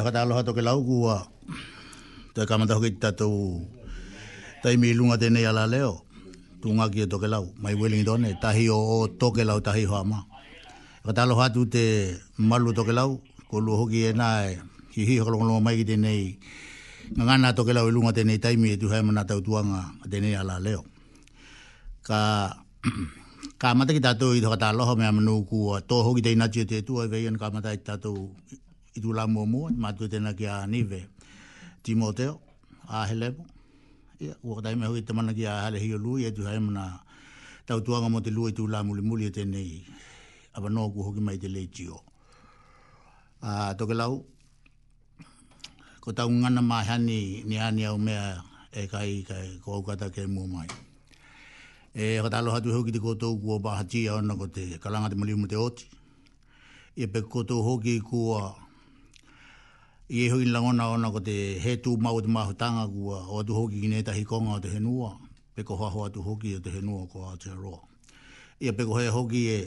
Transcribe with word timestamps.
whataloha 0.00 0.40
toke 0.44 0.62
lau 0.64 0.80
kua. 0.80 1.28
te 2.32 2.46
kamata 2.48 2.74
hoki 2.80 2.96
tatou. 2.96 3.60
Tai 4.62 4.76
mi 4.80 4.94
lunga 4.96 5.18
tenei 5.20 5.44
ala 5.44 5.66
leo. 5.68 6.06
Tunga 6.62 6.88
ki 6.88 7.04
toke 7.06 7.28
lau. 7.28 7.52
Mai 7.60 7.74
wilingi 7.76 8.04
tone. 8.08 8.32
hi 8.40 8.66
o 8.72 8.78
o 8.78 8.96
toke 9.20 9.44
lau 9.44 9.60
hi 9.60 9.84
hoa 9.84 10.04
ma. 10.04 10.24
Whataloha 11.04 11.52
tu 11.52 11.66
te 11.66 12.16
malu 12.38 12.72
toke 12.72 12.92
lau. 12.94 13.20
Ko 13.50 13.58
lu 13.60 13.72
hoki 13.76 14.06
e 14.08 14.12
nae. 14.16 14.62
Ki 14.94 15.04
hi 15.04 15.18
hokalongolongo 15.20 15.60
mai 15.60 15.76
ki 15.76 15.84
tenei. 15.84 16.38
Ngangana 17.16 17.52
toke 17.52 17.74
lau 17.74 17.88
ilunga 17.90 18.12
tenei 18.14 18.38
taimi 18.40 18.72
e 18.72 18.76
tu 18.80 18.88
hae 18.88 19.02
mana 19.04 19.24
tau 19.28 19.40
tuanga 19.44 19.92
tenei 20.10 20.34
ala 20.40 20.58
leo. 20.62 20.84
Ka... 22.02 22.20
Ka 23.58 23.74
mata 23.78 23.92
ki 23.94 24.00
tatou 24.02 24.34
i 24.34 24.40
toka 24.42 24.56
tā 24.58 24.68
loho 24.74 24.96
mea 24.98 25.12
manu 25.14 25.44
kua 25.46 25.78
tō 25.82 25.96
hoki 26.02 26.18
te 26.22 26.32
inatio 26.34 26.66
te 26.66 26.80
tua 26.82 27.04
i 27.06 27.06
e 27.06 27.10
veian 27.14 27.36
ka 27.38 27.46
mata 27.54 27.70
i 27.74 27.78
tatou 27.78 28.34
i 28.94 29.00
tu 29.00 29.12
la 29.12 29.26
momo 29.26 29.68
ma 29.74 29.92
tu 29.92 30.08
tena 30.08 30.32
ki 30.38 30.46
a 30.46 30.66
nive 30.66 31.00
timoteo 31.82 32.34
a 32.88 33.06
helebo 33.08 33.42
e 34.20 34.34
u 34.44 34.60
ta 34.62 34.72
me 34.76 34.86
hui 34.86 35.02
te 35.02 35.12
mana 35.16 35.32
ki 35.32 35.44
a 35.46 35.62
hale 35.64 35.78
hi 35.80 35.88
lu 36.04 36.18
e 36.18 36.30
tu 36.36 36.42
haem 36.44 36.66
na 36.76 36.84
tau 37.66 37.80
tuanga 37.84 38.06
anga 38.06 38.20
te 38.26 38.30
lu 38.30 38.48
i 38.48 38.52
tu 38.52 38.66
la 38.66 38.82
muli 38.86 39.02
muli 39.08 39.24
e 39.26 39.30
te 39.36 39.44
nei 39.44 39.84
aba 40.56 40.68
no 40.68 40.90
ku 40.92 40.98
hoki 41.06 41.20
mai 41.24 41.38
te 41.42 41.48
le 41.48 41.62
tio 41.74 41.96
a 43.40 43.72
to 43.78 43.84
lau 44.00 44.14
ko 46.02 46.12
ta 46.12 46.26
un 46.26 46.44
ana 46.44 46.60
ma 46.60 46.84
hani 46.88 47.20
ni 47.48 47.56
ani 47.66 47.82
au 47.90 47.96
mea 48.06 48.24
e 48.72 48.84
kai 48.92 49.24
kai 49.28 49.48
ko 49.64 49.82
kata 49.86 50.06
ke 50.14 50.22
mo 50.34 50.44
mai 50.46 50.68
e 51.96 52.20
ho 52.22 52.28
ta 52.32 52.38
hatu 52.54 52.68
hoki 52.76 52.92
te 52.92 52.98
ko 53.00 53.16
to 53.16 53.28
ku 53.40 53.46
ba 53.64 53.80
hati 53.80 54.08
ona 54.08 54.36
ko 54.36 54.46
te 54.52 54.64
kalanga 54.82 55.08
te 55.10 55.16
muli 55.16 55.32
mo 55.40 55.46
te 55.48 55.56
oti 55.56 55.86
e 57.02 57.06
pe 57.12 57.20
ko 57.32 57.40
to 57.48 57.56
hoki 57.66 57.96
ku 58.08 58.20
a 58.36 58.61
i 60.10 60.26
e 60.26 60.30
hui 60.30 60.44
langona 60.44 60.88
ona 60.90 61.10
ko 61.12 61.20
te 61.20 61.58
he 61.62 61.76
tū 61.78 61.96
mau 62.00 62.20
te 62.20 62.28
mahutanga 62.28 62.86
kua 62.90 63.22
o 63.30 63.38
atu 63.40 63.54
hoki 63.54 63.80
ki 63.80 63.88
nei 63.88 64.02
tahi 64.02 64.24
konga 64.24 64.58
o 64.58 64.60
te 64.60 64.68
henua, 64.74 65.18
peko 65.54 65.76
haho 65.78 66.04
atu 66.08 66.22
hoki 66.22 66.56
o 66.56 66.60
te 66.60 66.70
henua 66.70 67.06
ko 67.06 67.24
Aotearoa. 67.30 67.80
Ia 68.60 68.72
peko 68.72 68.98
hea 68.98 69.10
hoki 69.12 69.42
e 69.48 69.58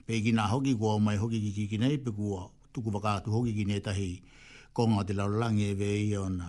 peikina 0.08 0.48
hoki 0.48 0.74
kua 0.74 0.94
o 0.96 0.98
mai 0.98 1.16
hoki 1.16 1.40
ki 1.52 1.68
ki 1.68 1.78
nei, 1.78 1.98
peko 1.98 2.24
a 2.40 2.48
tuku 2.72 2.90
waka 2.90 3.14
atu 3.20 3.30
hoki 3.30 3.52
ki 3.54 3.64
nei 3.64 3.80
tahi 3.80 4.22
konga 4.72 4.96
o 5.04 5.04
te 5.04 5.12
laulangi 5.12 5.64
e 5.68 5.74
vei 5.76 6.16
ona 6.16 6.48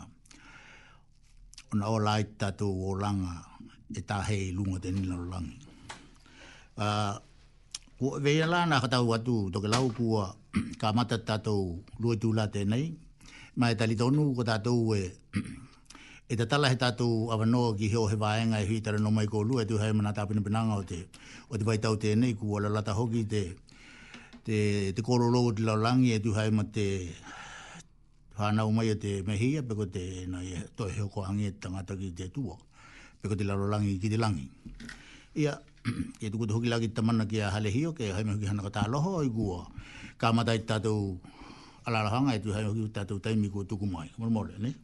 ona 1.73 1.85
o 1.87 1.97
lai 1.99 2.23
tatu 2.39 2.65
o 2.71 2.95
langa 2.95 3.43
e 3.93 4.01
tahei 4.01 4.51
lunga 4.51 4.79
te 4.79 4.91
nila 4.91 5.15
laulangi. 5.15 5.57
Uh, 6.79 6.85
ah, 6.85 7.15
ko 7.99 8.15
vela 8.23 8.63
na 8.63 8.79
ka 8.79 8.87
tau 8.87 9.11
atu 9.11 9.51
to 9.51 9.59
ke 9.59 9.67
lau 9.67 9.91
ku 9.91 10.23
ka 10.81 10.95
mata 10.95 11.19
ta 11.19 11.35
to 11.43 11.83
lu 11.99 12.15
tu 12.15 12.31
la 12.31 12.47
te 12.53 12.61
nei 12.63 12.95
ma 13.59 13.65
e 13.75 13.75
tali 13.79 13.95
tonu 13.99 14.23
ko 14.35 14.41
ta 14.47 14.55
tu 14.65 14.73
e 14.95 15.03
e 16.31 16.33
ta 16.39 16.45
tala 16.51 16.71
ta 16.81 16.89
to 16.99 17.07
ava 17.33 17.43
no 17.53 17.75
ki 17.79 17.87
ho 17.93 18.01
he 18.07 18.15
vae 18.23 18.41
nga 18.49 18.59
hi 18.69 18.75
tara 18.83 18.99
no 19.03 19.11
mai 19.11 19.27
ko 19.31 19.43
lu 19.47 19.59
e 19.61 19.67
tu 19.69 19.75
hai 19.83 19.91
mana 19.97 20.15
ta 20.15 20.23
pina 20.29 20.39
pina 20.45 20.59
nga 20.67 20.77
te 20.91 20.99
o 21.51 21.59
te 21.59 21.63
vai 21.67 21.75
tau 21.83 21.93
te 22.01 22.09
nei 22.21 22.31
ku 22.39 22.47
la 22.63 22.69
la 22.75 22.81
ta 22.87 22.91
hoki 22.99 23.21
te 23.33 23.43
te 24.47 24.57
te 24.95 24.99
ko 25.07 25.11
lo 25.19 25.27
te 25.55 25.61
la 25.67 25.75
langi 25.85 26.09
e 26.15 26.19
tu 26.23 26.29
hai 26.37 26.49
ma 26.57 26.63
te 26.75 26.87
hana 28.39 28.61
o 28.67 28.71
mai 28.77 28.87
te 29.03 29.11
mehia 29.27 29.59
pe 29.67 29.73
ko 29.79 29.83
te 29.95 30.05
nei 30.33 30.47
e, 30.55 30.57
to 30.75 30.83
he 30.93 31.03
ko 31.13 31.19
angi 31.29 31.45
e 31.51 31.51
tanga 31.61 31.81
ta 31.87 31.93
ki 31.99 32.09
te 32.17 32.25
tu 32.35 32.43
pe 33.19 33.25
ko 33.29 33.35
te 33.35 33.43
la 33.49 33.53
lo 33.59 33.65
langi 33.73 33.99
ki 34.01 34.07
te 34.13 34.17
langi 34.23 34.45
ia 35.43 35.51
e 36.19 36.27
tuku 36.29 36.43
te 36.47 36.53
hoki 36.53 36.67
lagi 36.67 36.87
tamana 36.93 37.23
ki 37.25 37.39
a 37.41 37.49
hale 37.51 37.69
hio, 37.71 37.93
ke 37.93 38.11
me 38.25 38.33
hoki 38.35 38.45
hana 38.45 38.63
kata 38.63 38.85
aloho 38.87 39.23
o 39.23 39.23
i 39.23 39.29
gua. 39.29 39.67
Ka 40.17 40.31
mata 40.33 40.51
i 40.53 40.59
tātou 40.59 41.17
alalahanga, 41.87 42.35
e 42.35 42.39
tu 42.41 42.51
haime 42.51 42.67
hoki 42.71 42.83
tātou 42.91 43.19
taimi 43.21 43.49
ko 43.51 43.63
tuku 43.63 43.85
mai. 43.87 44.11
Mora 44.17 44.31
mora, 44.31 44.51
ne? 44.59 44.75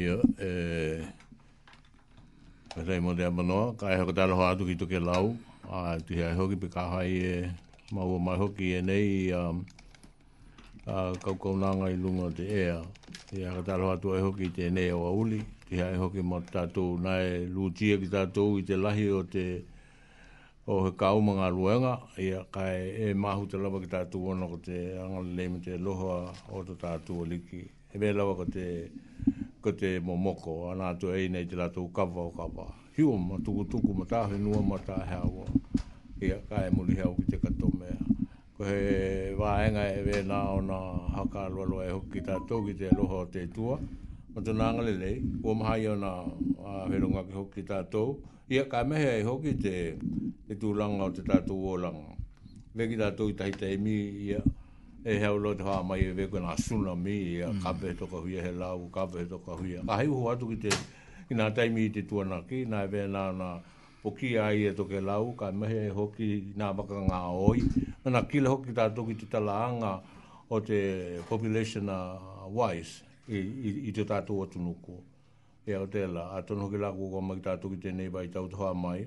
Ia, 0.00 0.14
e... 0.38 1.06
Pera 2.70 2.94
i 2.94 3.00
mora 3.02 3.30
manoa, 3.30 3.74
ka 3.74 3.90
e 3.90 3.98
hoki 3.98 4.14
tāloho 4.14 4.46
atu 4.46 4.64
ki 4.66 4.76
toke 4.78 5.02
lau, 5.02 5.34
a 5.68 5.98
tu 5.98 6.14
hea 6.14 6.34
hoki 6.38 6.56
pe 6.56 6.70
ka 6.70 6.86
hai 6.94 7.10
e 7.10 7.36
maua 7.90 8.18
mai 8.22 8.38
hoki 8.38 8.76
e 8.78 8.80
nei, 8.80 9.32
a 9.34 9.50
kaukaunanga 11.22 11.90
i 11.90 11.96
lunga 11.98 12.30
te 12.38 12.46
ea. 12.62 12.82
Ia, 13.34 13.58
ka 13.58 13.66
tāloho 13.72 13.96
atu 13.98 14.14
e 14.14 14.22
hoki 14.22 14.52
te 14.54 14.70
nei 14.70 14.90
o 14.94 15.02
auli, 15.10 15.42
ki 15.70 15.78
hae 15.78 15.94
hoki 16.02 16.18
mo 16.26 16.40
tātou 16.50 16.96
nai 17.00 17.46
lūtia 17.46 17.94
ki 18.02 18.08
tātou 18.10 18.56
i 18.58 18.64
te 18.66 18.74
lahi 18.76 19.04
o 19.14 19.20
te 19.30 19.42
o 20.66 20.78
he 20.84 20.90
kaumanga 20.98 21.46
luenga 21.54 21.92
i 22.24 22.26
a 22.34 22.40
kai 22.56 22.88
e 23.06 23.12
mahu 23.14 23.46
te 23.52 23.56
lawa 23.62 23.78
ki 23.84 23.90
tātou 23.92 24.32
ono 24.32 24.48
ko 24.50 24.58
te 24.66 24.80
angale 24.98 25.30
leime 25.38 25.60
te 25.62 25.78
lohoa 25.78 26.32
o 26.50 26.64
te 26.66 26.74
tātou 26.82 27.22
o 27.22 27.28
liki 27.34 27.60
e 27.94 28.02
me 28.02 28.10
lawa 28.18 28.34
ko 28.40 28.48
te 28.50 28.66
ko 29.62 29.70
te 29.84 29.92
momoko 30.08 30.56
anā 30.72 30.90
tu 31.00 31.14
e 31.14 31.28
nei 31.36 31.46
te 31.46 31.54
lātou 31.62 31.86
kawa 31.94 32.24
o 32.24 32.34
kawa 32.40 32.66
hiu 32.98 33.14
ma 33.30 33.38
tuku 33.38 33.68
tuku 33.76 33.94
ma 34.02 34.08
tāhe 34.14 34.42
nua 34.42 34.66
ma 34.72 34.80
tāhe 34.90 35.22
awa 35.22 35.46
i 36.26 36.34
a 36.34 36.40
kai 36.50 36.66
muli 36.74 36.98
hau 37.04 37.14
ki 37.20 37.28
te 37.30 37.42
kato 37.46 37.70
mea 37.78 38.26
ko 38.58 38.66
he 38.66 39.38
wāenga 39.38 39.86
e 39.94 40.02
vē 40.10 40.24
nā 40.34 40.42
ona 40.58 40.82
haka 41.20 41.46
alwa 41.46 41.70
lua 41.74 41.86
e 41.86 41.94
hoki 41.94 42.18
ki 42.18 42.26
tātou 42.32 42.66
ki 42.66 42.78
te 42.82 42.94
loho 42.98 43.22
o 43.22 43.30
te 43.38 43.46
tua 43.56 43.78
matunanga 44.36 44.80
mm. 44.82 44.86
le 44.88 44.94
lei, 44.96 45.16
kua 45.42 45.54
maha 45.54 45.74
iau 45.78 45.96
na 45.96 46.10
whenunga 46.88 47.22
ki 47.26 47.34
hoki 47.34 47.62
tātou. 47.62 48.18
Ia 48.50 48.64
ka 48.64 48.82
mehe 48.84 49.08
ai 49.18 49.22
hoki 49.26 49.54
te, 49.54 49.74
te 50.46 50.54
tūlanga 50.58 51.06
o 51.10 51.12
te 51.14 51.22
tātou 51.26 51.68
ōlanga. 51.74 52.16
Veki 52.74 52.96
tātou 53.00 53.30
i 53.30 53.36
tahita 53.38 53.66
e 53.70 53.76
mi 53.78 53.94
ia, 54.28 54.40
e 55.06 55.14
heo 55.22 55.36
lo 55.38 55.52
te 55.54 55.62
hoa 55.66 55.82
mai 55.86 56.02
e 56.08 56.14
veku 56.18 56.38
e 56.40 56.56
suna 56.62 56.94
mi 56.96 57.14
ia, 57.38 57.50
mm. 57.52 57.62
kape 57.66 57.94
toka 57.98 58.22
huia 58.24 58.42
he 58.46 58.50
lau, 58.54 58.86
kape 58.94 59.18
he 59.22 59.26
toka 59.30 59.54
huia. 59.58 59.82
Ka 59.86 59.98
hei 60.00 60.10
uhu 60.10 60.30
atu 60.32 60.48
ki 60.52 60.58
te, 60.68 60.72
ki 61.28 61.34
nga 61.38 61.50
taimi 61.54 61.88
i 61.88 61.90
te 61.94 62.02
tuana 62.06 62.40
ki, 62.46 62.64
nga 62.70 62.82
e 62.86 62.90
vea 62.94 63.06
nga 63.10 63.26
nga 63.38 63.50
poki 64.04 64.34
ai 64.38 64.66
e 64.70 64.74
toke 64.78 65.02
lau, 65.02 65.32
ka 65.38 65.50
mehe 65.52 65.84
ai 65.86 65.90
e 65.90 65.94
hoki 65.94 66.30
nga 66.58 66.70
maka 66.76 66.98
ngā 67.10 67.22
oi. 67.34 67.62
Nga 68.06 68.22
kile 68.32 68.48
hoki 68.50 68.74
tātou 68.74 69.06
ki 69.10 69.18
te 69.24 69.30
talaanga 69.34 69.98
o 70.50 70.58
te 70.62 70.82
population 71.30 71.86
wise, 72.50 73.06
i 73.30 73.92
te 73.94 74.04
tātou 74.06 74.42
atu 74.46 74.58
nuku. 74.62 74.96
E 75.66 75.74
au 75.76 75.86
te 75.92 76.02
la, 76.08 76.30
atono 76.40 76.66
ki 76.72 76.78
lako 76.80 77.10
kua 77.12 77.20
mai 77.22 77.40
tātou 77.44 77.70
ki 77.70 77.78
tenei 77.84 78.08
vai 78.10 78.26
tau 78.32 78.48
tōa 78.50 78.72
mai, 78.74 79.04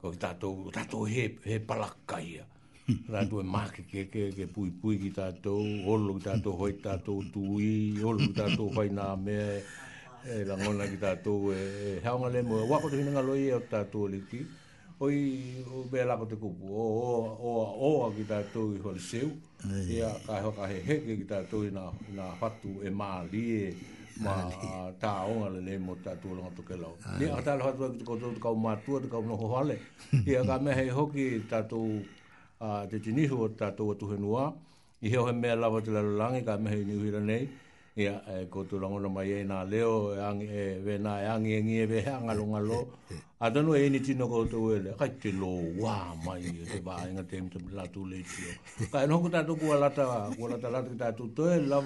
kua 0.00 0.10
ki 0.14 0.18
tātou, 0.22 0.70
tātou 0.74 1.04
he, 1.06 1.28
he 1.44 1.58
palakaia. 1.60 2.46
Tātou 2.86 3.40
e 3.42 3.44
māke 3.44 3.82
ke 3.90 4.04
ke 4.06 4.28
ke 4.30 4.44
pui 4.46 4.68
pui 4.70 4.94
ki 5.02 5.08
tātou, 5.10 5.58
olo 5.90 6.12
ki 6.14 6.20
tātou 6.22 6.54
hoi 6.54 6.76
tātou 6.78 7.24
tui, 7.34 7.98
olo 7.98 8.22
ki 8.28 8.36
tātou 8.36 8.68
hoi 8.76 8.92
nā 8.94 9.08
mea, 9.18 9.56
e 10.22 10.36
langona 10.46 10.86
ki 10.86 11.00
tātou 11.02 11.48
e, 11.50 11.56
e 11.58 11.96
haonga 12.04 12.30
le 12.36 12.44
mua, 12.46 12.62
wako 12.70 12.92
te 12.92 13.00
hinanga 13.00 13.24
loi 13.26 13.40
e 13.40 13.50
au 13.58 13.64
tātou 13.72 14.06
liki 14.12 14.44
oi 15.00 15.62
o 15.74 15.82
be 15.92 16.00
la 16.08 16.16
te 16.30 16.36
kupu 16.42 16.64
o 16.72 16.82
o 17.48 17.52
o 17.86 17.88
a 18.06 18.08
ki 18.16 18.24
ta 18.30 18.38
tu 18.52 18.72
i 18.76 18.78
hol 18.84 18.98
seu 19.10 19.28
e 19.92 20.00
a 20.00 20.10
ka 20.24 20.40
ho 20.44 20.50
ka 20.58 20.64
he 20.70 20.78
he 20.86 20.94
ki 21.20 21.26
ta 21.28 21.38
tu 21.50 21.68
na 21.76 21.92
na 22.16 22.32
fatu 22.40 22.70
e 22.80 22.88
ma 22.88 23.20
li 23.32 23.44
e 23.60 23.64
ma 24.24 24.48
ta 25.00 25.12
o 25.28 25.32
nga 25.40 25.48
le 25.52 25.74
mo 25.86 25.92
ta 26.04 26.12
tu 26.20 26.32
lo 26.36 26.48
to 26.56 26.62
ke 26.68 26.76
lo 26.80 26.96
ni 27.20 27.26
a 27.28 27.36
ta 27.44 27.54
lo 27.58 27.62
ha 27.68 27.72
ko 28.08 28.14
tu 28.20 28.28
ka 28.40 28.48
ma 28.66 28.72
tu 28.84 28.96
ka 29.12 29.18
no 29.28 29.36
ho 29.40 29.46
hale 29.56 29.76
e 30.24 30.32
a 30.40 30.42
ka 30.48 30.56
me 30.64 30.70
he 30.78 30.88
ho 30.96 31.04
ki 31.14 31.26
ta 31.50 31.60
tu 31.70 31.80
a 32.66 32.86
te 32.90 32.96
tini 33.04 33.24
ho 33.32 33.38
ta 33.60 33.68
tu 33.78 33.84
tu 34.00 34.04
he 34.10 34.16
nua 34.24 34.44
i 35.06 35.08
ho 35.14 35.26
he 35.28 35.32
me 35.42 35.48
la 35.60 35.68
va 35.72 35.78
te 35.84 35.90
la 35.96 36.00
lo 36.08 36.12
lang 36.20 36.34
e 36.40 36.42
ka 36.48 36.54
me 36.62 36.68
he 36.72 36.80
ni 36.88 36.94
hu 37.00 37.04
nei 37.30 37.44
ia 37.96 38.20
e 38.28 38.44
ko 38.52 38.60
tu 38.68 38.76
rongo 38.76 38.98
no 39.00 39.08
mai 39.08 39.40
e 39.40 39.40
na 39.44 39.64
leo 39.64 40.12
ang 40.20 40.42
e 40.44 40.76
ve 40.84 40.98
na 41.00 41.16
ang 41.32 41.46
e 41.48 41.64
ngi 41.64 41.80
ve 41.88 42.04
ang 42.04 42.28
alo 42.28 42.44
ngalo 42.52 42.78
ata 43.40 43.62
no 43.64 43.72
e, 43.72 43.86
e 43.88 43.88
ni 43.88 44.00
tino 44.04 44.28
ko 44.28 44.44
tu 44.44 44.68
ele 44.68 44.92
ka 45.00 45.08
ti 45.08 45.32
lo 45.32 45.64
wa 45.80 46.12
mai 46.20 46.44
e 46.44 46.64
te 46.68 46.80
ba 46.84 47.00
inga 47.08 47.24
tem 47.24 47.48
tem 47.48 47.64
la 47.72 47.88
tu 47.88 48.04
le 48.04 48.20
ti 48.20 48.44
ka 48.92 49.06
no 49.08 49.18
ko 49.24 49.30
ta 49.32 49.40
tu 49.48 49.56
ko 49.56 49.72
la 49.80 49.88
ta 49.96 50.28
ko 50.28 50.44
la 50.46 50.58
ta 50.60 50.68
la 50.68 50.84
ta 50.84 51.08
tu 51.16 51.32
to 51.32 51.48
e 51.48 51.56
la 51.64 51.80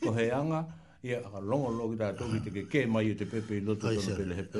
ko 0.00 0.08
he 0.16 0.32
anga 0.32 0.64
ia 1.04 1.20
ka 1.20 1.38
longo 1.44 1.68
lo 1.76 1.92
ki 1.92 1.96
ta 2.00 2.08
ki 2.16 2.40
te 2.40 2.62
ke 2.64 2.86
mai 2.88 3.12
te 3.12 3.26
pepe 3.28 3.60
no 3.60 3.76
tu 3.76 3.92
no 3.92 4.00
pele 4.16 4.34
he 4.40 4.44
pe 4.48 4.58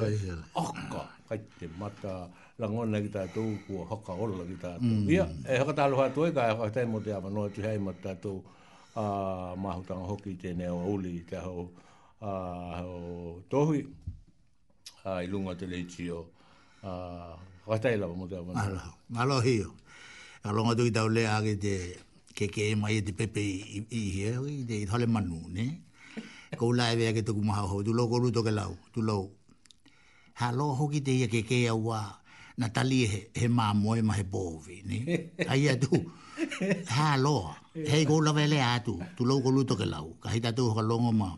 o 0.53 0.69
ka 0.85 1.35
te 1.57 1.65
mata 1.81 2.29
la 2.61 2.69
ngona 2.69 3.01
ki 3.01 3.09
ta 3.09 3.25
tu 3.33 3.57
ko 3.65 3.89
hoka 3.89 4.13
ola 4.13 4.45
ki 4.45 4.57
ta 4.61 4.77
mm. 4.77 5.09
ia 5.09 5.25
e 5.49 5.65
ka 5.65 5.73
ta 5.73 5.89
lo 5.89 5.97
ha 6.05 6.13
tu 6.13 6.29
e 6.29 6.31
ka 6.37 6.53
ka 6.61 6.69
te 6.69 6.85
mo 6.85 7.01
te 7.01 7.09
ava 7.17 7.31
no 7.33 7.49
tu 7.49 7.63
hai 7.65 7.79
mata 7.81 8.13
tu 8.21 8.37
a 8.97 9.55
mahutanga 9.57 10.07
hoki 10.07 10.35
tēnei 10.35 10.69
o 10.73 10.79
auli 10.91 11.23
te 11.29 11.37
hau 11.39 11.69
uh, 12.21 13.41
tohui 13.49 13.87
a 15.05 15.23
uh, 15.23 15.55
te 15.59 15.67
leiti 15.67 16.11
o 16.11 16.21
uh, 16.83 17.37
watai 17.67 17.97
lawa 17.97 18.15
mo 18.17 18.27
te 18.27 18.35
awana. 18.37 18.61
Alo, 18.63 18.81
alo 19.19 19.41
hiyo. 19.41 19.75
Alonga 20.43 20.77
tuki 20.77 20.91
tau 20.91 21.09
lea 21.09 21.37
ake 21.37 21.57
te 21.57 21.73
keke 22.35 22.71
e 22.73 22.75
mai 22.75 22.99
e 22.99 23.03
te 23.03 23.13
pepe 23.13 23.41
i, 23.41 23.87
i, 23.91 23.99
i 23.99 24.11
hea, 24.11 24.41
i 24.49 24.65
te 24.67 24.75
i 24.83 24.87
thale 24.87 25.07
manu, 25.07 25.39
ne? 25.49 25.83
Ko 26.57 26.73
lai 26.73 26.97
vea 26.97 27.13
ke 27.13 27.23
tuku 27.23 27.45
maha 27.45 27.63
hoi, 27.63 27.85
tu 27.85 27.93
lo 27.93 28.09
koru 28.09 28.31
toke 28.33 28.51
lau, 28.51 28.75
tu 28.93 29.03
lo. 29.03 29.31
Ha 30.41 30.51
lo 30.53 30.73
hoki 30.75 31.01
te 31.05 31.13
ia 31.13 31.29
keke 31.29 31.63
e 31.65 31.69
awa 31.69 32.17
na 32.57 32.69
tali 32.69 33.03
e 33.05 33.07
he, 33.07 33.21
he 33.43 33.49
maa 33.49 33.75
ma 33.75 34.15
he 34.17 34.25
bovi, 34.25 34.83
ne? 34.85 35.31
Ai 35.53 35.69
tu. 35.81 35.95
ha 36.97 37.17
lo 37.17 37.55
he 37.75 38.05
go 38.05 38.21
la 38.21 38.33
vele 38.33 38.59
a 38.63 38.81
tu 38.83 38.95
tu 39.17 39.25
lo 39.25 39.35
go 39.43 39.51
luto 39.51 39.75
ke 39.81 39.85
lau 39.93 40.07
ka 40.23 40.29
hita 40.35 40.51
tu 40.57 40.65
ho 40.75 40.81
longo 40.83 41.13
ma 41.13 41.29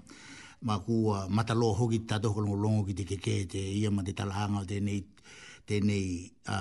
ma 0.67 0.75
ku 0.85 0.95
mata 1.37 1.55
lo 1.55 1.69
ho 1.79 1.85
gita 1.93 2.19
to 2.23 2.29
ko 2.35 2.41
longo 2.43 2.83
ki 2.87 2.95
te 2.99 3.05
ke 3.11 3.17
te 3.53 3.61
ia 3.81 3.91
ma 3.91 4.03
te 4.07 4.13
talanga 4.13 4.61
te 4.71 4.77
nei 4.87 5.01
te 5.67 5.75
nei 5.89 6.07
a 6.47 6.57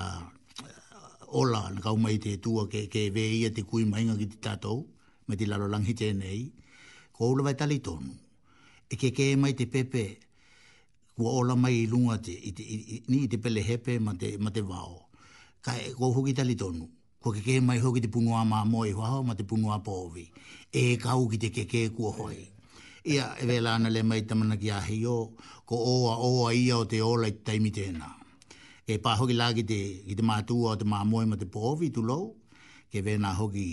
ola 1.40 1.60
na 1.72 1.80
ka 1.84 1.90
mai 2.02 2.16
te 2.24 2.30
tu 2.44 2.50
ke 2.72 2.80
ke 2.92 3.02
ve 3.14 3.24
ia 3.40 3.48
te 3.56 3.62
kui 3.68 3.84
mai 3.92 4.02
ngi 4.08 4.26
te 4.32 4.36
tato 4.46 4.74
me 5.28 5.32
te 5.38 5.44
lalo 5.50 5.66
lang 5.72 5.84
hite 5.88 6.08
nei 6.22 6.40
ko 7.16 7.22
lo 7.36 7.40
vai 7.46 7.54
tali 7.60 7.78
ton 7.86 8.04
e 8.90 8.94
ke 9.00 9.08
ke 9.16 9.26
mai 9.42 9.52
te 9.58 9.64
pepe 9.72 10.04
ku 11.16 11.22
ola 11.38 11.54
mai 11.64 11.76
lunga 11.92 12.16
te 12.26 12.34
ni 13.10 13.18
te 13.32 13.36
pele 13.42 13.60
hepe 13.68 13.92
ma 14.04 14.12
te 14.20 14.28
ma 14.42 14.50
te 14.56 14.60
vao 14.70 14.96
ka 15.64 15.72
go 15.98 16.06
e, 16.10 16.14
ho 16.14 16.20
gita 16.26 16.42
li 16.50 16.56
tonu 16.62 16.86
ko 17.22 17.30
ke 17.30 17.38
ke 17.46 17.54
mai 17.62 17.78
hoki 17.78 18.00
te 18.02 18.08
pungua 18.10 18.42
mā 18.52 18.60
moi 18.66 18.90
hoa 18.98 19.06
hoa 19.14 19.22
ma 19.26 19.34
te 19.38 19.44
pungua 19.50 19.76
pōwi. 19.86 20.24
E 20.80 20.96
kau 21.04 21.22
ki 21.30 21.36
te 21.42 21.48
ke 21.54 21.62
ke 21.70 21.82
kua 21.94 22.10
hoi. 22.18 22.40
Ia 23.12 23.26
e 23.38 23.44
vela 23.48 23.70
ana 23.78 23.90
le 23.94 24.02
mai 24.02 24.20
tamana 24.28 24.56
ki 24.62 24.70
ahi 24.70 24.98
o, 25.06 25.18
ko 25.68 25.74
oa 25.92 26.14
oa 26.28 26.50
ia 26.54 26.76
o 26.82 26.84
te 26.92 26.98
ola 27.02 27.26
i 27.30 27.34
taimi 27.46 27.70
tēnā. 27.78 28.08
E 28.90 28.98
pā 29.04 29.14
hoki 29.22 29.36
lā 29.38 29.48
ki 29.54 29.62
te, 29.70 29.78
ki 30.08 30.16
te 30.18 30.26
mātua 30.26 30.74
o 30.74 30.74
te 30.74 30.82
mā 30.84 31.04
moi 31.06 31.24
ma 31.30 31.38
te 31.38 31.46
pōwi 31.46 31.92
tu 31.94 32.02
lou, 32.02 32.32
ke 32.90 32.98
vena 33.06 33.30
hoki 33.38 33.68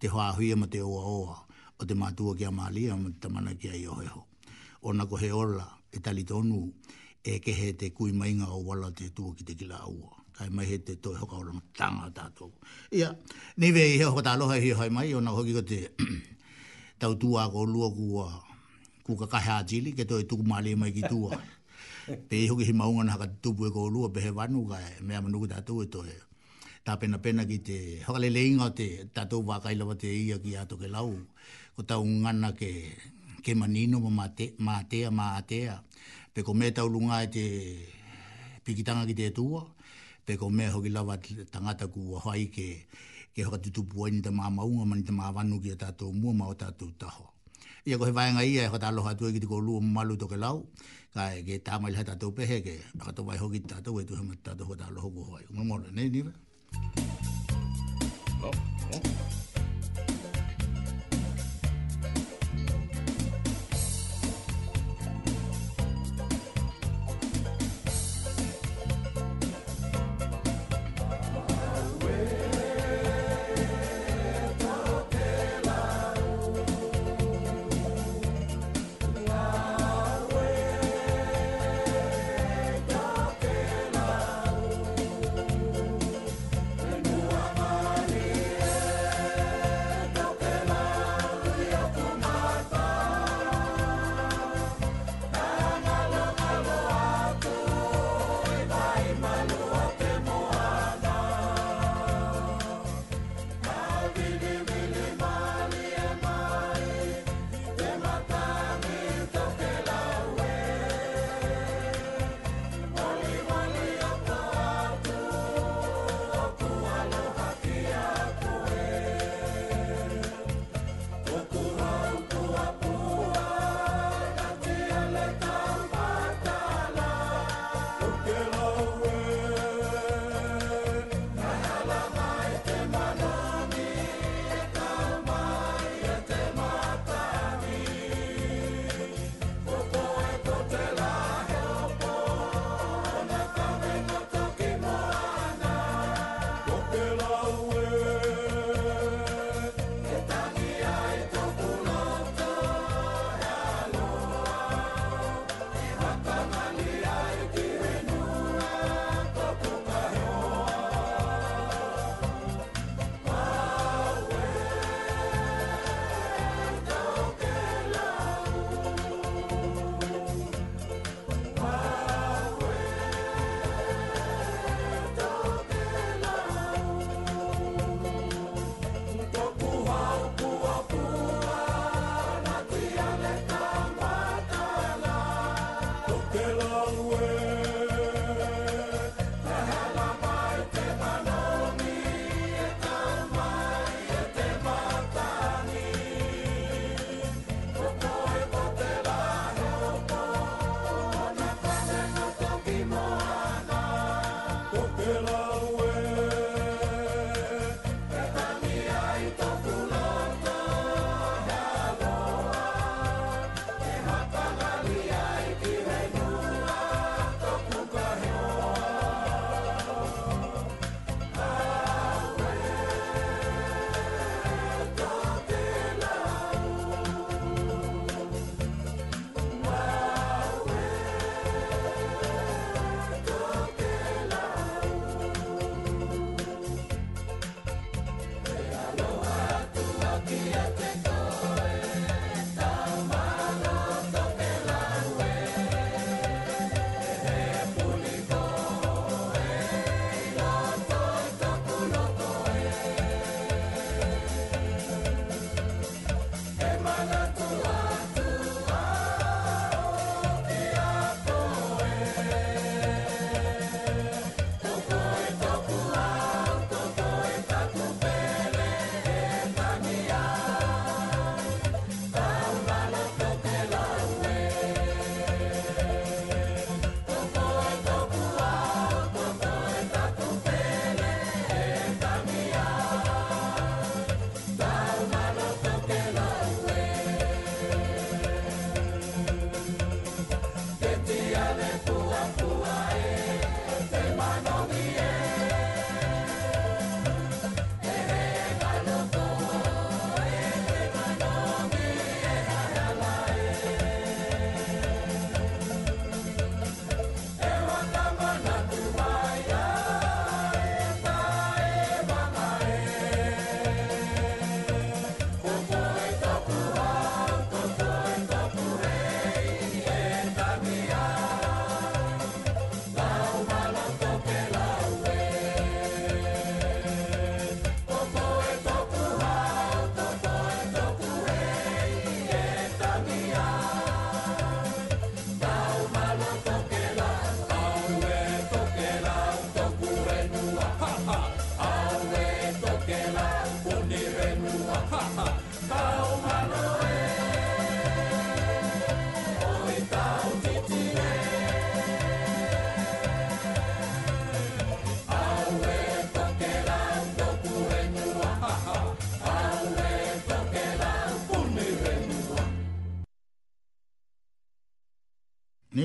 te 0.00 0.08
hoa 0.12 0.30
hui 0.36 0.54
ma 0.56 0.64
te 0.66 0.80
oa 0.80 1.02
oa 1.16 1.36
o 1.76 1.84
te 1.84 1.92
mātua 1.94 2.32
ki 2.36 2.48
a 2.48 2.52
mālia 2.60 2.96
ma 2.96 3.12
te 3.12 3.20
tamana 3.28 3.52
ki 3.60 3.74
ahi 3.76 3.84
oi 3.92 4.08
ho. 4.08 4.22
O 4.88 4.92
nako 4.96 5.20
he 5.20 5.30
ola 5.32 5.68
e 5.92 6.00
tali 6.00 6.24
tonu 6.24 6.64
e 7.20 7.40
ke 7.44 7.52
he 7.60 7.74
te 7.76 7.92
kui 7.92 8.12
mainga 8.16 8.48
o 8.56 8.64
wala 8.70 8.88
te 8.92 9.12
tua 9.12 9.36
ki 9.36 9.44
te 9.52 9.52
kila 9.54 9.84
aua 9.84 10.14
kai 10.38 10.48
mai 10.56 10.66
he 10.70 10.76
te 10.86 10.92
toi 11.04 11.14
hoka 11.20 11.36
ora 11.42 11.52
tanga 11.78 12.06
tātou. 12.18 12.50
Ia, 12.98 13.08
ni 13.60 13.70
vei 13.72 13.96
he 14.00 14.04
hoka 14.06 14.22
tāloha 14.28 14.58
hi 14.60 14.70
hoi 14.78 14.88
mai, 14.96 15.08
ona 15.16 15.30
hoki 15.32 15.52
ko 15.56 15.62
te 15.70 15.78
tau 17.00 17.14
tua 17.16 17.48
ko 17.52 17.64
lua 17.64 17.88
ka 17.96 18.00
uh, 18.24 18.36
kuka 19.06 19.26
kahe 19.32 19.52
ajili, 19.56 19.92
ke 19.96 20.04
toi 20.08 20.22
tuku 20.28 20.42
maali 20.52 20.74
mai 20.76 20.92
ki 20.92 21.08
tua. 21.08 21.40
Pe 22.30 22.46
hoki 22.50 22.68
hi 22.68 22.72
maunga 22.76 23.04
na 23.06 23.12
haka 23.16 23.26
tupu 23.42 23.66
e 23.66 23.70
ko 23.72 23.88
lua, 23.88 24.08
pe 24.14 24.20
he 24.26 24.30
vanu 24.30 24.62
kai 24.70 25.00
mea 25.02 25.22
manuku 25.24 25.48
tātou 25.54 25.82
e 25.84 25.88
toi. 25.90 26.12
Tā 26.86 26.94
pena 27.02 27.18
pena 27.18 27.42
ki 27.48 27.58
te 27.66 27.78
hoka 28.04 28.20
le 28.22 28.28
leinga 28.30 28.68
te 28.78 28.86
tātou 29.16 29.40
wakailawa 29.48 29.96
te 29.98 30.12
ia 30.12 30.36
ki 30.42 30.54
ato 30.60 30.76
ke 30.78 30.90
lau. 30.92 31.14
Ko 31.76 31.82
ta 31.82 31.96
tau 31.96 32.04
ngana 32.06 32.52
ke, 32.56 32.70
ke 33.44 33.54
manino 33.58 33.98
ma 34.04 34.12
matea, 34.28 35.10
ma 35.10 35.24
matea. 35.24 35.80
Pe 36.32 36.44
ko 36.46 36.52
me 36.54 36.68
tau 36.72 36.86
lunga 36.88 37.24
e 37.26 37.30
te 37.32 37.46
pikitanga 38.66 39.02
ki 39.08 39.16
te 39.24 39.30
tua 39.34 39.64
pe 40.26 40.34
ko 40.34 40.50
me 40.50 40.66
ho 40.68 40.82
lava 40.90 41.14
tangata 41.54 41.86
ku 41.86 42.18
wa 42.18 42.18
hai 42.26 42.50
ke 42.50 42.84
ke 43.30 43.46
ho 43.46 43.54
tu 43.62 43.70
tu 43.70 43.82
ni 44.10 44.18
te 44.20 44.30
mama 44.34 44.62
unga 44.66 44.84
mani 44.84 45.06
te 45.06 45.12
mama 45.14 45.32
vanu 45.38 45.62
ki 45.62 45.78
ta 45.78 45.94
to 45.94 46.10
mua 46.10 46.34
ma 46.34 46.50
o 46.50 46.54
ta 46.58 46.74
ho 47.14 47.26
ia 47.86 47.94
e 47.94 47.98
ko 47.98 48.04
he 48.10 48.10
vai 48.10 48.34
ngai 48.34 48.58
e 48.66 48.66
ho 48.66 48.76
ta 48.82 48.90
loha 48.90 49.14
tu 49.14 49.24
e 49.30 49.38
ko 49.46 49.58
lu 49.62 49.78
malu 49.80 50.14
to 50.18 50.26
ka 50.26 50.38
ke 51.46 51.54
ta 51.66 51.78
mai 51.78 51.94
ha 51.94 52.02
pe 52.34 52.42
ke 52.66 52.74
ka 53.06 53.22
vai 53.22 53.36
ho 53.38 53.46
to 53.86 53.90
we 53.94 54.02
tu 54.02 54.14
ma 54.26 54.34
ho 54.66 54.74
ta 54.76 54.86
loho 54.90 55.08
ko 55.14 55.22
hai 55.30 55.46
ne 55.94 56.02
ni 56.12 56.20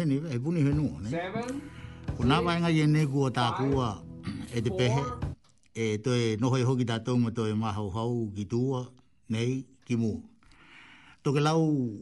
ni 0.05 0.17
e 0.33 0.37
puni 0.43 0.61
he 0.65 0.71
nuo 0.73 0.91
ne. 1.03 1.09
O 2.19 2.23
nā 2.25 2.37
wāenga 2.41 2.69
i 2.71 2.81
e 2.83 2.87
ne 2.89 3.05
kua 3.09 3.31
tā 3.33 3.45
kua 3.57 3.87
e 4.55 4.61
te 4.63 4.69
pehe, 4.77 5.03
e 5.73 5.97
toi 6.03 6.21
noho 6.41 6.57
e 6.59 6.63
hoki 6.65 6.85
tātou 6.87 7.17
ma 7.21 7.31
toi 7.35 7.51
mahau 7.57 7.89
hau 7.93 8.15
ki 8.35 8.45
tua, 8.49 8.85
nei, 9.29 9.63
ki 9.87 9.95
mua. 10.01 10.19
Tō 11.23 11.33
ke 11.35 11.39
lau, 11.43 11.93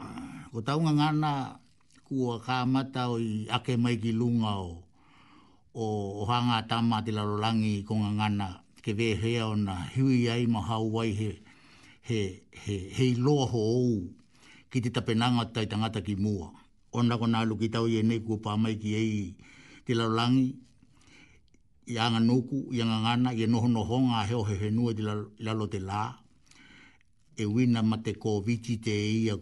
ah, 0.00 0.48
ko 0.52 0.62
tau 0.64 0.82
ngā 0.84 0.92
ngāna 0.98 1.32
kua 2.08 2.38
kā 2.44 2.64
mata 2.68 3.08
o 3.12 3.18
i 3.20 3.46
ake 3.52 3.76
mai 3.80 3.96
ki 4.02 4.12
lunga 4.12 4.54
o, 4.60 4.70
o, 5.74 5.84
o 6.22 6.28
hanga 6.28 6.62
tama 6.68 7.02
te 7.04 7.12
lalolangi 7.16 7.82
ko 7.88 7.94
ngā 7.98 8.12
ngāna 8.20 8.48
ke 8.84 8.92
ve 8.96 9.14
he 9.20 9.40
o 9.44 9.54
na 9.56 9.74
hui 9.96 10.28
ai 10.32 10.46
ma 10.46 10.62
hau 10.68 10.92
wai 10.92 11.10
he, 11.16 11.30
he, 12.08 12.20
he, 12.52 12.76
he, 12.92 13.12
he 13.12 13.12
i 13.16 13.20
ho 13.20 13.64
ki 14.70 14.80
te 14.84 14.90
tapenanga 14.92 15.44
tai 15.52 15.64
tangata 15.66 16.00
ki 16.04 16.14
mua 16.20 16.52
ona 16.98 17.14
ko 17.18 17.26
na 17.30 17.44
luki 17.46 17.68
tau 17.70 17.86
ye 17.86 18.00
nei 18.02 18.20
ku 18.26 18.34
pa 18.44 18.50
mai 18.62 18.74
ki 18.82 18.90
ei 19.02 19.24
te 19.86 19.92
la 19.98 20.06
langi 20.18 20.48
ya 21.94 22.04
nga 22.10 22.20
nuku 22.28 22.58
ya 22.78 22.84
nga 22.90 22.98
ngana 23.04 23.30
ye 23.38 23.44
no 23.52 23.60
no 23.74 23.80
honga 23.90 24.20
he 24.28 24.34
o 24.34 24.42
he 24.48 24.54
he 24.62 24.68
nu 24.76 24.82
te 24.98 25.02
la 25.46 25.52
lo 25.58 25.66
te 25.74 25.78
la 25.90 26.02
e 27.38 27.44
wina 27.54 27.80
ma 27.90 27.96
ko 28.22 28.32
viti 28.46 28.74
te 28.84 28.92
ei 29.10 29.24
a 29.30 29.36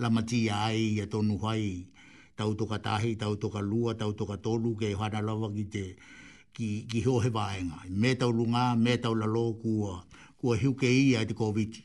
la 0.00 0.08
mati 0.14 0.40
ai 0.64 0.80
ya 0.98 1.04
tonu 1.12 1.36
hai 1.44 1.66
tau 2.38 2.50
toka 2.58 2.78
tahi 2.86 3.10
tau 3.22 3.32
toka 3.42 3.60
lua 3.70 3.90
tau 4.00 4.10
toka 4.18 4.36
tolu 4.44 4.70
ke 4.80 4.88
hana 5.00 5.20
lava 5.26 5.48
ki 5.56 5.64
te 5.74 5.84
ki 6.56 6.66
ki 6.90 6.98
ho 7.06 7.14
he 7.24 7.30
vaenga 7.36 7.76
me 8.00 8.10
tau 8.20 8.30
lunga 8.38 8.64
me 8.84 8.92
tau 9.04 9.14
la 9.20 9.26
lo 9.34 9.44
kua 9.62 9.92
kua 10.40 10.52
hiu 10.60 10.72
ke 10.80 10.88
ia 11.02 11.20
te 11.28 11.34
ko 11.40 11.46
viti 11.56 11.82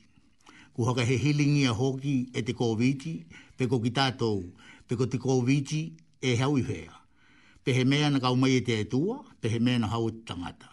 kua 0.75 0.95
ka 0.97 1.03
he 1.09 1.15
hilingi 1.23 1.63
a 1.67 1.73
hoki 1.81 2.15
e 2.37 2.41
te 2.47 2.53
ko 2.59 2.73
viti 2.81 3.13
pe 3.57 3.65
ko 3.65 3.79
ki 3.81 3.91
tātou, 3.97 4.43
pe 4.87 4.95
ko 4.99 5.07
te 5.09 5.17
kōwiti 5.21 5.81
e 6.21 6.35
hau 6.41 6.57
i 6.61 6.63
whea. 6.65 6.93
Pe 7.65 7.73
he 7.75 7.83
mea 7.89 8.09
na 8.13 8.21
kaumai 8.23 8.53
e 8.59 8.61
te 8.63 8.77
e 8.79 8.85
tua, 8.87 9.19
pe 9.41 9.49
he 9.49 9.59
mea 9.59 9.81
na 9.81 9.89
hau 9.91 10.09
te 10.13 10.21
tangata. 10.29 10.69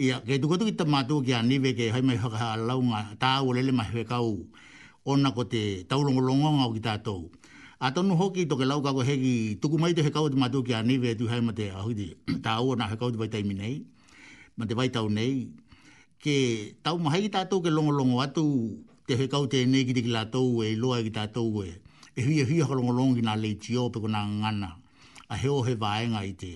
Ia, 0.00 0.22
kei 0.24 0.40
tuko 0.40 0.56
tuki 0.58 0.72
ta 0.74 0.86
mātua 0.88 1.22
ki 1.24 1.34
aniwe 1.36 1.74
ke 1.76 1.90
hai 1.94 2.00
mai 2.02 2.16
whaka 2.18 2.48
alau 2.56 2.80
ngā 2.82 3.02
tāu 3.20 3.52
lele 3.54 3.74
mai 3.76 4.02
kau 4.08 4.32
ona 5.04 5.30
ko 5.36 5.44
te 5.52 5.84
taurongolongo 5.84 6.48
ngau 6.56 6.72
ki 6.74 6.80
tātou. 6.82 7.28
A 7.82 7.90
tonu 7.92 8.16
hoki 8.16 8.46
to 8.48 8.56
ke 8.56 8.64
lau 8.64 8.80
kako 8.80 9.04
heki 9.04 9.60
tuku 9.60 9.76
mai 9.78 9.92
te 9.94 10.00
whekau 10.06 10.30
te 10.32 10.38
mātua 10.40 10.64
ki 10.66 10.72
aniwe 10.74 11.12
tu 11.18 11.28
hai 11.28 11.40
mai 11.42 11.52
te 11.54 11.68
ahuti 11.70 12.08
tāu 12.42 12.72
na 12.78 12.88
whekau 12.90 13.10
te 13.12 13.20
vaitaimi 13.20 13.54
nei, 13.58 13.76
ma 14.56 14.64
te 14.66 14.74
vaitau 14.78 15.10
nei, 15.12 15.50
ke 16.22 16.36
tau 16.86 16.96
mahi 17.02 17.26
ki 17.26 17.34
tātou 17.36 17.60
ke 17.64 17.70
longolongo 17.74 18.22
atu 18.24 18.46
te 19.06 19.18
whekau 19.20 19.46
te 19.50 19.66
nei 19.66 19.84
ki 19.84 19.98
te 19.98 20.06
ki 20.06 20.14
lātou 20.14 20.62
e 20.66 20.72
loa 20.78 21.02
ki 21.04 21.12
tātou 21.18 21.66
e 21.66 21.74
e 22.14 22.20
hui 22.26 22.38
e 22.44 22.44
hui 22.48 22.58
a 22.62 22.66
kolongolongi 22.68 23.20
nga 23.24 23.34
le 23.42 23.48
iti 23.56 23.72
pe 23.92 23.98
kona 24.00 24.20
ngana. 24.40 24.70
A 25.32 25.34
heo 25.42 25.58
he 25.66 25.72
vaenga 25.82 26.20
i 26.20 26.32
te. 26.42 26.52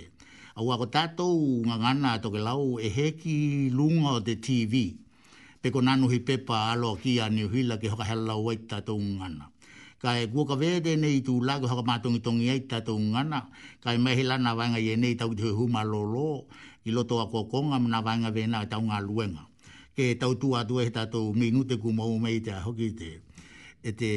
A 0.53 0.61
ua 0.67 0.75
ko 0.81 0.85
tātou 0.97 1.33
nga 1.67 1.77
ngana 1.83 2.09
a 2.17 2.21
toke 2.25 2.37
lau 2.49 2.67
e 2.77 2.89
heki 2.97 3.37
lunga 3.77 4.11
o 4.21 4.21
te 4.27 4.35
TV. 4.47 4.75
Pe 5.65 5.73
kona 5.75 5.93
nuhi 6.01 6.19
pepa 6.27 6.57
alo 6.77 6.91
ki 7.03 7.13
a 7.25 7.33
ni 7.35 7.43
hui 7.51 7.63
la 7.71 7.77
ke 7.81 7.87
hoka 7.93 8.05
hella 8.11 8.35
wai 8.45 8.57
tātou 8.71 9.01
ngana. 9.19 9.45
Ka 10.03 10.09
e 10.23 10.29
kua 10.33 10.45
ka 10.51 10.55
vede 10.61 10.93
nei 11.03 11.17
tū 11.27 11.35
lago 11.49 11.65
haka 11.73 11.81
mātongi 11.91 12.21
tongi 12.27 12.49
ai 12.53 12.61
tātou 12.71 12.99
ngana. 13.13 13.41
Ka 13.83 13.89
e 13.97 13.99
mehi 14.05 14.25
lana 14.31 14.53
vanga 14.59 14.77
i 14.79 14.89
e 14.93 14.97
nei 15.01 15.15
tau 15.17 15.29
ki 15.33 15.37
te 15.41 15.49
hui 15.49 15.57
huma 15.61 15.81
lolo. 15.89 16.45
I 16.85 16.91
loto 16.93 17.17
a 17.25 17.31
kua 17.33 17.45
konga 17.49 17.79
mna 17.81 18.03
vanga 18.05 18.29
vena 18.31 18.61
tau 18.69 18.81
ngā 18.85 19.01
luenga. 19.09 19.49
Ke 19.97 20.13
tau 20.21 20.35
tū 20.37 20.53
atua 20.57 20.85
he 20.85 20.91
tātou 20.93 21.33
minute 21.33 21.81
ku 21.81 21.93
mou 21.97 22.19
mei 22.21 22.41
te 22.45 22.51
a 22.53 22.61
hoki 22.61 22.93
te 22.95 23.11
ete 23.89 24.11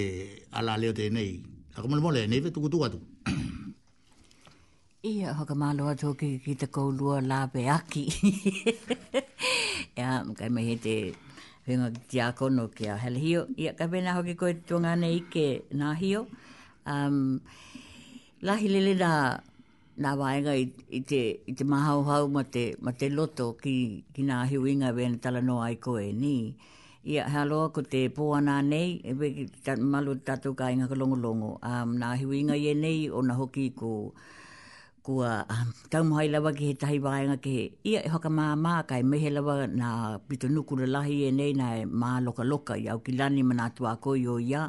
ala 0.57 0.73
leo 0.81 0.91
te 0.99 1.05
nei. 1.15 1.31
A 1.77 1.85
kumala 1.85 2.01
mole, 2.05 2.21
nei 2.31 2.41
ve 2.43 2.49
tukutu 2.53 2.77
atu. 2.85 2.99
Ia, 5.09 5.29
haka 5.37 5.53
mālo 5.61 5.83
atu 5.93 6.07
ki, 6.19 6.29
ki 6.43 6.51
te 6.63 6.67
kōlua 6.75 7.17
la 7.29 7.39
pe 7.53 7.61
aki. 7.77 8.03
Ia, 9.99 10.09
mkai 10.27 10.49
mahi 10.55 10.75
te 10.85 10.95
whenga 11.67 11.87
ki 11.95 12.01
te 12.11 12.17
akono 12.27 12.63
ki 12.75 12.83
a 12.89 12.95
helihio. 13.03 13.41
Ia, 13.61 13.71
ka 13.77 13.85
pena 13.91 14.17
hoki 14.17 14.33
koe 14.39 14.53
tuanga 14.67 14.93
nei 15.01 15.13
ike 15.21 15.45
nā 15.81 15.89
hio. 16.01 16.21
Um, 16.93 17.17
lahi 18.47 18.71
lele 18.73 18.95
nā, 19.03 19.11
nā 20.03 20.11
waenga 20.21 20.57
i, 20.63 21.03
te, 21.13 21.21
mahau 21.73 22.01
hau 22.09 22.23
ma 22.35 22.43
te, 22.55 22.65
ma 22.85 22.91
loto 23.17 23.51
ki, 23.61 23.77
ki 24.17 24.25
nā 24.31 24.41
hio 24.51 24.65
inga 24.73 24.91
wena 24.99 25.21
talanoa 25.23 25.69
i 25.69 25.77
koe 25.87 26.09
ni. 26.23 26.33
Ia, 26.47 26.75
ia 26.99 27.23
yeah, 27.23 27.27
halo 27.31 27.71
ko 27.71 27.79
te 27.79 28.11
poana 28.11 28.59
nei 28.59 28.99
e 29.07 29.15
we 29.15 29.47
ta 29.63 29.71
malu 29.79 30.19
tatu 30.19 30.51
ka 30.51 30.67
inga 30.67 30.91
longo 30.99 31.15
longo 31.15 31.51
um 31.63 31.95
na 31.95 32.11
huinga 32.19 32.55
ye 32.59 32.73
nei 32.75 33.07
o 33.07 33.23
na 33.23 33.39
hoki 33.39 33.71
ko 33.71 34.11
ko 34.99 35.23
um, 35.23 35.67
tau 35.87 36.03
mai 36.03 36.27
ki 36.27 36.65
he 36.75 36.75
tai 36.75 36.99
wai 36.99 37.23
nga 37.23 37.39
ke 37.39 37.71
ia 37.87 38.03
e 38.03 38.09
hoka 38.11 38.27
mā 38.27 38.83
kai 38.83 38.99
e 38.99 39.03
mehe 39.07 39.31
lava 39.31 39.63
na 39.71 40.19
pito 40.19 40.51
nuku 40.51 40.75
lahi 40.83 41.31
e 41.31 41.31
nei 41.31 41.53
na 41.55 41.79
e 41.79 41.85
mā 41.87 42.19
loka 42.19 42.43
loka 42.43 42.75
i 42.75 42.89
au 42.91 42.99
ki 42.99 43.15
lani 43.15 43.43
mana 43.47 43.71
atu 43.71 43.87
a 43.87 43.95
koi 43.95 44.19
o 44.27 44.35
ia 44.35 44.67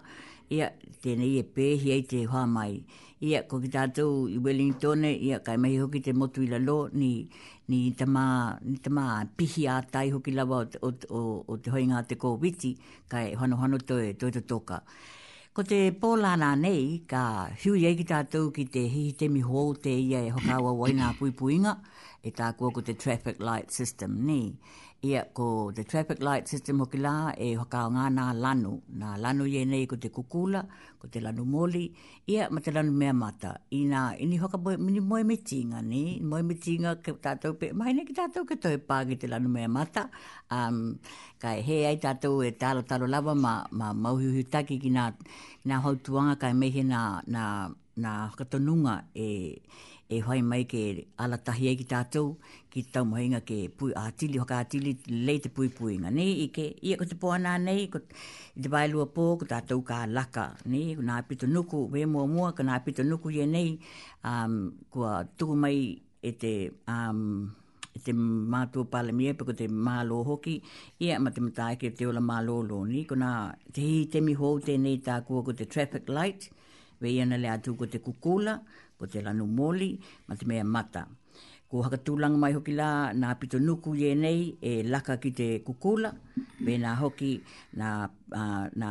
ia 0.54 0.70
tēnei 1.02 1.42
e 1.42 1.42
pēhi 1.54 1.90
ei 1.98 2.02
te 2.06 2.22
hua 2.30 2.46
mai 2.46 2.78
ia 3.20 3.42
ko 3.44 3.60
ki 3.60 3.68
i 3.68 4.38
Wellington 4.40 5.04
ia 5.04 5.40
kai 5.44 5.56
mai 5.60 5.76
hoki 5.76 6.00
te 6.00 6.12
motu 6.12 6.40
i 6.42 6.46
lalo 6.48 6.88
ni, 6.92 7.28
ni, 7.68 7.92
tama, 7.92 8.58
ni 8.64 8.76
tama 8.78 9.28
pihi 9.36 9.68
a 9.68 9.82
tai 9.92 10.08
hoki 10.08 10.32
lawa 10.32 10.64
o, 10.80 10.88
o, 10.88 10.90
o, 11.18 11.44
o 11.52 11.56
te 11.58 11.68
hoinga 11.70 12.04
te 12.08 12.14
kōwiti 12.14 12.72
kai 13.10 13.34
hano 13.36 13.56
hano 13.56 13.76
to 13.78 14.00
toi 14.16 14.30
to 14.32 14.40
toka. 14.40 14.78
Ko 15.52 15.62
te 15.62 15.90
pōlana 16.00 16.56
nei 16.56 17.02
ka 17.06 17.52
hiu 17.62 17.74
iei 17.76 17.96
ki 17.98 18.04
tātou 18.08 18.48
ki 18.56 18.64
te 18.72 18.88
hihi 18.88 19.12
te 19.12 19.28
miho 19.28 19.64
te 19.76 19.90
ia 20.08 20.24
e 20.24 20.30
hokawa 20.32 20.72
wai 20.72 20.92
na 20.96 21.12
pui 21.18 21.30
puinga 21.32 21.76
e 22.24 22.32
tākua 22.32 22.72
ko 22.72 22.80
te 22.80 22.96
traffic 22.96 23.36
light 23.40 23.68
system 23.70 24.16
ni 24.24 24.40
ia 25.02 25.24
ko 25.32 25.72
the 25.72 25.84
traffic 25.84 26.20
light 26.20 26.44
system 26.46 26.78
hoki 26.82 26.98
la 27.00 27.32
e 27.32 27.54
hokao 27.56 27.88
ngā 27.92 28.08
nā 28.12 28.24
lanu. 28.36 28.72
Nā 29.02 29.14
lanu 29.16 29.46
ye 29.48 29.62
nei 29.64 29.86
ko 29.88 29.96
te 29.96 30.10
kukula, 30.12 30.60
ko 31.00 31.08
te 31.08 31.22
lanu 31.24 31.46
moli, 31.48 31.86
ia 32.28 32.48
ma 32.52 32.60
te 32.60 32.72
lanu 32.74 32.92
mea 32.92 33.12
mata. 33.16 33.54
I 33.72 33.80
nā, 33.88 34.02
i 34.20 34.28
ni 34.28 34.36
hoka 34.38 34.58
boi, 34.60 34.76
mini 34.76 35.00
moe 35.00 35.22
me 35.24 35.36
tinga 35.36 35.80
ni, 35.82 36.20
moe 36.20 36.42
me 36.44 36.54
tinga 36.54 36.96
ke 37.00 37.14
tātou 37.24 37.56
pe, 37.60 37.72
mai 37.72 37.94
ne 37.96 38.04
ki 38.04 38.16
tātou 38.20 38.44
ke 38.48 38.60
tohe 38.60 38.76
pā 38.76 39.00
te 39.18 39.26
lanu 39.26 39.48
mea 39.48 39.68
mata. 39.68 40.04
Um, 40.52 40.98
kai 41.40 41.60
he 41.64 41.80
ai 41.88 41.96
tātou 41.96 42.44
e 42.44 42.52
tālo 42.52 42.84
tālo 42.84 43.08
lava 43.08 43.34
ma, 43.34 43.64
ma 43.72 43.94
mauhiuhi 43.96 44.44
taki 44.52 44.78
ki 44.84 44.92
nā, 44.98 45.08
nā 45.64 45.80
hautuanga 45.80 46.36
kai 46.36 46.52
mehe 46.52 46.84
nā, 46.84 47.22
nā, 47.24 47.48
nā 47.96 48.18
hakatonunga 48.32 49.00
e 49.14 49.62
e 50.14 50.18
hoi 50.26 50.42
mai 50.42 50.64
ke 50.70 50.80
ala 51.22 51.36
tahi 51.46 51.70
ki 51.80 51.84
tātou, 51.92 52.26
ki 52.74 52.80
tau 52.92 53.04
mohinga 53.10 53.38
ke 53.50 53.58
pui 53.78 53.92
ātili, 54.04 54.40
hoka 54.42 54.56
ātili 54.64 54.96
lei 55.26 55.38
te 55.44 55.52
pui 55.56 55.70
pui 55.76 55.94
nga. 56.02 56.10
Nei, 56.16 56.32
i 56.44 56.46
ke 56.56 56.64
ia 56.82 56.96
e 56.96 56.98
ko 56.98 57.06
te 57.12 57.18
pōna 57.24 57.52
nei, 57.62 57.84
ko 57.92 58.00
te 58.02 58.72
bai 58.72 58.88
lua 58.90 59.06
pō, 59.18 59.26
ko 59.42 59.46
tātou 59.52 59.84
ka 59.90 60.00
laka. 60.16 60.48
Nei, 60.72 60.96
ko 60.98 61.06
nā 61.06 61.20
pito 61.28 61.46
nuku, 61.52 61.84
we 61.94 62.02
mua 62.10 62.26
mua, 62.34 62.50
ko 62.58 62.66
nā 62.66 62.80
pito 62.86 63.06
nuku 63.06 63.30
ye 63.36 63.46
nei, 63.52 63.70
um, 64.32 64.58
ko 64.90 65.12
tuku 65.38 65.54
mai 65.66 65.76
e 66.26 66.34
te, 66.42 66.52
um, 66.96 67.22
e 67.94 68.02
te 68.02 68.16
mātua 68.18 68.90
pāle 68.90 69.14
mie, 69.22 69.36
pe 69.38 69.46
ko 69.46 69.54
te 69.62 69.70
mālo 69.70 70.24
hoki, 70.26 70.56
ia 71.06 71.22
ma 71.22 71.30
te 71.36 71.46
mātai 71.46 71.78
ke 71.78 71.94
te 71.94 72.10
ola 72.10 72.20
mālo 72.32 72.60
lō 72.66 72.82
ni, 72.90 73.06
ko 73.06 73.20
nā 73.22 73.32
te 73.70 73.86
hi 73.86 74.02
te 74.10 74.24
mi 74.26 74.34
hou 74.42 74.58
te 74.66 74.74
nei 74.88 74.98
tā 75.06 75.20
kua 75.30 75.46
ko 75.46 75.54
te 75.62 75.70
traffic 75.70 76.10
light, 76.10 76.50
we 77.00 77.14
iana 77.14 77.38
le 77.40 77.48
atu 77.54 77.78
ko 77.78 77.86
te 77.94 78.02
kukula, 78.02 78.58
ko 79.00 79.08
te 79.08 79.24
lanu 79.24 79.48
moli 79.48 79.96
ma 80.28 80.36
te 80.36 80.44
mea 80.44 80.62
mata. 80.64 81.06
Ko 81.70 81.80
haka 81.86 81.98
tūlanga 82.04 82.36
mai 82.42 82.52
hoki 82.52 82.74
la 82.76 82.90
nā 83.16 83.30
pito 83.40 83.56
nuku 83.62 83.96
ye 83.96 84.12
nei 84.18 84.42
e 84.60 84.74
laka 84.92 85.16
ki 85.22 85.30
te 85.38 85.46
kukula, 85.64 86.10
me 86.66 86.76
nā 86.82 86.96
hoki 86.98 87.36
nā, 87.78 87.90
uh, 88.34 88.64
nā, 88.82 88.90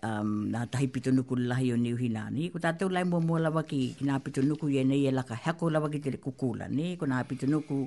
um, 0.00 0.30
nā 0.56 0.62
tahi 0.72 0.88
pito 0.90 1.12
nuku 1.14 1.36
lahi 1.44 1.68
o 1.76 1.78
niuhi 1.78 2.08
nā. 2.16 2.26
Ni? 2.34 2.48
Ko 2.50 2.62
tātou 2.64 2.88
lai 2.90 3.04
mua 3.06 3.20
mua 3.20 3.42
lawa 3.44 3.62
ki, 3.68 3.82
ki 4.00 4.08
nā 4.08 4.18
pito 4.24 4.42
nuku 4.42 4.72
ye 4.78 4.84
nei 4.88 5.04
e 5.04 5.12
laka 5.12 5.36
heko 5.46 5.68
lawa 5.76 5.92
ki 5.92 6.00
te 6.06 6.16
kukula. 6.16 6.66
Ni? 6.72 6.94
Ko 6.96 7.06
nā 7.12 7.20
pito 7.28 7.46
nuku 7.46 7.84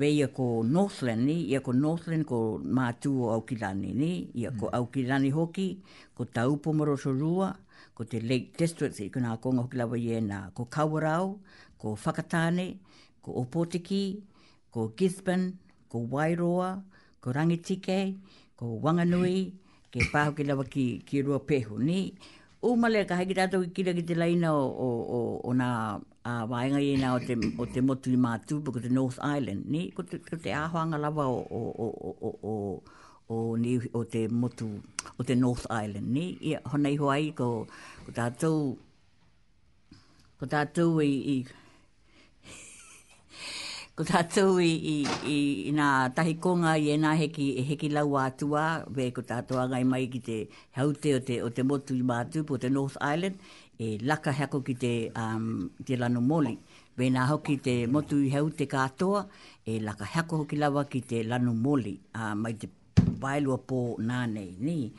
vei 0.00 0.14
ia 0.16 0.28
ko 0.32 0.44
Northland 0.64 1.26
ni, 1.28 1.38
ia 1.52 1.60
ko 1.60 1.72
Northland 1.76 2.24
ko 2.24 2.38
mātū 2.64 3.12
au 3.28 3.32
Aukirani 3.36 3.90
ni, 3.92 4.10
ia 4.40 4.52
ko 4.56 4.68
au 4.72 4.72
mm. 4.72 4.78
Aukirani 4.80 5.32
hoki, 5.34 5.66
ko 6.16 6.24
Taupo 6.24 6.72
Morosorua, 6.72 7.48
ko 8.00 8.08
te 8.08 8.18
Lake 8.24 8.56
District 8.56 8.96
i 9.04 9.10
kuna 9.12 9.36
konga 9.36 9.62
hoki 9.68 9.76
lawa 9.76 9.98
ye 10.00 10.16
na 10.24 10.48
ko 10.56 10.64
Kawarau, 10.64 11.36
ko 11.76 11.92
Whakatane, 11.96 12.78
ko 13.20 13.36
Opotiki, 13.44 14.22
ko 14.72 14.88
Gisborne, 14.96 15.60
ko 15.92 15.98
Wairoa, 16.10 16.80
ko 17.20 17.28
Rangitike, 17.36 18.16
ko 18.56 18.80
Wanganui, 18.80 19.52
ke 19.92 20.08
pāho 20.08 20.32
ki 20.32 20.48
lawa 20.48 20.64
ki, 20.64 21.02
ki 21.04 21.20
rua 21.28 21.40
pehu 21.44 21.76
ni. 21.76 22.14
O 22.64 22.72
male 22.74 23.04
ka 23.04 23.20
haiki 23.20 23.36
tato 23.36 23.60
ki 23.60 23.68
kira 23.76 23.92
ki 23.92 24.04
te 24.08 24.16
laina 24.16 24.54
o, 24.56 24.64
o, 24.64 24.88
o, 25.16 25.20
o 25.44 25.52
nā 25.52 25.68
a 26.24 26.32
wāenga 26.48 26.80
ina 26.80 27.12
o 27.18 27.20
te, 27.20 27.36
o 27.58 27.66
te 27.68 27.84
motu 27.84 28.08
i 28.16 28.16
mātū, 28.16 28.62
ko 28.64 28.80
te 28.80 28.88
North 28.88 29.20
Island 29.20 29.68
ni, 29.68 29.90
ko 29.92 30.08
te, 30.08 30.22
ko 30.24 30.40
te 30.40 30.56
āhoanga 30.56 30.96
lawa 31.04 31.28
o, 31.28 31.38
o, 31.44 31.92
o, 31.92 32.16
o, 32.24 32.32
o 32.54 32.56
o, 33.30 33.56
ni, 33.56 33.78
o 33.92 34.04
te 34.04 34.28
motu, 34.28 34.68
o 35.18 35.22
te 35.24 35.34
North 35.36 35.64
Island, 35.70 36.06
ni? 36.16 36.26
Ia, 36.50 36.60
honei 36.72 36.96
hoa 36.98 37.16
i 37.22 37.30
ko, 37.38 37.48
ko 38.06 38.14
tātou, 38.16 38.56
ko 40.40 40.48
tātou 40.50 40.96
i, 41.04 41.12
i 41.34 41.36
ko 43.98 44.06
tātou 44.08 44.58
i, 44.64 44.72
i, 44.94 44.96
i, 45.30 45.36
nā 45.78 45.90
tahi 46.16 46.34
konga 46.42 46.74
i 46.82 46.90
e 46.90 46.98
nā 47.04 47.14
heki, 47.22 47.46
heki 47.70 47.92
lau 47.94 48.18
atua, 48.18 48.66
we 48.96 49.06
ko 49.14 49.22
tātou 49.30 49.62
angai 49.62 49.84
mai 49.86 50.08
ki 50.10 50.22
te 50.26 50.40
haute 50.80 51.14
o 51.20 51.22
te, 51.30 51.38
o 51.46 51.52
te 51.54 51.62
motu 51.66 51.94
i 51.94 52.02
mātu 52.02 52.42
po 52.50 52.58
te 52.58 52.72
North 52.74 52.98
Island, 53.14 53.38
e 53.78 53.94
laka 54.10 54.34
heako 54.40 54.64
ki 54.66 54.78
te, 54.82 54.94
um, 55.14 55.68
te 55.86 55.96
lano 56.00 56.20
moli. 56.20 56.56
We 56.98 57.06
nā 57.14 57.22
hoki 57.30 57.54
te 57.64 57.76
motu 57.86 58.18
i 58.26 58.32
haute 58.34 58.66
kātoa, 58.74 59.22
e 59.62 59.78
laka 59.86 60.10
heako 60.16 60.42
hoki 60.42 60.58
lawa 60.58 60.82
ki 60.90 61.04
te 61.14 61.22
lano 61.22 61.54
moli, 61.54 61.94
uh, 62.18 62.34
mai 62.34 62.58
te 62.58 62.74
bailua 62.98 63.58
po 63.58 63.96
na 64.00 64.26
nei 64.26 64.56
ni 64.58 64.90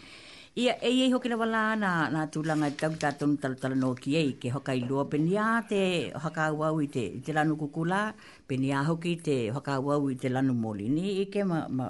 ia 0.59 0.73
e 0.83 0.89
ye 0.97 1.05
hoki 1.15 1.29
na 1.31 1.37
wala 1.39 1.75
na 1.79 1.91
na 2.11 2.27
tulanga 2.27 2.67
tau 2.75 2.91
ta 3.01 3.09
ton 3.19 3.37
tal 3.41 3.53
tal 3.61 3.73
no 3.81 3.93
ki 3.95 4.09
ei 4.21 4.31
ke 4.41 4.47
hoka 4.55 4.73
i 4.75 4.81
lua 4.89 5.03
penia 5.11 5.45
te 5.69 6.11
hoka 6.23 6.45
wa 6.59 6.67
u 6.75 6.79
te 6.95 7.05
te 7.23 7.31
lanu 7.33 7.55
kukula 7.55 8.13
penia 8.47 8.83
hoki 8.87 9.13
te 9.27 9.35
hoka 9.55 9.73
wa 9.85 9.95
u 10.03 10.07
te 10.21 10.27
lanu 10.35 10.51
moli 10.63 10.85
ni 10.95 11.05
e 11.23 11.25
ke 11.33 11.41
ma 11.51 11.59
ma 11.77 11.85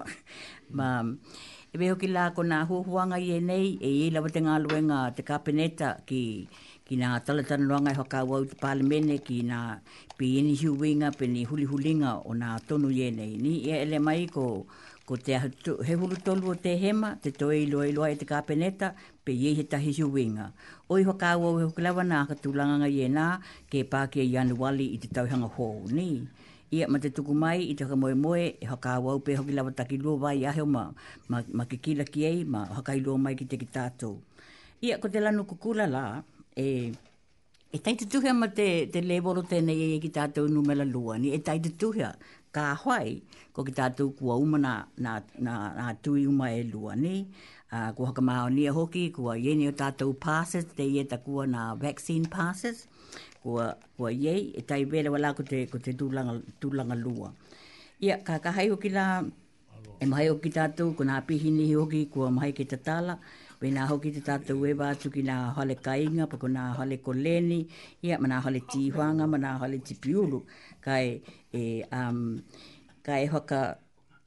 ma 0.78 0.88
e 1.74 1.76
be 1.80 1.86
hoki 1.92 2.08
la 2.16 2.24
kona 2.38 2.58
hu 2.70 2.76
huanga 2.88 3.18
ye 3.28 3.36
nei 3.50 3.66
e 3.82 3.90
ye 4.00 4.06
la 4.14 4.20
te 4.34 4.40
nga 4.46 4.56
luenga 4.64 5.00
te 5.18 5.22
kapeneta 5.30 5.90
ki 6.08 6.22
ki 6.86 6.94
tal 7.02 7.18
talatana 7.28 7.64
noanga 7.70 7.92
i 7.96 7.98
hoka 8.02 8.20
wau 8.30 8.42
te 8.50 8.56
palemene 8.62 9.16
ki 9.28 9.38
nga 9.50 9.60
pi 10.18 10.26
eni 10.40 10.54
hiu 10.60 10.72
winga, 10.82 11.08
pi 11.18 11.24
eni 11.28 11.42
huli 11.50 11.66
hulinga 11.72 12.12
o 12.28 12.32
tonu 12.68 12.90
ye 13.00 13.08
nei. 13.18 13.34
Ni 13.44 13.54
e 13.74 13.86
le 13.92 13.98
mai 14.06 14.22
ko 14.36 14.46
ko 15.12 15.20
te 15.20 15.36
he 15.88 15.94
hulu 16.00 16.16
tolu 16.24 16.52
o 16.56 16.56
te 16.56 16.72
hema, 16.84 17.10
te 17.24 17.30
toe 17.40 17.56
i 17.66 17.66
loa 17.72 17.86
i 17.90 17.92
loa 17.98 18.08
e 18.14 18.16
te 18.16 18.24
kāpeneta, 18.32 18.88
pe 19.28 19.32
iei 19.42 19.58
he 19.58 19.64
tahi 19.72 19.92
suwinga. 19.98 20.46
Oi 20.94 21.04
hoa 21.04 21.18
kāua 21.20 21.50
o 21.52 21.58
he 21.60 21.66
hukilawa 21.68 22.06
nā 22.08 22.22
ka 22.30 22.38
tūlanga 22.40 22.78
ngai 22.80 23.02
e 23.06 23.10
nā, 23.12 23.26
ke 23.70 23.84
pāke 23.92 24.24
i 24.24 24.38
anu 24.40 24.56
wali 24.64 24.88
i 24.96 25.02
te 25.04 25.12
tauhanga 25.12 25.50
hōu 25.58 25.92
ni. 25.98 26.08
Ia 26.72 26.88
ma 26.88 27.02
te 27.04 27.12
tuku 27.12 27.36
mai 27.44 27.58
i 27.66 27.76
te 27.76 27.84
moe 28.00 28.16
moe, 28.16 28.46
e 28.56 28.70
hoa 28.72 28.80
kāua 28.86 29.18
upe 29.20 29.36
hoki 29.36 29.52
lawa 29.60 29.74
taki 29.76 30.00
lua 30.00 30.16
vai 30.30 30.38
a 30.48 30.54
heo 30.56 30.66
ma, 30.78 30.86
ma, 31.28 31.44
ma 31.60 31.68
ke 31.68 31.82
kila 31.84 32.08
ki 32.08 32.26
ei, 32.32 32.42
ma 32.48 32.64
hoka 32.72 32.96
i 32.96 33.04
lua 33.04 33.20
mai 33.20 33.36
ki 33.36 33.50
te 33.52 33.60
ki 33.60 33.68
tātou. 33.68 34.16
Ia 34.80 34.96
ko 35.04 35.12
te 35.12 35.20
lanu 35.20 35.44
kukula 35.50 35.90
la, 35.92 36.06
e, 36.56 36.66
e 37.68 37.84
taitutuhia 37.84 38.32
ma 38.34 38.48
te, 38.56 38.70
te 38.94 39.04
lewolo 39.04 39.44
tēnei 39.52 39.92
e 39.92 40.00
ki 40.08 40.16
tātou 40.16 40.48
numela 40.48 40.88
lua, 40.88 41.20
ni 41.20 41.36
e 41.36 41.42
tai 41.42 41.60
taitutuhia, 41.60 42.16
ka 42.56 42.76
hoi, 42.84 43.24
ko 43.56 43.64
ki 43.68 43.74
tātou 43.76 44.12
kua 44.20 44.36
uma 44.40 44.60
nā, 44.60 44.74
nā, 45.04 45.16
nā, 45.48 45.56
nā 45.80 45.88
tui 46.04 46.26
uma 46.28 46.52
e 46.52 46.64
lua 46.68 46.96
ni. 47.00 47.28
Uh, 47.72 47.88
kua 47.96 48.10
haka 48.12 48.22
maa 48.22 48.50
ni 48.52 48.66
a 48.68 48.74
hoki, 48.76 49.08
kua 49.16 49.38
ieni 49.40 49.70
o 49.72 49.74
tātou 49.82 50.14
passes, 50.28 50.66
te 50.76 50.84
ie 50.88 51.06
kua 51.24 51.46
nā 51.48 51.72
vaccine 51.80 52.28
passes, 52.28 52.86
kua, 53.44 53.76
kua 53.98 54.12
iei, 54.12 54.52
e 54.60 54.62
tai 54.68 54.84
vera 54.84 55.12
wala 55.12 55.32
ko 55.34 55.44
te, 55.48 55.66
ko 55.72 55.80
te 55.80 55.94
tūlanga, 55.96 56.42
tūlanga 56.60 56.96
lua. 57.00 57.32
Ia, 58.04 58.18
ka 58.28 58.40
kahai 58.44 58.68
hoki 58.72 58.90
la, 58.90 59.22
e 60.02 60.06
mahai 60.06 60.28
hoki 60.28 60.52
tātou, 60.52 60.92
ko 60.96 61.08
nā 61.08 61.22
pihini 61.24 61.70
hoki, 61.72 62.04
kua 62.12 62.30
mahai 62.32 62.52
ki 62.52 62.66
tatala, 62.68 63.18
Pe 63.62 63.70
nā 63.70 63.84
hoki 63.86 64.10
te 64.10 64.24
tātou 64.26 64.64
e 64.66 64.72
wātu 64.74 65.12
ki 65.14 65.22
nā 65.22 65.52
hale 65.54 65.76
kainga, 65.86 66.26
pako 66.32 66.48
nā 66.50 66.72
hale 66.80 66.96
koleni, 67.06 67.60
ia, 68.02 68.18
mana 68.18 68.40
hale 68.42 68.64
tīhuanga, 68.72 69.28
mana 69.30 69.52
hale 69.62 69.78
tipiulu. 69.86 70.40
Kai, 70.82 71.20
e 71.60 71.66
um, 72.02 72.20
ka 73.06 73.14
e 73.20 73.26
hoka 73.34 73.62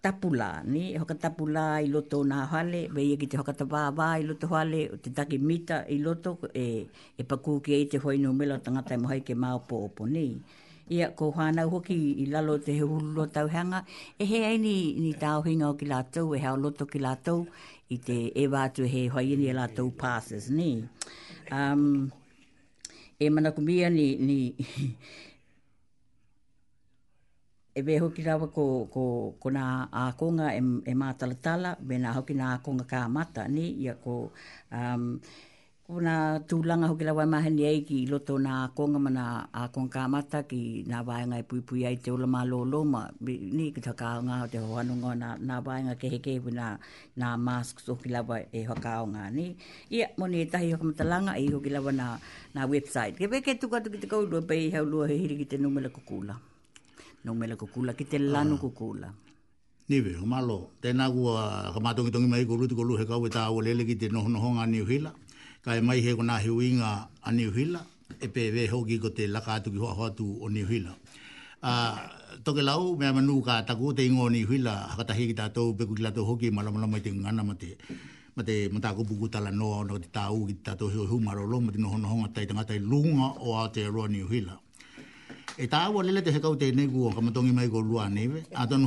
tapula 0.04 0.52
ni 0.66 0.84
e 0.94 0.98
hoka 0.98 1.14
tapula 1.16 1.80
i 1.82 1.86
loto 1.88 2.22
na 2.22 2.44
hale 2.46 2.88
ve 2.94 3.02
ye 3.10 3.16
ki 3.16 3.26
te 3.26 3.36
hoka 3.40 3.52
tapa 3.56 3.92
ba 3.96 4.06
i 4.20 4.22
loto 4.28 4.46
hale 4.52 4.88
o 4.92 4.96
te 5.02 5.10
taki 5.16 5.38
mita 5.38 5.84
i 5.88 5.96
loto 6.04 6.30
e 6.54 6.66
e 7.18 7.22
paku 7.28 7.60
ki 7.64 7.72
e 7.82 7.84
te 7.90 7.96
hoi 7.98 8.16
no 8.24 8.30
mela 8.38 8.58
tanga 8.64 8.82
te 8.88 8.96
mai 8.96 9.20
ke 9.26 9.34
mau 9.34 9.58
po 9.68 9.88
po 9.96 10.04
ni 10.04 10.26
ia 10.88 11.08
ko 11.18 11.30
hana 11.36 11.62
hoki 11.72 11.96
i 12.24 12.26
lalo 12.34 12.54
te 12.66 12.76
hulo 12.80 13.24
tau 13.34 13.48
hanga 13.54 13.80
e 14.20 14.24
he 14.30 14.38
ai 14.50 14.56
ni 14.66 14.76
ni 15.04 15.10
tau 15.24 15.40
hinga 15.46 15.66
o 15.72 15.74
ki 15.80 15.86
lato 15.92 16.20
e 16.36 16.38
ha 16.44 16.50
loto 16.64 16.84
ki 16.92 16.98
lato 17.06 17.34
i 17.94 17.96
te 18.06 18.18
e 18.42 18.44
va 18.52 18.62
tu 18.74 18.82
he 18.92 19.08
hoi 19.12 19.26
e 19.34 19.36
ni 19.40 19.46
e 19.52 19.54
lato 19.60 19.82
passes 20.00 20.44
ni 20.58 20.70
um 21.58 21.82
e 23.24 23.26
mana 23.34 23.50
kumia 23.56 23.88
ni 23.98 24.06
ni 24.28 24.38
e 27.74 27.82
ve 27.82 27.98
hoki 27.98 28.22
rawa 28.22 28.46
ko, 28.54 28.86
ko, 28.86 29.34
ko 29.42 29.48
nā 29.50 29.64
ākonga 29.90 30.52
e, 30.54 30.60
e 30.62 30.94
mātalatala, 30.94 31.74
me 31.82 31.98
nā 31.98 32.12
hoki 32.14 32.36
nā 32.38 32.52
ākonga 32.60 32.86
kā 32.92 33.00
mata, 33.10 33.48
ni, 33.50 33.64
ya 33.82 33.96
ko, 33.98 34.30
um, 34.70 35.18
ko 35.84 35.98
nā 36.00 36.14
tūlanga 36.48 36.86
hoki 36.92 37.08
rawa 37.08 37.24
e 37.26 37.30
maha 37.32 37.50
ni 37.52 37.66
ei 37.68 37.80
ki 37.88 38.04
loto 38.12 38.36
ko 38.78 38.86
nga 38.94 39.00
ma 39.06 39.10
nā 39.12 39.24
ākonga 39.64 39.90
kā 39.96 40.04
mata, 40.08 40.42
ki 40.46 40.60
na 40.86 41.02
vāenga 41.04 41.40
e 41.42 41.42
pui 41.42 41.60
pui 41.66 41.82
ai 41.90 41.96
te 41.98 42.14
ulama 42.14 42.44
lō 42.46 42.62
lōma, 42.70 43.02
ni, 43.26 43.72
ki 43.74 43.82
taka 43.88 44.14
ngā 44.24 44.38
te 44.54 44.62
hoanunga 44.62 45.16
na 45.18 45.34
nā 45.42 45.58
nga 45.66 45.98
ke 46.00 46.12
heke 46.14 46.38
na 46.54 46.78
nā, 46.78 46.78
nā 47.24 47.34
masks 47.36 47.90
hoki 47.90 48.14
rawa 48.14 48.38
e 48.54 48.62
hoka 48.70 49.00
o 49.02 49.10
ngā, 49.16 49.26
ni. 49.34 49.50
Ia, 49.90 50.12
moni 50.16 50.46
e 50.46 50.46
tahi 50.46 50.70
hoka 50.76 50.92
matalanga 50.94 51.34
e 51.42 51.50
hoki 51.50 51.74
rawa 51.74 51.90
nā, 51.92 52.08
nā 52.54 52.70
website. 52.70 53.18
Ke 53.18 53.28
tu 53.42 53.66
tukatuki 53.66 53.98
te 53.98 54.06
kaulua, 54.06 54.46
pe 54.46 54.70
hau 54.76 54.86
lua 54.86 55.10
he 55.10 55.18
hiri 55.18 55.42
ki 55.42 55.50
te 55.56 55.58
numela 55.58 55.90
ko 55.90 56.06
kula 56.06 56.38
no 57.24 57.34
me 57.34 57.46
la 57.48 57.56
kukula 57.56 57.96
ki 57.96 58.04
te 58.04 58.18
lanu 58.18 58.54
uh, 58.56 58.60
kukula 58.60 59.08
ni 59.88 60.00
ve 60.00 60.12
o 60.22 60.26
malo 60.26 60.58
te 60.82 60.92
na 60.92 61.08
gua 61.10 61.70
kama 61.74 61.94
tongi 61.96 62.10
tongi 62.12 62.28
mai 62.28 62.44
ko 62.44 62.54
lutu 62.60 62.76
ko 62.76 62.84
lu 62.84 62.94
he 63.00 63.04
ka 63.08 63.16
weta 63.22 63.48
o 63.50 63.60
lele 63.64 63.84
ki 63.88 63.96
te 64.00 64.08
no 64.12 64.28
no 64.28 64.38
honga 64.44 64.64
ni 64.72 64.80
hila 64.92 65.10
ka 65.64 65.70
mai 65.82 66.00
he 66.04 66.12
ko 66.18 66.22
hi 66.44 66.50
winga 66.58 66.90
ani 67.28 67.44
hila 67.58 67.80
e 68.20 68.26
pe 68.34 68.50
ve 68.54 68.66
ho 68.72 68.84
ki 68.88 68.96
ko 69.02 69.08
te 69.16 69.24
la 69.26 69.40
ka 69.46 69.60
tu 69.64 69.70
ki 69.72 69.78
ho 69.84 69.88
ho 69.98 70.08
tu 70.18 70.26
o 70.44 70.48
hila 70.72 70.92
a 70.92 71.70
ah, 71.70 71.92
to 72.44 72.50
ke 72.56 72.60
lau 72.68 72.92
me 73.00 73.08
manu 73.16 73.40
ka 73.46 73.54
ta 73.68 73.72
ko 73.78 73.92
te 73.96 74.04
ngo 74.08 74.28
ni 74.28 74.44
hila 74.50 74.92
ka 74.96 75.02
ta 75.08 75.16
hi 75.16 75.24
ki 75.30 75.34
ta 75.40 75.48
to 75.56 75.72
pe 75.78 75.84
ku 75.88 75.94
la 76.04 76.10
to 76.16 76.24
ho 76.28 76.36
ki 76.36 76.52
malo 76.56 76.68
malo 76.76 76.86
mai 76.92 77.00
te 77.00 77.08
ngana 77.08 77.40
mate 77.48 77.70
mate 78.36 78.54
mata 78.74 78.92
go 78.96 79.02
bu 79.08 79.16
ta 79.32 79.40
la 79.46 79.50
no 79.60 79.80
no 79.88 79.94
ti 80.04 80.08
ta 80.16 80.28
u 80.38 80.44
ki 80.48 80.54
ta 80.66 80.72
to 80.76 80.92
hi 80.92 80.98
hu 81.10 81.16
maro 81.26 81.48
lo 81.52 81.56
te 81.74 81.78
no 81.84 81.96
no 82.02 82.06
honga 82.12 82.28
tai 82.34 82.44
tanga 82.48 82.64
tai 82.68 82.78
lunga 82.92 83.26
o 83.46 83.48
a 83.60 83.62
te 83.74 83.82
ro 83.94 84.04
ni 84.12 84.20
hila 84.32 84.54
eta 85.56 85.78
ta 85.86 85.90
wa 85.94 86.02
lele 86.02 86.18
te 86.22 86.30
heka 86.34 86.50
te 86.58 86.72
ne 86.74 86.86
ku 86.90 87.06
ka 87.14 87.20
matongi 87.22 87.52
mai 87.54 87.68
ko 87.70 87.78
lua 87.78 88.08
ne 88.10 88.26
ve 88.26 88.38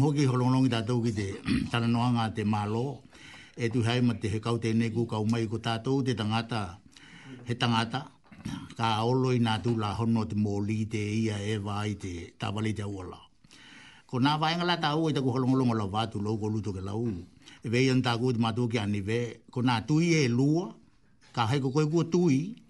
hoki 0.04 0.24
holongi 0.28 0.68
ta 0.74 0.80
tau 0.88 1.00
ki 1.04 1.12
te 1.18 1.28
tana 1.72 1.88
no 1.88 2.00
nga 2.14 2.24
te 2.36 2.44
malo 2.44 2.88
e 3.56 3.66
tu 3.74 3.80
hai 3.88 4.00
ma 4.08 4.14
te 4.22 4.28
heka 4.34 4.52
te 4.64 4.70
ne 4.80 4.88
ku 4.96 5.02
ka 5.12 5.16
mai 5.32 5.48
ko 5.52 5.58
ta 5.66 5.74
tau 5.86 6.04
te 6.06 6.12
tangata 6.20 6.62
he 7.48 7.54
tangata 7.62 8.00
ka 8.78 8.88
olo 9.10 9.30
i 9.32 9.40
na 9.46 9.54
tu 9.64 9.72
la 9.82 9.90
hono 9.98 10.22
te 10.30 10.36
moli 10.46 10.80
te 10.94 11.00
ia 11.24 11.38
e 11.40 11.54
vai 11.68 11.92
te 12.04 12.14
ta 12.40 12.46
vale 12.54 12.72
te 12.78 12.84
wala 12.96 13.16
ko 14.10 14.16
na 14.26 14.32
vai 14.42 14.54
ngala 14.60 14.76
ta 14.84 14.90
u 15.00 15.04
te 15.16 15.20
ku 15.24 15.30
holongi 15.36 15.72
la 15.80 15.86
va 15.94 16.02
tu 16.12 16.18
lo 16.26 16.32
ko 16.42 16.48
lu 16.52 16.60
to 16.66 16.72
ke 16.78 16.82
lau 16.88 17.08
e 17.08 17.68
ve 17.72 17.80
ta 18.06 18.12
ku 18.22 18.28
te 18.36 18.40
matu 18.44 18.64
ki 18.72 18.78
ani 18.84 19.00
ve 19.10 19.20
ko 19.54 19.60
na 19.68 19.74
tu 19.88 19.96
i 20.08 20.20
e 20.20 20.28
lua 20.38 20.66
ka 21.36 21.42
hai 21.50 21.60
ko 21.64 21.68
ko 21.76 21.80
ku 21.94 22.02
tu 22.14 22.24
i 22.28 22.67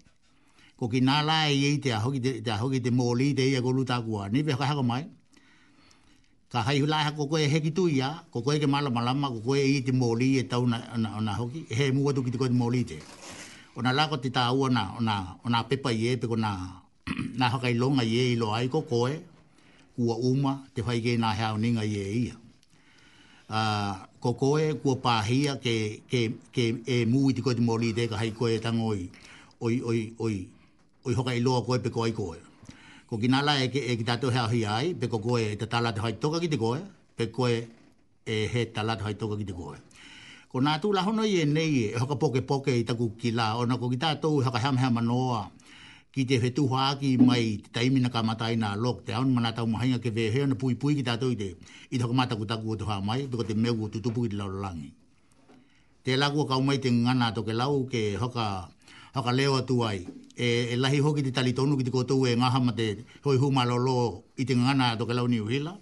ko 0.78 0.86
ki 0.88 1.00
nā 1.02 1.16
la 1.26 1.38
e 1.50 1.54
iei 1.58 1.78
te 1.82 1.90
ahoki 1.92 2.20
te, 2.22 2.32
te, 2.40 2.50
ahoki 2.54 2.78
te 2.80 2.90
mōli 2.94 3.32
te 3.36 3.42
ia 3.50 3.60
ko 3.62 3.72
luta 3.74 3.96
kua. 4.06 4.28
Ni 4.30 4.44
pe 4.46 4.54
kaha 4.54 4.82
mai. 4.82 5.06
Ka 6.52 6.62
hai 6.62 6.78
hula 6.80 7.02
ha 7.04 7.10
koko 7.18 7.36
e 7.36 7.48
heki 7.50 7.72
tu 7.74 7.88
ia, 7.90 8.22
koko 8.30 8.54
e 8.54 8.58
ke 8.62 8.66
mala 8.70 8.90
malama, 8.90 9.28
koko 9.28 9.56
e 9.58 9.64
iei 9.66 9.80
te 9.84 9.92
mōli 9.92 10.36
e 10.38 10.44
tau 10.48 10.66
na, 10.70 10.78
na, 10.96 11.18
na 11.20 11.32
hoki. 11.34 11.64
He 11.74 11.90
mua 11.92 12.14
tu 12.14 12.22
ki 12.24 12.30
te 12.30 12.38
koe 12.38 12.48
te 12.48 12.54
mōli 12.54 12.84
te. 12.86 13.00
O 13.74 13.82
nā 13.82 13.90
lako 13.94 14.20
te 14.22 14.30
tāua 14.32 14.70
na, 14.70 14.86
na, 15.02 15.16
na 15.44 15.62
pepa 15.66 15.90
ie, 15.92 16.14
pe 16.16 16.30
ko 16.30 16.38
nā, 16.38 16.54
nā 17.38 17.48
hakai 17.50 17.74
longa 17.74 18.04
ie 18.06 18.36
lo 18.38 18.52
ai 18.54 18.68
koko 18.70 19.08
e, 19.10 19.16
kua 19.98 20.14
uma 20.22 20.54
te 20.76 20.82
fai 20.86 21.00
ke 21.02 21.16
na 21.18 21.32
hea 21.34 21.50
uninga 21.58 21.84
ie 21.84 22.04
ia. 22.22 22.36
Uh, 23.48 23.96
koko 24.22 24.52
e 24.62 24.70
kua 24.78 24.94
pāhia 25.02 25.56
ke, 25.58 25.76
ke, 26.06 26.22
ke 26.54 26.68
e 26.86 27.00
mui 27.10 27.34
te 27.34 27.42
koe 27.42 27.56
te 27.58 27.66
mōli 27.66 27.90
te 27.98 28.06
ka 28.08 28.22
hai 28.22 28.30
koe 28.30 28.52
e 28.54 28.60
tangoi. 28.62 29.08
oi, 29.60 29.80
oi, 29.90 30.04
oi 30.22 30.36
oi 31.08 31.14
hoka 31.16 31.32
i 31.34 31.40
loa 31.40 31.62
koe 31.64 31.78
pe 31.80 31.90
koe 31.90 32.10
koe. 32.12 32.36
Ko 33.08 33.16
ginala 33.16 33.56
e 33.64 33.68
ke, 33.72 33.80
e 33.80 33.96
ki 33.96 34.04
tato 34.04 34.28
hea 34.30 34.44
hi 34.52 34.64
ai, 34.76 34.86
pe 34.94 35.06
koe 35.08 35.40
e 35.52 35.56
te 35.56 35.66
tala 35.66 35.92
te 35.96 36.00
haitoka 36.04 36.40
ki 36.42 36.48
te 36.52 36.56
koe, 36.60 36.78
pe 37.16 37.24
koe 37.32 37.52
e 38.28 38.36
he 38.52 38.64
tala 38.76 38.96
te 38.96 39.02
haitoka 39.06 39.36
ki 39.40 39.44
te 39.48 39.52
koe. 39.56 39.78
Ko 40.52 40.60
nā 40.64 40.76
tū 40.82 40.92
lahono 40.94 41.24
i 41.28 41.40
e 41.40 41.44
nei 41.48 41.86
e 41.86 41.94
hoka 41.98 42.16
poke 42.20 42.42
poke 42.44 42.74
i 42.76 42.84
taku 42.84 43.08
ki 43.16 43.30
la, 43.32 43.54
o 43.56 43.64
nako 43.64 43.88
ki 43.92 43.96
tato 43.98 44.30
i 44.38 44.44
e 44.44 44.48
hoka 44.48 44.58
hamhea 44.60 44.90
manoa, 44.92 45.48
ki 46.12 46.24
te 46.28 46.38
whetu 46.42 46.66
hāki 46.68 47.16
mai 47.24 47.56
te 47.64 47.70
taimi 47.72 48.00
na 48.04 48.08
kamatai 48.12 48.56
te 48.60 48.68
lockdown, 48.76 49.32
mana 49.32 49.52
tau 49.56 49.66
mahainga 49.66 49.98
ke 50.04 50.10
vehea 50.12 50.46
na 50.46 50.54
pui 50.60 50.74
pui 50.74 50.94
ki 50.94 51.02
tato 51.08 51.30
i 51.32 51.36
te, 51.36 51.54
i 51.90 51.96
te 51.96 52.02
hoka 52.04 52.14
mataku 52.16 52.44
taku 52.46 52.72
o 52.76 52.76
te 52.76 52.84
hā 52.84 53.00
mai, 53.04 53.24
pe 53.28 53.36
ko 53.40 53.44
te 53.44 53.54
meu 53.54 53.72
o 53.84 53.88
tutupu 53.88 54.22
ki 54.28 54.34
te 54.36 54.40
laurelangi. 54.40 54.92
Te 56.04 56.16
lagu 56.16 56.40
o 56.44 56.44
kaumai 56.44 56.76
te 56.80 56.90
ngana 56.92 57.32
to 57.32 57.42
ke 57.44 57.52
lau 57.56 57.86
ke 57.88 58.14
hoka, 58.20 58.68
hoka 59.16 59.32
leo 59.32 59.56
atu 59.60 59.84
ai, 59.84 60.04
e, 60.38 60.68
e 60.70 60.76
lahi 60.76 60.98
hoki 61.02 61.22
te 61.22 61.30
tali 61.34 61.52
tonu 61.52 61.76
ki 61.76 61.84
te 61.88 61.92
kotou 61.92 62.22
e 62.30 62.34
ngaha 62.38 62.60
ma 62.62 62.70
te 62.78 62.86
hoi 63.26 63.36
huma 63.42 63.64
lolo 63.66 64.22
i 64.38 64.44
te 64.46 64.54
ngana 64.54 64.94
to 64.98 65.06
ke 65.06 65.12
launi 65.16 65.40
uhila. 65.42 65.74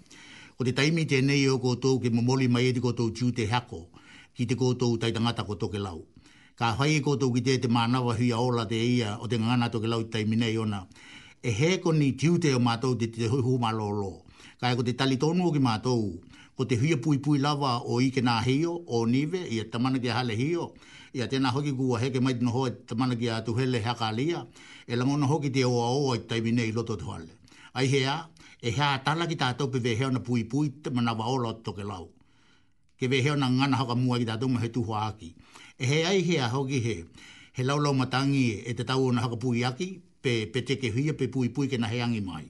Ko 0.57 0.65
te 0.65 0.73
taimi 0.73 1.05
te 1.05 1.21
nei 1.21 1.45
o 1.49 1.59
kotou 1.61 2.01
ke 2.01 2.09
momoli 2.09 2.49
mai 2.49 2.67
e 2.71 2.73
te 2.73 2.81
kotou 2.81 3.11
tiu 3.13 3.29
te 3.31 3.45
hako 3.45 3.85
ki 4.33 4.45
te 4.49 4.55
kotou 4.57 4.97
taitangata 4.97 5.45
ko 5.45 5.57
toke 5.61 5.77
lau. 5.77 6.01
Ka 6.57 6.73
whai 6.73 6.97
e 6.97 7.01
kotou 7.05 7.29
ki 7.37 7.41
te 7.45 7.57
te 7.61 7.67
mānawa 7.69 8.17
hui 8.17 8.31
ola 8.33 8.65
te 8.67 8.77
ia 8.81 9.19
o 9.21 9.29
te 9.29 9.37
ngana 9.37 9.69
to 9.69 9.79
ke 9.81 9.87
lau 9.89 10.01
te 10.07 10.17
taimi 10.17 10.35
nei 10.39 10.57
ona. 10.57 10.81
E 11.43 11.53
heko 11.53 11.93
ni 11.93 12.15
tiu 12.17 12.39
te 12.41 12.55
o 12.57 12.59
mātou 12.59 12.97
te 12.97 13.11
te 13.13 13.29
hoi 13.29 13.43
huma 13.45 13.69
lolo. 13.71 14.23
Ka 14.57 14.73
e 14.73 14.75
ko 14.75 14.81
te 14.81 14.97
tali 14.97 15.21
tonu 15.21 15.45
o 15.45 15.53
ki 15.53 15.61
mātou 15.61 16.15
ko 16.57 16.65
te 16.65 16.73
huia 16.81 16.97
pui 16.97 17.21
pui 17.21 17.37
lava 17.37 17.75
o 17.85 18.01
ike 18.01 18.25
nā 18.25 18.39
hio 18.41 18.79
o 18.89 19.05
nive 19.05 19.43
i 19.53 19.61
a 19.61 19.65
tamana 19.69 20.01
ke 20.01 20.09
hale 20.09 20.33
hio 20.33 20.71
ia 21.17 21.25
tēnā 21.31 21.49
hoki 21.53 21.71
kua 21.77 21.97
heke 22.01 22.19
mai 22.21 22.33
tino 22.37 22.51
hoa 22.53 22.69
te 22.89 22.95
manaki 22.97 23.27
a 23.33 23.39
tu 23.45 23.53
hele 23.57 23.79
hea 23.83 23.93
kālia, 23.97 24.43
e 24.87 24.95
la 24.99 25.05
ngona 25.05 25.25
hoki 25.29 25.49
te 25.55 25.63
oa 25.65 25.87
oa 26.01 26.15
i 26.19 26.23
taimi 26.29 26.51
nei 26.53 26.71
loto 26.75 26.95
te 26.99 27.05
hale. 27.09 27.31
Ai 27.73 27.87
hea, 27.93 28.13
e 28.61 28.69
hea 28.77 28.91
tala 29.05 29.25
ki 29.29 29.37
tātou 29.41 29.71
pe 29.73 29.81
veheo 29.87 30.11
na 30.13 30.19
pui 30.27 30.43
pui 30.51 30.69
te 30.83 30.89
mana 30.93 31.15
waola 31.19 31.49
o 31.49 31.53
toke 31.65 31.83
lau. 31.87 32.05
Ke 32.99 33.07
veheo 33.09 33.35
na 33.37 33.49
ngana 33.49 33.77
hoka 33.77 33.95
mua 33.95 34.19
ki 34.21 34.27
tātou 34.29 34.49
ma 34.49 34.61
he 34.61 34.69
tu 34.73 34.83
hoa 34.85 35.07
aki. 35.09 35.33
E 35.79 35.85
hea 35.85 36.07
ai 36.11 36.21
hea 36.27 36.49
hoki 36.53 36.79
he, 36.85 36.95
he 37.53 37.63
lau 37.65 37.93
matangi 37.93 38.61
e 38.69 38.73
te 38.73 38.83
tau 38.85 39.07
ona 39.09 39.21
haka 39.25 39.37
pui 39.41 39.65
aki, 39.65 39.89
pe, 40.21 40.37
pe 40.53 40.61
teke 40.61 40.91
huia 40.93 41.17
pe 41.17 41.27
pui 41.33 41.49
pui 41.49 41.67
ke 41.69 41.77
na 41.81 41.87
heangi 41.89 42.21
mai. 42.21 42.45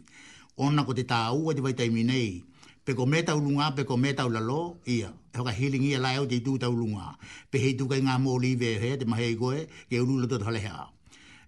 Ona 0.58 0.84
ko 0.84 0.94
te 0.98 1.04
tāua 1.06 1.54
te 1.56 1.62
vai 1.62 1.74
taimi 1.76 2.04
nei, 2.04 2.42
pe 2.88 2.96
ko 2.96 3.04
meta 3.04 3.36
ulunga 3.36 3.76
pe 3.76 3.84
ko 3.84 4.00
meta 4.00 4.24
ulalo 4.24 4.80
ia 4.88 5.12
e 5.36 5.44
ka 5.44 5.52
healing 5.52 5.84
ia 5.84 6.00
lai 6.00 6.16
o 6.24 6.26
te 6.26 6.40
tu 6.40 6.56
ta 6.58 6.68
ulunga 6.72 7.20
pe 7.52 7.60
he 7.60 7.70
tu 7.78 7.84
kai 7.92 8.00
nga 8.02 8.16
mo 8.24 8.38
live 8.44 8.64
he 8.82 8.96
te 9.00 9.04
mahe 9.06 9.36
go 9.40 9.50
e 9.52 9.62
ke 9.92 10.00
ulu 10.00 10.14
lo 10.24 10.28
to 10.32 10.40
hale 10.40 10.56
ha 10.64 10.88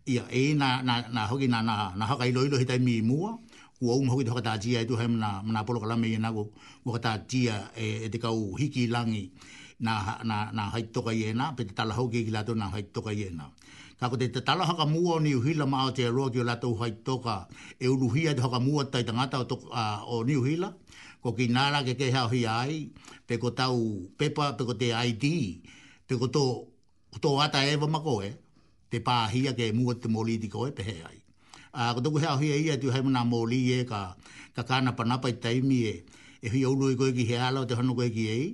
ia 0.06 0.28
e 0.28 0.52
na 0.60 0.84
na 0.84 0.93
na 1.15 1.21
hoki 1.32 1.47
na 1.47 1.60
na 1.63 1.95
na 1.95 2.06
ha 2.12 2.15
kai 2.19 2.32
loilo 2.36 2.58
hita 2.60 2.75
mi 2.78 2.99
mu 3.02 3.32
ku 3.80 3.88
o 3.91 3.95
mo 4.04 4.12
hoki 4.13 4.25
to 4.28 4.34
ka 4.38 4.41
ta 4.47 4.54
ji 4.62 4.75
e 4.75 4.84
ai 4.84 4.86
tu 4.89 4.95
hem 4.99 5.13
na 5.21 5.30
na 5.54 5.60
polo 5.65 5.80
kala 5.84 5.95
me 6.02 6.08
na 6.23 6.28
go 6.36 6.43
wo 6.86 6.91
ka 6.99 7.02
ta 7.08 7.12
ji 7.30 7.41
e, 7.47 7.86
e 8.04 8.08
te 8.12 8.17
kau 8.23 8.36
u 8.52 8.56
hiki 8.60 8.84
langi 8.93 9.23
na 9.86 9.93
na 10.30 10.36
na 10.58 10.63
hai 10.75 10.84
to 10.93 10.99
kai 11.08 11.32
na 11.39 11.45
pe 11.56 11.62
te 11.71 11.71
tala 11.78 11.93
hoki 11.99 12.19
ki 12.28 12.32
la 12.36 12.41
to 12.47 12.52
na 12.60 12.65
hai 12.73 12.84
to 12.93 12.99
kai 13.06 13.23
na 13.39 13.45
ka 13.99 14.06
ko 14.12 14.15
te 14.19 14.28
tala 14.47 14.63
ha 14.67 14.73
ka 14.80 14.84
mu 14.91 14.99
o 15.13 15.23
ni 15.23 15.32
hila 15.45 15.63
ma 15.71 15.88
o 15.88 15.95
te 15.97 16.04
ro 16.15 16.25
ki 16.34 16.41
la 16.49 16.56
to 16.63 16.69
hai 16.84 16.91
to 17.08 17.13
ka 17.25 17.36
e 17.80 17.86
uluhia 17.93 18.32
te 18.36 18.41
ha 18.43 18.47
ka 18.54 18.60
o 18.60 18.82
tai 18.91 19.04
tangata 19.08 19.36
o 19.47 19.47
to 19.52 19.56
o 20.19 20.19
ni 20.28 20.36
hila 20.45 20.69
ko 21.20 21.36
ki 21.36 21.52
nara 21.52 21.84
ke 21.84 21.94
ke 22.00 22.12
hao 22.16 22.32
hi 22.32 22.48
ai, 22.48 22.90
pe 23.28 23.36
ko 23.38 23.52
tau 23.52 24.08
pepa, 24.18 24.56
pe 24.56 24.64
ko 24.64 24.74
te 24.80 24.90
ID, 24.96 25.26
pe 26.08 26.16
ko 26.16 26.28
tō 26.32 26.44
ko 27.18 27.18
tō 27.20 27.30
ata 27.44 27.64
ewa 27.68 27.88
mako 27.92 28.22
e, 28.24 28.30
te 28.90 29.00
pāhia 29.04 29.52
ke 29.58 29.70
mua 29.76 29.96
te 30.00 30.08
moli 30.08 30.38
di 30.40 30.48
koe 30.48 30.72
pe 30.72 30.84
he 30.84 30.96
ai. 31.10 31.20
A, 31.76 31.94
ko 31.94 32.00
tōku 32.02 32.24
hao 32.24 32.38
hi 32.40 32.52
ai 32.56 32.66
e 32.72 32.78
tu 32.80 32.88
haimana 32.92 33.26
moli 33.28 33.60
e 33.76 33.80
ka, 33.86 34.16
ka 34.56 34.64
kāna 34.64 34.96
panapa 34.96 35.28
i 35.30 35.36
taimi 35.40 35.80
e, 35.92 35.94
e 36.42 36.48
hui 36.50 36.64
aulu 36.64 36.92
i 36.96 36.96
koe 36.96 37.12
ki 37.12 37.26
he 37.30 37.36
ala 37.38 37.62
o 37.68 37.68
te 37.68 37.76
hano 37.76 37.94
koe 38.00 38.08
ki 38.16 38.24
ei, 38.32 38.48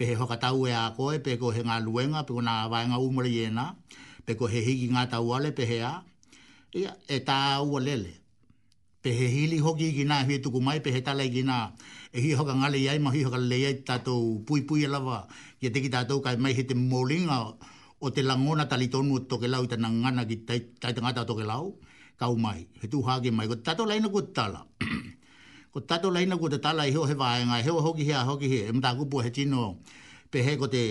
pe 0.00 0.06
he 0.08 0.14
hoka 0.16 0.36
tau 0.40 0.64
e 0.66 0.72
a 0.72 0.88
koe, 0.96 1.20
pe 1.20 1.36
ko 1.36 1.50
he 1.52 1.60
ngā 1.62 1.76
luenga, 1.84 2.24
pe 2.24 2.32
ko 2.32 2.40
nā 2.40 2.56
vāenga 2.72 2.96
umari 3.04 3.36
e 3.44 3.50
nā, 3.52 3.72
pe 4.24 4.32
ko 4.38 4.46
he 4.48 4.64
hiki 4.64 4.88
ngā 4.96 5.08
tau 5.12 5.28
ale 5.36 5.52
pe 5.52 5.66
he 5.68 5.82
a, 5.84 5.92
e 6.72 7.20
tā 7.24 7.36
ua 7.64 7.80
lele 7.84 8.14
pe 9.02 9.10
he 9.14 9.26
hili 9.30 9.58
hoki 9.62 9.92
ki 9.94 10.04
nā 10.10 10.16
hui 10.28 10.38
tuku 10.42 10.58
mai 10.68 10.78
pe 10.84 10.90
he 10.94 11.00
tala 11.06 11.22
ki 11.34 11.42
nā 11.50 11.56
e 12.12 12.18
hi 12.24 12.30
hoka 12.38 12.54
ngale 12.60 12.78
iai 12.82 12.98
ma 12.98 13.12
hi 13.14 13.22
hoka 13.26 13.38
le 13.50 13.56
iai 13.62 13.74
tātou 13.88 14.42
pui 14.46 14.64
pui 14.68 14.82
alawa 14.88 15.18
e 15.30 15.60
ki 15.60 15.68
te 15.74 15.78
ki 15.84 15.90
tātou 15.94 16.18
kai 16.24 16.34
mai 16.42 16.52
he 16.58 16.64
te 16.66 16.74
molinga 16.74 17.36
o 18.02 18.10
te 18.14 18.22
langona 18.26 18.66
talitonu 18.70 19.20
o 19.20 19.20
toke 19.30 19.46
lau 19.52 19.62
i 19.64 19.70
tana 19.70 19.88
ngana 19.90 20.22
ki 20.30 20.36
taitangata 20.82 21.22
o 21.22 21.28
toke 21.30 21.46
lau 21.46 21.78
kau 22.18 22.34
mai 22.44 22.66
he 22.82 22.90
tu 22.90 23.02
hake 23.06 23.30
mai 23.30 23.46
ko 23.50 23.54
tātou 23.66 23.86
laina 23.90 24.10
ko 24.10 24.20
tala 24.40 24.64
ko 25.72 25.78
tātou 25.84 26.10
laina 26.16 26.34
ko 26.40 26.48
te 26.50 26.58
tala 26.66 26.88
i 26.90 26.92
heo 26.96 27.06
he 27.10 27.14
vāenga 27.22 27.62
heo 27.66 27.78
hoki 27.86 28.02
hea 28.10 28.24
hoki 28.26 28.50
hea 28.54 28.64
e 28.72 28.72
mta 28.74 28.96
kupu 28.98 29.22
he 29.24 29.30
tino 29.30 29.62
pe 30.34 30.42
he 30.42 30.56
ko 30.58 30.66
te 30.74 30.82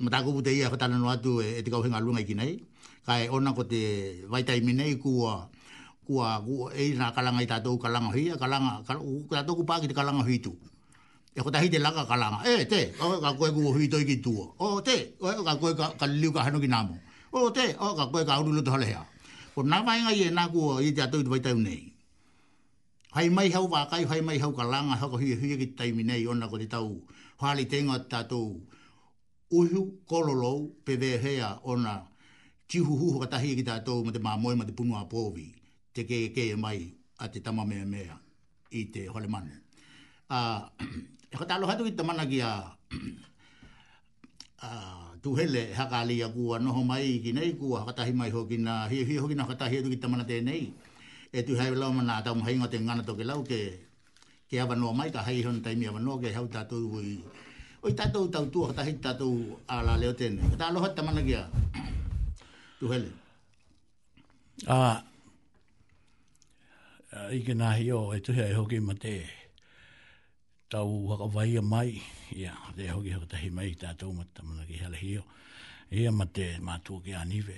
mta 0.00 0.20
kupu 0.24 0.42
te 0.44 0.52
ia 0.60 0.68
ko 0.72 0.76
tala 0.76 1.00
no 1.00 1.08
atu 1.08 1.40
e, 1.40 1.54
e 1.56 1.62
te 1.64 1.72
kauhinga 1.72 2.00
lunga 2.04 2.20
i 2.20 2.28
ki 2.28 2.36
nei 2.36 2.52
kai 3.08 3.32
ona 3.32 3.56
ko 3.56 3.64
te 3.64 3.80
vaitai 4.28 4.60
minei 4.60 4.98
kua 5.00 5.38
ua 6.10 6.28
ua 6.50 6.66
e 6.74 6.84
na 6.98 7.06
kalanga 7.14 7.40
i 7.46 7.48
tatou 7.52 7.74
kalanga 7.82 8.10
hia 8.18 8.34
kalanga 8.42 8.74
kalanga 8.86 9.32
tatou 9.38 9.54
ku 9.58 9.64
pāki 9.70 9.86
te 9.90 9.94
kalanga 9.94 10.24
hitu. 10.28 10.52
E 11.36 11.40
ko 11.44 11.50
ta 11.54 11.62
hi 11.62 11.70
tahite 11.70 11.78
laka 11.86 12.02
kalanga. 12.10 12.40
E 12.46 12.64
te, 12.72 12.80
o 13.00 13.06
ka 13.24 13.30
koe 13.38 13.50
ku 13.54 13.60
hito 13.78 13.96
i 14.02 14.06
ki 14.10 14.18
O 14.66 14.80
te, 14.88 14.96
o 15.22 15.44
ka 15.48 15.54
koe 15.60 15.72
ka 15.76 16.06
liu 16.20 16.32
ka 16.34 16.42
hano 16.42 16.58
ki 16.58 16.66
namo. 16.74 16.94
O 17.32 17.50
te, 17.56 17.66
o 17.78 17.94
ka 17.98 18.10
koe 18.10 18.24
ka 18.26 18.32
auru 18.36 18.52
luto 18.58 18.70
halea. 18.74 19.06
Ko 19.54 19.62
na 19.62 19.82
mai 19.86 20.02
ngai 20.02 20.22
e 20.26 20.30
nā 20.34 20.50
kua 20.52 20.82
i 20.82 20.90
te 20.92 21.00
atou 21.06 21.20
i 21.22 21.24
tupai 21.24 21.54
nei. 21.54 21.80
Hai 23.14 23.28
mai 23.28 23.48
hau 23.54 23.64
kai 23.92 24.04
hai 24.10 24.20
mai 24.20 24.38
hau 24.42 24.52
kalanga, 24.58 24.94
ko 25.12 25.16
hi 25.22 25.28
hi 25.42 25.56
ki 25.62 25.66
taimi 25.78 26.02
nei, 26.02 26.26
ona 26.26 26.48
ko 26.50 26.58
te 26.58 26.66
tau 26.66 26.94
hali 27.40 27.64
tenga 27.70 27.98
tatou 28.10 28.48
pe 29.50 29.60
kololou 30.10 30.58
hea 31.24 31.50
ona 31.72 31.94
hu 32.86 32.92
hu 33.00 33.26
ta 33.26 33.38
hi 33.42 33.56
ki 33.58 33.62
ta 33.66 33.72
tatou 33.78 34.04
mo 34.04 34.10
te 34.14 34.18
mamoe 34.18 34.54
ma 34.58 34.64
te 34.68 34.72
punua 34.74 35.06
pōwi 35.10 35.59
te 35.94 36.06
ke 36.06 36.30
ke 36.30 36.54
mai 36.54 36.94
a 37.18 37.26
te 37.32 37.38
tama 37.42 37.62
mea 37.66 37.84
mea 37.84 38.14
i 38.70 38.86
te 38.94 39.02
hole 39.12 39.26
mane. 39.34 39.54
A, 40.30 40.38
e 41.32 41.34
kata 41.40 41.56
aloha 41.58 41.74
tuki 41.78 41.92
te 41.98 42.02
mana 42.06 42.22
ki 42.30 42.38
a, 42.40 42.52
a 44.68 44.70
tuhele 45.22 45.64
e 45.72 45.74
haka 45.78 45.98
ali 46.02 46.16
a 46.26 46.28
kua 46.36 46.56
noho 46.62 46.82
mai 46.90 47.18
ki 47.22 47.30
nei 47.36 47.50
kua 47.60 47.80
hakatahi 47.82 48.12
mai 48.20 48.30
hoki 48.36 48.56
na 48.66 48.86
hia 48.90 49.02
hia 49.08 49.18
hoki 49.22 49.34
na 49.34 49.42
hakatahi 49.44 49.74
atu 49.80 49.90
ki 49.92 49.96
te 50.02 50.06
mana 50.12 50.24
tēnei. 50.30 50.64
E 51.38 51.40
tu 51.46 51.52
hai 51.58 51.68
lau 51.82 51.90
mana 51.98 52.22
tau 52.24 52.34
mahi 52.38 52.54
ngā 52.58 52.68
te 52.72 52.78
ngana 52.78 53.02
toke 53.08 53.24
lau 53.30 53.40
ke, 53.50 53.60
ke 54.50 54.56
awanoa 54.62 54.92
mai 54.98 55.10
ka 55.14 55.20
hai 55.26 55.42
hon 55.46 55.58
taimi 55.64 55.84
awanoa 55.90 56.20
ke 56.22 56.28
hau 56.36 56.46
tātou 56.54 56.82
ui. 56.94 57.10
Oi 57.84 57.92
tātou 57.98 58.24
tau 58.34 58.46
tua 58.52 58.64
hatahi 58.70 58.94
tātou 59.04 59.34
a 59.74 59.82
la 59.86 59.96
leo 60.02 60.12
tēnei. 60.20 60.46
Kata 60.52 60.64
aloha 60.70 60.88
te 60.96 61.02
mana 61.06 61.20
ki 61.26 61.34
a 61.42 61.44
tuhele. 62.80 63.10
Ah, 64.68 65.00
uh, 67.16 67.28
i 67.34 67.38
ke 67.46 67.54
nahi 67.58 67.90
o 67.96 68.12
e 68.16 68.18
tuhi 68.26 68.40
ai 68.44 68.52
hoki 68.54 68.78
ma 68.88 68.94
te 69.04 69.14
tau 70.70 70.90
waka 71.10 71.26
vai 71.34 71.56
a 71.56 71.62
mai 71.62 71.90
ia 71.90 72.06
yeah, 72.42 72.58
te 72.76 72.86
hoki 72.94 73.10
hoki 73.14 73.26
tahi 73.32 73.50
mai 73.58 73.70
tātou 73.82 74.12
ma 74.18 74.24
tamana 74.34 74.66
ki 74.70 74.76
hale 74.82 74.96
hio 75.02 75.22
ia 75.90 76.12
ma 76.12 76.24
te 76.24 76.46
mātua 76.66 77.02
ki 77.04 77.12
anive 77.22 77.56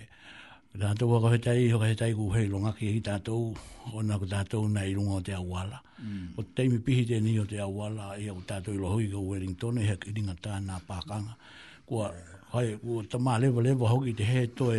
tātou 0.83 1.09
waka 1.13 1.35
he 1.35 1.39
tai 1.47 1.63
hoka 1.75 1.91
he 1.91 1.95
tai 2.03 2.13
kuhei 2.19 2.47
longa 2.53 2.73
ki 2.79 2.93
hi 2.97 3.01
tātou 3.05 3.53
o 3.93 4.01
nā 4.09 4.17
ku 4.21 4.25
tātou 4.35 4.71
nā 4.77 4.87
runga 4.97 5.17
o 5.21 5.25
te 5.29 5.35
awala 5.41 5.79
mm. 6.01 6.29
o 6.39 6.41
teimi 6.57 6.79
pihi 6.87 7.05
te 7.13 7.21
ni 7.21 7.37
o 7.39 7.45
te 7.45 7.61
awala 7.67 8.15
ia 8.21 8.33
au 8.37 8.41
tātou 8.49 8.73
ilo 8.77 8.95
hoki 8.97 9.09
ka 9.15 9.21
Wellington 9.33 9.83
e 9.83 9.85
ia 9.91 9.97
ki 10.01 10.17
ringa 10.17 10.37
tā 10.47 10.57
nā 10.69 10.81
pākanga 10.89 11.37
kua 11.85 12.09
hai 12.57 12.73
kua 12.81 13.05
tamā 13.13 13.37
lewa 13.45 13.61
lewa 13.69 13.93
hoki 13.93 14.17
te 14.17 14.25
he 14.25 14.47
toi 14.47 14.79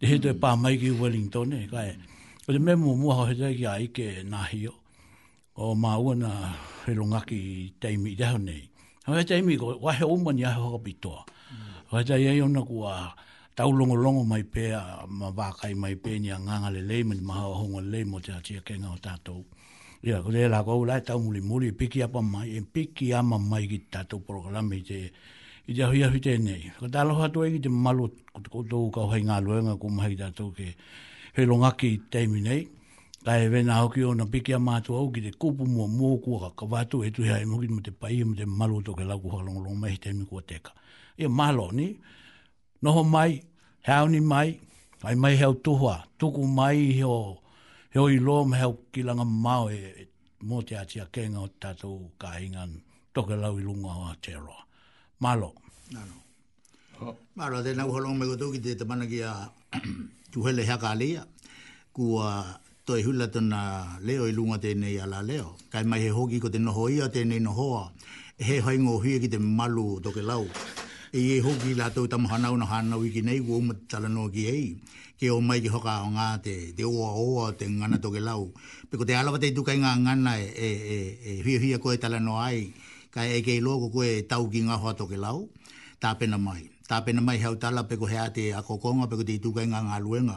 te 0.00 0.10
he 0.10 0.18
toi 0.18 0.34
mai 0.58 0.74
ki 0.82 0.90
Wellington 0.90 1.54
e 1.62 1.68
kai 1.70 1.90
mm. 1.94 2.10
O 2.46 2.52
te 2.52 2.58
mea 2.58 2.76
mua 2.76 2.94
mua 2.96 3.14
hohe 3.14 3.34
teiki 3.40 3.64
a 3.66 3.74
ike 3.80 4.04
nā 4.30 4.38
hio. 4.52 4.72
O 5.56 5.68
mā 5.84 5.94
ua 5.96 6.12
nā 6.22 6.30
whirungaki 6.84 7.38
teimi 7.80 8.10
i 8.12 8.18
deho 8.20 8.36
nei. 8.38 8.68
Hau 9.06 9.14
he 9.16 9.22
teimi, 9.24 9.56
wahe 9.56 10.04
umani 10.04 10.44
a 10.44 10.52
hoa 10.52 10.78
bitoa. 10.78 11.24
Hau 11.88 11.96
he 11.98 12.02
teimi, 12.04 12.42
ona 12.42 12.60
kua 12.62 13.14
tau 13.56 13.72
longo 13.72 14.24
mai 14.24 14.42
pe 14.42 14.68
ma 15.08 15.30
va 15.30 15.54
mai 15.76 15.94
pe 15.96 16.18
ni 16.18 16.28
nganga 16.28 16.70
le 16.70 16.82
le 16.82 17.02
mai 17.04 17.16
ma 17.22 17.34
ho 17.34 17.64
ngol 17.68 17.84
le 17.92 18.04
mo 18.04 18.20
cha 18.20 18.40
cha 18.42 18.60
ke 18.60 18.76
ngau 18.78 18.98
tatou 19.00 19.44
ya 20.02 20.20
ko 20.22 20.28
le 20.30 20.44
la 20.48 20.60
ko 20.62 20.84
e 20.84 20.86
la 20.86 21.00
tau 21.00 21.18
muli 21.18 21.40
muli 21.40 21.68
e 21.68 21.72
piki 21.72 22.02
apa 22.02 22.20
mai 22.20 22.56
en 22.58 22.66
piki 22.66 23.14
ama 23.14 23.38
mai 23.38 23.64
ki 23.68 23.78
tatou 23.92 24.20
program 24.20 24.72
i 24.72 24.82
te 24.82 24.98
i 25.68 25.72
te 25.72 25.82
hoia 25.86 26.10
hite 26.10 26.34
nei 26.38 26.66
ko 26.80 26.88
ta 26.90 27.04
lo 27.06 27.14
hatu 27.14 27.44
e 27.46 27.50
ki 27.54 27.60
te 27.62 27.68
malu 27.68 28.04
ko 28.50 28.60
to 28.70 28.90
ka 28.90 29.00
ho 29.08 29.16
nga 29.22 29.40
lo 29.40 29.52
nga 29.54 30.34
ke 30.56 30.74
he 31.36 31.46
longaki 31.46 31.86
i 31.94 31.98
teimi 32.10 32.40
nei. 32.40 32.62
Ka 33.24 33.36
e 33.40 33.48
vena 33.50 33.80
hoki 33.80 34.04
o 34.04 34.12
na 34.14 34.26
pikia 34.26 34.58
mātua 34.60 34.98
au 35.00 35.10
ki 35.12 35.22
te 35.24 35.30
kupu 35.32 35.64
mua 35.66 35.88
mōkua 35.88 36.40
ka 36.40 36.50
kawatu 36.66 37.02
e 37.06 37.10
tuhi 37.10 37.28
hae 37.32 37.44
mokit 37.48 37.70
mo 37.70 37.80
te 37.80 37.90
pai 37.90 38.22
mo 38.22 38.34
te 38.36 38.44
malu 38.44 38.82
to 38.84 38.92
ke 38.94 39.02
lauku 39.04 39.30
halong 39.32 39.64
long 39.64 39.78
mehi 39.80 39.96
teimi 39.98 40.26
kua 40.28 40.42
teka. 40.42 40.72
Ia 41.18 41.28
malo 41.28 41.70
ni, 41.72 41.94
noho 42.82 43.02
mai, 43.04 43.40
heau 43.86 44.06
mai, 44.20 44.60
ai 45.02 45.14
mai 45.14 45.36
heau 45.36 45.54
tuhua, 45.54 46.04
tuku 46.18 46.44
mai 46.46 46.92
heo, 46.92 47.38
heo 47.94 48.08
i 48.10 48.18
loom 48.18 48.52
heau 48.52 48.76
ki 48.92 49.02
langa 49.02 49.24
e, 49.72 49.80
e 50.04 50.08
mō 50.44 50.62
te 50.68 50.76
ati 50.76 51.00
a 51.00 51.06
kenga 51.06 51.40
o 51.40 51.48
tatou 51.48 52.10
ka 52.18 52.36
ingan 52.38 52.82
toke 53.14 53.34
lau 53.40 53.56
i 53.58 53.62
lunga 53.62 53.88
o 53.88 54.04
Aotearoa. 54.10 54.64
Malo. 55.20 55.54
Malo, 57.34 57.62
nau 57.62 57.92
halong 57.96 58.18
me 58.18 58.26
kotou 58.26 58.52
ki 58.52 58.60
te 58.60 58.76
tamana 58.76 59.06
ki 59.06 59.22
a 59.22 59.48
tuhele 60.34 60.66
haka 60.66 60.90
alia, 60.90 61.22
kua 61.94 62.44
toi 62.86 63.02
hula 63.02 63.28
tona 63.30 63.60
leo 64.02 64.26
i 64.28 64.32
lunga 64.34 64.58
tēnei 64.64 64.98
ala 65.02 65.22
leo. 65.22 65.54
Kai 65.70 65.84
mai 65.86 66.00
he 66.02 66.08
hoki 66.10 66.40
ko 66.42 66.50
te 66.50 66.58
noho 66.58 66.88
ia 66.90 67.06
tēnei 67.14 67.38
nohoa, 67.40 67.84
he 68.38 68.58
hai 68.66 68.74
ngō 68.82 68.94
hui 69.02 69.20
ki 69.22 69.28
te 69.30 69.38
malu 69.38 70.00
toke 70.02 70.26
lau. 70.26 70.42
E 71.14 71.20
i 71.38 71.38
hoki 71.38 71.76
la 71.78 71.88
tau 71.94 72.08
tamu 72.10 72.26
hanau 72.32 72.56
na 72.58 72.66
hanau 72.66 72.98
i 73.06 73.12
ki 73.14 73.22
nei, 73.22 73.38
kua 73.46 73.62
umat 73.62 73.86
tala 73.88 74.10
noa 74.10 74.30
ki 74.34 74.44
ei. 74.50 74.66
Ke 75.14 75.30
o 75.30 75.38
mai 75.40 75.60
ki 75.62 75.70
hoka 75.70 76.00
o 76.02 76.10
ngā 76.18 76.26
te, 76.42 76.56
te 76.74 76.82
oa 76.82 77.14
oa 77.14 77.52
te 77.54 77.68
ngana 77.70 78.00
toke 78.02 78.18
lau. 78.20 78.50
Peko 78.90 79.06
te 79.06 79.14
alawa 79.14 79.38
te 79.38 79.52
tukai 79.54 79.78
ngā 79.78 79.94
ngana 80.02 80.34
e, 80.42 80.48
e, 80.50 80.66
e, 80.66 80.98
e 81.30 81.38
hui 81.46 81.56
hui 81.62 81.72
a 81.78 81.78
koe 81.78 81.94
tala 82.02 82.18
noa 82.18 82.50
ai, 82.50 82.66
kai 83.14 83.30
e 83.38 83.40
kei 83.46 83.60
loko 83.62 83.92
koe 83.94 84.26
tau 84.26 84.50
ki 84.50 84.66
ngā 84.66 84.82
hoa 84.82 84.98
toke 84.98 85.14
lau, 85.16 85.46
tāpena 86.02 86.38
mai 86.42 86.73
ta 86.84 87.00
pena 87.00 87.20
mai 87.24 87.40
hau 87.40 87.54
tala 87.56 87.84
pe 87.88 87.96
ko 87.96 88.04
heate 88.06 88.52
a 88.52 88.60
kokonga 88.60 89.08
pe 89.08 89.16
ko 89.16 89.24
tei 89.24 89.38
tukai 89.40 89.64
ngā 89.66 89.80
ngā 89.88 89.96
luenga. 90.04 90.36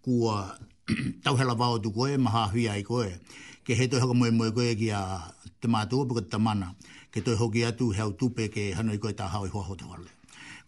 Kua 0.00 0.56
tau 1.24 1.36
hela 1.36 1.54
vau 1.54 1.78
tu 1.78 1.92
koe, 1.92 2.16
maha 2.18 2.48
hui 2.52 2.66
ai 2.68 2.82
koe. 2.82 3.20
Ke 3.64 3.76
he 3.76 3.88
toi 3.88 4.00
haka 4.00 4.14
moe 4.14 4.30
moe 4.32 4.50
koe 4.52 4.72
ki 4.74 4.88
a 4.90 5.00
te 5.60 5.68
mātua 5.68 6.08
pe 6.08 6.14
ko 6.16 6.20
tamana. 6.24 6.72
Ke 7.12 7.20
toi 7.24 7.36
hoki 7.36 7.64
atu 7.68 7.92
heau 7.92 8.12
tupe 8.12 8.48
ke 8.48 8.72
hanoi 8.72 8.98
koe 8.98 9.12
tā 9.12 9.28
hau 9.28 9.44
e 9.44 9.48
i 9.52 9.52
hoa 9.52 9.64
hoto 9.68 9.88
wale. 9.90 10.08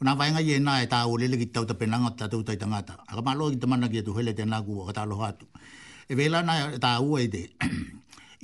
Nā 0.04 0.12
vainga 0.18 0.42
i 0.44 0.52
e 0.58 0.60
nā 0.60 0.82
e 0.84 0.86
tā 0.86 1.00
o 1.08 1.16
lele 1.16 1.38
ki 1.40 1.46
tau 1.48 1.64
ta 1.64 1.72
nanga 1.88 2.10
tā 2.12 2.28
tau 2.28 2.42
tai 2.44 2.56
tangata. 2.60 2.98
Aka 3.08 3.22
mā 3.24 3.32
ki 3.50 3.56
tamana 3.56 3.88
ki 3.88 3.98
atu 4.04 4.12
hele 4.12 4.34
te 4.36 4.44
nā 4.44 4.60
kua 4.64 4.86
kata 4.92 5.06
aloha 5.08 5.28
atu. 5.32 5.46
E 6.08 6.12
vela 6.14 6.42
nā 6.44 6.74
e 6.76 6.78
tā 6.78 7.00
ua 7.00 7.22
i 7.24 7.28
te. 7.32 7.46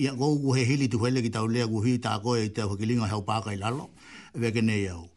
Ia 0.01 0.15
kou 0.17 0.41
ku 0.41 0.55
he 0.57 0.65
hili 0.65 0.89
tu 0.89 0.97
hele 1.05 1.21
ki 1.21 1.29
tau 1.29 1.45
lea 1.47 1.67
ku 1.69 1.85
tā 2.01 2.17
koe 2.23 2.47
i 2.49 2.49
te 2.49 2.63
hakilinga 2.65 3.05
hau 3.11 3.21
pākai 3.21 3.59
lalo. 3.61 3.91
Vekene 4.35 4.73
e 4.81 4.85
i 4.89 4.89
au 4.89 5.11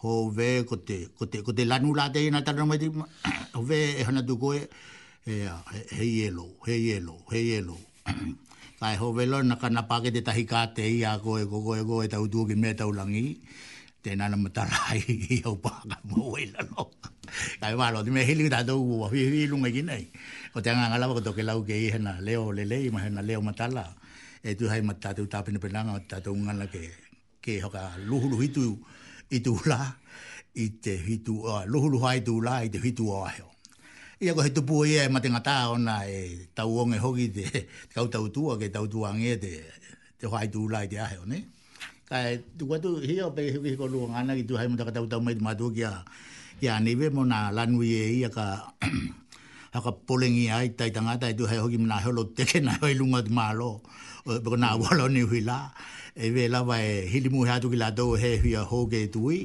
ho 0.00 0.30
ve 0.32 0.64
ko 0.64 0.76
te 0.80 1.08
ko 1.18 1.26
te 1.28 1.42
ko 1.44 1.52
te 1.52 1.64
lanu 1.68 1.92
la 1.94 2.08
te 2.08 2.24
na 2.30 2.40
ta 2.40 2.52
no 2.52 2.64
mai 2.66 2.80
ho 3.54 3.60
ve 3.62 4.00
e 4.00 4.02
hana 4.08 4.22
tu 4.24 4.38
ko 4.40 4.54
e, 4.56 4.62
e 5.28 5.44
he 5.92 6.04
yelo 6.24 6.46
he 6.64 6.74
yelo 6.88 7.14
he 7.28 7.40
yelo 7.52 7.76
kai 8.80 8.96
ho 8.96 9.12
ve 9.12 9.26
lo 9.28 9.42
na 9.44 9.56
ka 9.60 9.68
na 9.68 9.84
pa 9.84 10.00
te 10.00 10.22
tahi 10.24 10.44
ka 10.48 10.72
i 10.80 11.04
a 11.04 11.20
ko 11.20 11.36
ko 11.44 11.58
ko 11.66 11.70
e 11.76 11.84
ko 11.84 11.94
e 12.00 12.08
ta 12.08 12.16
utu 12.16 12.48
ki 12.48 12.56
me 12.56 12.72
ta 12.74 12.88
langi 12.88 13.44
te 14.02 14.16
na 14.16 14.32
na 14.32 14.36
mata 14.40 14.64
rai 14.64 15.04
i 15.36 15.44
au 15.44 15.60
pa 15.60 15.84
mo 16.08 16.32
e 16.40 16.48
la 16.48 16.64
lo 16.64 16.88
kai 17.60 17.76
ma 17.76 17.92
lo 17.92 18.00
te 18.00 18.08
me 18.08 18.24
hili 18.24 18.48
ta 18.48 18.64
to 18.64 18.80
u 18.80 19.04
wa 19.04 19.06
hi 19.12 19.20
hi 19.28 19.44
lunga 19.52 19.68
ki 19.68 19.82
nei 19.84 20.08
ko 20.56 20.64
te 20.64 20.72
anga 20.72 20.88
ngala 20.96 21.12
ko 21.12 21.20
to 21.20 21.36
lau 21.44 21.60
ke 21.68 21.76
i 21.76 21.92
hana 21.92 22.16
leo 22.24 22.48
le 22.56 22.64
le 22.64 22.78
i 22.88 22.88
ma 22.88 23.04
hana 23.04 23.20
leo 23.20 23.40
matala 23.44 23.84
e 24.40 24.56
tu 24.56 24.64
hai 24.72 24.80
mata 24.80 25.12
te 25.12 25.20
u 25.20 25.28
ta 25.28 25.44
pina 25.44 25.60
pina 25.60 25.84
ngā 25.84 26.00
ta 26.08 26.16
to 26.24 26.32
ke 26.72 26.82
ke 27.44 27.60
hoka 27.60 27.84
luhuluhitu 28.08 28.64
ke 28.72 28.72
hoka 28.72 29.04
i 29.30 29.38
tu 29.38 29.54
la 29.70 29.78
i 30.58 30.64
te 30.82 30.94
hitu 31.06 31.46
o 31.46 31.62
luhulu 31.70 31.98
hai 32.04 32.18
tu 32.26 32.34
la 32.46 32.54
i 32.66 32.68
te 32.74 32.78
hitu 32.84 33.06
o 33.06 33.16
aheo. 33.30 33.46
Ia 34.20 34.34
ko 34.36 34.42
he 34.44 34.50
tupu 34.52 34.82
ia 34.84 35.06
e 35.06 35.08
matenga 35.08 35.40
tā 35.40 35.54
ona 35.72 36.02
e 36.04 36.18
tau 36.54 36.68
onge 36.82 36.98
hoki 36.98 37.26
te, 37.36 37.44
te 37.64 37.94
kautau 37.96 38.28
tua 38.34 38.52
ke 38.60 38.68
tau 38.74 38.84
tua 38.92 39.08
ngē 39.16 39.34
te, 39.44 39.52
te 40.18 40.24
hai 40.34 40.46
tu 40.52 40.60
la 40.72 40.80
i 40.84 40.88
te 40.92 40.98
aheo, 41.06 41.22
ne? 41.32 41.38
Ka 42.10 42.16
e 42.32 42.42
tuku 42.58 42.74
atu 42.76 42.90
hia 43.06 43.24
o 43.30 43.30
pehe 43.36 43.56
hiko 43.64 43.86
lua 43.92 44.06
ngana 44.18 44.34
ki 44.38 44.44
tu 44.50 44.58
hai 44.58 44.66
muta 44.68 44.84
katau 44.90 45.06
tau 45.10 45.20
mai 45.24 45.34
tu 45.38 45.42
matua 45.46 45.94
ki 46.60 46.66
a 46.68 46.74
niwe 46.84 47.06
mo 47.16 47.22
na 47.24 47.38
lanui 47.56 47.88
e 47.94 48.04
ia 48.20 48.28
ka 48.28 48.44
haka 49.74 49.90
polengi 50.06 50.50
ai 50.50 50.74
tai 50.76 50.90
tangata 50.90 51.30
i 51.32 51.36
tu 51.38 51.44
hai 51.48 51.58
hoki 51.62 51.78
mna 51.78 51.96
heolo 52.04 52.22
teke 52.36 52.58
na 52.60 52.72
hoi 52.82 52.92
lunga 52.98 53.20
tu 53.26 53.30
maa 53.38 53.52
bo 54.38 54.54
na 54.56 54.76
wala 54.78 55.08
ni 55.10 55.26
hila 55.26 55.74
e 56.14 56.30
ve 56.30 56.46
la 56.48 56.60
va 56.62 56.78
hili 57.10 57.26
mu 57.30 57.42
ha 57.50 57.58
tu 57.62 57.68
la 57.74 57.88
do 57.98 58.06
he 58.20 58.30
hu 58.42 58.50
ho 58.70 58.78
ge 58.90 59.00
tu 59.12 59.20
i 59.34 59.38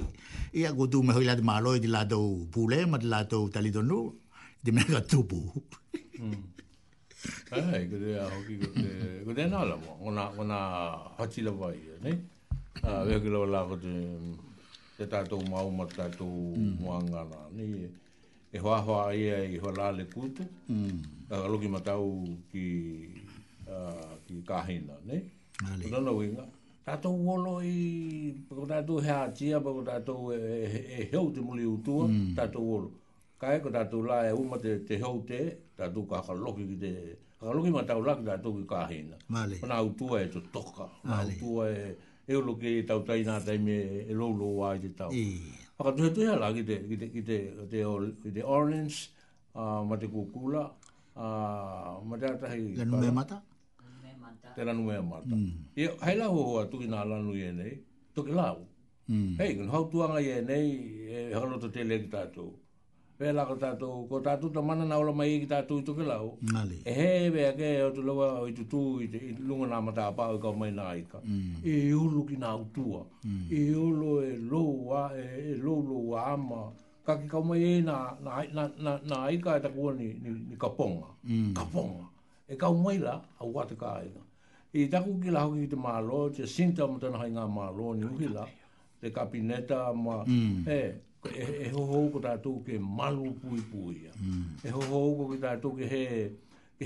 ia 0.59 0.69
go 0.77 0.83
tu 0.91 0.97
me 1.07 1.13
hila 1.17 1.33
de 1.33 1.41
malo 1.49 1.71
di 1.83 1.87
la 1.95 2.01
do 2.11 2.19
pule 2.53 2.77
ma 2.91 2.97
de 3.01 3.07
la 3.13 3.19
do 3.31 3.39
tali 3.53 3.69
do 3.75 3.81
no 3.89 3.99
di 4.63 4.69
me 4.75 4.81
ga 4.91 4.99
tu 5.09 5.19
bu 5.29 5.39
ai 7.55 7.85
go 7.89 7.97
de 8.03 8.11
ho 8.13 8.39
ki 8.47 8.53
go 8.61 9.65
la 9.69 9.73
mo 9.83 9.91
ona 10.07 10.23
ona 10.39 10.57
ha 11.17 11.23
la 11.45 11.51
va 11.59 11.67
i 11.73 11.81
ne 12.05 12.11
a 12.89 13.01
ve 13.07 13.15
ki 13.23 13.29
la 13.33 13.39
la 13.53 13.61
go 13.69 13.75
Te 14.97 15.03
ta 15.11 15.19
to 15.29 15.35
ma 15.51 15.59
u 15.59 15.69
ma 15.77 15.83
ta 15.95 16.07
to 16.07 16.25
mo 16.79 16.87
e 18.55 18.57
hoa 18.63 18.77
hoa 18.87 19.11
ia 19.11 19.43
i 19.43 19.55
e 19.59 19.59
ho 19.59 19.67
la 19.75 19.91
le 19.91 20.05
kutu 20.07 20.39
mm. 20.71 21.27
a 21.35 21.51
lo 21.51 21.59
ki 21.59 21.67
ma 21.67 21.79
ki 22.51 22.63
Ah, 23.65 24.13
ki 24.27 24.41
kahina, 24.45 24.93
ne? 25.09 25.17
Ali. 25.71 25.85
Kuna 25.89 25.97
nawinga. 26.05 26.45
Tato 26.85 27.09
wolo 27.09 27.61
i, 27.65 28.29
pako 28.49 28.63
tato 28.69 28.99
he 29.01 29.09
atia, 29.09 29.57
pako 29.59 29.81
tato 29.83 30.31
e 30.33 31.09
heu 31.11 31.31
te 31.33 31.41
muli 31.41 31.65
utua, 31.65 32.05
hmm. 32.05 32.35
tato 32.37 32.61
wolo. 32.61 32.91
Kai 33.41 33.59
ko 33.61 33.71
tato 33.73 34.03
la 34.05 34.21
e 34.29 34.31
uma 34.31 34.57
te 34.61 34.83
te 34.85 34.95
heu 35.01 35.23
te, 35.25 35.57
tato 35.75 36.03
ka 36.05 36.21
kaloki 36.21 36.67
ki 36.69 36.77
de 36.77 36.91
kaloki 37.41 37.69
ma 37.73 37.81
tau 37.83 38.03
la 38.05 38.13
ki 38.15 38.23
tato 38.27 38.53
ki 38.53 38.65
kahina. 38.69 39.17
Mali. 39.27 39.57
Kuna 39.59 39.81
utua 39.81 40.21
e 40.21 40.27
to 40.29 40.41
toka. 40.53 40.85
na 41.03 41.17
Kuna 41.17 41.23
utua 41.33 41.65
e, 41.73 41.97
e 42.29 42.33
lo 42.37 42.53
ke 42.55 42.69
e 42.83 42.85
tau 42.85 43.01
tai 43.03 43.23
nā 43.25 43.41
tai 43.43 43.57
me 43.57 44.05
e 44.05 44.13
lou 44.13 44.29
lou 44.33 44.61
ai 44.63 44.77
te 44.77 44.93
tau. 44.93 45.09
Ii. 45.11 45.41
Aka 45.81 45.89
tuhe 45.97 46.13
tuhe 46.13 46.27
ala 46.37 46.53
ki 46.53 46.61
te, 46.63 48.43
orange, 48.45 49.09
ah, 49.57 49.81
ma 49.83 49.97
te 49.97 50.07
kukula, 50.07 50.63
ah, 51.17 51.97
ma 52.05 52.15
te 52.17 52.25
atahi. 52.29 52.77
Ganu 52.77 52.85
mata? 52.85 52.85
Ganu 52.85 53.01
me 53.01 53.11
mata? 53.11 53.41
te 54.55 54.61
lanu 54.67 54.83
mea 54.87 55.01
mata. 55.01 55.25
E 55.75 55.81
Ia, 55.83 55.91
hei 56.05 56.15
la 56.17 56.25
hoa 56.27 56.65
tu 56.71 56.79
ki 56.81 56.87
lanu 56.87 57.33
e 57.35 57.51
nei, 57.51 57.73
toki 58.15 58.31
lau. 58.31 58.57
Mm. 59.09 59.33
Hei, 59.37 59.55
kuna 59.57 59.71
hau 59.71 59.85
tuanga 59.91 60.19
e 60.19 60.41
nei, 60.41 60.69
e 61.09 61.33
hono 61.33 61.57
to 61.59 61.67
te 61.75 61.83
le 61.83 61.99
ki 62.03 62.07
tātou. 62.13 62.49
Pea 63.17 63.31
la 63.33 63.45
ko 63.47 63.55
tātou, 63.55 64.07
ko 64.09 64.19
tātou 64.19 64.49
ta 64.53 64.59
mana 64.67 64.83
na 64.85 64.97
ola 64.99 65.11
mai 65.15 65.37
ki 65.43 65.47
tātou 65.51 65.79
i 65.83 65.85
toki 65.87 66.03
lau. 66.07 66.31
Nali. 66.53 66.79
E 66.87 66.91
hei, 66.99 67.29
vea 67.35 67.51
ke, 67.59 67.69
o 67.85 67.91
tu 67.95 68.01
lawa 68.07 68.31
o 68.41 68.47
i 68.49 68.53
tutu, 68.57 68.81
i 69.03 69.07
lunga 69.43 69.69
nā 69.75 69.79
mata 69.89 70.07
apa, 70.13 70.27
o 70.33 70.39
i 70.39 70.41
kau 70.47 70.51
mai 70.63 70.71
nā 70.79 70.87
ika. 71.01 71.21
Mm. 71.25 71.61
E 71.75 71.75
ulu 71.99 72.23
ki 72.31 72.39
nā 72.41 72.53
utua. 72.63 73.03
Mm. 73.25 73.45
E 73.59 73.61
ulu 73.85 74.17
e 74.27 74.33
lou, 74.39 74.97
e, 75.21 75.27
e 75.43 75.55
lou 75.61 76.15
ama. 76.23 76.65
Ka 77.05 77.19
ki 77.21 77.27
kau 77.29 77.43
mai 77.45 77.61
e 77.61 77.73
nā, 77.85 77.99
nā, 78.25 78.43
nā, 78.57 78.67
nā, 78.81 78.97
nā 79.11 79.19
e 79.31 79.59
takua 79.67 79.93
ni, 79.99 80.13
ni, 80.25 80.55
kaponga. 80.57 81.13
Mm. 81.23 81.53
Kaponga. 81.53 82.07
E 82.49 82.55
kau 82.61 82.73
mai 82.77 82.97
la, 82.99 83.19
au 83.39 83.53
wate 83.53 83.77
ka 83.77 83.95
aina 83.99 84.24
i 84.75 84.87
taku 84.91 85.19
ki 85.23 85.29
la 85.31 85.39
hoki 85.45 85.67
te 85.71 85.75
malo 85.79 86.17
te 86.35 86.43
sinta 86.53 86.83
mo 86.91 86.97
tana 87.01 87.17
hainga 87.21 87.43
malo 87.57 87.93
ni 87.95 88.03
uhi 88.13 88.27
la, 88.35 88.43
te 89.01 89.07
kapineta 89.15 89.93
ma, 90.05 90.17
mm. 90.27 90.67
e, 90.67 90.79
e, 91.31 91.45
e 91.65 91.69
ho 91.75 91.83
ho 91.91 91.99
ko 92.11 92.61
ke 92.65 92.75
malu 92.79 93.31
pui 93.39 93.59
pui 93.71 94.03
ya. 94.05 94.11
Mm. 94.19 94.51
E 94.67 94.73
ho 94.75 95.01
ko 95.17 95.29
ki 95.31 95.37
tātou 95.45 95.71
ke 95.79 95.87
he, 95.93 96.03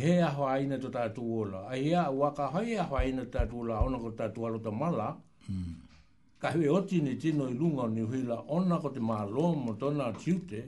he 0.06 0.20
aho 0.30 0.46
aina 0.54 0.78
to 0.78 0.90
tātou 0.94 1.40
ola. 1.42 1.64
Ai 1.74 1.90
ea, 1.90 2.06
waka 2.14 2.48
hai 2.54 2.78
aho 2.84 2.96
aina 3.02 3.26
to 3.26 3.34
tātou 3.40 3.66
ola, 3.66 3.82
ona 3.90 3.98
ko 3.98 4.14
tātou 4.22 4.46
alo 4.46 4.62
ta 4.62 4.70
mala, 4.70 5.10
mm. 5.50 5.74
ka 6.46 6.52
hui 6.54 6.68
oti 6.70 7.02
ni 7.02 7.18
tino 7.18 7.50
i 7.50 7.56
lunga 7.58 7.88
ni 7.90 8.02
uhi 8.06 8.22
la, 8.30 8.38
ona 8.56 8.78
ko 8.84 8.92
te 8.94 9.00
malo 9.02 9.56
mo 9.66 9.74
tona 9.82 10.14
tiute, 10.22 10.62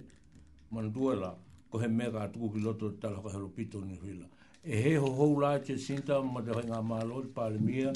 man 0.74 0.90
duela, 0.92 1.36
ko 1.70 1.78
he 1.78 1.88
mega 2.02 2.26
atuku 2.26 2.54
ki 2.56 2.66
loto 2.66 2.90
tala 2.98 3.22
ko 3.22 3.30
helopito 3.30 3.86
ni 3.86 3.94
uhi 4.02 4.18
la 4.20 4.28
e 4.64 4.82
he 4.82 4.96
ho 4.98 5.08
ho 5.10 5.40
la 5.40 5.60
che 5.60 5.78
sinta 5.78 6.22
ma 6.22 6.40
de 6.42 6.52
nga 6.52 6.82
ma 6.82 7.04
lo 7.04 7.22
par 7.34 7.52
mia 7.60 7.92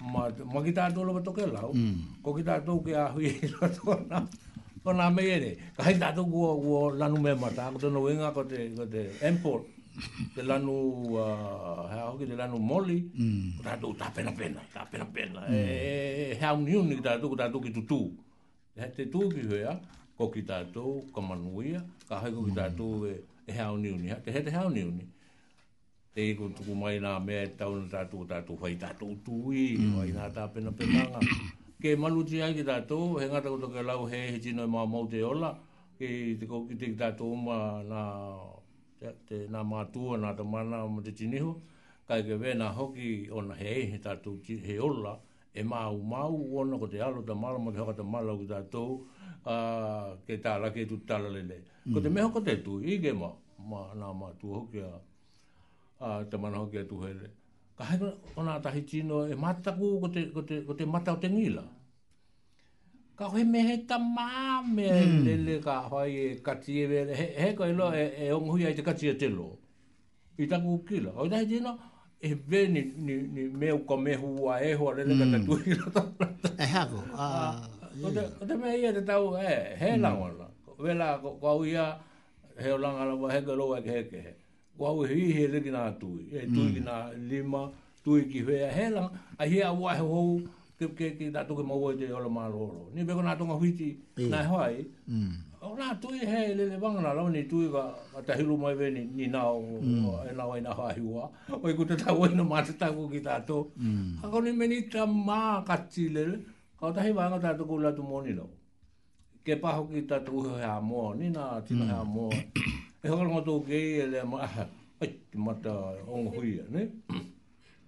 ma 0.00 0.28
ma 0.44 0.60
kita 0.64 0.90
to 0.92 1.02
lo 1.04 1.20
to 1.20 1.32
ke 1.32 1.44
la 1.44 1.60
ko 2.24 2.30
kita 2.32 2.64
to 2.64 2.80
ke 2.80 2.96
a 2.96 3.12
hui 3.12 3.26
e 3.28 3.46
lo 3.52 3.68
to 3.68 3.92
na 4.08 4.24
ko 4.82 4.92
na 4.92 5.10
me 5.12 5.20
ere 5.28 5.56
ka 5.76 5.84
kita 5.84 6.14
to 6.16 6.24
go 6.24 6.56
go 6.64 6.88
la 6.96 7.08
nu 7.08 7.20
me 7.20 7.34
mata 7.34 7.68
ko 7.72 7.76
to 7.76 7.88
no 7.92 8.08
nga 8.08 8.32
ko 8.32 8.42
te 8.48 8.72
ko 8.72 8.86
te 8.88 9.12
empor 9.20 9.68
de 10.32 10.42
la 10.48 10.56
nu 10.56 11.12
ha 11.12 12.08
uh, 12.08 12.08
ho 12.08 12.16
de 12.16 12.32
la 12.34 12.46
nu 12.48 12.56
moli 12.56 13.04
ta 13.62 13.76
to 13.76 13.92
ta 13.92 14.08
pena 14.08 14.32
pena 14.32 14.64
ta 14.72 14.88
pena 14.88 15.04
pena 15.04 15.44
mm. 15.44 15.52
e, 15.52 15.60
e, 15.60 16.24
e 16.32 16.34
ha 16.44 16.56
un 16.56 16.64
ni 16.64 16.72
un 16.74 16.88
kita 16.88 17.20
to 17.20 17.36
ta 17.36 17.50
to 17.52 17.60
ki 17.60 17.68
tu 17.70 17.84
tu 17.84 18.00
he 18.80 18.88
te 18.96 19.04
tu 19.12 19.28
ki 19.28 19.44
hoya 19.44 19.76
ko 20.16 20.30
kita 20.32 20.64
to 20.72 21.04
ko 21.12 21.20
manuia 21.20 21.84
ka 22.08 22.16
ha 22.16 22.32
ko 22.32 22.48
kita 22.48 22.64
mm. 22.72 22.76
to 22.80 22.86
e 23.44 23.52
ha 23.60 23.68
un 23.76 23.82
ni 23.84 23.88
un 23.92 24.02
ha 24.08 24.16
te 24.24 24.32
ha 24.32 24.64
un 24.64 24.72
ni 24.72 24.80
un 24.88 24.96
ni 24.96 25.04
te 26.18 26.34
ko 26.34 26.50
tuku 26.50 26.74
mai 26.74 26.98
nā 26.98 27.14
mea 27.22 27.42
e 27.46 27.50
tau 27.58 27.74
na 27.78 27.86
tātou 27.92 28.24
tātou 28.26 28.56
whai 28.58 28.74
tātou 28.82 29.12
tūi, 29.22 29.78
mm. 29.78 30.14
nā 30.18 30.24
tā 30.34 30.48
pena 30.50 30.72
pētanga. 30.74 31.20
Ke 31.78 31.92
manu 31.94 32.24
ti 32.26 32.40
ai 32.42 32.50
ki 32.56 32.64
tātou, 32.66 33.20
he 33.22 33.28
ngata 33.30 33.48
koto 33.52 33.68
ke 33.70 33.82
lau 33.86 34.06
he 34.10 34.22
he 34.34 34.38
tino 34.42 34.62
e 34.66 34.68
mā 34.72 34.82
mau 34.90 35.06
te 35.12 35.20
ola, 35.22 35.52
ke 35.94 36.08
te 36.40 36.46
ko 36.50 36.64
ki 36.66 36.74
te 36.80 36.86
ki 36.90 36.98
tātou 36.98 37.36
ma 37.38 37.82
mātua 39.70 40.18
nā 40.18 40.32
ta 40.34 40.42
mana 40.42 40.82
ma 40.90 41.00
te 41.06 41.12
tiniho, 41.20 41.52
kai 42.10 42.26
ke 42.26 42.36
vē 42.42 42.50
hoki 42.80 43.28
o 43.30 43.38
he 43.62 43.74
he 43.94 43.98
tātou 44.02 44.42
he 44.66 44.76
ola, 44.90 45.14
e 45.54 45.62
mau 45.62 46.02
mau 46.02 46.34
ona 46.64 46.74
ko 46.82 46.86
te 46.90 46.98
alo 46.98 47.22
ta 47.22 47.34
mala 47.38 47.58
ma 47.62 47.70
te 47.70 47.78
hoka 47.78 47.94
ta 48.02 48.06
mala 48.14 48.34
ku 48.34 48.42
tātou, 48.50 49.06
uh, 49.46 50.18
ke 50.26 50.42
tāla 50.42 50.74
ke 50.74 50.82
tu 50.84 50.98
tāla 51.06 51.30
lele. 51.30 51.62
Ko 51.86 52.02
te 52.02 52.10
mm. 52.10 52.14
meho 52.18 52.34
ko 52.34 52.42
tu, 52.42 52.80
i 52.82 52.98
ke 52.98 53.14
ma, 53.14 53.30
ma 53.62 53.92
nā 53.94 54.10
mātua 54.22 54.64
hoki 54.66 54.82
a, 54.82 54.96
Ah, 56.00 56.22
a 56.22 56.24
te 56.30 56.36
mana 56.38 56.58
hoki 56.58 56.78
atu 56.78 56.96
hele. 57.02 57.28
Ka 57.78 57.84
hei 57.90 57.98
ona 58.38 58.58
tahi 58.62 58.82
tino 58.90 59.18
e 59.26 59.34
mataku 59.34 59.86
ko 60.02 60.08
te, 60.12 60.62
ko 60.66 60.72
mata 60.86 61.12
o 61.16 61.18
te 61.22 61.28
ngila. 61.28 61.64
Ka 63.18 63.24
hoi 63.32 63.42
me 63.44 63.58
he 63.68 63.76
ta 63.88 63.98
māme 63.98 64.86
mm. 64.94 65.18
lele 65.26 65.58
ka 65.64 65.74
hoi 65.90 66.10
e 66.10 66.24
kati 66.46 66.74
e 66.82 66.86
vele. 66.92 67.12
He, 67.20 67.26
he 67.42 67.48
ko 67.58 67.64
ilo 67.66 67.90
e, 67.92 68.04
e 68.28 68.30
ongu 68.32 68.52
hui 68.54 68.66
ai 68.66 68.74
te 68.78 68.82
kati 68.86 69.08
e 69.10 69.14
te 69.18 69.26
lo. 69.28 69.58
I 70.38 70.46
taku 70.46 70.78
kila. 70.86 71.10
O 71.18 71.26
tahi 71.28 71.46
tino 71.50 71.74
e 72.22 72.34
ve 72.34 72.66
ni, 72.74 72.82
ni, 72.96 73.14
ni 73.34 73.48
me 73.50 73.72
uka 73.74 73.96
me 74.06 74.14
hua 74.14 74.60
e 74.62 74.72
hoa 74.78 74.94
lele 75.02 75.14
mm. 75.18 75.18
ka 75.18 75.26
hmm. 75.26 75.46
tui 75.46 75.62
kila. 75.66 76.26
e 76.64 76.74
hako. 76.76 76.96
Uh, 77.10 77.22
ah, 77.22 77.54
ko, 77.90 78.06
ah, 78.06 78.12
te, 78.14 78.22
ko 78.46 78.58
me 78.62 78.76
ia 78.78 78.92
te 78.94 79.02
tau 79.02 79.32
e, 79.36 79.46
he 79.82 79.96
mm. 79.98 80.04
langona. 80.06 80.50
Vela 80.78 81.14
ko, 81.18 81.34
ko 81.42 81.46
au 81.58 81.62
ia 81.66 81.90
he 82.62 82.70
o 82.70 82.78
langa 82.78 83.04
lawa 83.10 83.32
heke 83.34 83.50
loa 83.58 83.80
e 83.82 83.90
heke 83.90 84.20
heke 84.22 84.37
wa 84.78 84.92
we 84.94 85.08
he 85.10 85.44
le 85.50 85.58
gina 85.60 85.90
tu 85.98 86.22
e 86.32 86.46
tu 86.46 86.60
gina 86.70 87.10
mm. 87.10 87.26
lima 87.28 87.66
tu 88.04 88.16
ki 88.30 88.44
he 88.46 88.56
he 88.70 88.86
la 88.94 89.10
a 89.36 89.44
he 89.50 89.58
a 89.60 89.72
wa 89.74 89.90
ho 89.98 90.38
ke 90.78 90.86
ke 90.94 91.06
ki 91.18 91.32
da 91.34 91.42
tu 91.42 91.54
ke 91.58 91.64
mo 91.66 91.74
mm. 91.74 91.98
we 91.98 92.06
ola 92.14 92.30
ma 92.30 92.46
lo 92.46 92.86
ni 92.94 93.02
be 93.02 93.10
ko 93.12 93.18
na 93.22 93.34
tonga 93.34 93.54
hwiti 93.58 93.98
na 94.30 94.38
hoi 94.46 94.86
o 95.60 95.74
na 95.74 95.96
tu 95.98 96.14
he 96.14 96.42
le 96.54 96.68
le 96.70 96.76
bang 96.78 96.94
na 97.02 97.10
lo 97.12 97.26
ni 97.28 97.42
tu 97.50 97.66
ga 97.74 97.90
ta 98.24 98.34
hilu 98.38 98.54
mai 98.56 98.74
ve 98.78 98.90
ni 98.94 99.02
ni 99.18 99.26
na 99.26 99.42
mm. 99.50 100.06
o 100.06 100.22
e 100.22 100.32
na 100.38 100.44
wai 100.46 100.60
na 100.62 100.70
o 100.70 101.58
ku 101.78 101.82
ta 101.84 101.94
ta 101.98 102.14
wai 102.14 102.30
no 102.38 102.44
ma 102.46 102.62
ta 102.62 102.88
ki 102.94 103.20
ta 103.28 103.34
to 103.48 103.58
ha 104.22 104.26
ni 104.46 104.50
me 104.58 104.64
ni 104.70 104.78
ta 104.92 105.02
ma 105.04 105.42
ka 105.68 105.74
chi 105.90 106.06
le 106.14 106.22
ka 106.78 106.86
ta 106.94 107.02
hi 107.02 107.10
wa 107.18 107.26
ta 107.46 107.50
tu 107.58 107.66
ku 107.70 107.78
la 107.82 107.90
tu 107.98 108.02
mo 108.06 108.22
ni 108.22 108.30
ke 109.42 109.54
pa 109.62 109.70
ki 109.94 110.02
ta 110.10 110.18
tu 110.26 110.38
he 110.54 110.62
ha 110.62 110.78
mo 110.90 111.00
ni 111.18 111.26
na 111.36 111.42
ti 111.66 111.72
na 111.78 111.84
ha 111.98 112.00
mo 112.14 112.28
e 113.08 113.10
hoa 113.10 113.26
ngā 113.28 113.40
tōke 113.46 113.72
i 113.72 114.00
e 114.02 114.06
lea 114.12 114.22
maaha, 114.28 114.66
ai, 115.00 115.08
te 115.32 115.38
mata 115.40 115.72
ongo 116.12 116.32
hui 116.34 116.50
a, 116.60 116.64
ne? 116.74 116.82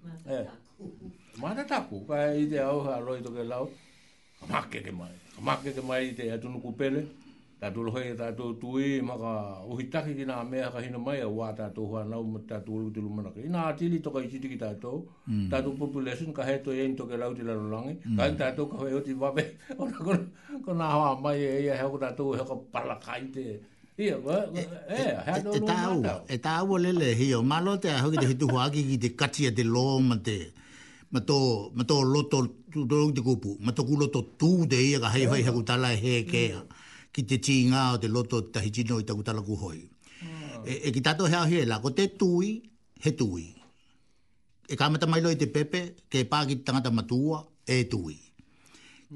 Mata 0.03 0.37
eh, 0.37 0.45
taku. 0.49 0.91
Mata 1.43 1.65
taku, 1.73 1.99
kai 2.09 2.39
i 2.47 2.47
te 2.49 2.61
auha 2.65 2.95
roi 3.05 3.19
toke 3.27 3.45
lau, 3.45 3.67
ka 4.41 4.47
make 4.53 4.81
ke 4.87 4.93
mai, 4.97 5.13
ka 5.37 5.43
make 5.51 5.75
ke 5.77 5.83
mai 5.91 6.07
i 6.09 6.15
te 6.17 6.29
atunu 6.37 6.63
kupele, 6.63 7.03
tātou 7.61 7.85
lohoi 7.85 8.07
e 8.15 8.15
tātou 8.17 8.55
tui, 8.63 9.03
maka 9.05 9.35
uhitake 9.69 10.15
ki 10.17 10.25
nā 10.31 10.39
mea 10.49 10.71
ka 10.73 10.81
hina 10.81 10.97
mai, 11.05 11.19
a 11.21 11.29
wā 11.29 11.51
tātou 11.59 11.91
hua 11.93 12.05
nau, 12.09 12.25
tātou 12.49 12.81
ulu 12.81 12.91
tilu 12.97 13.13
manaka. 13.13 13.45
I 13.45 13.53
nā 13.53 13.67
atili 13.75 14.01
toka 14.01 14.23
i 14.25 14.31
siti 14.33 14.49
ki 14.49 14.57
tātou, 14.63 15.05
mm. 15.29 15.51
tātou 15.53 15.77
population, 15.83 16.33
ka 16.33 16.47
heto 16.49 16.73
e 16.73 16.87
in 16.89 16.97
toke 16.97 17.21
lau 17.21 17.35
te 17.37 17.45
lalolangi, 17.45 17.99
mm. 18.07 18.17
ka 18.17 18.31
hei 18.31 18.41
tātou 18.41 18.73
ka 18.73 18.81
hoi 18.87 18.97
oti 19.03 19.19
vape, 19.21 19.45
ona 19.85 20.17
kona 20.65 20.89
hoa 20.97 21.13
mai 21.21 21.37
e 21.45 21.53
ia 21.69 21.77
heo 21.77 21.93
ko 21.93 22.01
tātou 22.07 22.33
heo 22.41 22.49
ka 22.49 22.57
palakai 22.79 23.27
te, 23.37 23.49
e 24.01 24.01
tau 24.01 24.01
e, 24.01 24.01
e, 24.97 26.33
e, 26.33 26.35
e 26.35 26.39
tau 26.39 26.77
lele 26.77 27.15
hi 27.21 27.27
o 27.35 27.43
malo 27.43 27.77
te 27.83 27.89
hoki 28.03 28.19
te 28.23 28.27
hitu 28.31 28.47
hoaki 28.53 28.81
ki 28.89 28.97
te 29.03 29.09
katia 29.21 29.51
te 29.59 29.65
lo 29.65 30.01
mato 30.01 31.39
mato 31.77 31.97
loto 32.15 32.39
tu 32.73 32.87
te 33.17 33.21
kupu 33.29 33.51
mato 33.67 33.83
ku 33.89 33.95
loto 34.03 34.21
tu 34.41 34.67
te 34.71 34.77
ia 34.89 34.99
ka 35.05 35.09
hei 35.15 35.27
hei 35.31 35.43
haku 35.47 35.61
tala 35.71 35.91
he 36.03 36.15
ke 36.33 36.45
mm. 36.55 36.67
ki 37.13 37.21
te 37.29 37.37
chi 37.45 37.57
nga 37.71 37.83
o 37.95 37.99
te 38.03 38.09
loto 38.15 38.37
tahi 38.53 38.71
chino 38.75 38.95
i 39.03 39.07
taku 39.09 39.23
tala 39.29 39.43
ku 39.49 39.55
hoi 39.63 39.81
mm. 39.85 40.63
e, 40.73 40.73
e 40.87 40.89
ki 40.95 41.01
tato 41.07 41.25
hea 41.33 41.65
la 41.71 41.77
ko 41.83 41.89
tui 42.21 42.49
he 43.05 43.11
tui 43.21 43.47
e 44.73 44.75
kamata 44.79 45.07
mailo 45.13 45.29
i 45.35 45.37
pepe 45.57 45.81
ke 46.11 46.19
pā 46.31 46.39
ki 46.49 46.55
tangata 46.67 46.91
matua 46.99 47.39
e 47.67 47.77
tui 47.93 48.19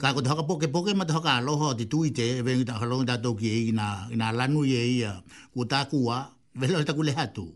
ka 0.00 0.10
ko 0.10 0.18
e 0.20 0.24
ta 0.26 0.34
poke 0.48 0.66
poke 0.74 0.90
ma 0.98 1.04
ta 1.10 1.18
ka 1.26 1.34
lo 1.46 1.52
ho 1.60 1.68
ti 1.78 1.84
tu 1.92 1.98
i 2.02 2.10
te 2.18 2.26
e 2.42 2.64
ta 2.68 2.74
lo 2.90 2.96
ta 3.08 3.14
to 3.24 3.30
ki 3.40 3.48
e 3.70 3.72
na 3.78 3.86
na 4.18 4.26
la 4.38 4.44
nu 4.52 4.60
ye 4.72 4.82
ia 4.98 5.12
ku 5.54 5.60
ta 5.70 5.78
ku 5.90 5.98
wa 6.10 6.18
ve 6.58 6.64
lo 6.70 6.76
ta 6.88 6.94
ku 6.98 7.02
le 7.08 7.12
ha 7.18 7.24
tu 7.36 7.46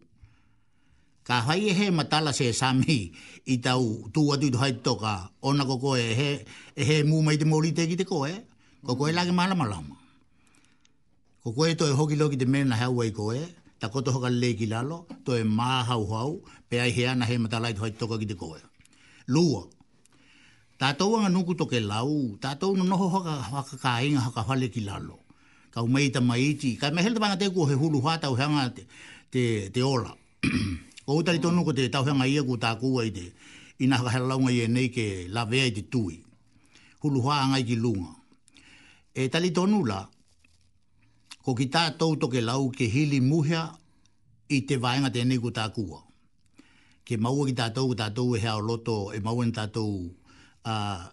ka 1.29 1.37
hai 1.47 1.61
e 1.75 1.75
he 1.79 1.87
ma 1.99 2.05
ta 2.13 2.19
la 2.27 2.31
se 2.39 2.47
sa 2.61 2.69
mi 2.81 2.97
i 3.43 3.55
ta 3.65 3.73
u 3.87 4.07
tu 4.15 4.21
wa 4.31 4.35
tu 4.43 4.49
ha 4.61 4.69
to 4.87 4.93
ka 5.05 5.15
ona 5.49 5.63
ko 5.71 5.75
ko 5.83 5.91
e 6.05 6.15
he 6.19 6.29
e 6.79 6.83
he 6.89 6.97
mu 7.09 7.17
mai 7.27 7.37
te 7.43 7.45
mo 7.51 7.57
li 7.65 7.71
te 7.77 7.83
ki 7.91 7.95
te 8.01 8.05
ko 8.11 8.19
e 8.23 8.35
ko 8.87 8.93
ko 8.99 9.03
e 9.11 9.13
la 9.19 9.23
ke 9.29 9.33
ma 9.39 9.45
la 9.51 9.55
ma 9.61 9.67
la 9.73 9.79
ma 9.89 9.97
ko 11.43 11.49
ko 11.57 11.63
e 11.71 11.75
to 11.79 11.85
e 11.91 11.95
ho 11.99 12.03
ki 12.09 12.15
lo 12.21 12.27
ki 12.33 12.37
te 12.41 12.47
me 12.53 12.61
na 12.71 12.75
ha 12.81 12.87
wa 12.97 13.03
i 13.03 13.11
ko 13.19 13.25
e 13.35 13.43
ta 13.83 13.87
ko 13.93 13.99
to 14.05 14.11
ho 14.15 14.19
ka 14.25 14.31
le 14.41 14.51
ki 14.59 14.67
la 14.73 14.81
lo 14.89 14.99
to 15.27 15.31
e 15.35 15.43
ma 15.59 15.71
ha 15.89 15.95
u 16.03 16.07
ha 16.15 16.21
u 16.31 16.39
pe 16.71 16.77
ai 16.83 16.91
he 16.97 17.03
ana 17.11 17.25
he 17.31 17.35
ma 17.43 17.49
ta 17.53 17.59
la 17.63 17.69
i 17.75 17.75
to 17.79 17.83
to 18.01 18.07
ka 18.11 18.15
ki 18.21 18.27
te 18.31 18.37
ko 18.41 18.49
e 18.55 18.61
lua 19.35 19.63
Tātou 20.79 21.17
anga 21.19 21.29
nuku 21.29 21.55
to 21.59 21.67
ke 21.67 21.81
lau, 21.83 22.09
tātou 22.39 22.77
no 22.79 22.85
noho 22.87 23.09
haka 23.13 23.33
haka 23.53 23.77
kāinga 23.85 24.23
haka 24.27 24.45
hale 24.49 24.69
ki 24.71 24.85
lalo. 24.87 25.19
Ka 25.75 25.83
umei 25.83 26.13
ta 26.13 26.21
mai 26.21 26.55
mehele 26.95 27.17
tamanga 27.19 27.37
te 27.39 27.49
kua 27.51 27.67
he 27.67 27.75
hulu 27.75 27.99
hātau 28.03 28.39
heanga 28.39 28.71
te, 28.77 28.85
te, 29.31 29.69
te 29.75 29.83
ola. 29.83 30.15
Ko 31.05 31.19
utari 31.19 31.43
tonu 31.43 31.65
ko 31.65 31.73
te 31.73 31.89
tau 31.89 32.05
heanga 32.07 32.29
ia 32.31 32.45
ku 32.47 32.55
tā 32.57 32.79
kua 32.79 33.03
i 33.03 33.11
te 33.11 33.27
ina 33.83 33.99
haka 33.99 34.11
hala 34.15 34.37
launga 34.37 34.53
i 34.55 34.69
nei 34.69 34.89
ke 34.95 35.27
lavea 35.29 35.67
i 35.67 35.75
te 35.75 35.83
tui. 35.83 36.23
Hulu 37.03 37.25
hā 37.27 37.41
angai 37.43 37.65
ki 37.67 37.75
lunga. 37.77 38.15
E 39.19 39.27
tali 39.29 39.51
tonu 39.51 39.83
la, 39.87 40.05
ko 41.43 41.55
ki 41.59 41.67
tātou 41.75 42.15
to 42.23 42.31
ke 42.31 42.39
lau 42.41 42.71
ke 42.71 42.87
hili 42.87 43.19
muhea 43.21 43.67
i 44.49 44.63
te 44.63 44.79
vāenga 44.79 45.11
te 45.11 45.27
nei 45.27 45.43
ku 45.43 45.51
tā 45.51 45.67
kua. 45.75 46.05
Ke 47.05 47.19
maua 47.19 47.51
ki 47.51 47.59
tātou, 47.59 47.99
tātou 47.99 48.39
e 48.39 48.45
hea 48.47 48.55
o 48.55 48.63
loto, 48.63 49.11
e 49.11 49.19
maua 49.19 49.43
ni 49.43 49.59
tātou 49.59 49.99
a 50.65 51.11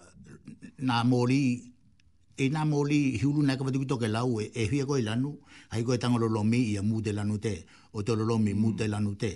na 0.79 1.03
moli 1.03 1.71
e 2.37 2.49
na 2.49 2.65
moli 2.65 3.17
hulu 3.17 3.41
na 3.43 3.55
kapatu 3.55 3.79
kito 3.81 3.97
ke 3.97 4.07
lau 4.07 4.41
e, 4.41 4.51
e 4.53 4.65
hui 4.67 4.83
ko 4.85 4.97
ilanu 4.99 5.37
ai 5.71 5.83
ko 5.83 5.95
tanga 5.97 6.19
lo 6.19 6.27
lomi 6.27 6.71
ia 6.73 6.81
mu 6.83 6.99
de 7.01 7.11
lanu 7.13 7.37
te 7.39 7.63
o 7.93 8.01
te 8.03 8.11
lolomi 8.13 8.51
mu 8.53 8.75
te 8.75 8.85
lanu 8.91 9.15
te. 9.15 9.31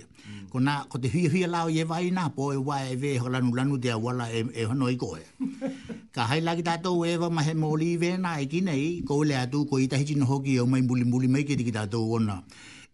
Ko 0.52 0.60
nā, 0.60 0.84
ko 0.92 0.98
te 1.00 1.08
hui 1.08 1.26
hui 1.32 1.44
alao 1.44 1.70
e 1.72 1.82
vai 1.84 2.10
nā, 2.12 2.28
po 2.34 2.50
e 2.52 2.58
wā 2.60 2.92
e 2.92 2.96
vē 3.00 3.16
ho 3.20 3.28
lanu 3.32 3.54
lanu 3.56 3.78
te 3.80 3.88
awala 3.90 4.28
e, 4.28 4.44
e 4.52 4.62
hono 4.68 4.88
i 4.92 4.96
koe. 5.00 5.22
Ka 6.14 6.26
hai 6.28 6.40
laki 6.44 6.60
tātou 6.62 7.06
e 7.08 7.16
wā 7.16 7.30
mahe 7.32 7.54
mōli 7.56 7.88
i 7.94 7.96
vēna 7.96 8.34
e 8.42 8.48
kinei, 8.52 8.84
ko 9.08 9.16
ule 9.24 9.32
atu, 9.40 9.64
ko 9.64 9.78
i 9.80 9.88
tahiti 9.88 10.14
no 10.14 10.26
hoki 10.28 10.56
e 10.58 10.60
umai 10.60 10.82
mbuli 10.82 11.04
mbuli 11.08 11.28
mei 11.28 11.44
ki 11.48 11.56
te 11.56 11.64
tātou 11.72 12.12
ona, 12.20 12.42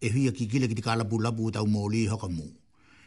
e 0.00 0.06
hui 0.08 0.28
a 0.30 0.32
kikile 0.32 0.70
ki 0.70 0.78
te 0.78 0.86
kālapu 0.86 1.18
lapu 1.18 1.50
tau 1.50 1.66
mōli 1.66 2.04
i 2.06 2.10
hoka 2.14 2.30
mūu 2.30 2.55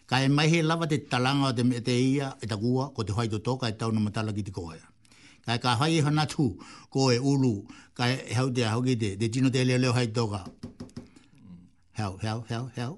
ka 0.09 0.15
e 0.25 0.27
mai 0.35 0.47
he 0.51 0.57
lava 0.69 0.85
te 0.91 0.97
talanga 1.11 1.45
o 1.51 1.55
te 1.57 1.63
me 1.69 1.75
te 1.87 1.93
ia 2.13 2.27
e 2.43 2.45
ta 2.51 2.55
kua 2.63 2.83
ko 2.95 3.01
te 3.07 3.11
haito 3.17 3.37
tō 3.47 3.53
ka 3.61 3.65
e 3.73 3.75
tau 3.79 3.89
na 3.95 3.99
matala 4.05 4.31
ki 4.37 4.43
te 4.47 4.51
koea. 4.57 4.85
Ka 5.45 5.51
e 5.55 5.59
ka 5.63 5.71
hai 5.79 5.91
e 5.97 5.99
hanatu 6.05 6.45
ko 6.93 6.99
e 7.15 7.19
ulu 7.31 7.53
ka 7.97 8.03
e 8.13 8.33
hau 8.37 8.47
te 8.55 8.61
ahau 8.69 8.81
ki 8.87 8.93
te 9.01 9.09
te 9.19 9.25
tino 9.33 9.47
te 9.53 9.61
leo 9.69 9.77
leo 9.83 9.93
hai 9.97 10.07
tō 10.17 10.23
ka. 10.33 10.41
Heo, 11.97 12.13
heo, 12.23 12.39
heo, 12.49 12.63
heo. 12.77 12.93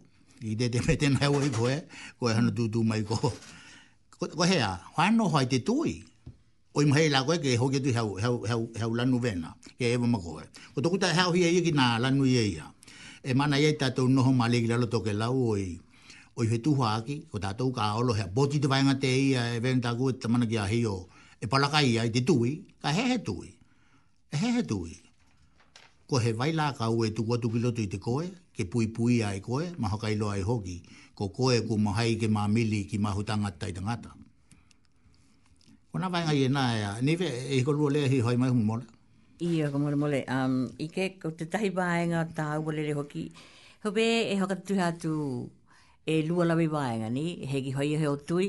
I 0.51 0.55
te 0.59 0.70
te 0.74 0.80
me 0.88 0.93
tēnā 1.01 1.20
heo 1.26 1.36
i 1.47 1.51
koe, 1.59 1.76
ko 2.18 2.24
e 2.32 2.34
hanatu 2.38 2.70
tū 2.74 2.80
mai 2.89 3.03
ko. 3.09 3.20
Ko 4.22 4.43
hea, 4.53 4.72
whanau 4.95 5.28
hai 5.36 5.45
te 5.51 5.59
tui. 5.68 5.93
Oi 6.78 6.86
mahei 6.91 7.09
la 7.12 7.26
koe 7.28 7.36
ke 7.43 7.57
hoke 7.59 7.80
tu 7.84 7.91
heo, 7.97 8.07
heo, 8.24 8.36
heo, 8.49 8.62
heo 8.80 8.89
lanu 8.99 9.20
vena. 9.24 9.51
Ke 9.78 9.91
ewa 9.93 10.07
makoe. 10.16 10.43
Ko 10.74 10.78
hau 10.80 11.12
heo 11.18 11.32
hia 11.36 11.47
iki 11.59 11.72
nā 11.80 11.99
lanu 12.03 12.24
iei 12.26 12.55
ia. 12.55 12.66
E 13.24 13.32
mana 13.36 13.59
iei 13.59 13.76
tātou 13.82 14.07
noho 14.16 14.32
mālegi 14.34 14.68
lalo 14.72 14.86
toke 14.88 15.12
lau 15.14 15.36
oi. 15.51 15.72
Ko 15.76 15.90
o 16.36 16.43
he 16.43 16.57
tuha 16.57 16.95
aki, 16.99 17.25
ko 17.32 17.39
tātou 17.41 17.71
ka 17.75 17.91
olo 17.99 18.13
hea 18.15 18.27
boti 18.32 18.59
te 18.63 18.67
vainga 18.71 18.95
te 19.01 19.09
ia 19.11 19.45
e 19.51 19.57
eh, 19.57 19.61
venta 19.63 19.89
tāku 19.89 20.11
e 20.13 20.17
tamana 20.21 20.47
ki 20.47 20.57
a 20.61 20.67
hi 20.69 20.82
e 21.43 21.47
palaka 21.51 21.82
ia 21.84 22.05
i 22.07 22.11
te 22.13 22.23
tui, 22.23 22.63
ka 22.82 22.89
he 22.95 23.07
he 23.11 23.17
tui, 23.19 23.49
e 24.32 24.36
he 24.38 24.51
he 24.59 24.63
tui. 24.63 24.95
Ko 26.07 26.17
he 26.19 26.32
vai 26.36 26.51
la 26.53 26.71
ka 26.75 26.89
ue 26.91 27.09
tuku 27.15 27.36
atu 27.36 27.49
ki 27.51 27.59
i 27.84 27.88
te 27.88 27.97
koe, 27.99 28.27
ke 28.53 28.65
pui 28.67 28.88
pui 28.91 29.23
ai 29.23 29.39
koe, 29.39 29.71
maha 29.79 29.97
ka 29.97 30.07
ilo 30.11 30.29
ai 30.29 30.41
hoki, 30.43 30.82
ko 31.15 31.29
koe 31.32 31.63
ku 31.67 31.77
mahai 31.79 32.15
ke 32.19 32.27
mā 32.27 32.47
mili 32.51 32.84
ki 32.86 32.97
mahu 32.99 33.23
tangata 33.23 33.67
i 33.67 33.73
tangata. 33.73 34.11
Ko 35.91 35.99
nā 35.99 36.07
vainga 36.11 36.32
i 36.36 36.45
e 36.47 36.51
nā 36.51 36.63
ea, 36.77 36.91
niwe 37.03 37.27
e 37.27 37.55
hiko 37.59 37.73
lua 37.75 37.91
lea 37.91 38.07
hi 38.11 38.19
hoi 38.23 38.38
mai 38.38 38.49
humu 38.51 38.63
mole. 38.67 38.86
Ia, 39.41 39.71
ko 39.73 39.79
mole 39.82 39.95
mole. 39.97 40.21
Um, 40.29 40.69
Ike, 40.79 41.17
ko 41.19 41.32
te 41.36 41.47
tahi 41.51 41.71
vainga 41.75 42.21
tā 42.38 42.51
ua 42.61 42.75
lere 42.75 42.93
hoki, 42.95 43.25
hobe 43.84 44.05
e 44.32 44.38
hoka 44.39 44.55
tuha 44.61 44.93
tu 44.99 45.17
e 46.06 46.22
lua 46.22 46.45
lawe 46.45 46.68
waenga 46.68 47.10
ni, 47.10 47.45
hegi 47.45 47.72
hoi 47.72 47.93
e 47.93 47.97
he 47.99 48.08
o 48.08 48.16
tui, 48.16 48.45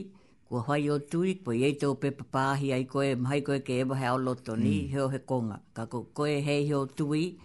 kua 0.48 0.60
hoi 0.66 0.90
o 0.90 0.98
tui, 0.98 1.34
po 1.34 1.50
iei 1.52 1.72
tau 1.80 1.94
pe 2.02 2.08
papahi 2.18 2.72
ai 2.72 2.84
koe, 2.84 3.14
mai 3.14 3.40
koe 3.40 3.58
ke 3.60 3.78
ewa 3.84 3.96
hea 3.96 4.12
o 4.14 4.16
loto 4.18 4.56
ni, 4.56 4.82
mm. 4.86 4.90
heo 4.92 5.08
he 5.08 5.18
konga. 5.18 5.58
Ka 5.74 5.84
ko, 5.86 6.06
koe 6.14 6.40
hei 6.46 6.64
he 6.68 6.74
o 6.74 6.86
tui, 6.86 7.36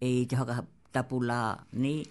e 0.00 0.08
i 0.22 0.26
te 0.30 0.36
haka 0.36 0.64
tapu 0.92 1.18
ni. 1.72 2.04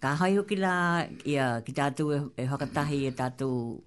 Ka 0.00 0.14
hoi 0.16 0.36
hoki 0.36 0.56
la, 0.56 1.06
ia, 1.26 1.60
ki 1.66 1.72
tātou 1.72 2.12
e, 2.14 2.18
e 2.42 2.44
haka 2.46 2.68
e 2.90 3.10
tātou 3.10 3.80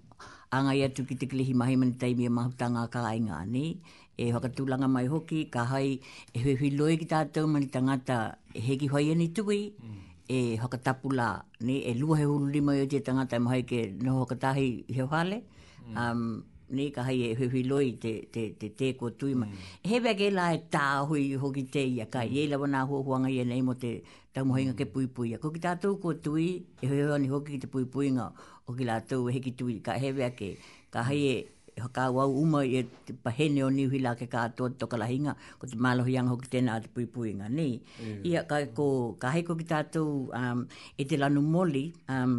anga 0.50 0.74
i 0.74 0.82
atu 0.84 1.06
ki 1.08 1.14
te 1.14 1.26
klihi 1.26 1.54
mahi 1.54 1.76
mani 1.76 1.92
taimi 2.00 2.26
e 2.26 2.28
mahutanga 2.28 2.88
ka 2.90 3.00
ainga 3.08 3.44
ni. 3.46 3.80
E 4.18 4.30
haka 4.32 4.48
tūlanga 4.48 4.88
mai 4.90 5.06
hoki, 5.06 5.46
ka 5.48 5.64
hoi 5.64 5.98
e 6.34 6.38
hui 6.42 6.56
hui 6.56 6.70
loe 6.76 6.96
ki 6.98 7.06
tātou 7.06 7.46
mani 7.48 7.68
tangata, 7.70 8.36
e 8.52 8.60
heki 8.60 8.88
hoi 8.90 9.10
e 9.12 9.14
ni 9.14 9.28
tui, 9.32 9.72
mm 9.80 10.04
e 10.28 10.56
hokatapu 10.60 11.10
la 11.16 11.28
ni 11.66 11.76
e 11.90 11.94
lua 11.96 12.18
he 12.18 12.24
hulu 12.24 12.46
lima 12.52 12.74
yo 12.76 12.86
te 12.86 13.00
tangata 13.00 13.36
e 13.36 13.40
mahae 13.40 13.62
ke 13.70 13.80
no 14.04 14.18
hokatahi 14.20 14.66
he 14.96 15.06
hale 15.12 15.38
mm. 15.42 15.96
um, 16.02 16.44
ni 16.76 16.90
ka 16.92 17.02
hai 17.06 17.16
e 17.30 17.34
hui 17.38 17.62
loi 17.64 17.86
te 18.02 18.12
te 18.34 18.42
te 18.60 18.68
te 18.76 18.90
ko 18.94 19.08
tui 19.16 19.32
mm. 19.34 19.46
E 19.84 19.88
he 19.88 20.00
ba 20.04 20.12
ke 20.20 20.28
la 20.30 20.52
e 20.54 20.60
ta 20.70 20.84
hui 21.08 21.24
hoki 21.44 21.64
te 21.74 21.80
ia 21.94 22.04
ka 22.12 22.22
ye 22.28 22.44
hmm. 22.44 22.50
la 22.50 22.56
wana 22.62 22.80
ho 22.88 23.00
ho 23.02 23.16
nga 23.22 23.30
nei 23.52 23.62
mo 23.64 23.74
te 23.84 23.90
ta 24.32 24.44
mo 24.44 24.52
hinga 24.56 24.74
ke 24.76 24.84
hmm. 24.84 24.92
pui 24.92 25.06
pui 25.14 25.32
ko 25.44 25.48
ki 25.50 25.60
ta 25.66 25.74
tu 25.82 25.96
ko 26.02 26.12
tui 26.20 26.48
e 26.82 26.86
hui 26.88 27.00
ni 27.22 27.28
hoki 27.32 27.56
te 27.62 27.66
pui 27.72 27.86
pui 27.94 28.12
nga 28.12 28.26
o 28.68 28.76
ki 28.76 28.84
la 28.90 29.00
tu 29.00 29.24
he 29.32 29.40
ki 29.40 29.52
tui 29.58 29.80
ka 29.86 29.96
he 30.02 30.12
ba 30.12 30.28
ke 30.36 30.48
ka 30.92 31.00
hai 31.08 31.22
e 31.34 31.34
haka 31.78 32.10
wau 32.14 32.28
uma 32.42 32.60
e 32.76 32.80
te 33.06 33.12
pahene 33.24 33.60
o 33.66 33.70
niu 33.76 33.88
hila 33.94 34.12
ke 34.18 34.26
ka 34.30 34.46
atua 34.48 34.70
toka 34.80 34.96
lahinga, 34.98 35.34
ko 35.58 35.64
te 35.70 35.76
malo 35.76 36.02
hianga 36.04 36.34
hoki 36.34 36.48
tēnā 36.52 36.78
te 36.82 36.88
puipuinga, 36.94 37.48
ni. 37.50 37.82
Mm. 38.02 38.22
Ia 38.30 38.42
ka, 38.50 38.56
ko, 38.74 38.86
heiko 39.34 39.58
ki 39.60 39.66
tātou 39.66 40.30
um, 40.38 40.66
e 40.98 41.04
te 41.10 41.18
lanu 41.18 41.42
moli, 41.42 41.88
um, 42.10 42.36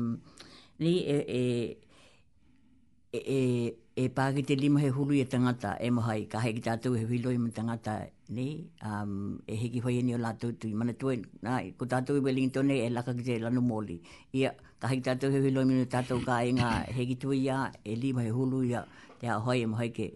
ni 0.79 0.93
e, 1.07 1.17
e, 1.39 1.43
e, 3.13 3.19
e, 3.19 3.41
e 3.97 4.07
pāki 4.15 4.45
te 4.47 4.55
lima 4.55 4.79
he 4.83 4.91
hulu 4.91 5.17
e 5.19 5.25
tangata, 5.25 5.75
e 5.81 5.91
mohai, 5.91 6.21
ka 6.31 6.41
heiki 6.43 6.63
tātou 6.69 6.95
he 6.99 7.05
hilo 7.09 7.33
i 7.35 7.41
ma 7.41 7.51
tangata, 7.55 7.99
ni, 8.29 8.47
um, 8.85 9.37
e 9.49 9.57
heiki 9.57 9.83
hoi 9.85 9.97
eni 10.03 10.15
o 10.17 10.21
lātou 10.21 10.53
tui, 10.55 10.73
mana 10.77 10.93
tue, 10.93 11.19
na, 11.45 11.59
ko 11.79 11.87
tātou 11.89 12.19
i 12.19 12.25
Wellington 12.27 12.69
e, 12.75 12.83
e 12.85 12.89
laka 12.93 13.15
ki 13.17 13.25
te 13.31 13.39
lanu 13.41 13.63
moli. 13.65 13.97
Ia, 14.37 14.53
ka 14.79 14.87
heiki 14.91 15.03
tātou 15.09 15.33
he 15.33 15.41
hilo 15.43 15.65
i 15.65 15.69
ma 15.71 15.85
tātou 15.91 16.21
ka 16.23 16.37
e 16.47 16.53
ngā 16.55 16.69
heiki 16.95 17.17
tui 17.19 17.41
ia, 17.49 17.65
e 17.83 17.97
lima 17.99 18.23
he 18.23 18.31
hulu 18.31 18.61
ia, 18.69 18.85
te 19.19 19.27
a 19.27 19.35
hoi 19.45 19.65
mo 19.71 19.77
hoi 19.77 19.89
ke 19.97 20.07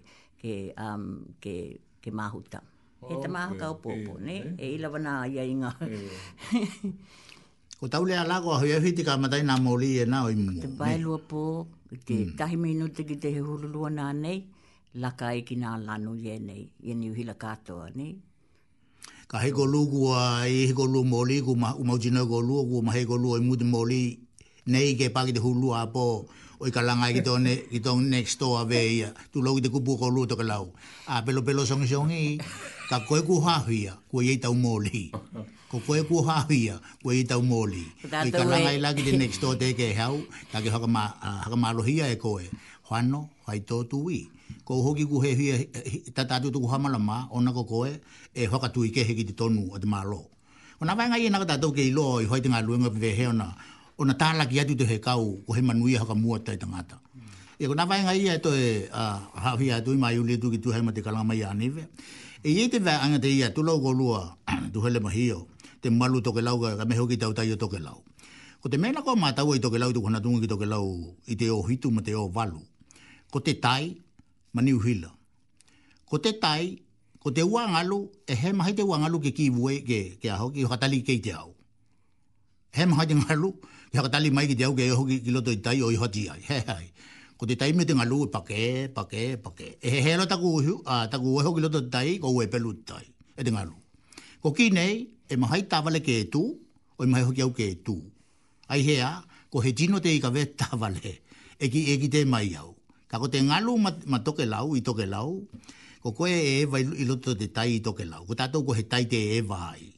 ke 0.41 0.53
um 0.85 1.03
ke 1.41 1.53
ke 2.01 2.09
mahuta. 2.19 2.59
Oh, 3.03 3.11
e 3.11 3.15
te 3.23 3.27
maha 3.35 3.49
okay. 3.51 3.59
kau 3.61 3.73
popo, 3.83 4.13
e, 4.19 4.23
ne? 4.27 4.35
E, 4.57 4.69
e 4.69 4.75
ilawana 4.75 5.11
ia 5.33 5.43
inga. 5.53 5.71
E. 5.83 6.63
o 7.83 7.87
tau 7.93 8.03
lea 8.09 8.23
lako 8.31 8.49
a 8.55 8.59
hui 8.61 8.71
ahi 8.77 8.89
te 8.97 9.01
kamatai 9.07 9.41
nā 9.49 9.55
mōli 9.65 9.89
e 10.03 10.05
nā 10.11 10.19
oi 10.27 10.35
mungo. 10.41 10.61
Te 10.63 10.69
pae 10.79 10.95
lua 11.03 11.17
te 12.07 12.15
mm. 12.23 12.31
tahi 12.39 12.55
minuta 12.63 12.99
ki 13.07 13.15
te 13.21 13.27
he 13.35 13.41
hurulua 13.47 13.89
nā 13.99 14.05
nei, 14.23 14.37
laka 15.03 15.27
e 15.35 15.41
ki 15.47 15.55
nā 15.63 15.71
lanu 15.85 16.11
i 16.15 16.27
e 16.29 16.39
nei, 16.47 16.63
i 16.87 16.91
e 16.91 16.95
ni 16.99 17.11
uhila 17.11 17.35
katoa, 17.43 17.89
ne? 17.99 18.07
Ka 19.29 19.41
hei 19.43 19.51
ko 19.51 19.67
lūku 19.73 20.01
a 20.19 20.25
i 20.47 20.63
hei 20.69 20.73
ko 20.77 20.85
lūku 20.87 21.07
mōli, 21.15 21.41
ku 21.45 21.55
ma, 21.55 21.73
umau 21.81 21.99
jina 21.99 22.23
ko 22.31 22.39
lūku, 22.39 22.83
ma 22.87 22.91
hei 22.95 23.05
ko 23.09 23.17
lūku 23.19 23.41
i 23.41 23.45
mūti 23.49 23.67
mōli, 23.73 24.01
nei 24.71 24.95
ke 24.95 25.11
pāki 25.15 25.33
te 25.35 25.43
hurulua 25.43 25.83
a 25.83 25.91
o 26.63 26.71
ka 26.71 26.79
langa 26.79 27.11
i 27.11 27.19
tō 27.27 27.35
ne, 27.43 27.53
i 27.75 27.79
tō 27.83 27.91
next 27.99 28.39
door 28.39 28.57
ave 28.63 28.79
ia, 28.87 29.09
tu 29.33 29.41
lau 29.43 29.57
i 29.59 29.63
te 29.63 29.67
kupu 29.69 29.97
kolu 29.99 30.23
tō 30.31 30.35
ka 30.39 30.45
lau. 30.47 30.71
A 31.11 31.19
pelo 31.25 31.43
pelo 31.43 31.65
songi 31.67 31.87
songi, 31.87 32.23
ka 32.89 33.03
koe 33.07 33.19
ku 33.27 33.35
hahuia, 33.43 33.99
ku 34.07 34.21
i 34.23 34.39
tau 34.39 34.55
mōli. 34.55 35.11
Ko 35.69 35.81
koe 35.83 35.99
ku 36.07 36.23
hahuia, 36.23 36.79
ku 37.03 37.11
i 37.11 37.27
tau 37.27 37.41
mōli. 37.43 37.83
O 38.07 38.27
i 38.27 38.31
ka 38.31 38.47
langa 38.47 38.71
e. 38.71 38.77
i 38.79 38.79
laki 38.79 39.01
te 39.03 39.11
next 39.19 39.41
door 39.43 39.55
te 39.59 39.73
ke 39.75 39.91
hau, 39.99 40.23
ta 40.55 40.63
ke 40.63 40.71
haka, 40.71 40.87
ma, 40.87 41.05
uh, 41.19 41.39
haka 41.43 41.57
malohia 41.59 42.07
e 42.07 42.15
koe. 42.15 42.47
Hwano, 42.87 43.27
hai 43.47 43.59
tō 43.67 43.83
tu 43.91 44.07
i. 44.09 44.23
Ko 44.63 44.79
hoki 44.85 45.03
ku 45.03 45.19
tu 45.19 46.59
ku 46.59 46.67
hama 46.71 46.87
tuku 46.87 46.99
ma 47.03 47.27
ona 47.31 47.51
ko 47.51 47.63
koe, 47.67 47.91
e 48.31 48.43
hoka 48.47 48.69
tu 48.71 48.85
i 48.87 48.89
ke 48.89 49.03
he 49.03 49.13
ki 49.15 49.25
te 49.27 49.33
tonu 49.35 49.73
o 49.75 49.77
te 49.79 49.87
malo. 49.87 50.23
Ko 50.79 50.87
nā 50.87 50.95
vai 50.95 51.09
ngai 51.11 51.27
e 51.27 51.29
nakatatou 51.29 51.75
ke 51.75 51.83
ilo, 51.91 52.23
i 52.23 52.25
hoi 52.25 52.39
te 52.39 52.47
ngā 52.49 52.59
luenga 52.65 52.89
pivehe 52.91 53.27
ona, 53.27 53.51
o 53.97 54.05
na 54.05 54.13
tala 54.17 54.45
ki 54.49 54.59
atu 54.61 54.73
te 54.79 54.85
he 54.87 54.97
kau 54.99 55.41
o 55.45 55.49
he 55.53 55.61
manuia 55.61 55.99
haka 56.01 56.15
mua 56.15 56.37
tai 56.45 56.57
tangata. 56.61 56.95
E 57.61 57.69
kona 57.69 57.83
vai 57.89 57.99
ngai 58.03 58.19
e 58.33 58.37
toi 58.45 58.61
hawhi 59.43 59.67
atu 59.77 59.89
i 59.93 59.97
mai 60.03 60.15
uli 60.21 60.35
tu 60.41 60.47
ki 60.53 60.57
tuhai 60.63 60.81
ma 60.85 60.91
te 60.95 61.01
kalanga 61.05 61.27
mai 61.31 61.41
E 62.43 62.49
i 62.51 62.63
te 62.71 62.75
vai 62.85 62.97
anga 63.05 63.19
te 63.23 63.29
ia 63.39 63.47
tu 63.55 63.61
lau 63.67 63.77
golua 63.85 64.19
tuhele 64.75 64.99
mahio 65.05 65.37
te 65.81 65.87
malu 65.99 66.17
toke 66.25 66.41
lau 66.47 66.55
ka 66.79 66.83
meho 66.89 67.03
ki 67.09 67.15
tau 67.21 67.31
tai 67.37 67.47
o 67.55 67.55
toke 67.63 67.79
lau. 67.87 67.97
Ko 68.61 68.65
te 68.71 68.75
mena 68.83 68.99
ko 69.05 69.11
mātau 69.23 69.55
i 69.57 69.63
toke 69.63 69.77
lau 69.81 69.87
i 69.91 69.95
tukona 69.97 70.19
tunga 70.23 70.39
ki 70.43 70.49
toke 70.53 70.65
lau 70.73 70.87
i 71.23 71.33
te 71.39 71.45
o 71.55 71.59
hitu 71.69 71.87
ma 71.95 72.01
te 72.07 72.11
o 72.21 72.25
valu. 72.37 72.59
Ko 73.31 73.39
te 73.45 73.53
tai 73.65 73.83
maniu 74.55 74.75
hila. 74.85 75.07
Ko 76.09 76.19
te 76.25 76.31
tai 76.43 76.65
ko 77.23 77.31
te 77.31 77.41
uangalu 77.47 77.99
e 78.27 78.33
he 78.41 78.51
mahi 78.51 78.73
te 78.75 78.83
uangalu 78.89 79.19
ke 79.23 79.31
ki 79.37 79.47
vue 79.49 79.75
ke, 79.89 80.01
ke 80.21 80.27
aho 80.35 80.49
ki 80.51 80.67
hatali 80.71 80.99
ke 81.01 81.15
te 81.25 81.31
au. 81.31 81.55
Hema 82.75 82.95
mahi 82.99 83.07
te 83.11 83.15
ngalu 83.23 83.53
Ya 83.93 84.01
ka 84.01 84.09
tali 84.09 84.33
mai 84.33 84.49
ki 84.49 84.57
te 84.57 84.65
au 84.65 84.73
ke 84.73 84.89
hoki 84.89 85.21
ki 85.21 85.29
loto 85.31 85.53
i 85.53 85.61
tai 85.61 85.77
o 85.85 85.91
i 85.93 85.97
hoti 86.01 86.25
ai. 86.33 86.41
He 86.49 86.57
hei. 86.65 86.85
Ko 87.37 87.45
te 87.45 87.53
tai 87.61 87.69
me 87.77 87.85
te 87.85 87.93
ngalu 87.93 88.17
e 88.25 88.29
pake, 88.35 88.61
pake, 88.95 89.37
pake. 89.45 89.67
E 89.85 89.89
he 89.93 89.99
hei 90.05 90.15
taku 90.31 90.49
uh, 90.65 91.05
taku 91.13 91.27
uho 91.37 91.51
ki 91.53 91.61
loto 91.61 91.77
i 91.85 91.89
tai 91.95 92.17
ko 92.23 92.33
ue 92.33 92.47
pelu 92.49 92.71
tai. 92.89 93.05
E 93.37 93.45
te 93.45 93.53
ngalu. 93.53 93.77
Ko 94.41 94.49
ki 94.57 94.71
nei, 94.73 94.95
e 95.29 95.37
mahai 95.37 95.61
tawale 95.69 96.01
ke 96.01 96.15
e 96.25 96.25
tu, 96.33 96.41
o 96.97 97.03
e 97.05 97.05
mahai 97.05 97.27
hoki 97.29 97.45
au 97.45 97.53
ke 97.53 97.69
e 97.69 97.77
tu. 97.85 97.97
Ai 98.73 98.81
hea, 98.87 99.11
ko 99.53 99.61
he 99.61 99.75
tino 99.77 100.01
te 100.01 100.09
i 100.09 100.17
ka 100.19 100.33
vea 100.33 100.49
tawale, 100.63 101.13
e 101.61 101.69
ki, 101.69 101.85
e 101.93 101.99
ki 102.01 102.09
te 102.09 102.25
mai 102.25 102.49
au. 102.57 102.73
Ka 103.05 103.21
ko 103.21 103.29
te 103.29 103.45
ngalu 103.45 103.77
ma, 103.77 103.93
ma 104.09 104.23
toke 104.25 104.49
lau, 104.49 104.73
i 104.73 104.81
toke 104.81 105.05
lau, 105.05 105.35
ko 106.01 106.17
koe 106.17 106.33
e 106.33 106.57
eva 106.65 106.81
i 106.81 107.05
loto 107.05 107.37
te 107.37 107.45
tai 107.53 107.77
i 107.77 107.81
toke 107.85 108.09
lau. 108.09 108.25
Ko 108.25 108.33
tatou 108.33 108.65
ko 108.65 108.73
he 108.73 108.87
tai 108.89 109.05
te 109.05 109.21
eva 109.37 109.67
ai. 109.75 109.91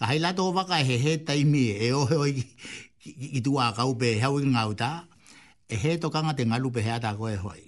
Ka 0.00 0.14
hei 0.14 0.20
lato 0.22 0.48
o 0.48 0.52
waka 0.56 0.80
e 0.80 0.84
he 0.88 0.96
he 1.04 1.18
tai 1.28 1.42
mi 1.44 1.66
e 1.74 1.92
oho 1.92 2.24
i, 2.30 2.34
i 3.16 3.40
tu 3.44 3.56
a 3.60 3.70
kau 3.76 3.94
pe 4.00 4.08
hau 4.22 4.38
i 4.38 4.44
ngau 4.52 4.70
ta, 4.82 4.90
e 5.68 5.76
he 5.82 5.90
to 6.02 6.08
kanga 6.14 6.32
te 6.38 6.42
ngalu 6.48 6.68
pe 6.74 6.80
hea 6.86 6.96
ta 7.04 7.10
koe 7.18 7.34
hoi. 7.44 7.62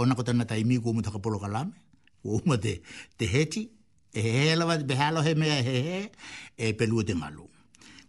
Ona 0.00 0.12
ko 0.18 0.22
tana 0.26 0.44
taimi 0.50 0.76
ku 0.82 0.88
umu 0.90 1.00
taka 1.06 1.18
polo 1.24 1.38
kalame, 1.44 1.72
ku 2.22 2.28
umu 2.38 2.54
te, 2.64 2.72
te 3.18 3.24
heti, 3.32 3.62
e 4.16 4.20
he 4.24 4.32
he 4.38 4.52
lawa, 4.60 4.74
pe 4.88 4.94
halo 5.00 5.20
he 5.26 5.32
mea 5.40 5.56
e 5.60 5.62
he 5.68 5.74
he, 5.88 5.98
e 6.64 6.72
pelua 6.78 7.02
te 7.08 7.14
ngalu. 7.20 7.44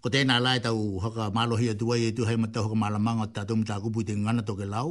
Ko 0.02 0.08
tēnā 0.14 0.36
lai 0.46 0.60
tau 0.66 0.80
haka 1.04 1.24
malohi 1.38 1.68
a 1.74 1.76
tuai 1.80 2.00
e 2.10 2.12
tu 2.18 2.22
hei 2.30 2.38
mata 2.42 2.60
haka 2.66 2.76
malamanga 2.84 3.26
tātou 3.36 3.58
mta 3.62 3.76
kupu 3.84 4.00
te 4.08 4.14
ngana 4.24 4.42
toke 4.50 4.66
lau, 4.74 4.90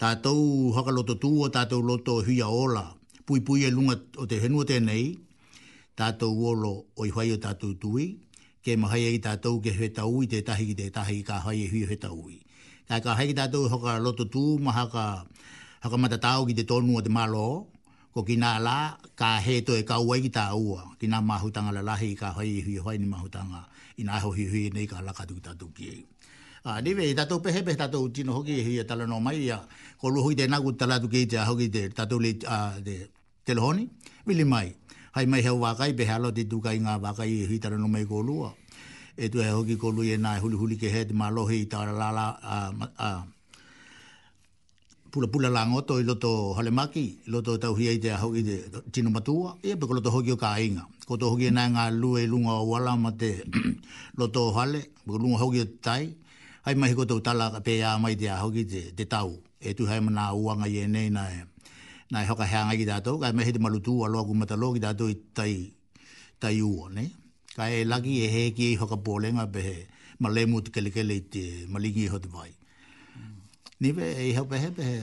tātou 0.00 0.40
haka 0.76 0.90
loto 0.96 1.14
tūo, 1.22 1.44
tātou 1.56 1.80
loto 1.88 2.14
hui 2.26 2.38
a 2.40 2.48
ola, 2.62 2.84
pui 3.26 3.40
pui 3.46 3.64
e 3.66 3.70
lunga 3.70 3.96
o 4.22 4.26
te 4.30 4.40
henua 4.42 4.64
tēnei, 4.70 5.04
tātou 5.98 6.32
olo 6.52 6.72
o 6.96 7.06
i 7.08 7.12
whai 7.14 7.28
o 7.36 7.38
tātou 7.44 7.76
tui, 7.82 8.06
ke 8.62 8.76
mahai 8.78 9.10
i 9.16 9.20
tātou 9.22 9.58
ke 9.62 9.74
he 9.74 9.88
tau 9.90 10.22
i 10.22 10.28
tētahi 10.30 10.66
ki 10.70 10.74
tētahi 10.80 11.18
ka 11.26 11.40
hai 11.46 11.56
e 11.64 11.66
hui 11.70 11.82
he 11.90 11.96
tau 11.98 12.20
i. 12.30 12.38
Ka 12.88 12.98
ka 13.02 13.16
hai 13.18 13.26
ki 13.32 13.36
tātou 13.36 13.66
hoka 13.72 13.96
loto 13.98 14.24
tū 14.30 14.56
ma 14.62 14.74
haka, 14.76 15.06
haka 15.82 15.96
matatau 15.98 16.46
ki 16.48 16.54
te 16.60 16.64
tonu 16.70 16.94
o 16.98 17.02
te 17.02 17.10
malo, 17.10 17.46
ko 18.14 18.22
ki 18.28 18.36
nā 18.38 18.54
la 18.62 18.76
ka 19.18 19.34
he 19.42 19.58
to 19.66 19.74
e 19.78 19.82
kaua 19.88 20.18
i 20.20 20.30
tāua, 20.30 20.84
ki 21.00 21.10
nā 21.10 21.18
mahutanga 21.26 21.72
la 21.74 21.82
lahi 21.90 22.12
ka 22.18 22.30
hai 22.38 22.46
e 22.62 22.62
hui 22.66 22.76
hoi 22.78 22.98
ni 23.02 23.08
mahutanga 23.10 23.64
i 23.98 24.06
nā 24.06 24.22
hohi 24.22 24.46
hui 24.52 24.68
nei 24.76 24.86
ka 24.86 25.02
lakatu 25.02 25.40
ki 25.40 25.44
tātou 25.50 25.74
ki 25.74 25.88
e. 25.88 25.98
Ah, 26.62 26.78
ni 26.78 26.94
ve, 26.94 27.08
tātou 27.18 27.42
pehe 27.42 27.64
pehe 27.66 27.74
tātou 27.78 28.06
tino 28.14 28.36
hoki 28.38 28.60
e 28.60 28.62
hui 28.62 28.76
e 28.78 28.86
talano 28.86 29.18
mai 29.18 29.40
ia, 29.48 29.58
ko 29.98 30.06
luhui 30.14 30.38
te 30.38 30.46
nagu 30.46 30.70
talatu 30.78 31.10
ki 31.10 31.24
te 31.34 31.40
ahoki 31.42 31.66
te 31.74 31.88
tātou 31.90 32.22
le 32.22 32.36
telehoni, 33.42 33.88
mili 33.90 34.22
mai. 34.22 34.30
Mili 34.30 34.48
mai 34.54 34.68
hai 35.12 35.24
mai 35.30 35.42
hau 35.44 35.60
wakai 35.62 35.90
pe 35.98 36.04
halo 36.10 36.28
te 36.36 36.42
tukai 36.50 36.78
ngā 36.84 36.94
wakai 37.04 37.30
e 37.44 37.44
hitara 37.50 37.76
no 37.78 37.88
mai 37.94 38.04
kolua. 38.10 38.48
E 39.24 39.28
tu 39.32 39.38
e 39.44 39.48
hoki 39.54 39.76
kolu 39.76 40.02
e 40.12 40.16
nai 40.16 40.38
huli 40.40 40.56
huli 40.56 40.76
ke 40.80 40.88
he 40.94 41.02
te 41.08 41.12
malohi 41.14 41.56
i 41.64 41.68
tāra 41.74 41.92
lala 42.02 42.26
a, 42.56 42.58
a, 43.06 43.10
pula 45.12 45.28
pula 45.32 45.50
la 45.52 45.66
ngoto 45.70 45.98
i 46.00 46.04
loto 46.08 46.30
halemaki, 46.58 47.06
loto 47.32 47.58
tauhia 47.60 47.92
i 47.92 47.98
te 48.00 48.08
a 48.10 48.16
hoki 48.24 48.40
te 48.48 48.56
tino 48.92 49.10
matua, 49.12 49.56
e 49.68 49.76
pe 49.76 49.84
ko 49.86 49.92
loto 49.92 50.08
hoki 50.10 50.32
o 50.32 50.36
ka 50.40 50.56
inga. 50.56 50.88
Ko 51.06 51.16
to 51.20 51.28
hoki 51.28 51.46
e 51.52 51.52
nai 51.52 51.68
ngā 51.70 51.84
lua 52.00 52.20
i 52.24 52.24
e 52.24 52.30
lunga 52.32 52.56
o 52.56 52.64
wala 52.72 52.96
mate 52.96 53.32
loto 54.18 54.48
hale, 54.56 54.82
bu 55.04 55.18
ko 55.20 55.36
hoki 55.44 55.66
tai, 55.84 56.08
hai 56.64 56.72
mai 56.74 56.94
ko 56.96 57.04
tau 57.04 57.20
tala 57.20 57.52
pe 57.60 57.82
a 57.84 57.98
mai 58.00 58.16
te 58.16 58.32
hoki 58.32 58.64
te, 58.64 58.82
te 58.96 59.04
tau. 59.04 59.36
E 59.60 59.74
tu 59.76 59.84
hai 59.86 60.00
mana 60.00 60.32
uanga 60.32 60.64
i 60.66 60.80
e 60.88 60.88
nei 60.88 61.10
nai 61.12 61.51
na 62.12 62.20
hoka 62.28 62.44
heanga 62.46 62.76
ki 62.76 62.84
tātou, 62.84 63.16
kai 63.22 63.32
mehe 63.32 63.52
te 63.56 63.60
malutu 63.64 63.94
a 64.04 64.08
loa 64.12 64.24
kumata 64.28 64.56
loa 64.60 64.74
ki 64.76 64.80
tātou 64.84 65.08
i 65.08 65.14
tai, 65.38 65.54
tai 66.38 66.58
ua, 66.60 66.90
ne? 66.92 67.06
Kai 67.56 67.70
e 67.80 67.86
laki 67.88 68.18
e 68.20 68.26
heki 68.34 68.66
e 68.72 68.76
hoka 68.82 68.98
pōlenga 69.06 69.46
pehe 69.54 69.78
malemu 70.22 70.60
te 70.66 70.72
kelekele 70.76 71.14
i 71.14 71.22
te 71.32 71.44
maligi 71.72 72.04
e 72.04 72.12
hoti 72.12 72.28
vai. 72.34 72.50
Ni 73.82 73.94
pe, 73.96 74.10
e 74.26 74.28
hau 74.36 74.44
pehe 74.52 74.68
pehe? 74.76 74.98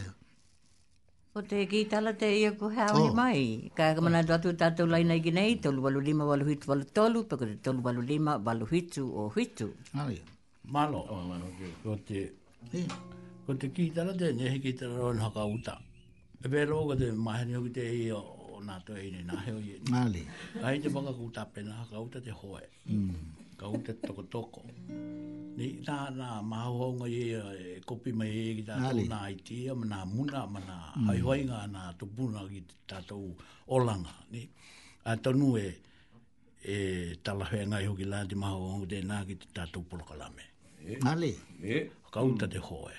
O 1.38 1.41
te 1.45 1.64
ki 1.74 1.82
tala 1.89 2.14
te 2.22 2.30
ia 2.43 2.53
ku 2.62 2.70
hea 2.78 2.91
oh. 2.99 3.07
mai. 3.18 3.72
Kai 3.78 3.89
ka 3.97 4.05
mana 4.05 4.22
tuatu 4.30 4.53
tātou 4.62 4.88
lai 4.93 5.01
nei 5.14 5.22
ki 5.26 5.34
nei, 5.39 5.57
tolu 5.66 5.84
walu 5.89 6.01
lima 6.12 6.26
walu 6.30 6.45
hitu 6.53 6.70
walu 6.76 6.86
tolu, 6.93 7.26
pako 7.32 7.49
te 7.49 7.57
tolu 7.70 7.86
walu 7.89 8.05
lima 8.14 8.38
walu 8.38 8.70
hitu 8.70 9.07
o 9.18 9.28
hitu. 9.34 9.72
Ah, 9.95 10.10
Malo. 10.78 10.99
Oh, 11.10 11.24
malo, 11.26 11.47
okay. 11.57 11.72
ko 11.82 11.95
te... 12.05 12.28
Yeah. 12.72 12.97
Ko 13.47 13.53
te 13.57 13.72
ki 13.74 13.88
tala 13.97 14.14
te 14.18 14.30
nehe 14.38 14.60
ki 14.62 14.76
tala 14.78 14.99
roi 15.10 15.18
haka 15.26 15.45
utak. 15.49 15.86
Vero 16.42 16.88
ko 16.88 16.96
te 16.96 17.12
maheni 17.12 17.52
ni 17.52 17.68
ki 17.68 17.72
te 17.76 17.84
i 17.84 18.12
o 18.16 18.20
nā 18.64 18.78
tō 18.88 18.96
e 18.96 19.10
ne 19.12 19.24
nāhe 19.28 19.52
o 19.52 19.60
ye. 19.60 19.76
mali 19.92 20.22
ai 20.64 20.70
hei 20.76 20.80
te 20.80 20.88
whanga 20.96 21.12
kūta 21.18 21.44
pena, 21.54 21.82
ka 21.92 22.00
uta 22.00 22.22
te 22.24 22.32
hoe. 22.32 22.62
Mm. 22.88 23.10
Ka 23.60 23.68
uta 23.68 23.94
toko 24.08 24.24
toko. 24.24 24.62
Ni 24.64 25.68
na 25.84 25.84
tā 25.84 25.98
nā 26.16 26.30
mahauhonga 26.44 27.10
ye, 27.12 27.36
e 27.64 27.82
kopi 27.84 28.14
mai 28.14 28.30
e 28.46 28.54
ki 28.58 28.64
tātou 28.70 29.04
nā 29.12 29.20
i 29.34 29.36
te, 29.36 29.58
ma 29.76 30.00
ai 30.00 30.08
muna, 30.14 30.46
ma 30.48 30.60
nā 30.64 30.80
to 30.96 31.28
mm. 31.28 31.72
nā 31.76 31.84
tupuna 31.98 32.46
ki 32.54 32.64
tātou 32.88 33.34
olanga. 33.68 34.16
Ni 34.32 34.48
a 35.04 35.18
to 35.18 35.34
tonu 35.34 35.58
e 35.60 35.68
e 36.64 37.16
tala 37.22 37.50
i 37.52 37.86
ho 37.86 37.96
ki 37.96 38.06
la 38.08 38.24
ma 38.36 38.52
ho 38.56 38.72
hongu 38.78 38.88
te 38.88 39.02
na 39.04 39.26
ki 39.26 39.36
ta 39.36 39.44
te 39.46 39.50
tātou 39.60 39.84
polokalame. 39.84 40.48
Māli. 41.04 41.36
E? 41.62 41.76
E? 41.76 41.90
Ka 42.10 42.24
uta 42.24 42.48
te 42.48 42.60
hoe. 42.64 42.96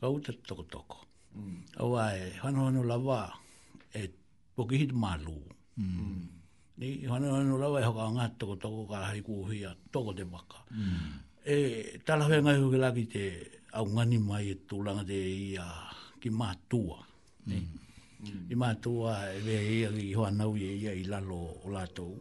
Ka 0.00 0.10
uta 0.10 0.32
toko 0.44 0.62
toko 0.66 1.01
o 1.80 1.86
mm. 1.88 1.94
ai 2.04 2.20
hono 2.42 2.58
hono 2.66 2.82
lava 2.92 3.20
e, 3.92 4.00
e 4.04 4.10
poki 4.54 4.76
hit 4.82 4.92
malu 5.02 5.38
ni 5.40 5.84
mm. 5.84 5.98
mm. 6.76 7.04
e 7.04 7.06
hono 7.10 7.26
hono 7.34 7.54
lava 7.62 7.76
e 7.80 7.84
hoka 7.88 8.06
ngat 8.14 8.32
toko 8.40 8.54
toko 8.64 8.80
ka 8.90 8.98
hai 9.08 9.20
ku 9.26 9.34
hia 9.50 9.70
toko 9.92 10.10
te 10.18 10.24
maka 10.34 10.58
e 11.54 11.56
tala 12.06 12.22
hoa 12.28 12.38
ngai 12.44 12.58
hoki 12.62 12.78
laki 12.84 13.04
te 13.14 13.24
au 13.78 13.86
ngani 13.94 14.18
mai 14.28 14.46
e 14.54 14.56
tūlanga 14.68 15.04
te 15.10 15.18
ia 15.50 15.66
ki 16.20 16.28
mātua 16.40 16.98
i 18.52 18.56
mātua 18.62 19.12
e 19.36 19.38
vea 19.46 19.60
e 19.70 19.72
ia 19.80 19.88
ki 19.96 20.06
hoa 20.18 20.30
nau 20.38 20.52
e 20.54 20.68
ia 20.82 20.92
i 21.02 21.04
lalo 21.12 21.40
o 21.64 21.66
lātou 21.74 22.12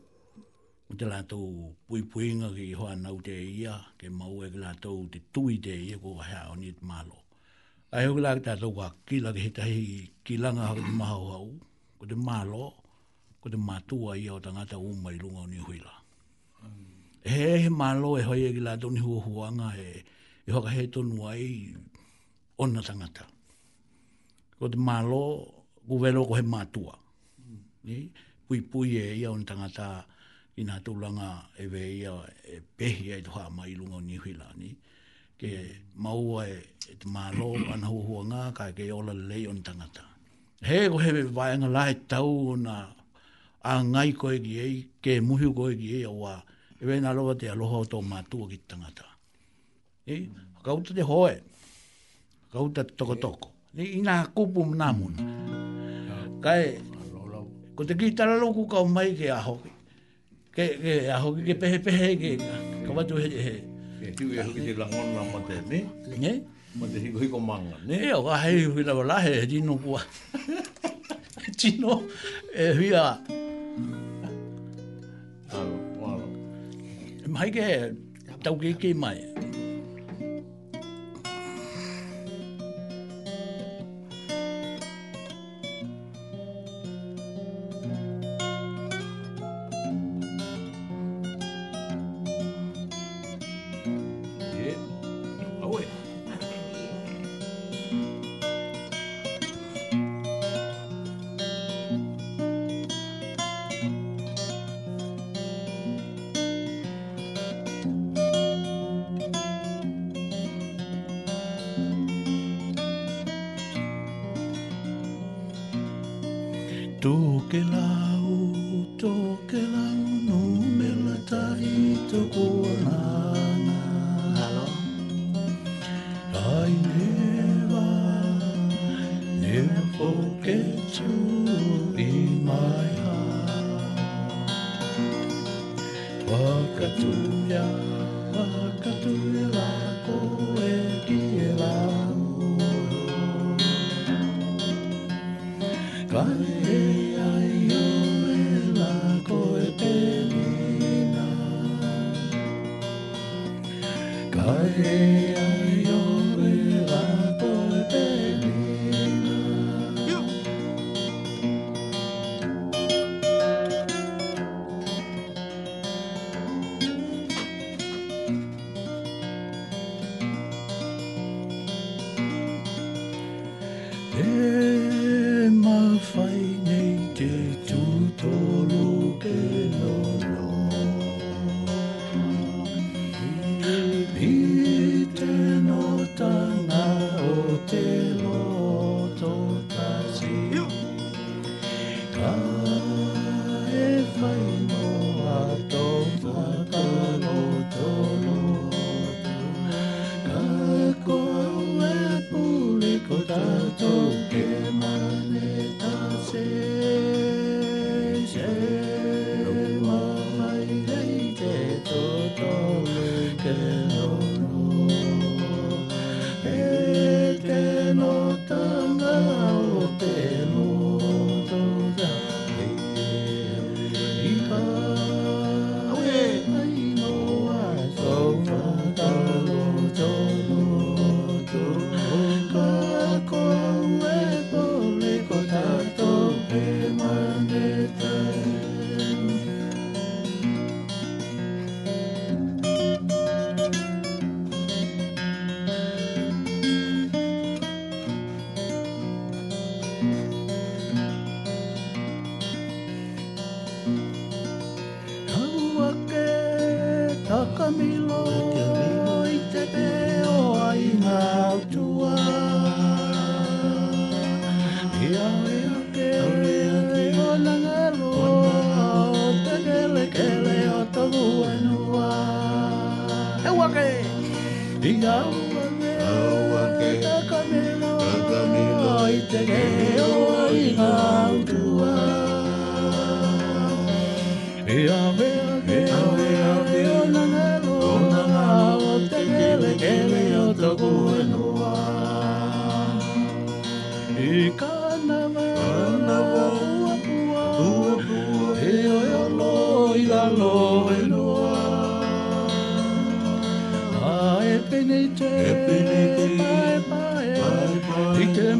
o 0.91 0.93
te 0.99 1.05
lātou 1.13 1.45
pui 1.87 2.01
puinga 2.11 2.49
ki 2.57 2.67
hoa 2.79 2.95
nau 3.03 3.19
te 3.27 3.35
ia 3.61 3.75
ke 3.99 4.07
maua 4.19 4.49
ki 4.53 4.59
lātou 4.65 5.05
te 5.13 5.19
tui 5.35 5.59
te 5.65 5.75
ia 5.91 5.97
ko 6.01 6.17
hea 6.25 6.43
o 6.53 6.55
malo 6.93 7.20
ai 7.95 8.05
o 8.11 8.15
lai 8.25 8.39
ta 8.45 8.53
tau 8.61 8.71
ki 9.07 9.15
la 9.23 9.29
ki 9.37 9.47
ta 9.57 9.63
hi 9.71 9.81
ki 10.25 10.33
la 10.43 10.49
nga 10.55 10.65
ma 10.99 11.07
ho 11.15 11.23
au 11.39 11.49
ko 11.99 12.03
te 12.09 12.15
ma 12.27 12.37
lo 12.51 12.65
ko 13.41 13.45
te 13.53 13.57
ma 13.67 13.75
tu 13.87 13.97
ai 14.11 14.23
o 14.33 14.35
tanga 14.45 14.63
ta 14.71 14.77
u 14.87 14.89
mai 15.03 15.15
lu 15.21 15.27
ni 15.51 15.59
hui 15.65 15.77
la 15.85 15.93
he 17.31 17.41
he 17.63 17.69
ma 17.79 17.89
lo 18.01 18.09
e 18.19 18.23
hoi 18.27 18.41
e 18.47 18.49
ki 18.55 18.61
la 18.67 18.73
toni 18.81 19.01
hua 19.05 19.19
hua 19.27 19.45
nga 19.57 19.69
e 19.87 19.89
e 20.47 20.49
ho 20.53 20.59
ka 20.65 20.69
he 20.75 20.83
to 20.93 20.99
nu 21.09 21.19
ai 21.33 21.45
on 22.63 22.69
na 22.73 22.81
tanga 22.87 23.07
ta 23.17 23.23
ko 24.59 24.65
te 24.73 24.77
ma 24.87 24.95
lo 25.09 25.23
ku 25.87 25.95
velo 26.03 26.21
ko 26.29 26.33
he 26.39 26.43
ma 26.53 26.61
tu 26.73 26.81
ni 27.85 27.97
pui 28.45 28.59
pui 28.69 28.87
e 29.03 29.05
ia 29.19 29.29
on 29.35 29.43
tanga 29.49 29.67
ta 29.77 29.87
ki 30.53 30.61
nga 30.67 30.75
tu 30.85 30.91
la 31.01 31.09
e 31.63 31.65
ve 31.73 31.83
ia 31.99 32.11
e 32.55 32.57
pehi 32.77 33.05
ai 33.13 33.21
to 33.25 33.31
ha 33.35 33.43
mai 33.57 33.73
lunga 33.79 33.97
ni 34.07 34.15
hui 34.23 34.31
la 34.41 34.47
ni 34.61 34.69
ke 35.39 35.51
maua 36.01 36.45
e, 36.49 36.55
e 36.89 36.93
te 37.01 37.07
mālo 37.09 37.51
ana 37.73 37.87
hua 37.93 38.05
hua 38.09 38.23
ngā 38.31 38.43
ka 38.59 38.69
e 38.85 38.89
ola 38.97 39.13
lei 39.31 39.43
on 39.51 39.61
tangata. 39.67 40.01
He 40.65 40.83
ko 40.93 40.97
he 41.01 41.13
me 41.17 41.23
vāenga 41.37 41.69
lai 41.75 41.95
tau 42.13 42.33
o 42.53 42.57
nā 42.65 42.77
a 43.65 43.73
ngai 43.83 44.11
koe 44.17 44.37
ki 44.43 44.53
ei, 44.65 44.75
ke 45.03 45.19
muhi 45.21 45.49
koe 45.57 45.75
ki 45.79 45.89
ei 45.99 46.03
awa, 46.09 46.35
e 46.81 46.85
wei 46.89 46.99
nā 47.01 47.13
loa 47.17 47.35
te 47.37 47.49
aloha 47.49 47.79
o 47.83 47.87
tō 47.91 48.01
mātua 48.05 48.49
ki 48.49 48.59
tangata. 48.67 49.05
E, 50.09 50.17
kauta 50.65 50.95
te 50.97 51.05
hoe, 51.05 51.35
kauta 52.53 52.83
te 52.89 52.95
toko 52.97 53.15
toko. 53.15 53.51
E, 53.77 53.83
ina 53.99 54.19
kupu 54.35 54.65
mna 54.65 54.87
muna. 54.97 55.27
Kai, 56.41 56.63
ko 57.77 57.85
te 57.85 57.97
ki 57.97 58.13
talalo 58.17 58.49
ku 58.55 58.65
kau 58.71 58.85
mai 58.89 59.13
ke 59.17 59.29
ahoki. 59.33 59.73
Ke, 60.55 60.65
ke 60.81 60.95
ahoki, 61.15 61.45
ke 61.51 61.57
pehe 61.61 61.79
pehe, 61.85 62.13
ke 62.21 62.31
kawatu 62.87 63.17
he, 63.21 63.29
he, 63.29 63.29
he, 63.29 63.35
he, 63.35 63.43
he, 63.43 63.51
he, 63.51 63.57
he 63.59 63.80
tiu 64.17 64.27
e 64.37 64.43
hiki 64.43 64.61
te 64.65 64.73
langona 64.73 65.21
ma 65.33 65.39
te 65.47 65.55
me. 65.69 65.79
Nge? 66.17 66.33
Ma 66.75 66.87
te 66.87 66.99
hiko 67.03 67.19
hiko 67.21 67.39
manga, 67.39 67.77
ne? 67.85 67.97
E, 68.09 68.13
o 68.15 68.23
ka 68.25 68.37
hui 68.45 68.83
na 68.83 68.93
wala 68.93 69.19
he, 69.25 69.33
rino 69.45 69.77
e 72.61 72.71
hui 72.75 72.89
a... 72.95 73.17
Alo, 75.51 75.75
alo. 76.07 76.27
Mai 77.27 77.51
ke 77.51 77.93
tau 78.43 78.55
ke 78.57 78.73
ke 78.73 78.93
mai. 78.95 79.30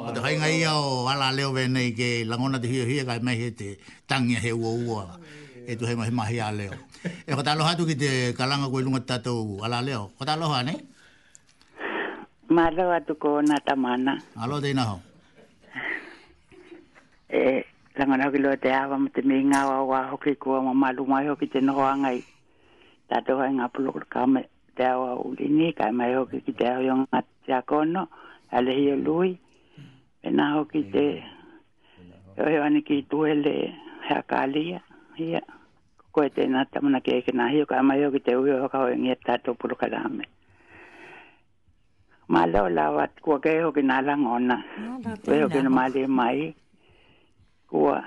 O 0.05 0.10
te 0.14 0.20
hainga 0.26 0.49
ia 0.60 0.74
o 0.74 1.05
ala 1.12 1.30
leo 1.38 1.51
venei 1.53 1.93
ke 1.93 2.26
langona 2.26 2.57
te 2.60 2.68
hio 2.74 2.84
hia 2.89 3.05
kai 3.05 3.20
mehe 3.22 3.47
te 3.60 3.78
tangi 4.10 4.34
he 4.43 4.51
ua 4.51 4.72
ua. 4.88 5.03
E 5.70 5.78
tu 5.78 5.86
hema 5.86 6.05
he 6.10 6.12
mahi 6.12 6.39
a 6.41 6.49
leo. 6.51 6.74
E 7.05 7.32
kata 7.38 7.51
aloha 7.53 7.76
tu 7.78 7.86
ki 7.86 7.95
te 7.95 8.10
kalanga 8.34 8.70
koe 8.74 8.82
lunga 8.82 9.05
tatou 9.05 9.62
ala 9.62 9.82
leo. 9.86 10.10
Kata 10.18 10.34
aloha 10.34 10.64
ne? 10.66 10.74
Mālau 12.49 12.89
atu 12.97 13.14
kō 13.14 13.43
nā 13.45 13.60
tamana. 13.62 14.16
Alo 14.34 14.57
na 14.74 14.84
ho. 14.89 14.97
Eh, 17.30 17.62
langana 18.00 18.26
hoki 18.26 18.38
loa 18.39 18.56
te 18.64 18.70
awa 18.82 18.95
ma 19.04 19.10
te 19.16 19.22
mei 19.28 19.43
ngā 19.52 19.60
wā 19.70 19.80
wā 19.91 19.97
hoki 20.14 20.32
kua 20.43 20.60
ma 20.68 20.72
malu 20.84 21.04
mai 21.12 21.26
hoki 21.28 21.47
te 21.56 21.60
noho 21.68 21.84
angai. 21.88 22.22
Tātou 23.12 23.41
hai 23.43 23.50
ngā 23.58 23.68
pulo 23.76 23.91
kura 23.91 24.24
te 24.78 24.86
awa 24.88 25.10
uli 25.24 25.47
ni, 25.58 25.74
kai 25.76 25.91
mai 25.91 26.14
hoki 26.16 26.39
ki 26.45 26.54
te 26.60 26.66
awa 26.72 26.86
yonga 26.88 27.10
ngā 27.12 27.22
te 27.43 27.52
akono, 27.58 28.06
ale 28.56 28.72
hio 28.78 28.95
lui, 28.95 29.34
pena 30.24 30.45
hoki 30.56 30.84
te 30.93 31.04
o 32.39 32.47
heo 32.47 32.64
ane 32.64 32.82
ki 32.88 33.02
tuhele 33.12 33.54
hea 34.08 34.22
kālia, 34.32 34.80
hia, 35.20 35.41
koko 36.06 36.24
e 36.24 36.32
tēnā 36.39 36.64
tamana 36.72 37.02
ki 37.04 37.18
eke 37.20 37.36
nā 37.36 37.50
hio, 37.52 37.68
kai 37.68 37.84
mai 37.84 38.00
hoki 38.06 38.24
te 38.30 38.38
uhi 38.39 38.56
hoka 38.64 38.80
hoi 38.86 38.95
ngia 39.02 39.20
tātou 39.28 39.60
pulo 39.60 39.76
kura 39.76 40.06
me. 40.10 40.24
Mā 42.32 42.45
lau 42.47 42.70
lau 42.72 43.02
atu 43.04 43.20
kua 43.28 43.39
kei 43.43 43.60
hoki 43.68 43.84
nā 43.84 44.00
langona, 44.06 44.62
hoki 44.88 45.68
nā 45.68 45.68
mali 45.82 46.08
mai, 46.08 46.39
hoki 46.45 46.56
kua 47.70 48.02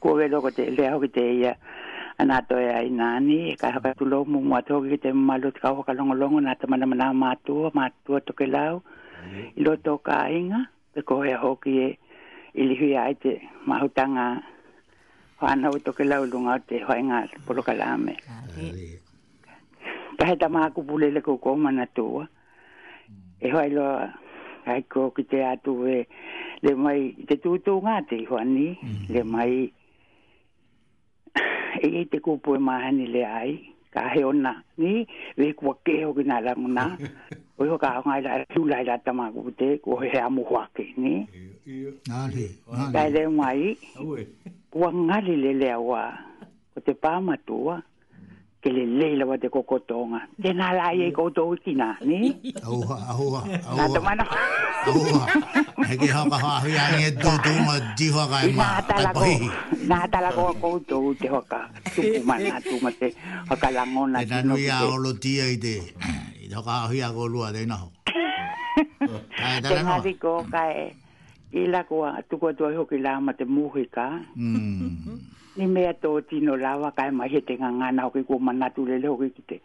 kua 0.00 0.12
ke 0.18 0.24
loko 0.32 0.48
te 0.50 0.64
lea 0.76 0.96
hoki 0.96 1.08
te 1.12 1.24
ia 1.44 1.52
ana 2.18 2.40
to 2.48 2.56
ia 2.60 2.80
i 2.88 2.88
nani 2.88 3.38
e 3.52 3.56
ka 3.60 3.70
haka 3.76 3.94
tu 3.98 4.04
lomu 4.08 4.40
mua 4.48 4.60
to 4.68 4.80
ki 4.80 4.96
te 5.04 5.10
malu 5.26 5.50
te 5.54 5.60
kau 5.64 5.76
haka 5.80 5.92
longo 5.98 6.14
longo 6.20 6.40
na 6.40 6.56
te 6.60 6.64
mana 6.68 6.86
mana 6.88 7.12
mātua 7.22 7.68
mātua 7.76 8.24
toke 8.26 8.46
lau 8.54 8.80
mm-hmm. 8.80 9.44
i 9.56 9.60
loto 9.64 9.96
ka 10.06 10.18
inga 10.38 10.60
te 10.94 11.00
kohe 11.08 11.36
hoki 11.44 11.72
e 11.86 11.88
i 12.60 12.62
lihi 12.70 12.96
ai 12.96 13.14
te 13.22 13.32
mahutanga 13.68 14.24
whana 15.40 15.66
o 15.76 15.78
toke 15.86 16.04
lau 16.08 16.24
lunga 16.32 16.56
o 16.56 16.64
te 16.68 16.80
hoenga 16.88 17.18
polo 17.46 17.62
kalame 17.68 18.14
ka 20.18 20.24
he 20.28 20.34
tamaha 20.42 20.72
kupulele 20.74 21.20
kukoma 21.26 21.70
tua 21.96 22.24
e 23.44 23.50
hoa 23.52 23.66
i 23.68 23.74
loa 23.76 24.23
ai 24.64 24.80
ko 24.88 25.00
ki 25.16 25.22
te 25.30 25.38
atu 25.52 25.72
e 25.96 25.98
le 26.64 26.72
mai 26.84 27.00
te 27.28 27.34
tūtū 27.44 27.74
ngā 27.86 27.96
te 28.10 28.18
hoani 28.30 28.66
mm. 28.80 29.02
le 29.14 29.22
mai 29.34 29.52
e 31.86 31.88
i 32.00 32.04
te 32.12 32.18
kupu 32.24 32.54
e 32.56 32.60
mahani 32.68 33.06
le 33.16 33.24
ai 33.40 33.50
ka 33.94 34.06
he 34.12 34.22
ona 34.24 34.52
ni 34.80 34.92
le 35.40 35.48
kua 35.58 35.74
keho 35.86 36.12
ki 36.16 36.24
nā 36.30 36.36
languna 36.46 36.84
o 37.58 37.66
iho 37.66 37.76
ka 37.82 37.90
hongai 37.96 38.20
la 38.26 38.40
tūla 38.56 38.80
i 38.82 38.88
rata 38.88 39.12
mā 39.18 39.28
kupute 39.34 39.68
ko 39.84 40.00
he 40.02 40.16
amu 40.26 40.44
huake 40.48 40.86
ni 40.96 41.14
na 42.08 42.24
le 42.34 42.48
na 42.94 43.02
le 43.16 43.24
mai 43.40 43.76
kua 44.72 44.88
ngali 45.06 45.34
le 45.44 45.52
le 45.60 45.68
awa 45.76 46.02
ko 46.72 46.78
te 46.86 46.92
pāmatua 47.02 47.76
ke 48.64 48.72
le 48.72 48.84
leila 48.98 49.24
wa 49.28 49.36
te 49.36 49.48
kokotonga. 49.52 50.20
Te 50.42 50.50
nā 50.56 50.66
la 50.78 50.86
ye 50.96 51.10
mm. 51.10 51.14
kou 51.18 51.28
tō 51.36 51.42
ki 51.64 51.74
na 51.76 51.88
ni? 52.10 52.30
Aua, 52.64 52.96
aua, 53.12 53.42
aua. 53.44 53.76
Nā 53.80 53.84
tamana. 53.94 54.24
Aua. 54.88 55.24
He 55.90 55.98
ki 56.00 56.08
haka 56.12 56.36
haa 56.44 56.62
hui 56.64 56.78
ane 56.84 57.00
e 57.10 57.10
tō 57.18 57.32
tō 57.46 57.52
ma 57.66 57.74
jiwa 58.00 58.24
kai 58.32 58.48
ma. 58.56 58.68
Nā 58.70 58.86
tala 58.94 59.10
kō, 59.18 59.28
nā 59.92 59.98
tala 60.16 60.30
kō 60.38 60.46
kou 60.64 60.80
tō 60.92 61.02
te 61.20 61.28
haka. 61.34 61.60
Tupu 61.90 62.22
ma 62.30 62.38
nā 62.46 62.56
tū 62.68 62.80
ma 62.86 62.94
te 63.02 63.12
haka 63.52 63.70
langona. 63.76 64.24
E 64.24 64.30
nanu 64.32 64.56
ia 64.64 64.80
olo 64.88 65.12
tia 65.26 65.50
i 65.56 65.60
te, 65.66 65.76
i 66.40 66.48
te 66.48 66.56
haka 66.56 66.70
haa 66.78 66.88
hui 66.88 67.04
ako 67.10 67.28
lua 67.36 67.52
te 67.52 67.66
na 67.68 67.82
Kai 67.84 69.60
tala 69.62 69.84
noa. 69.84 69.84
Te 69.84 69.84
hari 69.92 70.16
kō 70.24 70.32
kai, 70.48 70.72
i 71.52 71.68
ko 71.92 72.00
tuku 72.32 72.44
atua 72.54 72.72
hoki 72.80 72.96
lā 73.04 73.18
ma 73.20 73.32
te 73.36 73.44
muhi 73.44 73.84
ka. 73.92 74.08
Mm 74.32 75.20
ni 75.56 75.66
mea 75.66 75.92
tō 75.94 76.18
tino 76.26 76.56
lawa 76.58 76.90
kai 76.96 77.10
mahi 77.14 77.40
te 77.46 77.54
ngā 77.62 77.70
ngā 77.94 78.06
ki 78.14 78.22
kō 78.30 78.38
manatu 78.48 78.84
lele 78.86 79.06
hoki 79.10 79.28
ki 79.36 79.42
te 79.50 79.58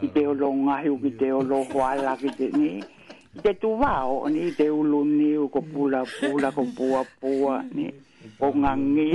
i 0.00 0.08
te 0.14 0.22
olo 0.28 0.48
ngahi 0.60 0.88
o 0.92 0.96
ki 1.02 1.10
te 1.22 1.28
olo 1.38 1.58
hoala 1.72 2.14
ki 2.22 2.32
te 2.38 2.48
ni 2.56 2.68
i 2.78 3.42
te 3.44 3.52
tuwao 3.64 4.24
ni 4.32 4.46
i 4.48 4.54
te 4.60 4.68
ulu 4.78 5.02
ni 5.10 5.28
o 5.44 5.48
ko 5.56 5.60
pula 5.72 6.00
pula 6.16 6.50
ko 6.56 6.64
pua 6.78 7.02
pua 7.20 7.58
ni 7.76 7.90
o 8.40 8.52
ngangi 8.62 9.06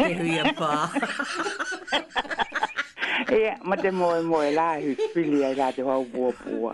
ke 0.00 0.08
hui 0.22 0.38
a 0.44 0.54
pā 0.56 0.72
e 3.38 3.42
ma 3.68 3.76
te 3.76 3.90
moe 4.00 4.22
moe 4.32 4.48
la 4.56 4.68
hi 4.80 4.96
spili 5.04 5.44
ai 5.44 5.54
la 5.60 5.68
te 5.72 5.82
hau 5.84 6.06
pua 6.16 6.32
pua 6.46 6.72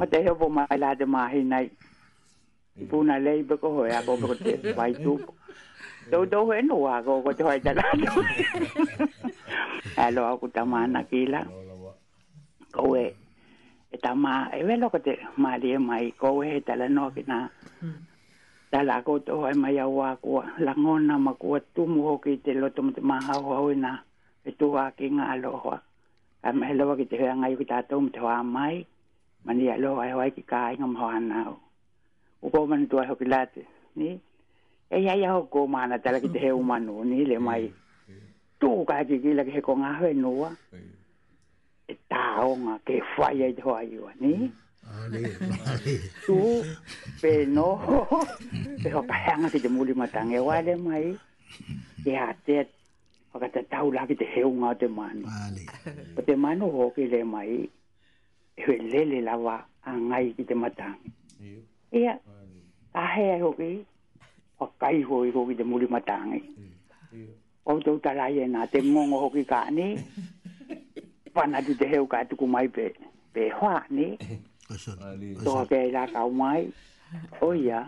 ma 0.00 0.06
te 0.08 0.24
hepo 0.24 0.48
mai 0.48 0.78
la 0.80 0.94
te 0.96 1.04
mahi 1.04 1.44
nai 1.54 1.68
puna 2.88 3.18
lei 3.20 3.42
beko 3.42 3.76
hoi 3.80 3.90
a 4.00 4.00
ko 4.08 4.16
beko 4.16 4.40
te 4.44 4.56
waitupo 4.76 5.35
Do 6.10 6.22
do 6.24 6.46
he 6.54 6.62
no 6.62 6.74
wa 6.76 7.00
go 7.02 7.18
go 7.20 7.32
tai 7.34 7.58
da. 7.58 7.72
Alo 9.98 10.20
aku 10.30 10.46
ta 10.54 10.62
ma 10.64 10.86
na 10.86 11.02
kila. 11.02 11.40
Ko 12.70 12.94
e 12.94 13.10
e 13.90 13.96
ta 13.98 14.14
ma 14.14 14.46
e 14.54 14.62
ve 14.62 14.74
lo 14.78 14.86
ko 14.88 14.98
te 15.02 15.14
e 15.18 15.80
mai 15.82 16.12
ko 16.20 16.28
e 16.46 16.60
ta 16.66 16.74
la 16.80 16.86
no 16.86 17.10
ki 17.14 17.22
na. 17.26 17.48
Hmm. 17.82 17.98
Ta 18.70 18.78
la 18.88 19.02
ko 19.02 19.18
to 19.26 19.34
e 19.50 19.54
mai 19.62 19.76
au 19.82 19.98
aku 20.06 20.30
la 20.66 20.72
ngona 20.78 21.14
ma 21.26 21.32
ku 21.40 21.58
tu 21.74 21.82
mu 21.92 22.00
ho 22.06 22.12
ki 22.24 22.32
te 22.44 22.50
lo 22.60 22.68
to 22.76 22.80
te 22.94 23.00
ma 23.02 23.16
ha 23.26 23.34
ho 23.46 23.50
ho 23.60 23.70
na. 23.84 23.92
E 24.48 24.50
tu 24.58 24.66
wa 24.74 24.84
ki 24.96 25.06
nga 25.16 25.34
lo 25.42 25.50
ho. 25.62 25.74
Ka 26.42 26.48
me 26.58 26.70
lo 26.78 26.94
ki 26.98 27.04
te 27.10 27.16
ngai 27.18 27.54
ki 27.58 27.64
ta 27.72 27.78
to 27.88 27.96
te 28.14 28.20
wa 28.26 28.36
mai. 28.56 28.76
Mani 29.44 29.64
alo 29.74 29.90
e 29.98 29.98
ai 30.04 30.12
ai 30.24 30.30
ki 30.36 30.42
kai 30.50 30.62
ai 30.70 30.74
ngam 30.78 30.94
ho 31.00 31.06
ana. 31.18 31.36
Ko 32.40 32.46
ko 32.52 32.58
man 32.70 32.82
tu 32.90 32.94
ai 33.00 33.08
ho 33.10 33.14
ki 33.20 33.26
la 33.34 33.40
Ni 33.98 34.10
e 34.90 34.98
ia 35.02 35.14
ia 35.16 35.30
hoko 35.34 35.66
mana 35.66 35.98
tala 35.98 36.20
ki 36.22 36.28
te 36.34 36.38
heu 36.46 36.62
manu 36.62 37.04
ni 37.04 37.24
le 37.24 37.38
mai 37.38 37.62
mm. 37.64 38.28
tu 38.60 38.84
ka 38.88 39.02
ki 39.08 39.18
ki 39.22 39.30
la 39.34 39.42
ki 39.46 39.50
heko 39.58 39.74
ngā 39.82 39.90
hoi 39.98 40.14
nua 40.14 40.50
mm. 40.72 40.90
e 41.90 41.94
tāonga 42.12 42.76
ke 42.86 43.00
whai 43.16 43.36
ai 43.46 43.52
te 43.58 43.62
hoa 43.66 43.82
iwa 43.82 44.12
ni 44.20 44.32
mm. 44.34 44.54
tuu 46.24 46.60
pe 47.22 47.32
no 47.56 47.68
pe 48.82 48.88
ho 48.94 49.02
pahanga 49.10 49.50
ki 49.50 49.58
te 49.64 49.68
muli 49.68 49.94
matang 50.02 50.30
e 50.32 50.38
wale 50.50 50.74
mai 50.86 51.04
e 52.06 52.14
a 52.26 52.30
te 52.46 52.62
waka 53.34 53.48
te 53.58 53.62
tau 53.72 53.90
la 53.96 54.06
ki 54.06 54.14
te 54.22 54.30
heu 54.36 54.50
ngā 54.54 54.70
te 54.82 54.86
manu 54.86 55.26
o 56.18 56.22
te 56.30 56.36
manu 56.44 56.70
hoki 56.78 57.08
le 57.16 57.24
mai 57.32 57.50
e 58.54 58.62
hoi 58.68 58.78
lele 58.94 59.18
lawa 59.30 59.58
a 59.90 59.98
ngai 59.98 60.26
ki 60.38 60.44
te 60.54 60.54
matang 60.54 60.94
ia 62.02 62.14
a 63.02 63.06
ai 63.06 63.42
ho 63.42 63.50
ia 63.70 63.82
kai 64.80 65.00
ho 65.08 65.16
i 65.28 65.30
hoki 65.30 65.54
te 65.58 65.64
muri 65.70 65.86
matangi. 65.94 66.40
Mm. 66.60 66.72
Mm. 67.16 67.32
O 67.68 67.72
tau 67.84 67.98
tarai 68.04 68.36
e 68.44 68.46
nā 68.54 68.62
te 68.72 68.78
mongo 68.92 69.16
hoki 69.24 69.42
kāni, 69.52 69.86
pana 71.34 71.60
tu 71.66 71.74
te 71.80 71.86
heu 71.92 72.06
kātuku 72.06 72.46
mai 72.48 72.68
pe, 72.68 72.88
pe 73.32 73.48
hoa, 73.60 73.84
ni. 73.90 74.08
Toa 75.44 75.64
ke 75.70 75.80
e 75.86 75.90
rākau 75.94 76.32
mai, 76.40 76.66
oia, 77.42 77.82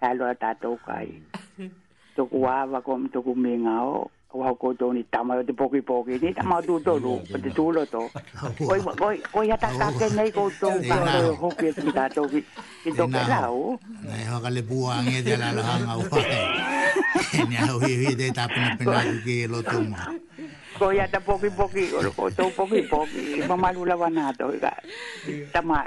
hea 0.00 0.12
loa 0.16 0.34
tātou 0.34 0.76
kai. 0.86 1.08
Toku 2.16 2.42
āwa 2.44 2.82
kom 2.84 3.06
toku 3.08 3.32
mingao, 3.32 4.10
ko 4.32 4.38
ha 4.48 4.52
ko 4.56 4.72
to 4.72 4.96
ni 4.96 5.04
tama 5.12 5.36
de 5.44 5.52
poki 5.52 5.84
poki 5.84 6.16
ni 6.16 6.32
tama 6.32 6.60
du 6.64 6.80
to 6.86 6.96
lu 6.96 7.20
de 7.28 7.50
tu 7.52 7.68
lo 7.70 7.84
to 7.84 8.08
oi 8.72 8.80
oi 9.08 9.16
oi 9.36 9.44
ya 9.48 9.56
ta 9.60 9.68
ta 9.78 9.90
ke 9.98 10.08
nei 10.16 10.32
ko 10.32 10.48
to 10.60 10.72
ba 10.88 11.00
ro 11.20 11.34
ho 11.42 11.48
ke 11.52 11.68
ti 11.76 11.88
ta 11.92 12.08
to 12.08 12.24
ki 12.32 12.40
ki 12.82 12.90
to 12.96 13.04
ka 13.12 13.22
la 13.28 13.40
o 13.52 13.76
nei 14.08 14.24
ha 14.32 14.36
ka 14.44 14.48
le 14.56 14.62
bu 14.64 14.80
an 14.94 15.04
e 15.12 15.20
de 15.28 15.36
la 15.36 15.52
la 15.58 15.62
han 15.68 15.84
au 15.96 16.02
pa 16.10 16.20
ni 17.52 17.56
au 17.68 17.76
hi 17.84 17.92
hi 18.06 18.10
de 18.20 18.26
ta 18.40 18.48
pina 18.54 18.72
pina 18.80 18.98
ki 19.28 19.36
e 19.44 19.48
lo 19.52 19.60
to 19.72 19.78
ma 19.92 20.02
ko 20.80 20.88
ya 20.96 21.04
ta 21.12 21.20
poki 21.28 21.52
poki 21.60 21.84
ko 22.16 22.24
to 22.40 22.44
poki 22.58 22.80
poki 22.92 23.24
ma 23.48 23.56
ma 23.62 23.68
lu 23.76 23.84
la 23.90 23.98
wa 24.00 24.08
na 24.18 24.24
to 24.38 24.48
ka 24.64 24.72
tama 25.56 25.84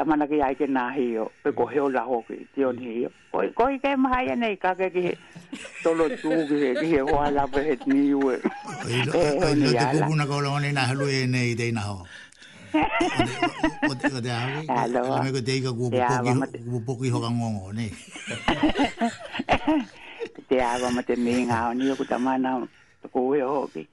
ta 0.00 0.04
mana 0.04 0.24
mm. 0.26 0.32
ki 0.32 0.42
ai 0.64 0.68
na 0.68 0.82
hi 0.96 1.06
yo 1.12 1.24
pe 1.44 1.50
ko 1.52 1.64
heo 1.68 1.88
la 1.94 2.00
ho 2.08 2.22
ki 2.28 2.36
ti 2.54 2.64
on 2.64 2.78
hi 2.84 2.92
yo 3.02 3.08
ko 3.32 3.44
ko 3.56 3.64
i 3.74 3.76
ke 3.84 3.92
mai 4.00 4.32
ne 4.36 4.56
ka 4.56 4.72
ke 4.74 4.88
ki 4.94 5.12
to 5.84 5.92
tu 5.92 6.28
ki 6.48 6.68
ki 6.80 6.88
ho 7.04 7.16
ala 7.24 7.44
pe 7.52 7.60
het 7.68 7.84
ni 7.92 8.08
yo 8.12 8.32
e 8.32 8.36
no 8.40 9.12
te 9.12 10.00
ko 10.00 10.08
una 10.14 10.24
ko 10.32 10.40
lo 10.40 10.56
ni 10.64 10.72
na 10.72 10.88
lu 10.96 11.04
e 11.04 11.20
ne 11.28 11.44
i 11.52 11.54
dei 11.60 11.68
na 11.76 11.84
ho 11.88 11.98
o 13.90 13.92
te 14.00 14.08
o 14.08 14.20
te 14.24 14.32
ahu 14.40 14.64
ala 14.80 15.04
me 15.28 15.36
ko 15.36 15.40
te 15.44 15.60
ka 15.68 15.72
ku 15.78 15.92
ku 15.92 16.80
ku 16.88 16.92
ku 16.96 17.04
ho 17.16 17.20
ka 17.28 17.30
ngo 17.36 17.72
ne 17.76 17.92
te 20.48 20.64
ahu 20.72 20.88
ma 20.96 21.04
mi 21.28 21.40
nga 21.44 21.60
ni 21.76 21.92
ko 22.00 22.04
ta 22.08 22.16
ko 23.12 23.20
ho 23.36 23.68
ki 23.74 23.84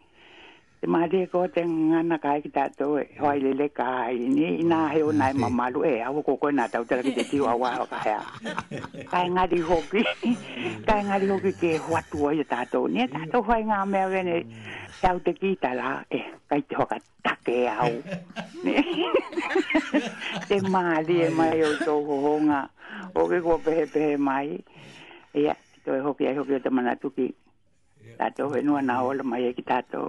mahi 0.88 1.26
ko 1.28 1.46
te 1.56 1.62
ngana 1.68 2.18
kai 2.24 2.40
ki 2.42 2.50
tato 2.56 2.86
e 3.00 3.04
hoi 3.20 3.38
lele 3.46 3.68
kai 3.80 4.14
ni 4.36 4.44
ina 4.64 4.80
he 4.94 5.02
o 5.08 5.12
nai 5.12 5.34
mamalu 5.44 5.80
e 5.90 5.94
hawa 6.04 6.22
koko 6.24 6.48
na 6.58 6.68
tau 6.72 6.84
tera 6.90 7.04
ki 7.04 7.12
te 7.18 7.24
tiwa 7.32 7.52
wa 7.62 7.70
hawa 7.76 7.86
kai 7.92 8.14
a 8.16 8.22
kai 9.12 9.26
ngari 9.36 9.60
hoki 9.70 10.02
mm. 10.08 10.86
kai 10.88 11.00
ngari 11.08 11.28
hoki 11.32 11.52
ke 11.60 11.72
huatu 11.88 12.24
oi 12.32 12.40
tato 12.56 12.80
ni 12.88 13.04
mm. 13.04 13.14
tato 13.16 13.42
hoi 13.50 13.60
ngā 13.70 13.80
mea 13.94 14.08
vene 14.14 14.38
mm. 14.40 14.54
tau 15.04 15.20
te 15.28 15.34
ki 15.40 15.52
tala 15.66 15.90
e 16.08 16.22
kai 16.50 16.62
te 16.70 16.80
hoka 16.80 16.98
take 17.28 17.58
au 17.74 17.92
te 20.52 20.58
mahi 20.78 21.18
e 21.28 21.30
mai 21.42 21.60
o 21.68 21.74
tō 21.84 21.98
hohonga 22.12 22.62
o 23.14 23.28
ke 23.34 23.44
kua 23.50 23.60
pehe 23.68 23.84
pehe 23.98 24.16
mai 24.30 24.48
ia 25.44 25.58
toi 25.84 26.00
e 26.00 26.06
hoki 26.08 26.32
ai 26.32 26.38
hoki 26.40 26.56
o 26.60 26.62
te 26.70 26.74
manatuki 26.78 27.28
tato 28.18 28.48
he 28.54 28.62
nua 28.66 28.80
na 28.82 29.02
ola 29.06 29.24
mai 29.34 29.44
e 29.50 29.52
ki 29.58 29.64
tato 29.68 30.08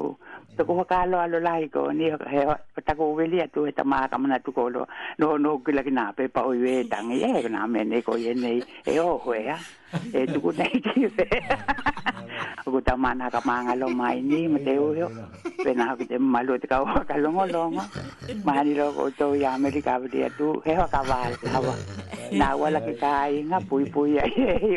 to 0.59 0.65
ko 0.67 0.83
ka 0.83 1.07
lo 1.07 1.23
lo 1.31 1.39
lai 1.39 1.71
ko 1.71 1.95
ni 1.95 2.11
he 2.11 2.41
ta 2.83 2.93
ko 2.99 3.15
we 3.15 3.31
li 3.31 3.39
atu 3.39 3.71
ta 3.71 3.83
ma 3.87 4.09
ka 4.11 4.19
mana 4.19 4.37
tu 4.43 4.51
ko 4.51 4.67
lo 4.75 4.83
no 5.21 5.27
no 5.39 5.51
ki 5.63 5.71
la 5.77 5.83
na 5.95 6.05
pe 6.17 6.25
pa 6.35 6.41
we 6.51 6.83
dang 6.91 7.11
ye 7.15 7.31
na 7.47 7.61
me 7.73 7.81
ne 7.87 8.03
ko 8.03 8.13
ye 8.19 8.35
ne 8.43 8.53
e 8.93 8.99
o 9.07 9.15
ho 9.23 9.33
ya 9.49 9.55
e 10.11 10.21
tu 10.33 10.39
ko 10.43 10.51
nei 10.59 10.75
ki 10.83 11.07
se 11.15 11.27
ko 12.73 12.81
ta 12.87 12.95
ma 13.03 13.11
na 13.19 13.31
ka 13.35 13.41
ma 13.47 13.55
nga 13.65 13.75
lo 13.81 13.87
mai 14.01 14.17
ni 14.29 14.39
me 14.53 14.59
te 14.67 14.75
o 14.83 14.87
pe 15.63 15.71
na 15.79 15.95
ki 15.99 16.05
te 16.11 16.17
ma 16.19 16.41
lo 16.43 16.59
e 16.59 16.59
te 16.59 16.67
ka 16.73 16.83
o 16.83 16.87
ka 17.09 17.17
lo 17.23 17.29
mo 17.37 17.47
lo 17.55 17.63
ma 17.77 17.85
ma 18.47 18.55
ni 18.67 18.75
lo 18.75 18.91
ko 18.99 19.03
to 19.21 19.27
ya 19.43 19.55
me 19.63 19.71
ri 19.71 19.81
ka 19.87 19.95
bi 20.03 20.19
ya 20.27 20.29
tu 20.39 20.49
he 20.67 20.75
ho 20.75 20.85
ka 20.91 21.01
ba 21.09 21.19
na 22.41 22.53
wala 22.59 22.83
ki 22.83 22.95
ka 23.03 23.13
i 23.31 23.47
nga 23.47 23.63
pui 23.71 23.85
pui 23.95 24.19
ya 24.19 24.25
ye 24.27 24.75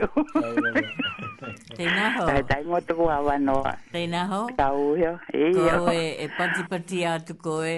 Tēnā 1.41 2.03
ho. 2.19 2.25
Tai 2.29 2.39
tai 2.49 2.61
ngō 2.65 2.79
tuku 2.89 3.07
awa 3.13 3.35
no. 3.41 3.55
Tēnā 3.93 4.25
ho. 4.31 4.41
Tau 4.59 4.93
heo. 4.99 5.13
E 5.33 5.47
iho. 5.51 5.79
Koe 5.85 6.01
e 6.21 6.27
pati 6.37 6.63
pati 6.69 7.03
atu 7.11 7.33
koe. 7.35 7.73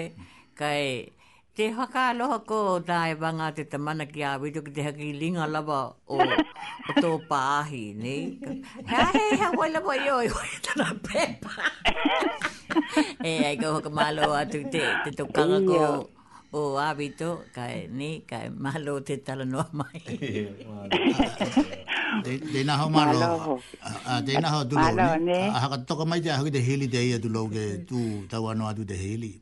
Kai 0.54 1.12
te 1.56 1.70
haka 1.70 2.10
aloha 2.12 2.38
ko 2.44 2.58
o 2.72 2.74
tā 2.90 2.98
e 3.12 3.14
wanga 3.16 3.48
te 3.56 3.64
tamana 3.64 4.04
ki 4.10 4.20
awitu 4.32 4.62
ki 4.66 4.72
te 4.76 4.84
haki 4.84 5.12
linga 5.22 5.46
lava 5.48 5.78
o, 6.06 6.18
o 6.18 6.98
tō 7.00 7.12
pāhi, 7.30 7.82
ne? 8.04 8.16
Hea 8.92 9.06
hei 9.16 9.30
hea 9.40 9.50
wai 9.58 9.70
lava 9.72 9.96
i 10.04 10.08
oi 10.18 10.28
oi 10.28 10.50
tana 10.68 10.90
pepa. 11.08 11.70
e 13.24 13.34
ai 13.46 13.56
ko 13.56 13.72
haka 13.78 13.90
malo 13.90 14.34
atu 14.42 14.60
te, 14.70 14.84
te 15.06 15.14
tokanga 15.22 15.62
ko 15.64 16.10
o 16.54 16.68
awitu, 16.78 17.32
kai 17.54 17.86
ne, 17.90 18.12
kai 18.30 18.48
malo 18.50 19.00
te 19.00 19.16
talanoa 19.26 19.66
mai 19.72 20.04
de 22.22 22.62
na 22.64 22.76
ho 22.78 22.86
malo 22.90 23.60
a 24.10 24.20
de 24.22 24.34
na 24.42 24.48
ho 24.54 24.64
du 24.68 24.76
lo 24.76 25.02
a 25.28 25.58
ha 25.62 25.76
to 25.86 25.94
ka 25.98 26.04
mai 26.10 26.20
ja 26.24 26.38
hoki 26.38 26.50
de 26.54 26.60
heli 26.66 26.86
de 26.94 27.00
ya 27.10 27.18
du 27.24 27.28
lo 27.34 27.42
ge 27.52 27.64
tu 27.88 28.00
ta 28.30 28.36
wa 28.44 28.50
no 28.58 28.64
adu 28.70 28.82
de 28.90 28.94
heli 29.04 29.32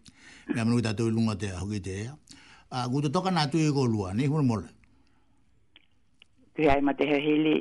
me 0.54 0.60
mnu 0.64 0.78
ta 0.84 0.90
to 0.98 1.04
lunga 1.14 1.34
de 1.42 1.48
hoki 1.60 1.78
de 1.88 1.96
a 2.76 2.88
gu 2.90 2.96
to 3.04 3.08
toka 3.14 3.30
na 3.36 3.42
tu 3.50 3.58
i 3.58 3.68
go 3.76 3.82
e 3.84 3.90
lua 3.94 4.08
ni 4.16 4.24
mol 4.32 4.44
mol 4.50 4.62
ke 6.54 6.62
ai 6.72 6.80
mate 6.86 7.04
he 7.10 7.16
heli 7.26 7.54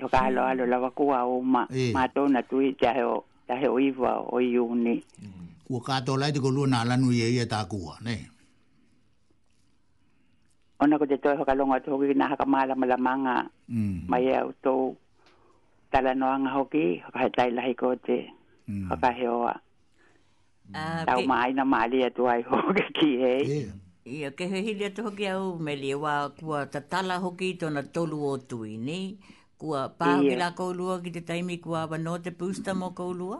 yo 0.00 0.06
ka 0.12 0.20
lo 0.36 0.42
alo 0.50 0.64
la 0.72 0.76
ku 0.98 1.04
a 1.12 1.20
o 1.32 1.40
ma 1.54 1.62
ma 1.96 2.02
to 2.14 2.22
na 2.34 2.40
tu 2.48 2.56
i 2.66 2.72
ja 2.80 2.90
e 2.96 3.04
ho 3.08 3.16
ja 3.48 3.54
ho 3.62 3.68
i 3.78 3.88
va 4.00 4.12
o 4.32 4.36
i 4.46 4.56
uni 4.72 4.96
ku 5.66 5.74
ka 5.86 5.94
to 6.06 6.12
lai 6.20 6.30
de 6.34 6.38
ko 6.44 6.48
lu 6.56 6.62
na 6.72 6.78
la 6.88 6.94
nu 7.02 7.08
ye 7.20 7.26
ya 7.36 7.44
ta 7.52 7.58
ku 7.72 7.80
ne 8.06 8.16
ona 10.80 10.96
ko 10.96 11.04
te 11.04 11.16
toi 11.20 11.36
ka 11.44 11.54
longa 11.54 11.76
te 11.84 11.92
hoki 11.92 12.16
na 12.16 12.32
haka 12.32 12.48
mala 12.48 12.72
malamanga 12.74 13.36
mm. 13.68 13.96
mai 14.10 14.24
e 14.32 14.32
au 14.40 14.48
tou 14.64 14.96
tala 15.92 16.12
noanga 16.20 16.50
hoki 16.56 16.84
hoka 17.04 17.18
he 17.22 17.28
tai 17.36 17.50
lahi 17.56 17.72
ko 17.80 17.88
te 18.08 18.18
mm. 18.68 18.88
ka 19.02 19.10
he 19.18 19.26
oa 19.28 19.54
tau 21.08 21.20
maai 21.30 21.50
na 21.56 21.64
maali 21.72 21.98
e 22.08 22.10
tu 22.16 22.22
ai 22.32 22.40
hoka 22.48 22.84
ki 22.98 23.10
hei 23.26 23.44
Ia 24.10 24.30
ke 24.36 24.46
he 24.50 24.58
hili 24.66 24.84
atu 24.88 25.02
hoki 25.06 25.24
au 25.30 25.42
me 25.66 25.74
lia 25.78 25.94
e 25.94 25.98
wā 26.02 26.14
kua 26.38 26.60
tatala 26.74 27.18
hoki 27.24 27.48
na 27.74 27.82
tolu 27.94 28.18
o 28.32 28.32
tui 28.50 28.74
ni. 28.88 29.20
Kua 29.60 29.92
pāwila 30.00 30.48
ko 30.58 30.72
lua 30.78 30.94
ki 31.04 31.10
te 31.14 31.20
ku 31.36 31.56
kua 31.68 31.84
awa 31.86 31.96
no 32.00 32.16
te 32.24 32.30
pūsta 32.32 32.72
mo 32.74 32.88
ko 32.96 33.12
lua? 33.20 33.38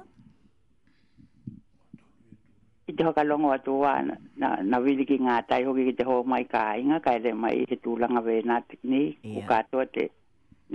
i 2.91 2.97
te 2.97 3.03
haka 3.07 3.22
longo 3.30 3.51
atu 3.57 3.72
wā 3.82 3.95
na, 4.41 4.49
na 4.70 4.76
wili 4.84 5.07
ki 5.11 5.16
ngā 5.26 5.36
tai 5.51 5.62
hoki 5.66 5.86
ki 5.88 5.93
te 6.01 6.05
ho 6.09 6.16
mai 6.32 6.43
ka 6.55 6.62
inga 6.82 6.99
kai 7.05 7.16
re 7.26 7.32
mai 7.43 7.53
he 7.70 7.76
tūlanga 7.84 8.20
we 8.28 8.36
nā 8.51 8.57
te 8.70 8.78
ni 8.93 9.01
yeah. 9.07 9.38
u 9.38 9.41
kātua 9.51 9.84
te 9.97 10.07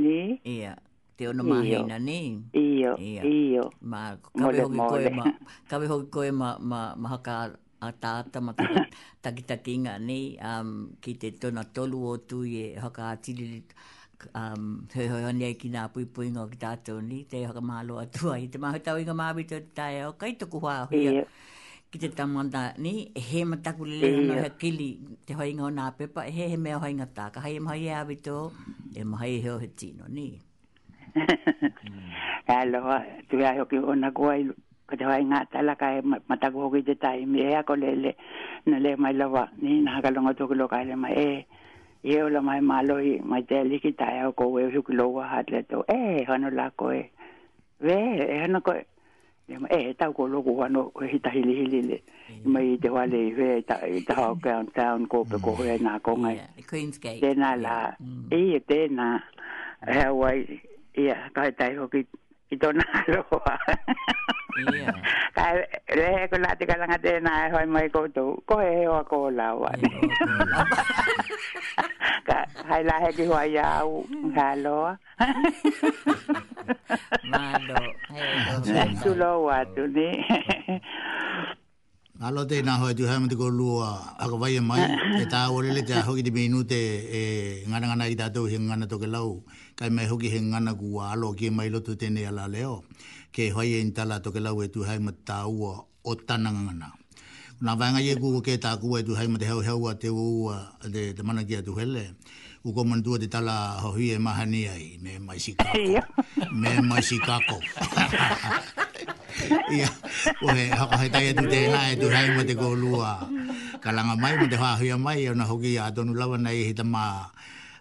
ni 0.03 0.13
ia 0.47 0.55
yeah. 0.55 0.77
te 1.17 1.27
ono 1.31 1.43
mahina 1.51 1.97
ni 2.05 2.19
iyo 2.61 2.93
yeah. 3.03 3.23
iyo 3.31 3.63
ma 3.81 4.01
kawe 4.31 4.55
hoki 4.63 4.79
koe 4.89 5.11
ma 5.19 5.25
kawe 5.71 5.85
hoki 5.91 6.07
koe 6.15 6.29
ma 6.41 6.53
ma, 6.71 6.79
ma 6.95 7.11
haka 7.15 7.35
a 7.83 7.91
tāta 8.03 8.39
ma 8.41 8.55
ka 8.59 8.67
takitakinga 9.25 9.99
ni 10.09 10.19
um, 10.51 10.71
ki 11.03 11.17
te 11.23 11.33
tona 11.39 11.65
tolu 11.75 11.99
o 12.13 12.15
tu 12.31 12.45
e 12.47 12.65
haka 12.85 13.09
atiri 13.17 13.49
um, 14.39 14.87
he 14.95 15.09
hoi 15.11 15.25
hoi 15.27 15.51
ki 15.63 15.73
ngā 15.75 15.89
pui 15.97 16.05
pui 16.15 16.31
ngā 16.37 16.47
ki 16.53 16.61
tātou 16.63 17.03
ni 17.11 17.25
te 17.35 17.43
haka 17.43 17.65
mahalo 17.71 17.99
atua 18.05 18.39
i 18.45 18.47
te 18.55 18.63
mahutau 18.67 19.03
inga 19.03 19.17
mābito 19.25 19.59
tae 19.81 20.05
o 20.07 20.13
kaitoku 20.23 20.63
hua 20.63 20.77
hui 20.93 21.03
yeah 21.09 21.27
ki 21.97 22.07
te 22.11 22.11
tamanda 22.15 22.73
ni, 22.85 22.93
e 23.15 23.21
he 23.29 23.39
ma 23.49 23.55
taku 23.65 23.83
le 23.89 23.95
e 24.03 24.09
le 24.27 24.33
hana 24.35 24.39
he 24.45 24.51
kili 24.61 24.89
te 25.25 25.31
hoinga 25.37 25.63
o 25.63 25.71
nā 25.77 25.85
pepa, 25.97 26.21
e 26.27 26.31
he 26.37 26.43
he 26.51 26.57
mea 26.65 26.75
hoinga 26.83 27.07
tā, 27.17 27.25
ka 27.33 27.39
hei 27.45 27.55
mahi 27.67 27.85
e 27.87 27.93
awito, 27.99 28.37
e 28.91 29.01
mahi 29.11 29.29
e 29.37 29.37
heo 29.45 29.55
he 29.63 29.67
tino 29.79 30.03
ni. 30.15 30.25
Alo, 32.59 32.79
tu 33.31 33.35
ea 33.43 33.53
hoki 33.59 33.77
o 33.89 33.93
nā 34.01 34.09
kua 34.17 34.33
ilu, 34.41 34.53
ka 34.91 34.95
te 34.99 35.03
hoinga 35.09 35.39
tala 35.53 35.73
ka 35.81 35.87
e 35.97 36.01
mataku 36.29 36.57
hoki 36.65 36.81
te 36.89 36.95
tai, 37.03 37.17
mi 37.31 37.39
ea 37.49 37.61
ko 37.67 37.73
le 37.81 37.91
le, 38.03 38.11
na 38.69 38.77
le 38.83 38.91
mai 39.03 39.13
lawa, 39.19 39.43
ni 39.63 39.71
na 39.85 39.91
haka 39.95 40.09
longa 40.15 40.33
tuki 40.37 40.55
loka 40.59 40.81
ele 40.83 40.95
mai, 41.03 41.13
e, 41.27 41.29
e 42.03 42.13
o 42.25 42.27
la 42.33 42.41
mai 42.47 42.59
maloi, 42.71 43.11
mai 43.29 43.39
te 43.47 43.55
ali 43.63 43.79
ki 43.83 43.91
tai 44.01 44.15
au 44.25 44.33
kou 44.39 44.59
eh, 44.59 44.67
e 44.67 44.75
hoki 44.75 44.93
loa 44.99 45.23
hatle 45.31 45.63
tau, 45.71 45.81
e, 45.97 46.27
hano 46.27 46.49
la 46.59 46.67
koe, 46.79 47.01
ve, 47.85 47.97
e 48.33 48.41
hano 48.43 48.59
koe, 48.67 48.81
e 49.69 49.93
tau 49.93 50.13
ko 50.13 50.25
logo 50.27 50.57
ano 50.63 50.89
hi 51.11 51.17
ta 51.19 51.29
hili 51.29 51.53
hili 51.61 51.97
mai 52.49 52.69
te 52.81 52.87
wale 52.95 53.17
i 53.29 53.31
hui 53.35 53.61
ta 53.69 53.77
ta 54.07 54.13
hoka 54.21 54.49
mm. 54.53 54.59
on 54.59 54.67
town 54.77 54.99
ko 55.11 55.17
pe 55.29 55.37
ko 55.43 55.49
hui 55.57 55.71
na 55.85 55.99
ko 56.05 56.11
ngai 56.21 56.37
queens 56.69 56.95
gate 57.03 57.21
tena 57.21 57.55
la 57.65 57.77
e 58.37 58.41
mm. 58.49 58.63
tena 58.69 59.05
hawai 59.97 60.39
ia 61.03 61.15
ka 61.35 61.41
tai 61.59 61.73
hoki 61.79 62.01
i 62.51 62.55
tōna 62.57 62.83
aroha. 62.99 63.57
Ia. 64.71 64.91
Kai 65.35 65.55
rehe 65.99 66.19
ko 66.31 66.37
nga 66.39 66.51
te 66.59 66.63
kalanga 66.69 66.95
tēnā 67.03 67.31
e 67.47 67.47
hoi 67.55 67.65
mai 67.67 67.89
koutou, 67.91 68.37
ko 68.47 68.59
he 68.61 68.69
heo 68.81 68.93
a 68.99 69.01
kō 69.09 69.19
lawa. 69.35 69.73
Ka 72.29 72.37
hai 72.69 72.79
lahe 72.87 73.09
ki 73.17 73.25
hoa 73.31 73.41
iau, 73.51 73.89
ka 74.37 74.45
aloha. 74.55 74.93
Mālo. 77.33 77.83
Tu 79.03 79.17
lau 79.23 79.49
atu 79.57 79.89
ni. 79.97 80.07
Alo 82.23 82.45
tēnā 82.47 82.77
hoi 82.79 82.93
tu 82.95 83.09
hama 83.09 83.27
te 83.27 83.35
kou 83.35 83.49
lua 83.51 83.89
aka 84.23 84.37
vai 84.39 84.53
e 84.59 84.61
mai, 84.63 84.85
e 85.19 85.25
tā 85.33 85.49
wale 85.51 85.73
le 85.75 85.83
te 85.85 85.97
ahoki 85.99 86.23
te 86.23 86.31
minu 86.31 86.63
te 86.63 86.79
ngana 87.67 87.89
ngana 87.91 88.07
i 88.07 88.15
tātou 88.21 88.47
hi 88.47 88.55
ngana 88.61 88.87
toke 88.87 89.09
lau. 89.11 89.41
Ia 89.43 89.64
kai 89.75 89.91
mai 89.91 90.07
hoki 90.07 90.31
he 90.31 90.39
ngana 90.39 90.71
ku 90.79 91.03
alo 91.03 91.35
ki 91.35 91.51
mai 91.51 91.67
lotu 91.67 91.91
tene 91.99 92.23
ala 92.31 92.47
leo 92.47 92.87
ke 93.35 93.51
hoi 93.55 93.69
e 93.77 93.83
intala 93.83 94.15
toke 94.23 94.39
lau 94.45 94.55
e 94.63 94.67
tu 94.73 94.79
hai 94.87 94.99
ma 95.03 95.11
tāua 95.27 95.73
o 95.83 96.11
tana 96.27 96.51
ngana 96.55 96.89
Nā 97.55 97.71
vanga 97.79 98.01
ye 98.03 98.15
kuko 98.19 98.43
ke 98.43 98.59
tā 98.59 98.75
kua 98.83 98.99
e 98.99 99.03
tu 99.07 99.15
hai 99.15 99.27
ma 99.31 99.37
te 99.39 99.45
hau 99.47 99.61
hau 99.63 99.83
a 99.87 99.93
te 100.01 100.09
ua 100.11 100.55
de, 100.93 101.13
de 101.15 101.21
mana 101.23 101.43
ki 101.43 101.55
a 101.59 101.61
hele 101.79 102.15
u 102.63 102.71
komon 102.75 103.03
te 103.03 103.27
tala 103.31 103.79
hohi 103.83 104.15
e 104.15 104.17
mahani 104.19 104.63
ai 104.67 104.87
me 105.03 105.19
mai 105.19 105.39
si 105.39 105.51
kako 105.55 106.03
me 106.51 106.71
mai 106.89 107.01
si 107.03 107.17
kako 107.19 107.57
ia 109.77 109.87
o 110.43 110.47
he 110.55 110.65
hako 110.71 110.95
he 111.01 111.07
tai 111.13 111.25
atu 111.31 111.45
te 111.51 111.59
nā 111.67 111.93
e 111.95 111.95
tu 111.99 112.07
e 112.11 112.15
hai 112.15 112.27
ma 112.35 112.43
te 112.47 112.53
kou 112.59 112.75
lua 112.75 113.23
kalanga 113.83 114.15
mai 114.21 114.33
ma 114.39 114.45
te 114.51 114.55
hahia 114.59 114.97
mai 114.99 115.23
e 115.25 115.29
una 115.31 115.43
hoki 115.47 115.77
a 115.79 115.85
tonu 115.95 116.13
lawa 116.19 116.35
nei 116.37 116.59
he 116.71 116.73
tamā 116.75 117.05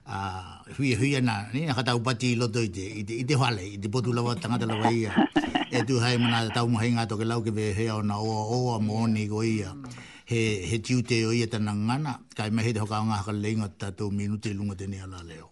ah 0.05 0.61
fui 0.76 0.92
fui 0.96 1.16
na 1.24 1.48
ni 1.52 1.64
na 1.64 1.72
kata 1.74 1.96
upati 1.96 2.36
lo 2.36 2.46
ite 2.52 2.84
ite 3.00 3.14
ite 3.24 3.34
hale 3.40 3.64
ite 3.64 3.88
potu 3.88 4.12
lava 4.12 4.36
tanga 4.36 4.61
tala 4.61 4.76
la 4.76 4.90
ia 4.92 5.11
e 5.72 5.80
tu 5.88 5.96
hai 5.96 6.18
mana 6.20 6.44
tau 6.52 6.68
mo 6.68 6.76
hinga 6.78 7.09
to 7.09 7.16
ke 7.16 7.24
lau 7.24 7.40
ke 7.40 7.48
ve 7.50 7.72
he 7.72 7.88
ona 7.88 8.20
o 8.20 8.28
o 8.28 8.76
a 8.76 8.76
mo 8.84 9.07
ni 9.09 9.24
go 9.26 9.40
ia 9.40 9.72
he 10.28 10.61
he 10.68 10.76
tiu 10.84 11.00
te 11.02 11.24
o 11.24 11.32
ia 11.32 11.46
tana 11.48 11.72
ngana 11.72 12.20
kai 12.36 12.50
me 12.52 12.61
he 12.62 12.72
te 12.76 12.80
hoka 12.84 13.00
nga 13.00 13.16
hakal 13.24 13.40
leinga 13.40 13.68
ta 13.80 13.90
tu 13.96 14.12
minuti 14.12 14.52
lunga 14.52 14.76
te 14.76 14.84
ni 14.86 15.00
ala 15.00 15.24
leo 15.24 15.48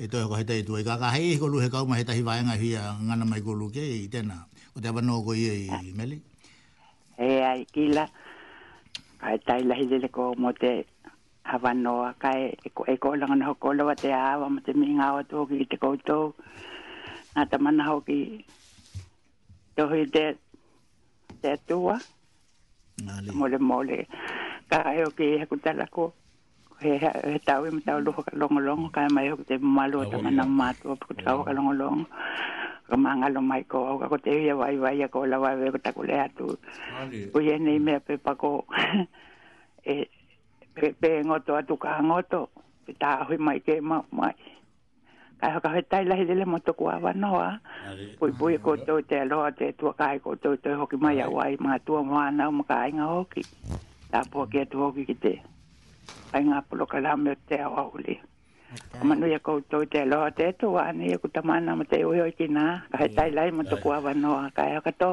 e 0.00 0.08
to 0.08 0.16
ko 0.28 0.32
heta 0.34 0.56
i 0.56 0.64
tu 0.64 0.76
e 0.80 0.80
kaka 0.82 1.12
hei 1.12 1.36
ko 1.36 1.44
lu 1.46 1.60
he 1.60 1.68
ka 1.68 1.84
ma 1.84 1.96
heta 2.00 2.16
hi 2.16 2.22
vai 2.24 2.40
nga 2.40 2.56
hui 2.56 2.72
ngana 3.08 3.24
mai 3.28 3.44
ko 3.44 3.52
lu 3.52 3.68
ke 3.68 3.84
i 3.84 4.08
tena 4.08 4.48
o 4.76 4.80
te 4.80 4.88
avano 4.88 5.20
go 5.20 5.32
ia 5.36 5.52
i 5.60 5.92
meli 5.92 6.18
e 7.20 7.44
ai 7.44 7.64
kila 7.74 8.04
Ai 9.24 9.40
tai 9.40 9.64
lahi 9.64 9.88
dele 9.88 10.08
ko 10.12 10.36
mote 10.36 10.84
hawa 11.48 11.72
noa 11.84 12.10
kai 12.22 12.44
e 12.66 12.70
ko 12.74 12.82
e 12.88 12.94
ko 13.02 13.08
langa 13.20 13.36
no 13.38 13.54
ko 13.60 13.68
lo 13.76 13.84
te 14.02 14.10
awa 14.12 14.46
mo 14.52 14.58
te 14.66 14.72
minga 14.74 15.06
o 15.18 15.22
to 15.30 15.38
ki 15.48 15.64
te 15.70 15.76
ko 15.76 15.88
to 16.08 16.18
na 17.36 17.42
ta 17.50 17.56
mana 17.64 17.82
ho 17.88 18.00
ki 18.06 18.18
to 19.76 19.82
hi 19.92 20.00
te 20.14 20.24
te 21.42 21.50
tua 21.68 21.96
nali 23.06 23.30
mole 23.40 23.58
mole 23.68 23.98
ka 24.70 24.78
e 24.98 25.04
o 25.04 25.10
ki 25.18 25.26
he 25.40 25.44
ku 25.52 25.56
ta 25.64 25.70
la 25.80 25.86
ko 25.96 26.04
he 26.80 26.90
he 27.02 27.36
ta 27.44 27.60
we 27.60 27.68
mo 27.74 27.80
ta 27.84 28.00
lo 28.06 28.10
ka 28.16 28.32
longo 28.32 28.60
longo 28.64 28.88
ka 28.96 29.00
mai 29.12 29.28
o 29.36 29.36
te 29.48 29.54
malo 29.76 30.00
ta 30.12 30.16
mana 30.24 30.48
ma 30.58 30.72
to 30.80 30.96
ku 31.06 31.12
ta 31.22 31.36
ka 31.44 31.52
longo 31.60 31.76
longo 31.76 32.08
ka 32.88 32.96
manga 33.04 33.28
lo 33.36 33.40
mai 33.52 33.62
ko 33.68 33.84
ka 34.00 34.08
ko 34.08 34.16
te 34.24 34.32
ia 34.48 34.56
vai 34.64 34.76
vai 34.84 34.96
ko 35.12 35.28
la 35.28 35.36
vai 35.44 35.68
ko 35.76 35.78
ta 35.84 35.92
ku 35.96 36.08
le 36.08 36.16
atu 36.24 36.48
nali 36.88 37.28
o 37.36 37.46
ye 37.46 37.54
nei 37.68 37.78
me 37.86 38.00
pe 38.06 38.16
pa 38.24 38.32
ko 38.32 38.52
e 39.92 39.94
pe 40.74 40.92
pe 41.00 41.08
ngoto 41.26 41.52
atu 41.56 41.74
ka 41.82 41.90
ngoto 42.06 42.40
ta 43.00 43.10
hoi 43.26 43.38
mai 43.46 43.58
ke 43.66 43.74
ma 43.88 43.98
mai 44.18 44.34
ka 45.40 45.46
ka 45.64 45.68
he 45.74 45.80
tai 45.90 46.02
la 46.10 46.14
hele 46.20 46.44
moto 46.52 46.70
ko 46.78 46.84
ava 46.96 47.10
no 47.22 47.30
a 47.48 47.50
pui 48.18 48.32
pui 48.38 48.56
ko 48.64 48.70
to 48.86 48.94
te 49.10 49.18
lo 49.30 49.38
te 49.58 49.66
tu 49.78 49.84
ka 49.98 50.06
ko 50.24 50.30
to 50.42 50.50
to 50.62 50.68
hoki 50.80 50.96
mai 51.04 51.16
a 51.24 51.26
wai 51.36 51.52
ma 51.64 51.72
tu 51.86 51.92
mo 52.08 52.16
ana 52.26 52.44
mo 52.56 52.62
ka 52.70 52.76
nga 52.96 53.04
hoki 53.14 53.42
ta 54.12 54.18
po 54.30 54.40
ke 54.52 54.60
tu 54.70 54.76
hoki 54.84 55.02
ki 55.10 55.16
te 55.24 55.32
ai 56.34 56.42
nga 56.48 56.56
polo 56.68 56.84
ka 56.92 56.98
me 57.24 57.32
te 57.48 57.56
a 57.66 57.68
wa 57.74 57.82
uli 57.96 58.14
Okay. 58.74 59.06
Manu 59.06 59.26
ya 59.30 59.38
kau 59.38 59.60
te 59.62 60.00
lo 60.08 60.26
te 60.34 60.46
tu 60.58 60.66
ani 60.78 61.14
aku 61.14 61.28
tamana 61.34 61.70
ma 61.78 61.84
te 61.92 61.98
oi 62.08 62.32
ki 62.38 62.46
na 62.56 62.64
ka 62.94 63.04
yeah. 63.06 63.14
tai 63.16 63.30
lai 63.36 63.48
mo 63.56 63.62
to 63.70 63.76
ku 63.82 63.88
ka 64.56 64.62
ya 64.72 64.78
ka 64.86 64.90
to 65.00 65.08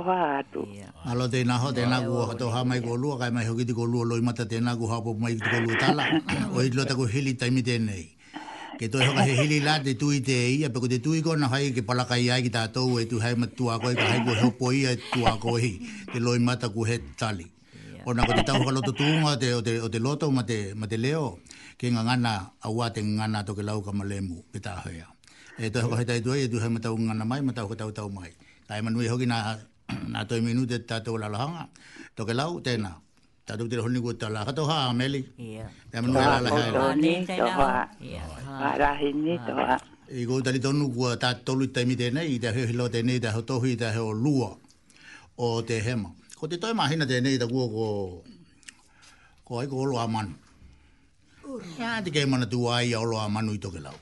alo 1.12 1.26
te 1.34 1.40
na 1.46 1.56
te 1.76 1.84
na 1.92 1.98
ku 2.08 2.14
ho 2.54 2.60
mai 2.70 2.80
ko 2.86 2.94
lu 3.02 3.14
ka 3.22 3.28
mai 3.36 3.46
ho 3.50 3.54
ko 3.80 3.84
lu 3.92 4.00
lo 4.10 4.16
mata 4.28 4.44
te 4.52 4.58
na 4.66 4.74
ku 4.80 4.86
ha 4.92 4.98
po 5.06 5.12
mai 5.22 5.34
ti 5.38 5.46
ko 5.54 5.58
lu 5.66 5.74
ta 5.82 5.90
la 5.98 6.06
oi 6.58 6.72
lo 6.78 6.84
ta 6.90 6.96
ku 6.98 7.06
hili 7.14 7.34
tai 7.40 7.50
mi 7.54 7.62
te 7.68 7.76
nei 7.78 8.06
ke 8.82 8.90
to 8.92 8.98
ho 9.06 9.12
ka 9.18 9.22
hili 9.30 9.60
la 9.68 9.76
te 9.86 9.92
tu 10.02 10.08
i 10.10 10.20
te 10.30 10.38
i 10.58 10.66
ya 10.66 10.70
pe 10.74 10.78
ku 10.82 10.88
te 10.92 10.98
tu 11.06 11.12
i 11.14 11.20
ko 11.26 11.32
na 11.42 11.46
hai 11.54 11.64
ke 11.76 11.82
pala 11.86 12.04
kai 12.12 12.24
ai 12.34 12.42
ki 12.46 12.50
ta 12.56 12.62
e 12.66 13.06
tu 13.10 13.18
hai 13.24 13.34
ma 13.42 13.46
tu 13.58 13.64
a 13.70 13.76
ko 13.84 13.90
ka 14.00 14.06
hai 14.12 14.20
ko 14.26 14.32
ho 14.42 14.48
po 14.60 14.68
i 14.78 14.90
tu 15.14 15.20
a 15.30 15.38
hi 15.64 15.72
te 16.14 16.18
lo 16.24 16.32
mata 16.50 16.68
ku 16.74 16.82
he 16.90 16.98
tali 17.20 17.46
Ona 18.02 18.26
ko 18.26 18.34
te 18.34 18.42
tau 18.50 18.58
ka 18.66 18.72
loto 18.74 18.92
tuunga 18.98 19.38
o 19.86 19.90
te 19.94 20.00
loto 20.06 20.26
ma 20.38 20.42
te 20.90 20.98
leo 20.98 21.38
ke 21.82 21.90
nga 21.90 22.06
ngana 22.06 22.54
awa 22.70 22.86
te 22.94 23.02
ngana 23.02 23.42
toke 23.42 23.64
lau 23.66 23.82
ka 23.82 23.90
malemu 23.90 24.38
pe 24.54 24.58
ta 24.66 24.72
hoia. 24.86 25.08
E 25.62 25.66
to 25.74 25.78
hoko 25.84 25.98
tai 26.10 26.22
tue, 26.26 26.36
e 26.46 26.46
tu 26.52 26.58
hema 26.64 26.78
tau 26.86 26.94
ngana 27.08 27.24
mai, 27.30 27.42
ma 27.48 27.54
tau 27.58 27.66
ka 27.72 27.76
tau 27.82 27.90
tau 27.98 28.06
mai. 28.16 28.30
Ta 28.70 28.74
e 28.80 28.86
manui 28.86 29.06
hoki 29.12 29.26
na 29.32 29.58
toi 30.30 30.40
minu 30.46 30.62
te 30.72 30.78
tatou 30.90 31.16
la 31.22 31.26
lahanga, 31.34 31.64
to 32.16 32.22
ke 32.28 32.34
lau 32.40 32.52
tēnā. 32.66 32.92
Ta 33.50 33.58
tuk 33.58 33.66
tira 33.70 33.82
honiku 33.86 34.10
tala. 34.22 34.40
Kato 34.48 34.62
haa, 34.70 34.94
Meli. 35.00 35.22
Ia. 35.48 35.66
Ia 35.94 36.00
manui 36.06 36.22
lala 36.32 36.50
hea. 36.54 36.70
Kato 36.72 36.86
ni, 37.04 37.14
toha. 37.42 37.74
Ia. 38.10 38.24
Arahi 38.68 39.10
ni, 39.24 39.34
toha. 39.48 39.74
Iko 40.22 40.34
utali 40.40 40.60
tonu 40.66 40.86
kua 40.96 41.18
ta 41.22 41.30
tolu 41.46 41.66
tai 41.74 41.86
mi 41.90 41.96
tēnei, 42.02 42.28
i 42.38 42.38
te 42.44 42.50
heo 42.56 42.66
hilo 42.70 42.86
tēnei, 42.94 43.18
i 43.20 43.24
te 43.26 43.30
heo 43.34 43.42
tohu, 43.50 43.66
i 43.66 43.74
te 43.82 43.88
heo 43.96 44.08
lua 44.24 44.50
o 45.34 45.48
te 45.70 45.76
hema. 45.86 46.10
Ko 46.40 46.44
te 46.48 46.56
toi 46.64 46.74
mahina 46.80 47.06
tēnei, 47.12 47.34
i 47.42 47.42
te 47.42 47.48
kua 47.54 47.66
ko... 47.76 47.86
ko 49.50 49.52
aiko 49.66 49.76
olo 49.86 49.98
amanu. 50.06 50.34
Ya 51.76 52.00
te 52.00 52.16
kei 52.16 52.24
mana 52.24 52.48
tua 52.48 52.80
ai 52.80 52.96
aolo 52.96 53.16
a 53.20 53.28
manu 53.34 53.52
i 53.52 53.60
toke 53.60 53.80
lau. 53.86 53.96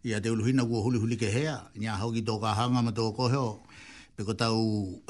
Ya 0.00 0.16
te 0.22 0.28
uluhina 0.32 0.64
kua 0.64 0.80
huli 0.84 0.96
huli 1.02 1.16
ke 1.20 1.28
hea. 1.28 1.60
Nia 1.76 1.92
hau 2.00 2.08
ki 2.08 2.24
tōka 2.24 2.56
hanga 2.56 2.80
ma 2.80 2.92
tōko 2.96 3.28
heo. 3.32 3.60
Peko 4.16 4.32
tau 4.32 4.56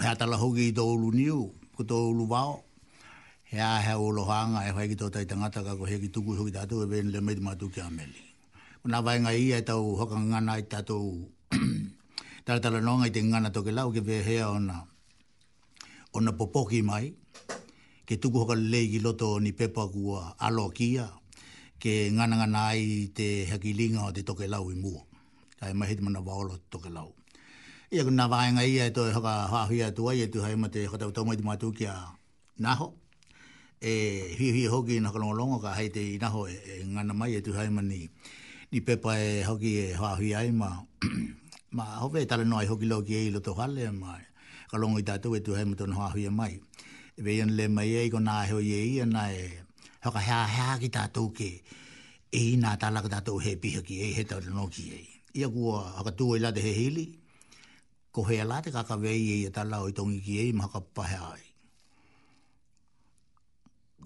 hea 0.03 0.17
tala 0.19 0.35
hoki 0.37 0.65
i 0.75 0.75
tō 0.75 0.83
ulu 0.95 1.13
niu, 1.15 1.39
ko 1.79 1.85
tō 1.87 1.95
ulu 2.11 2.27
vao. 2.27 2.65
Hea 3.55 3.71
hea 3.87 3.95
ulo 3.99 4.25
hanga 4.27 4.67
e 4.67 4.75
hoi 4.75 4.89
ki 4.91 4.99
tō 4.99 5.11
tai 5.15 5.25
tangata 5.31 5.63
ka 5.63 5.79
ko 5.79 5.87
hea 5.87 5.99
ki 6.03 6.09
tuku 6.11 6.35
hoki 6.41 6.51
tātou 6.59 6.83
e 6.85 6.91
vēn 6.91 7.13
le 7.15 7.21
meiti 7.23 7.39
mātu 7.47 7.71
ki 7.73 7.81
ameli. 7.87 8.19
Na 8.91 8.99
vai 9.01 9.19
ngai 9.23 9.39
ia 9.47 9.63
e 9.63 9.63
tau 9.65 9.95
hoka 9.97 10.19
ngana 10.19 10.59
i 10.59 10.67
tātou 10.67 11.23
ta 12.49 12.59
tala 12.59 12.81
nonga 12.83 13.07
i 13.07 13.15
te 13.15 13.23
ngana 13.23 13.53
tōke 13.55 13.71
lau 13.73 13.91
ke 13.95 14.01
ve 14.03 14.23
hea 14.27 14.49
ona 14.51 14.83
ona 16.19 16.33
popoki 16.35 16.83
mai 16.83 17.15
ke 18.07 18.17
tuku 18.19 18.39
hoka 18.43 18.57
lei 18.59 18.99
loto 18.99 19.39
ni 19.39 19.53
pepa 19.55 19.87
kua 19.93 20.35
alo 20.43 20.71
kia 20.75 21.09
ke 21.79 22.11
ngana 22.11 22.75
ai 22.75 23.07
te 23.15 23.47
hakilinga 23.47 24.03
o 24.11 24.11
te 24.13 24.23
toke 24.27 24.47
lau 24.51 24.67
i 24.75 24.75
mua. 24.75 25.03
Kai 25.63 25.73
mahi 25.79 25.95
te 25.95 26.03
mana 26.03 26.19
waolo 26.21 26.59
te 26.59 26.67
toke 26.75 26.91
lau. 26.91 27.15
Ia 27.95 28.03
kuna 28.05 28.27
vāenga 28.29 28.67
ia 28.67 28.91
e 28.91 28.93
toi 28.93 29.11
haka 29.15 29.35
hāhia 29.53 29.95
tua 29.95 30.13
ia 30.15 30.27
tu 30.29 30.43
e 30.43 30.43
haima 30.43 30.69
te 30.71 30.85
kata 30.91 31.07
utamai 31.09 31.37
te 31.39 31.45
mātū 31.47 31.71
ki 31.77 31.87
a 31.89 31.95
naho. 32.61 32.93
E 33.81 33.95
hi 34.39 34.49
hi 34.59 34.65
hoki 34.67 34.99
i 34.99 35.01
naka 35.01 35.19
longolongo 35.23 35.63
ka 35.63 35.73
hei 35.79 35.89
te 35.95 36.03
i 36.03 36.19
naho 36.19 36.45
e, 36.51 36.59
e, 36.59 36.83
ngana 36.85 37.15
mai 37.15 37.31
e 37.39 37.41
tu 37.47 37.53
haima 37.55 37.81
ni, 37.83 38.09
ni 38.75 38.81
pepa 38.83 39.15
e 39.17 39.45
hoki 39.47 39.73
e 39.79 39.87
hāhia 39.95 40.43
ai 40.43 40.51
ma 40.51 40.83
ma 41.79 41.87
hove 42.03 42.27
tala 42.27 42.45
noa 42.45 42.65
i 42.67 42.67
hoki 42.67 42.87
lau 42.91 43.03
ki 43.07 43.15
e 43.15 43.23
i 43.31 43.31
loto 43.31 43.55
hale 43.55 43.87
ma 43.95 44.19
ka 44.71 44.77
longo 44.83 44.99
i 44.99 45.07
tātū 45.07 45.31
e 45.39 45.41
tu 45.41 45.55
haima 45.55 45.77
tono 45.79 45.97
hāhia 46.03 46.31
mai. 46.35 46.59
E 47.17 47.23
le 47.23 47.69
mai 47.71 47.95
e 48.03 48.05
i 48.11 48.11
kona 48.11 48.41
ahio 48.43 48.59
i 48.59 48.71
e 48.75 48.83
i 48.95 49.01
e 49.01 49.05
nai 49.07 49.33
e 49.39 49.49
hoka 50.05 50.21
hea 50.25 50.47
hea 50.47 50.79
ki 50.79 50.89
tātou 50.97 51.31
ke 51.35 51.49
e 52.31 52.43
i 52.53 52.57
nā 52.63 52.75
tāla 52.81 53.03
ki 53.07 53.11
tātou 53.15 53.41
he 53.45 53.55
piha 53.63 53.83
ki 53.83 54.01
e 54.07 54.11
he 54.19 54.25
tau 54.29 54.41
rano 54.45 54.67
ki 54.71 54.85
e. 54.95 54.99
Ia 55.39 55.49
kua 55.51 55.81
haka 55.97 56.13
tū 56.15 56.31
e 56.37 56.41
late 56.43 56.63
he 56.63 56.73
hili, 56.79 57.07
ko 58.13 58.23
hea 58.31 58.45
late 58.47 58.73
kaka 58.75 58.97
vei 58.97 59.17
e 59.19 59.37
i 59.43 59.47
a 59.51 59.53
tāla 59.55 59.81
i 59.89 59.93
tongi 59.97 60.21
ki 60.25 60.39
e 60.43 60.47
i 60.51 60.53
maha 60.53 60.75
ka 60.79 60.83
paha 61.01 61.21
ai. 61.35 61.43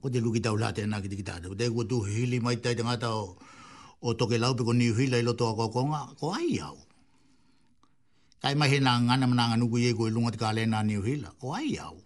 Ko 0.03 0.11
te 0.11 0.19
luki 0.23 0.43
tau 0.45 0.57
late 0.59 0.85
nā 0.91 1.03
ki 1.05 1.13
te 1.13 1.19
ki 1.21 1.27
tātou, 1.29 1.55
te 1.59 1.69
kua 1.71 1.85
tū 1.87 2.01
he 2.09 2.17
hili 2.23 2.41
mai 2.43 2.57
tai 2.57 2.75
te 2.79 2.87
ngātau 2.89 3.37
o 4.03 4.15
toke 4.19 4.41
lau 4.43 4.53
pe 4.59 4.65
ko 4.67 4.73
niu 4.75 4.97
hila 4.99 5.21
i 5.23 5.27
loto 5.27 5.53
a 5.53 5.69
kua 5.69 6.07
ko 6.21 6.33
ai 6.35 6.57
au. 6.67 6.77
Kai 8.43 8.57
mahi 8.59 8.81
nā 8.83 8.97
ngana 9.05 9.29
mananga 9.31 9.57
nuku 9.63 9.85
i 9.85 9.93
e 9.93 9.95
koe 9.95 10.11
lunga 10.11 10.33
te 10.35 10.41
kālena 10.43 10.83
niu 10.83 11.05
hila, 11.07 11.37
ko 11.39 11.53
ai 11.59 11.77
au. 11.85 12.01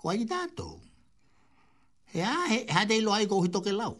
Ko 0.00 0.08
ai 0.14 0.24
tātou 0.24 0.81
e 2.14 2.20
a 2.20 2.64
ha 2.74 2.84
de 2.84 3.00
lo 3.00 3.10
ai 3.16 3.24
go 3.26 3.40
hito 3.44 3.60
ke 3.64 3.72
lau 3.72 3.96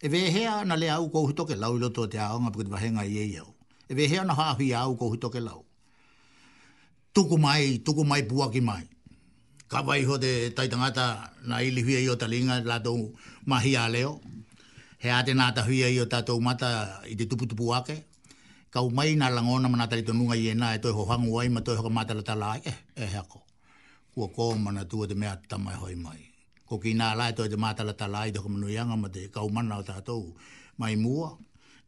e 0.00 0.06
ve 0.08 0.20
he 0.30 0.42
na 0.70 0.74
le 0.78 0.86
au 0.94 1.10
go 1.10 1.26
hito 1.26 1.42
ke 1.44 1.54
lau 1.58 1.74
lo 1.74 1.88
to 1.90 2.06
te 2.06 2.16
e 2.16 2.20
a 2.22 2.30
nga 2.38 2.50
pukit 2.54 2.70
vahenga 2.70 3.02
i 3.02 3.12
e 3.18 3.24
iau 3.34 3.48
e 3.90 3.94
ve 3.98 4.06
he 4.10 4.16
na 4.22 4.34
ha 4.38 4.54
hui 4.54 4.70
au 4.74 4.94
go 4.94 5.06
hito 5.12 5.28
ke 5.34 5.40
lau 5.42 5.64
tuku 7.14 7.36
mai 7.42 7.82
tuku 7.86 8.02
mai 8.10 8.22
bua 8.30 8.46
ki 8.54 8.60
mai 8.62 8.84
ka 9.70 9.82
vai 9.86 10.04
ho 10.06 10.14
de 10.18 10.50
taitangata 10.56 11.04
na 11.48 11.58
ili 11.62 11.82
hui 11.82 11.94
e 11.98 12.04
iota 12.06 12.26
linga 12.32 12.62
la 12.70 12.78
do 12.86 12.94
magia 13.50 13.88
leo 13.94 14.12
he 15.02 15.08
ate 15.10 15.34
na 15.34 15.50
ta 15.56 15.60
hui 15.66 15.78
e 15.82 15.88
iota 15.98 16.22
to 16.28 16.34
mata 16.46 16.70
i 17.12 17.18
te 17.18 17.24
tupu 17.30 17.44
tupu 17.50 17.66
ake 17.78 17.96
ka 18.72 18.78
umai 18.86 19.10
na 19.20 19.26
langona 19.36 19.66
mana 19.72 19.90
tari 19.90 20.02
tonunga 20.06 20.36
i 20.38 20.46
e 20.54 20.54
na 20.60 20.66
e 20.74 20.78
toi 20.82 20.94
ho 20.96 21.02
hangu 21.10 21.34
ai 21.40 21.48
ma 21.54 21.60
toi 21.66 21.76
ho 21.82 21.88
mata 21.96 22.12
la 22.18 22.22
tala 22.28 22.46
ai 22.54 22.60
e 22.62 22.70
eh, 22.72 22.76
eh, 23.04 23.10
he 23.14 23.22
ko 23.32 23.38
kua 24.14 24.26
kō 24.36 24.44
mana 24.64 24.82
tua 24.90 25.04
te 25.10 25.14
mea 25.20 25.32
tamai 25.50 25.76
hoi 25.82 25.94
mai 26.04 26.27
ko 26.68 26.76
ki 26.76 26.92
nā 26.94 27.16
lai 27.16 27.32
toi 27.32 27.48
te 27.48 27.56
mātala 27.56 27.94
ta 27.96 28.04
lai 28.06 28.28
te 28.30 28.40
humanuianga 28.44 28.96
ma 29.00 29.08
te 29.08 29.24
kaumana 29.32 29.78
o 29.80 29.84
tātou 29.90 30.24
mai 30.78 30.96
mua 31.00 31.32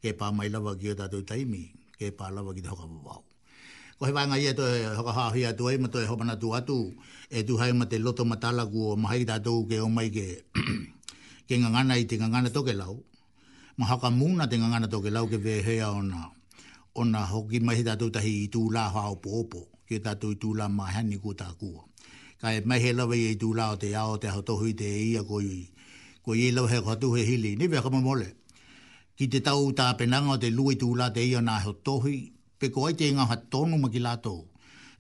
ke 0.01 0.15
pa 0.17 0.31
mai 0.33 0.49
lava 0.49 0.73
ki 0.81 0.91
o 0.97 0.97
tātou 0.97 1.21
taimi 1.29 1.63
ke 2.01 2.09
pā 2.17 2.31
lava 2.33 2.55
ki 2.57 2.65
te 2.65 2.73
hokapapau. 2.73 3.21
Ko 4.01 4.09
he 4.09 4.15
wāinga 4.17 4.39
ia 4.41 4.55
e 4.57 4.57
toi 4.57 4.73
hoka 4.97 5.13
hāhi 5.13 5.45
atu 5.49 5.69
ai 5.69 5.77
ma 5.77 5.89
toi 5.93 6.07
hopana 6.09 6.39
tu 6.41 6.55
atu 6.57 6.79
e 7.29 7.43
tu 7.45 7.59
hai 7.61 7.69
ma 7.77 7.85
te 7.85 7.99
loto 8.01 8.25
matala 8.25 8.65
ku 8.67 8.87
o 8.89 8.97
mahai 8.97 9.27
tātou 9.29 9.69
ke 9.69 9.81
o 9.85 9.89
mai 9.93 10.09
ke 10.11 10.25
ke 11.49 11.61
ngangana 11.61 11.99
i 12.01 12.09
te 12.09 12.17
to 12.57 12.63
ke 12.65 12.73
lau 12.73 12.97
ma 13.77 13.87
haka 13.87 14.09
na 14.11 14.47
te 14.49 14.57
to 14.89 15.03
ke 15.05 15.13
lau 15.13 15.27
ke 15.29 15.37
ve 15.37 15.61
vehea 15.61 15.93
ona 15.93 16.33
ona 16.97 17.27
hoki 17.29 17.61
mahi 17.61 17.85
tātou 17.85 18.09
tahi 18.11 18.33
i 18.49 18.49
tū 18.49 18.71
lā 18.73 18.89
hao 18.97 19.21
pōpō 19.21 19.63
ke 19.87 20.01
ta 20.01 20.15
to 20.17 20.33
tātou 20.33 20.33
i 20.33 20.37
tū 20.41 20.55
lā 20.57 20.69
mahani 20.73 21.21
ku 21.21 21.35
tākua 21.37 21.90
ka 22.41 22.49
e 22.57 22.61
mai 22.69 22.81
he 22.83 22.91
lawa 22.99 23.13
i 23.17 23.37
tū 23.43 23.49
lao 23.59 23.77
te 23.83 23.89
ao 23.95 24.17
te 24.23 24.29
hau 24.33 24.41
tohu 24.49 24.73
te 24.81 24.89
ia 25.09 25.21
ko 25.29 25.41
i 25.55 25.59
ko 26.25 26.33
i 26.33 26.49
lau 26.57 26.65
he 26.73 26.79
kato 26.87 27.13
he 27.15 27.23
hili 27.31 27.53
ni 27.57 27.67
wea 27.69 27.83
kama 27.85 28.01
mole 28.01 28.29
ki 29.21 29.29
te 29.33 29.41
tau 29.45 29.69
tā 29.81 29.93
penanga 30.01 30.33
o 30.41 30.41
te 30.41 30.49
lua 30.51 30.73
i 30.73 30.77
tū 30.81 30.89
lao 30.97 31.11
te 31.13 31.21
ia 31.21 31.45
nā 31.45 31.59
hau 31.65 31.75
tohu 31.89 32.09
pe 32.59 32.71
ko 32.73 32.87
ai 32.89 32.95
te 32.97 33.09
inga 33.13 33.27
ha 33.29 33.37
tonu 33.53 33.77
maki 33.77 34.01
lato 34.01 34.37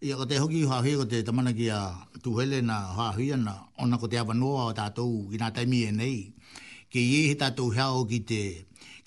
ia 0.04 0.20
ka 0.20 0.24
te 0.28 0.36
hoki 0.36 0.62
hua 0.68 0.82
hui 0.84 0.94
ko 1.00 1.04
te 1.08 1.24
tamana 1.24 1.52
ki 1.56 1.66
a 1.72 1.80
tū 2.20 2.36
hele 2.40 2.60
na 2.60 2.76
hua 2.92 3.08
hui 3.16 3.32
ana 3.32 3.56
ona 3.80 3.96
ko 3.96 4.04
te 4.12 4.18
awa 4.20 4.34
noa 4.36 4.62
o 4.68 4.72
tātou 4.80 5.32
i 5.32 5.40
nā 5.40 5.48
taimi 5.56 5.80
e 5.88 5.90
nei 5.96 6.16
ke 6.92 7.00
i 7.00 7.24
he 7.32 7.34
tātou 7.40 7.72
heao 7.76 8.04
ki 8.04 8.20
te 8.28 8.42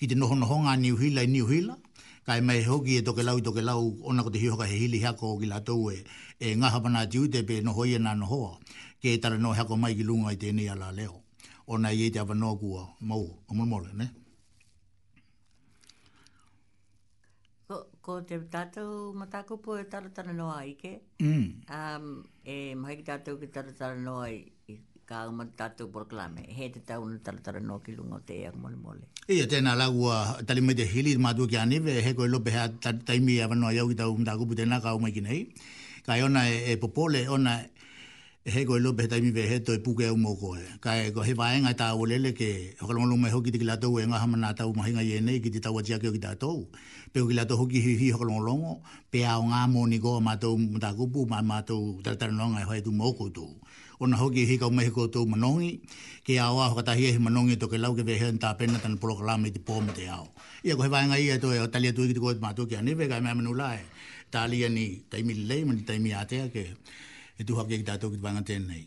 ki 0.02 0.10
te 0.10 0.14
noho 0.18 0.34
nohonga 0.34 0.74
niu 0.76 0.96
hila 0.98 1.22
i 1.22 1.30
niu 1.30 1.46
hila 1.46 1.78
kai 2.26 2.40
mai 2.42 2.62
hoki 2.66 2.98
e 2.98 3.02
toke 3.06 3.22
lau 3.22 3.38
i 3.38 3.42
toke 3.46 3.62
lau 3.62 3.94
ona 4.02 4.22
ko 4.26 4.30
te 4.34 4.38
hioka 4.42 4.66
he 4.66 4.74
hili 4.74 4.98
ko 5.20 5.38
ki 5.38 5.46
lato 5.46 5.78
e 5.94 6.02
e 6.40 6.54
ngā 6.58 6.70
hapana 6.70 7.04
te 7.10 7.18
ute 7.18 7.44
no 7.62 7.72
hoi 7.72 7.94
e 7.94 7.98
nā 7.98 8.14
no 8.18 8.26
hoa, 8.26 8.58
ke 9.02 9.14
e 9.14 9.18
tara 9.18 9.38
no 9.38 9.52
hako 9.52 9.76
mai 9.76 9.94
ki 9.94 10.04
lunga 10.04 10.32
i 10.32 10.36
tēnei 10.36 10.68
ala 10.70 10.90
leo. 10.92 11.22
O 11.66 11.78
nā 11.78 11.94
i 11.94 12.06
e 12.06 12.10
te 12.10 12.18
awanoa 12.18 12.58
kua 12.58 12.86
mau, 13.00 13.22
o 13.48 13.54
mole 13.54 13.68
mole, 13.68 13.92
ne? 13.94 14.08
Ko, 17.66 17.78
ko 18.02 18.20
te 18.20 18.38
tātou 18.52 19.14
matakupu 19.16 19.78
e 19.80 19.84
tara 19.88 20.10
tara 20.10 20.32
no 20.32 20.50
i 20.58 20.74
ke. 20.74 20.98
Mm. 21.20 21.70
Um, 21.70 22.26
e 22.44 22.74
mai 22.74 22.96
ki 22.96 23.06
tātou 23.06 23.38
ki 23.40 23.46
tara 23.46 23.72
tara 23.72 23.96
noa 23.96 24.28
i 24.28 24.44
ka 25.08 25.22
au 25.24 25.32
mati 25.32 25.56
tātou 25.56 25.88
proklame. 25.92 26.44
He 26.48 26.68
te 26.68 26.80
tau 26.80 27.08
na 27.08 27.16
tara 27.24 27.40
tara 27.40 27.60
no 27.60 27.78
ki 27.78 27.94
lunga 27.96 28.20
te 28.26 28.42
ea 28.42 28.52
mole 28.52 29.06
E 29.28 29.38
Ia 29.38 29.46
tēnā 29.48 29.72
lagua 29.76 30.42
tali 30.46 30.60
mai 30.60 30.74
te 30.74 30.84
hili 30.84 31.16
mātua 31.16 31.48
ki 31.48 31.56
anive, 31.56 32.02
he 32.04 32.12
koe 32.14 32.28
lope 32.28 32.50
hea 32.52 32.68
taimi 32.80 33.38
e 33.38 33.42
awanoa 33.46 33.72
iau 33.72 33.88
ki 33.88 33.94
tau 33.96 34.12
matakupu 34.16 34.54
tēnā 34.56 34.82
ka 34.84 34.92
au 34.92 35.00
mai 35.00 35.12
ki 35.12 35.20
nei 35.20 35.46
kai 36.06 36.20
ona 36.22 36.40
e, 36.46 36.72
e 36.76 36.76
popole 36.76 37.24
ona 37.32 37.64
e 38.46 38.50
hego 38.54 38.76
e 38.76 38.80
lobe 38.80 39.08
taimi 39.08 39.30
ve 39.32 39.42
heto 39.48 39.72
e 39.72 39.78
puke 39.80 40.04
au 40.06 40.16
moko 40.20 40.52
e. 40.60 40.64
Kai 40.80 41.08
e 41.08 41.12
ko 41.16 41.22
he 41.24 41.32
vaenga 41.32 41.72
ta 41.74 41.96
olele 41.96 42.32
ke 42.36 42.76
hokalama 42.80 43.06
lume 43.08 43.30
hoki 43.32 43.50
te 43.50 43.58
kilato 43.58 43.88
ue 43.88 44.04
nga 44.06 44.18
hamana 44.20 44.52
tau 44.54 44.74
mahinga 44.76 45.00
i 45.02 45.16
enei 45.16 45.40
ki 45.40 45.48
te 45.50 45.60
tau 45.64 45.72
atia 45.80 45.96
keo 45.98 46.12
ki 46.12 46.20
tatou. 46.20 46.68
Pe 47.12 47.20
o 47.24 47.24
kilato 47.26 47.56
hoki 47.56 47.80
hi 47.80 47.96
hi 47.96 48.10
hokalama 48.12 48.44
lungo 48.44 48.82
pe 49.10 49.24
au 49.24 49.48
ngā 49.48 49.64
mō 49.72 49.86
ni 49.88 49.96
goa 49.98 50.20
mātou 50.20 50.60
mta 50.60 50.92
kupu 50.92 51.24
ma 51.26 51.40
mātou 51.40 51.96
tataranonga 52.04 52.60
e 52.60 52.68
hoi 52.68 52.82
tu 52.84 52.92
moko 52.92 53.30
tu. 53.32 53.48
Ona 54.00 54.16
hoki 54.20 54.44
hi 54.44 54.58
kau 54.60 54.68
mehiko 54.70 55.08
tu 55.08 55.24
manongi 55.24 55.80
ke 56.28 56.36
au 56.44 56.60
a 56.60 56.68
hokatahi 56.68 57.14
e 57.16 57.16
manongi 57.18 57.56
to 57.56 57.64
ke 57.68 57.80
lau 57.80 57.94
ke 57.96 58.04
vehe 58.04 58.28
nta 58.32 58.52
pena 58.60 58.76
tan 58.78 58.98
polokalama 59.00 59.48
i 59.48 59.52
te 59.56 59.60
pōma 59.62 59.96
au. 60.18 60.28
Ia 60.68 60.76
ko 60.76 60.82
he 60.84 60.88
vaenga 60.92 61.16
i 61.16 61.30
e 61.32 61.38
to 61.40 61.48
e 61.54 61.58
o 61.64 61.66
talia 61.68 61.94
tu 61.96 62.02
i 62.04 62.04
e 62.04 62.08
ki 62.12 62.18
te 62.20 62.20
koe 62.20 62.34
mātou 62.44 62.66
ki 62.68 62.76
anive 62.76 63.08
kai 63.08 63.20
mea 63.24 63.32
manulae 63.34 63.80
talia 64.34 64.68
ni 64.78 64.86
taimi 65.10 65.34
lei 65.48 65.62
ni 65.64 65.82
taimi 65.88 66.10
atea 66.22 66.44
ke 66.54 66.64
e 67.38 67.42
tu 67.46 67.52
ke 67.70 67.76
ki 67.80 67.86
tātou 67.90 68.10
ki 68.10 68.18
tupanga 68.18 68.42
tēnei. 68.50 68.82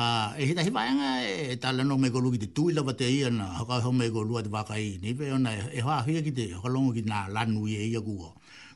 Uh, 0.00 0.30
e 0.40 0.46
hita 0.50 0.62
hi 0.66 0.70
vāenga 0.74 1.08
e, 1.26 1.30
e 1.54 1.54
tala 1.62 1.82
no 1.86 1.94
mei 2.02 2.10
kolu 2.14 2.30
ki 2.34 2.38
te 2.44 2.48
tui 2.56 2.74
lawa 2.74 2.92
te 3.00 3.06
ia 3.18 3.30
na 3.38 3.46
haka 3.58 3.78
hau 3.86 3.92
mei 4.00 4.10
kolu 4.14 4.38
a 4.38 4.42
te 4.46 4.50
waka 4.56 4.76
i. 4.88 4.90
Ni 5.02 5.14
pe 5.18 5.30
ona 5.38 5.50
e, 5.58 5.62
e 5.78 5.80
hoa 5.86 6.02
hia 6.08 6.22
ki 6.26 6.32
te 6.38 6.44
hokalongo 6.56 6.90
ki 6.96 7.04
nā 7.12 7.22
lanu 7.36 7.64
ye 7.70 7.78
e 7.86 7.88
ia 7.94 8.02
kua. 8.08 8.28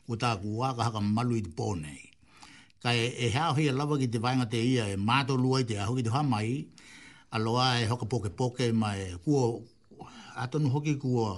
Ko 0.07 0.17
tā 0.23 0.31
kua 0.43 0.73
ka 0.77 0.89
haka 0.89 1.01
malu 1.15 1.39
i 1.41 1.43
te 1.47 1.51
pōnei. 1.59 2.01
Ka 2.83 2.91
e, 2.95 3.07
e 3.27 3.31
hau 3.35 3.51
hia 3.59 3.71
lawa 3.79 3.99
ki 4.01 4.09
te 4.15 4.19
vāenga 4.25 4.47
te 4.55 4.59
ia 4.71 4.87
e 4.95 4.97
mātou 5.11 5.39
lua 5.45 5.63
i 5.63 5.69
te 5.71 5.79
ahu 5.85 5.95
ki 6.01 6.07
te 6.09 6.13
hamai. 6.15 6.49
Aloa 7.35 7.69
e 7.83 7.87
hoka 7.91 8.05
poke 8.11 8.29
poke 8.43 8.67
mai 8.83 8.97
e 9.03 9.09
kua 9.23 9.47
atonu 10.47 10.71
hoki 10.75 10.97
kua. 11.05 11.31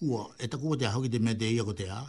Kua 0.00 0.24
e 0.40 0.48
ta 0.52 0.56
kua 0.64 0.80
te 0.80 0.88
ahu 0.92 1.04
ki 1.04 1.12
te 1.16 1.20
mea 1.28 1.36
de 1.44 1.52
ia 1.58 1.64
ko 1.68 1.76
te 1.76 1.92
ahu 1.92 2.08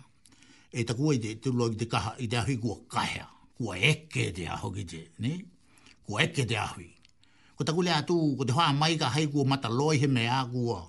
e 0.73 0.81
taku 0.87 1.01
kua 1.05 1.13
i 1.13 1.19
te 1.21 1.29
te 1.43 1.49
loa 1.57 1.69
i 1.69 1.77
te 1.79 1.85
kaha 1.93 2.11
i 2.19 2.25
te 2.29 2.35
ahui 2.41 2.57
kua 2.63 2.75
kaha. 2.93 3.25
Kua 3.57 3.73
eke 3.91 4.23
te 4.35 4.43
aho 4.53 4.67
ki 4.75 4.83
te, 4.91 5.01
ne? 5.23 5.31
Kua 6.05 6.23
eke 6.25 6.45
te 6.49 6.55
ahui. 6.65 6.89
Ko 7.55 7.61
taku 7.63 7.83
takule 7.83 7.91
atu, 7.97 8.15
ko 8.37 8.43
te 8.47 8.53
hoa 8.57 8.67
mai 8.73 8.95
ka 9.01 9.07
hai 9.13 9.25
kua 9.33 9.45
mata 9.51 9.69
loi 9.69 9.95
he 10.01 10.07
mea 10.07 10.39
kua. 10.51 10.79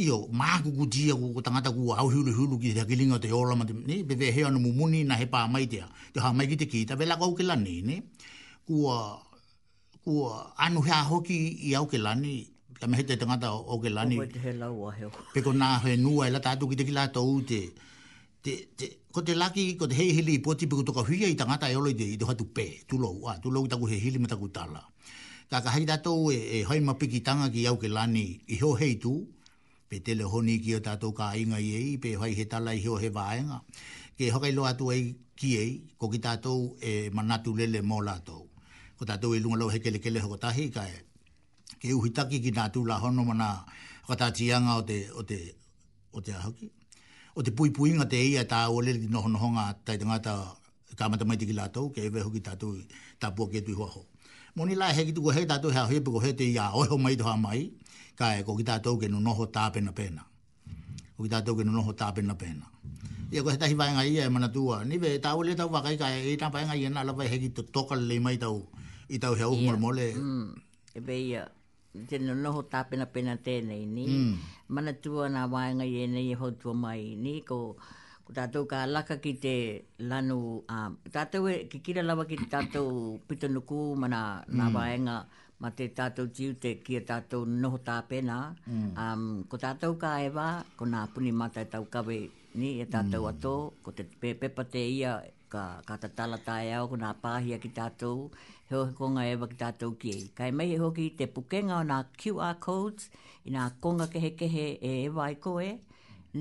Io, 0.00 0.16
maa 0.40 0.56
kuku 0.64 0.84
kua 0.88 1.34
ko 1.34 1.40
tangata 1.44 1.70
kua 1.76 1.94
au 2.00 2.08
hulu 2.08 2.32
hulu 2.38 2.56
ki 2.62 2.72
te 2.76 2.80
hakilinga 2.84 3.18
te 3.20 3.28
olama 3.32 3.64
te, 3.68 3.72
ne? 3.74 4.00
Bebe 4.08 4.32
hea 4.32 4.50
no 4.50 4.58
mumuni 4.64 5.04
na 5.04 5.14
he 5.20 5.26
paa 5.26 5.46
mai 5.46 5.66
tea. 5.66 5.84
Te 6.12 6.20
ha 6.20 6.32
mai 6.32 6.46
ki 6.48 6.56
te 6.56 6.64
kita, 6.66 6.96
vela 6.96 7.18
kau 7.20 7.34
ke 7.36 7.44
lani, 7.44 7.76
ne? 7.82 8.00
Kua, 8.66 9.20
kua 10.04 10.54
anu 10.56 10.80
hea 10.80 11.02
hoki 11.04 11.38
i 11.68 11.74
au 11.76 11.84
ke 11.86 11.98
lani, 12.00 12.48
ka 12.80 12.86
mehete 12.88 13.18
tangata 13.20 13.52
o 13.52 13.76
ke 13.78 13.92
lani. 13.92 14.16
Kua 14.16 14.26
te 14.26 14.40
he 14.44 14.52
lau 14.56 14.88
a 14.88 14.92
heo. 14.98 15.12
Peko 15.36 15.52
nā 15.52 15.74
he 15.84 15.96
nua 16.00 16.30
e 16.30 16.32
la 16.32 16.40
tātu 16.40 16.70
ki 16.72 16.80
te 16.80 16.88
kila 16.88 17.08
tau 17.12 17.36
te 17.44 17.64
te 18.46 18.52
te 18.78 18.86
ko 19.14 19.18
te 19.26 19.34
laki 19.42 19.62
ko 19.78 19.86
te 19.90 19.94
hehili 19.98 20.14
hili 20.16 20.34
po 20.42 20.54
tipu 20.58 20.82
to 20.86 20.92
ka 20.96 21.02
hui 21.08 21.30
tangata 21.40 21.66
e 21.72 21.74
olo 21.78 21.88
i 21.92 21.96
te 22.00 22.06
i 22.14 22.18
hatu 22.28 22.44
pe 22.56 22.66
tu 22.88 22.94
lo 23.02 23.08
wa 23.24 23.32
tu 23.42 23.48
lo 23.54 23.58
ta 23.72 23.76
ku 23.80 23.86
hei 23.90 24.18
mata 24.24 24.36
ku 24.42 24.46
tala 24.56 24.82
ka 25.50 25.58
ka 25.64 25.70
haida 25.74 25.96
to 26.06 26.12
e, 26.36 26.38
e 26.38 26.58
hoi 26.68 26.80
ma 26.88 26.94
piki 27.00 27.20
tanga 27.26 27.46
ki 27.54 27.62
au 27.70 27.76
ke 27.82 27.88
lani 27.96 28.26
i 28.54 28.56
ho 28.62 28.70
hei 28.80 28.94
tu 29.02 29.12
pe 29.90 29.96
tele 30.06 30.24
honi 30.32 30.54
ki 30.64 30.70
o 30.78 30.80
tatou 30.88 31.10
ka 31.18 31.26
inga 31.42 31.58
i 31.66 31.70
ei, 31.80 31.90
pe 32.02 32.10
hoi 32.20 32.30
he 32.38 32.44
tala 32.52 32.70
i 32.74 32.80
ho 32.86 32.94
he 33.02 33.08
vaenga. 33.18 33.58
Ke 34.18 34.24
hokai 34.34 34.50
loa 34.58 34.72
tu 34.78 34.84
ai 34.94 35.02
ki 35.38 35.48
ei, 35.62 35.72
ko 35.98 36.08
ki 36.12 36.18
tatou 36.26 36.60
e 36.82 36.90
manatu 37.16 37.54
lele 37.60 37.80
mō 37.90 37.98
latou. 38.08 38.42
Ko 38.98 39.04
tatou 39.10 39.36
e 39.38 39.38
lunga 39.42 39.58
lau 39.60 39.68
he 39.74 39.78
kele 39.84 40.00
kele 40.04 40.18
hoko 40.24 40.38
tahi, 40.42 40.64
ka 40.74 40.82
e. 40.90 40.98
ke 41.80 41.94
uhitaki 41.94 42.40
ki 42.42 42.50
natu 42.58 42.82
la 42.90 42.98
hono 42.98 43.24
mana 43.30 43.48
hokatatianga 44.08 44.74
o 44.82 44.82
te, 44.90 44.98
o 45.22 45.22
te, 45.22 45.38
o 46.10 46.18
te 46.20 46.32
ahoki 46.34 46.66
o 47.38 47.42
te 47.44 47.50
pui 47.56 47.68
pui 47.76 47.90
te 48.12 48.16
ia 48.30 48.42
ta 48.52 48.58
o 48.74 48.80
le 48.86 48.92
no 49.12 49.20
no 49.32 49.36
honga 49.44 49.66
tai 49.86 49.96
tanga 50.00 50.16
ta 50.26 50.32
ka 50.98 51.04
mata 51.12 51.24
mai 51.28 51.36
tiki 51.40 51.52
lato 51.60 51.82
ke 51.94 52.00
e 52.08 52.08
ho 52.26 52.30
ta 52.46 52.52
tu 52.62 52.68
ta 53.20 53.26
po 53.36 53.42
ke 53.52 53.60
tu 53.66 53.72
ho 53.80 53.84
ho 53.94 54.02
moni 54.56 54.72
la 54.80 54.86
he 54.96 55.02
tu 55.16 55.20
go 55.24 55.28
he 55.36 55.42
ta 55.50 55.56
tu 55.62 55.68
ha 55.76 55.82
he 55.90 55.96
ko 56.06 56.12
he 56.24 56.30
te 56.38 56.44
ia 56.54 56.64
o 56.72 56.80
ho 56.90 56.96
mai 57.04 57.12
to 57.20 57.24
ha 57.30 57.34
mai 57.46 57.60
ka 58.18 58.26
e 58.40 58.40
ko 58.46 58.52
ki 58.58 58.64
ta 58.68 58.74
tu 58.84 58.92
ke 59.00 59.06
no 59.12 59.18
no 59.26 59.32
ho 59.38 59.44
ta 59.56 59.64
pe 59.74 59.80
na 59.86 59.92
pena 59.98 60.22
na 60.24 60.24
o 61.20 61.28
ki 61.28 61.28
ta 61.32 61.38
tu 61.46 61.52
ke 61.52 61.60
no 61.66 61.72
no 61.76 61.82
ho 61.86 61.92
ta 62.00 62.06
pe 62.16 62.22
na 62.28 62.32
pena 62.42 62.64
na 62.64 62.66
ia 63.34 63.44
ko 63.44 63.48
he 63.52 63.56
ta 63.60 63.66
hi 63.70 63.74
vai 63.80 63.90
ngai 63.94 64.08
ia 64.16 64.24
e 64.28 64.32
mana 64.34 64.48
tu 64.56 64.62
ni 64.88 64.96
ve 65.02 65.10
ta 65.24 65.30
o 65.38 65.44
le 65.46 65.52
ta 65.60 65.64
wa 65.72 65.80
kai 65.86 65.94
ka 66.00 66.06
e, 66.16 66.32
e 66.32 66.36
ta 66.40 66.46
vai 66.54 66.62
ngai 66.64 66.88
na 66.94 67.04
la 67.08 67.12
vai 67.18 67.26
he 67.32 67.36
ki 67.42 67.48
tu 67.56 67.62
to 67.74 67.80
ka 67.88 67.94
le 68.08 68.16
mai 68.26 68.36
ta 68.42 68.48
u 68.56 68.60
i 69.14 69.20
ta 69.22 69.28
o 69.28 69.34
he 69.38 69.44
o 69.52 69.76
mo 69.84 69.90
le 69.98 70.08
e 70.96 71.00
ve 71.06 71.16
ia 71.32 71.44
te 72.08 72.18
noho 72.18 72.62
tāpena 72.72 73.06
pena 73.12 73.36
tēnei 73.36 73.86
ni. 73.86 74.06
Mm. 74.06 74.34
Mana 74.68 74.92
tua 74.92 75.28
nā 75.32 75.46
wāenga 75.48 75.86
i 75.86 76.04
e 76.04 76.34
hau 76.34 76.50
tua 76.50 76.74
mai 76.74 77.14
ni. 77.16 77.40
Ko, 77.40 77.76
ko 78.26 78.32
tātou 78.36 78.66
ka 78.68 78.84
laka 78.86 79.16
ki 79.22 79.32
te 79.42 79.54
lanu. 79.98 80.62
Uh, 80.68 80.90
tātou 81.14 81.48
e 81.50 81.64
ki 81.72 81.80
kira 81.86 82.02
lawa 82.04 82.24
ki 82.28 82.36
te 82.42 82.48
tātou 82.56 83.18
pitanuku 83.28 83.94
mana 83.96 84.42
nā 84.48 84.68
mm. 84.68 84.74
wāenga 84.74 85.26
ma 85.60 85.70
te 85.72 85.88
tātou 85.88 86.28
tiu 86.28 86.52
te 86.60 86.74
kia 86.84 87.00
tātou 87.00 87.46
noho 87.48 87.78
tāpena. 87.84 88.52
Mm. 88.66 88.90
Um, 89.06 89.26
ko 89.50 89.56
tātou 89.60 89.96
ka 90.00 90.18
ewa, 90.24 90.50
ko 90.76 90.84
nā 90.88 91.06
puni 91.14 91.32
mata 91.32 91.64
tau 91.70 91.88
kawe 91.92 92.18
ni 92.58 92.76
e 92.80 92.88
tātou 92.92 93.24
mm. 93.30 93.32
ato. 93.32 93.56
Ko 93.84 93.92
te 93.96 94.04
pepa 94.20 94.64
te 94.68 94.84
ia 94.90 95.18
ka, 95.52 95.80
ka 95.88 95.94
tatala 96.02 96.38
tae 96.46 96.74
au 96.76 96.86
ko 96.90 96.96
nga 97.02 97.12
pāhia 97.22 97.58
ki 97.62 97.70
tātou, 97.78 98.30
heo 98.70 98.82
he 98.88 98.92
konga 98.98 99.22
ewa 99.32 99.48
ki 99.50 99.58
tātou 99.62 99.94
ki 100.00 100.12
ei. 100.12 100.24
Kai 100.38 100.50
mei 100.58 100.72
e 100.74 100.78
hoki 100.82 101.08
te 101.18 101.26
pukenga 101.30 101.78
o 101.80 101.84
nga 101.86 102.00
QR 102.22 102.56
codes, 102.62 103.08
i 103.46 103.54
nga 103.54 103.68
konga 103.84 104.08
kehe 104.12 104.32
kehe 104.40 104.66
e 104.74 104.92
ewa 105.04 105.28
i 105.34 105.38
koe, 105.44 105.68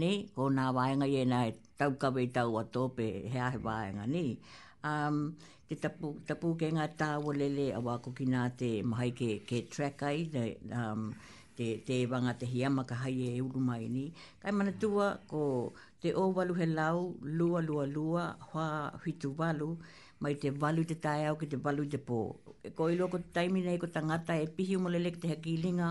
ni, 0.01 0.11
ko 0.35 0.49
nga 0.57 0.69
waenga 0.77 1.09
i 1.11 1.19
e 1.21 1.25
nga 1.29 1.41
e 1.49 1.53
tau 1.79 1.93
kawe 2.01 2.23
i 2.25 2.31
tau 2.35 2.57
ato 2.61 2.87
pe 2.97 3.05
hea 3.33 3.51
he 3.55 3.59
waenga 3.67 4.07
ni. 4.09 4.25
Um, 4.85 5.35
te 5.69 5.77
tapu, 5.81 6.13
tapu 6.27 6.53
ke 6.59 6.69
ngā 6.77 6.89
tāua 6.99 7.33
lele 7.37 7.71
a 7.73 7.79
wāko 7.85 8.11
ki 8.17 8.27
nga 8.33 8.47
te 8.59 8.73
mahai 8.85 9.11
ke, 9.17 9.31
ke 9.49 9.63
track 9.75 10.03
ai, 10.09 10.27
ne, 10.33 10.43
um, 10.81 11.07
te, 11.57 11.71
te 11.87 12.03
wanga 12.11 12.35
te 12.37 12.45
hiama 12.49 12.83
ka 12.89 12.97
hai 13.05 13.15
e 13.29 13.33
uru 13.41 13.61
mai 13.69 13.85
ni. 13.89 14.05
Kai 14.41 14.51
mana 14.53 14.73
tua 14.81 15.07
ko 15.29 15.45
te 16.05 16.11
o 16.21 16.23
walu 16.37 16.53
he 16.59 16.65
lau, 16.79 16.99
lua, 17.37 17.59
lua, 17.67 17.83
lua, 17.95 18.23
hua 18.49 18.67
hitu 19.05 19.29
walu, 19.39 19.69
mai 20.21 20.33
te 20.41 20.49
walu 20.61 20.81
te 20.89 20.95
tae 21.05 21.21
au 21.29 21.35
ki 21.41 21.45
te 21.51 21.57
walu 21.65 21.83
te 21.93 21.99
pō. 22.07 22.19
E 22.67 22.69
ko 22.77 22.89
ilo 22.93 23.05
ko 23.13 23.17
taimi 23.35 23.59
nei 23.67 23.77
ko 23.83 23.87
tangata 23.95 24.33
e 24.43 24.45
pihi 24.55 24.75
umolele 24.77 25.09
ki 25.15 25.19
te 25.23 25.31
hakilinga 25.31 25.87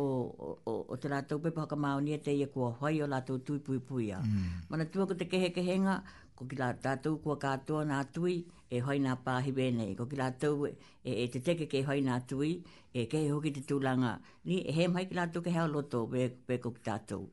o, 0.00 0.02
o, 0.02 0.48
o, 0.72 0.74
o 0.92 0.96
te 1.02 1.06
rātou 1.12 1.38
pepa 1.44 1.62
haka 1.66 1.78
maonia 1.84 2.18
te 2.26 2.34
ia 2.40 2.48
kua 2.54 2.70
hoi 2.80 2.98
o 3.04 3.06
rātou 3.12 3.38
tui 3.46 3.60
pui 3.66 3.78
pui 3.90 4.06
a. 4.16 4.18
Mm. 4.28 4.48
Mana 4.70 4.86
tua 4.94 5.06
ko 5.10 5.14
te 5.22 5.28
kehe 5.34 5.50
kehenga, 5.58 5.94
ko 6.38 6.46
ki 6.50 6.58
rātou 6.62 7.20
kua 7.26 7.36
kātua 7.46 7.84
nā 7.92 8.00
tui, 8.16 8.34
e 8.76 8.80
hoi 8.88 8.98
nā 9.06 9.14
pāhi 9.28 9.52
bēnei. 9.60 9.94
Ko 10.00 10.08
ki 10.10 10.18
rātou 10.24 10.66
e, 10.70 10.72
e, 11.04 11.20
e 11.26 11.28
te 11.36 11.44
teke 11.50 11.70
ke 11.76 11.84
hoi 11.86 12.00
nā 12.08 12.18
tui, 12.34 12.50
e 12.96 13.06
kehe 13.14 13.30
hoki 13.34 13.54
te 13.60 13.62
tūlanga. 13.70 14.16
Ni 14.50 14.58
e 14.66 14.74
he 14.80 14.88
mai 14.96 15.06
ki 15.12 15.20
rātou 15.22 15.44
ke 15.46 15.54
hea 15.54 15.68
loto, 15.76 16.02
pe, 16.16 16.26
pe 16.50 16.58
ko 16.66 16.74
ki 16.78 16.84
tātou 16.90 17.26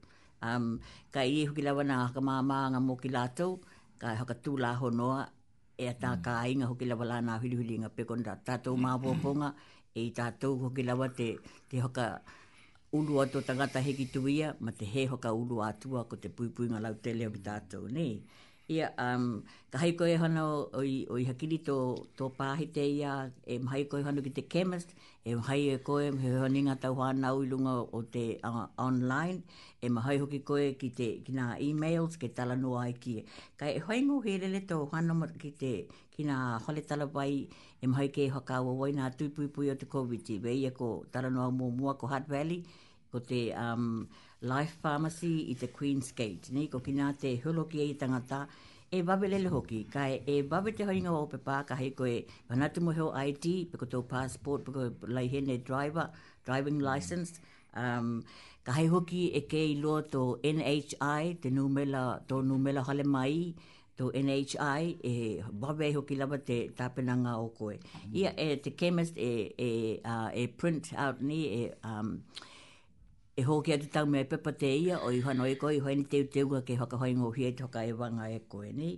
um, 0.48 0.66
ka 1.14 1.22
i 1.32 1.46
hoki 1.50 1.62
lawa 1.68 1.84
nā 1.92 1.96
haka 2.06 2.22
māma 2.30 2.60
ngā 2.76 2.82
mō 2.88 2.96
ki 3.04 3.10
lātou, 3.16 3.56
ka 4.04 4.14
i 4.16 4.20
haka 4.22 4.36
tū 4.48 4.54
lā 4.66 4.72
honoa, 4.82 5.22
e 5.78 5.88
a 5.88 5.94
tā 6.04 6.12
mm. 6.16 6.22
ka 6.28 6.34
inga 6.54 6.70
hoki 6.72 6.86
lawa 6.92 7.08
lā 7.12 7.18
nā 7.30 7.38
huli 7.44 7.60
huli 7.62 7.80
ngā 7.84 7.92
pekon 8.00 8.24
tā 8.28 8.36
tātou 8.52 8.76
mm. 8.78 8.86
mā 8.88 8.96
pōponga, 9.06 9.52
e 9.96 10.06
i 10.10 10.12
tātou 10.22 10.58
hoki 10.66 10.86
lawa 10.90 11.10
te, 11.22 11.32
te 11.72 11.84
haka 11.86 12.10
ulu 13.00 13.20
atu 13.24 13.44
tangata 13.50 13.84
heki 13.86 14.10
tuia, 14.16 14.54
ma 14.60 14.72
te 14.80 14.88
he 14.96 15.06
haka 15.14 15.34
ulu 15.44 15.64
atua 15.70 16.06
ko 16.10 16.18
te 16.24 16.30
pui 16.36 16.50
pui 16.56 16.72
ngā 16.72 16.82
te 16.90 17.10
tele 17.10 17.28
o 17.30 17.36
ki 17.36 17.44
tātou, 17.52 17.90
nei. 18.00 18.14
Ia, 18.70 18.86
yeah, 18.94 18.94
um, 19.02 19.24
ka 19.74 19.80
hei 19.82 19.94
koe 20.00 20.08
hana 20.24 20.42
o, 20.48 20.58
o 20.80 20.82
i 21.22 21.24
hakiri 21.28 21.58
tō, 21.70 21.78
tō 22.20 22.26
pāhite 22.42 22.84
ia, 22.86 23.14
e 23.56 23.56
mhai 23.64 23.80
koe 23.94 24.02
hana 24.08 24.22
ki 24.28 24.34
te 24.38 24.44
chemist, 24.56 24.92
e 25.26 25.34
mhai 25.40 25.58
e 25.74 25.78
koe 25.88 26.04
e 26.06 26.12
mhe 26.18 26.34
honinga 26.44 26.76
tau 26.84 26.94
hana 27.00 27.32
au 27.32 27.42
o 28.00 28.02
te 28.16 28.38
uh, 28.52 28.68
online, 28.86 29.42
e 29.82 29.90
mhai 29.90 30.20
hoki 30.22 30.42
koe 30.52 30.68
ki 30.84 30.90
te 31.02 31.08
ki 31.26 31.34
nga 31.34 31.48
emails, 31.70 32.20
ke 32.22 32.30
tala 32.30 32.56
no 32.56 32.76
ai 32.78 32.94
ki. 32.94 33.26
Ka 33.58 33.66
e 33.66 33.80
hoi 33.80 34.02
ngō 34.06 34.22
he 34.28 34.38
rele 34.46 34.62
tō 34.70 34.78
hana 34.94 35.18
ki 35.34 35.52
te 35.64 35.74
ki 36.14 36.30
nga 36.30 36.62
hole 36.68 36.86
tala 36.88 37.08
vai, 37.10 37.48
e 37.82 37.88
mhai 37.90 38.10
ke 38.14 38.28
e 38.28 38.28
haka 38.38 38.62
wa 38.62 38.78
wai 38.84 38.92
nga 38.94 39.10
tui 39.10 39.30
pui 39.34 39.48
pui 39.48 39.72
o 39.72 39.74
te 39.76 39.88
COVID-19, 39.90 40.46
e 40.46 40.54
ia 40.68 40.72
ko 40.72 41.06
tala 41.12 41.32
no 41.34 41.42
au 41.42 41.52
mō 41.52 41.74
mua 41.82 41.98
ko 41.98 42.06
Hard 42.14 42.28
Valley, 42.30 42.62
ko 43.10 43.18
te... 43.20 43.50
Um, 43.58 44.06
Life 44.42 44.78
Pharmacy 44.82 45.52
i 45.52 45.54
te 45.60 45.68
Queen's 45.68 46.14
Gate. 46.16 46.48
Ni 46.56 46.68
ko 46.72 46.80
kina 46.80 47.12
te 47.20 47.36
holoki 47.44 47.80
e 47.84 47.88
i 47.92 47.96
tangata 48.00 48.46
e 48.90 49.02
wawe 49.04 49.28
lele 49.28 49.50
hoki. 49.52 49.84
Kai 49.92 50.22
e 50.26 50.44
wawe 50.50 50.72
te 50.76 50.86
hoinga 50.88 51.12
o 51.12 51.26
pe 51.28 51.38
pā 51.44 51.56
ka 51.68 51.76
hei 51.76 51.90
koe 51.92 52.24
wanatu 52.52 52.80
mo 52.82 52.92
ID, 53.20 53.48
pe 53.72 53.78
ko 53.82 53.86
tau 53.86 54.02
passport, 54.08 54.64
pe 54.64 54.72
ko 54.72 54.86
lai 55.12 55.28
hene 55.28 55.58
driver, 55.62 56.10
driving 56.46 56.80
license. 56.80 57.42
Um, 57.76 58.24
ka 58.64 58.72
hei 58.78 58.88
hoki 58.88 59.34
e 59.36 59.42
ke 59.42 59.60
i 59.60 59.76
loa 59.76 60.04
tō 60.08 60.24
NHI, 60.54 61.36
te 61.44 61.50
numela, 61.52 62.06
tō 62.28 62.40
numela 62.42 62.86
hale 62.88 63.04
mai, 63.04 63.36
tō 64.00 64.08
NHI, 64.16 65.00
e 65.04 65.16
wawe 65.52 65.92
hoki 65.98 66.16
lawa 66.16 66.38
te 66.40 66.62
tāpenanga 66.80 67.36
o 67.44 67.50
koe. 67.60 67.76
Ia, 68.14 68.32
e 68.40 68.56
te 68.56 68.72
chemist 68.72 69.18
e, 69.18 69.32
e, 69.60 70.00
uh, 70.06 70.30
e 70.34 70.48
print 70.48 70.94
out 70.96 71.20
ni, 71.22 71.42
e... 71.64 71.70
Um, 71.84 72.22
e 73.40 73.42
hoki 73.42 73.72
atu 73.74 73.88
tau 73.96 74.06
mea 74.14 74.26
pepa 74.32 74.52
te 74.62 74.70
ia 74.84 74.96
o 75.06 75.08
iho 75.18 75.30
anoe 75.34 75.54
koe, 75.62 75.72
iho 75.80 75.88
ene 75.94 76.04
teu 76.12 76.24
teu 76.34 76.50
ke 76.68 76.76
hoka 76.82 76.98
hoi 77.02 77.12
ngō 77.20 77.28
hia 77.38 77.52
te 77.58 77.64
hoka 77.66 77.82
e 77.92 77.94
wanga 78.00 78.26
e 78.38 78.40
koe 78.54 78.72
nei. 78.80 78.92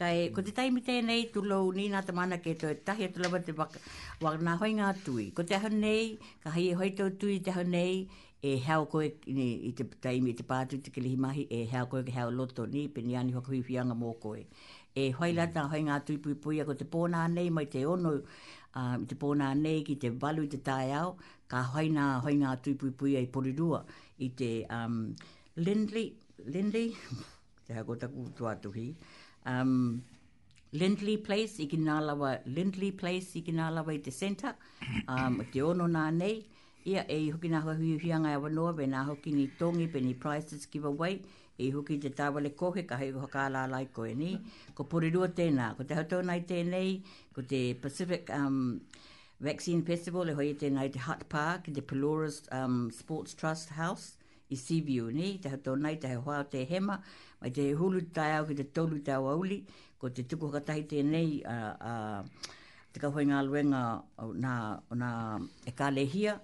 Kai, 0.00 0.14
ko 0.34 0.42
te 0.46 0.50
taimi 0.58 0.82
tēnei 0.88 1.26
tu 1.34 1.42
lou 1.50 1.68
ni 1.76 1.84
nā 1.92 2.00
tamana 2.06 2.40
ke 2.44 2.56
toi 2.62 2.72
tahi 2.88 3.06
atu 3.08 3.22
lawa 3.24 3.38
te 3.48 3.54
waka, 3.60 3.78
waka 4.26 4.42
nā 4.48 4.56
hoi 4.62 4.70
ngā 4.80 4.88
tui. 5.04 5.26
Ko 5.36 5.44
te 5.50 5.60
nei, 5.74 6.08
ka 6.44 6.50
hai 6.56 6.64
e 6.72 6.72
hoi 6.80 6.88
tau 7.00 7.12
tui 7.20 7.38
te 7.48 7.54
nei, 7.76 8.00
e 8.42 8.56
hao 8.66 8.88
koe 8.96 9.12
ni, 9.38 9.46
i 9.70 9.72
te 9.78 9.86
taimi 10.06 10.34
i 10.34 10.38
te 10.40 10.48
pātu 10.50 10.82
te 10.88 10.94
kilihi 10.96 11.20
mahi, 11.26 11.46
e 11.58 11.62
hao 11.76 11.86
koe 11.92 12.02
ke 12.08 12.16
hao 12.18 12.32
loto 12.40 12.66
ni, 12.74 12.88
peni 12.98 13.14
ani 13.20 13.32
hoka 13.38 13.54
hui 13.54 13.62
whianga 13.68 13.94
mō 14.02 14.10
koe. 14.26 14.42
E 14.94 15.10
hoi 15.20 15.30
lata 15.38 15.62
mm. 15.62 15.70
hoi 15.70 15.82
ngā 15.90 16.02
tui 16.08 16.18
pui 16.26 16.34
pui, 16.34 16.58
ko 16.66 16.74
te 16.82 16.90
pōnā 16.96 17.22
nei 17.38 17.48
mai 17.54 17.66
te 17.76 17.86
ono, 17.94 18.16
uh, 18.74 18.98
te 19.10 19.16
pōnā 19.22 19.54
nei 19.62 19.84
ki 19.86 19.96
te 20.02 20.10
balu 20.26 20.44
i 20.46 20.50
te 20.52 20.58
tai 20.66 20.90
au, 20.98 21.14
ka 21.54 21.60
hoina 21.72 22.04
hoina 22.22 22.50
tuipuipui 22.62 23.12
ai 23.18 23.26
porirua 23.34 23.80
i 24.26 24.30
te 24.38 24.48
um, 24.76 24.94
Lindley, 25.66 26.06
Lindley, 26.54 26.86
te 27.66 27.72
ku 27.90 27.94
taku 28.02 28.22
tua 28.38 28.52
tuhi, 28.64 28.88
um, 29.52 29.70
Lindley 30.82 31.16
Place, 31.26 31.54
i 31.64 31.68
kinālawa 31.74 32.30
Lindley 32.56 32.90
Place, 33.02 33.28
i 33.38 33.42
kinālawa 33.48 33.94
i 33.94 34.00
te 34.06 34.10
centre, 34.20 34.52
um, 35.14 35.38
te 35.54 35.62
ono 35.68 35.86
nā 35.96 36.04
nei, 36.18 36.34
ia 36.90 37.06
e 37.16 37.20
i 37.28 37.30
hoki 37.36 37.52
nā 37.54 37.60
hui 37.68 37.94
huianga 38.02 38.32
e 38.34 38.42
wanoa, 38.46 38.74
ben 38.82 38.90
nā 38.96 39.04
hoki 39.12 39.36
ni 39.38 39.46
tongi, 39.62 39.86
ben 39.92 40.10
ni 40.10 40.16
give 40.74 40.90
away 40.90 41.20
e 41.56 41.70
hoki 41.70 42.00
te 42.02 42.10
tāwale 42.10 42.50
kohe, 42.58 42.82
ka 42.88 42.98
hei 42.98 43.12
hoka 43.14 43.46
la 43.48 43.66
lai 43.70 43.84
koe 43.92 44.10
ni, 44.14 44.32
ko 44.74 44.82
porirua 44.84 45.28
tēnā, 45.38 45.76
ko 45.78 45.84
te 45.84 45.94
hatou 45.94 46.22
nei 46.22 46.42
tēnei, 46.42 46.98
ko 47.34 47.42
te 47.42 47.62
Pacific, 47.74 48.26
um, 48.34 48.80
Vaccine 49.44 49.82
Festival, 49.84 50.24
le 50.30 50.32
hoi 50.38 50.52
e 50.54 50.54
tēnei 50.56 50.88
te 50.88 51.00
Hutt 51.04 51.26
Park, 51.28 51.66
te 51.76 51.82
Pelora's 51.84 52.38
um, 52.56 52.88
Sports 52.90 53.34
Trust 53.36 53.74
House, 53.76 54.14
i 54.48 54.56
Sibiu, 54.56 55.10
ni, 55.12 55.34
te 55.38 55.50
hato 55.52 55.74
nei, 55.76 55.98
te 56.00 56.14
hoa 56.16 56.38
te 56.48 56.62
hema, 56.70 56.96
mai 57.42 57.50
te 57.52 57.66
hulu 57.76 58.00
tai 58.16 58.30
au 58.38 58.48
ki 58.48 58.56
te 58.62 58.64
tolu 58.74 59.02
tau 59.04 59.28
auli, 59.34 59.58
ko 60.00 60.08
te 60.16 60.24
tuku 60.24 60.48
katahi 60.54 60.86
tēnei, 60.94 61.36
uh, 61.44 61.76
uh, 61.76 62.54
te 62.94 63.04
kauhoi 63.04 63.26
ngā 63.28 63.42
luenga 63.44 63.82
o 64.24 64.30
nā, 64.32 64.54
o 64.88 64.96
nā 65.02 65.12
e 65.68 65.76
kā 65.76 65.90
lehia, 65.92 66.38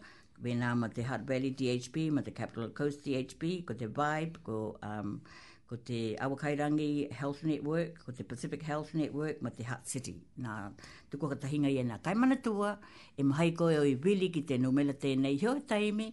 me 0.44 0.52
ma 0.82 0.93
te 0.93 1.01
Hutt 1.09 1.24
Valley 1.32 1.55
DHB, 1.56 2.10
ma 2.12 2.20
te 2.28 2.36
Capital 2.36 2.68
Coast 2.77 3.06
DHB, 3.09 3.62
ko 3.64 3.81
te 3.81 3.89
Vibe, 3.97 4.44
ko... 4.44 4.66
Um, 4.85 5.22
ko 5.70 5.76
te 5.78 6.18
Awakairangi 6.18 7.12
Health 7.14 7.44
Network, 7.47 8.02
ko 8.05 8.10
te 8.10 8.26
Pacific 8.26 8.59
Health 8.66 8.90
Network, 8.98 9.38
ma 9.40 9.51
te 9.55 9.62
Hutt 9.62 9.86
City. 9.86 10.16
Nā 10.42 10.74
tuko 11.12 11.30
ka 11.30 11.38
tahinga 11.47 11.70
i 11.70 11.84
nā 11.86 12.01
kaimanatua, 12.02 12.72
e 13.16 13.22
mahai 13.22 13.51
koe 13.56 13.76
o 13.78 13.84
i 13.86 13.94
wili 14.02 14.32
ki 14.34 14.42
te 14.51 14.59
numela 14.59 14.97
tēnei 15.06 15.36
hio 15.38 15.55
e 15.62 15.62
taimi, 15.72 16.09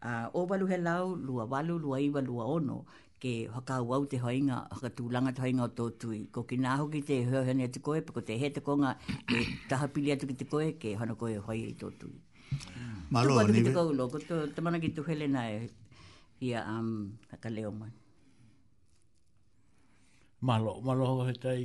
uh, 0.00 0.26
o 0.32 0.46
walu 0.48 0.68
he 0.72 0.80
lau, 0.86 1.12
lua 1.28 1.44
walu, 1.52 1.76
lua 1.84 2.00
iwa, 2.06 2.24
lua 2.24 2.48
ono, 2.56 2.80
ke 3.20 3.34
haka 3.52 3.82
wau 3.92 4.02
te 4.14 4.18
hoinga, 4.24 4.62
haka 4.78 4.90
tūlanga 5.02 5.34
te 5.36 5.44
hoinga 5.44 5.68
o 5.68 5.72
tōtui. 5.82 6.22
Ko 6.32 6.46
ki 6.48 6.56
nā 6.64 6.78
hoki 6.80 7.04
te 7.12 7.20
hoihane 7.28 7.68
te 7.76 7.84
koe, 7.90 8.00
pako 8.02 8.24
te 8.32 8.40
he 8.40 8.48
te 8.50 8.64
konga, 8.68 8.94
ke 9.28 9.44
taha 9.68 9.90
pili 9.92 10.16
atu 10.16 10.30
ki 10.32 10.40
te 10.44 10.48
koe, 10.56 10.66
ke 10.84 10.96
hana 11.04 11.18
koe 11.20 11.34
hoi 11.36 11.58
i 11.68 11.72
tōtui. 11.84 12.16
Mm. 12.56 13.08
Tu 13.12 13.36
watu 13.40 13.60
ki 13.60 13.66
te 13.68 13.76
kaulo, 13.76 14.08
ko 14.12 14.24
te 14.56 14.62
mana 14.64 14.80
ki 14.80 14.94
tu 14.96 15.04
hele 15.04 15.26
nai, 15.28 15.68
hia 16.40 16.64
um, 16.72 17.12
haka 17.34 17.52
leo 17.52 17.70
mai 17.82 17.92
malo 20.42 20.80
malo 20.82 21.24
he 21.24 21.32
tai 21.32 21.62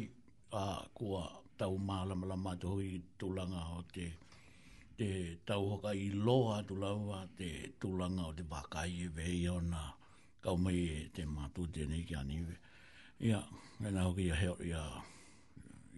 a 0.54 0.78
uh, 0.78 0.82
kua 0.94 1.26
tau 1.58 1.78
mala 1.78 2.16
mala 2.16 2.38
mato 2.46 2.78
i 2.80 2.90
tulanga 3.20 3.62
o 3.74 3.80
te 3.96 4.06
te 4.98 5.10
tau 5.48 5.62
hoka 5.72 5.90
i 5.98 6.08
loa 6.26 6.58
tulaua 6.70 7.18
te 7.40 7.50
tulanga 7.82 8.24
o 8.30 8.34
te 8.38 8.44
wakai 8.52 8.92
e 9.06 9.08
vei 9.18 9.44
o 9.50 9.56
nga 9.72 9.84
kau 10.44 10.56
mai 10.66 10.82
e 10.94 11.10
te 11.16 11.22
mato 11.38 11.62
te 11.74 11.82
nei 11.92 12.04
ki 12.08 12.16
aniwe 12.22 12.56
ia 13.28 13.40
ena 13.88 14.02
hoki 14.08 14.24
ia 14.30 14.36
heo 14.42 14.56
ia 14.70 14.82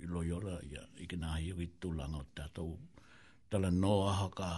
i 0.04 0.06
loyola 0.14 0.54
ia 0.72 0.82
i 1.04 1.06
kena 1.12 1.30
hi 1.40 1.52
i 1.66 1.68
tulanga 1.82 2.20
o 2.24 2.26
tau 2.38 2.70
tala 3.50 3.70
noa 3.82 4.12
haka 4.22 4.50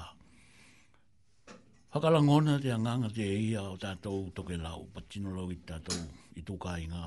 haka 1.93 2.07
langona 2.15 2.53
te 2.63 2.69
anganga 2.77 3.09
te 3.17 3.25
ia 3.49 3.61
o 3.73 3.75
tatou 3.83 4.19
toke 4.37 4.55
lau 4.65 4.79
patinolau 4.93 5.47
i 5.57 5.57
tatou 5.69 6.01
i 6.37 6.41
tukai 6.49 6.83
ngā 6.93 7.05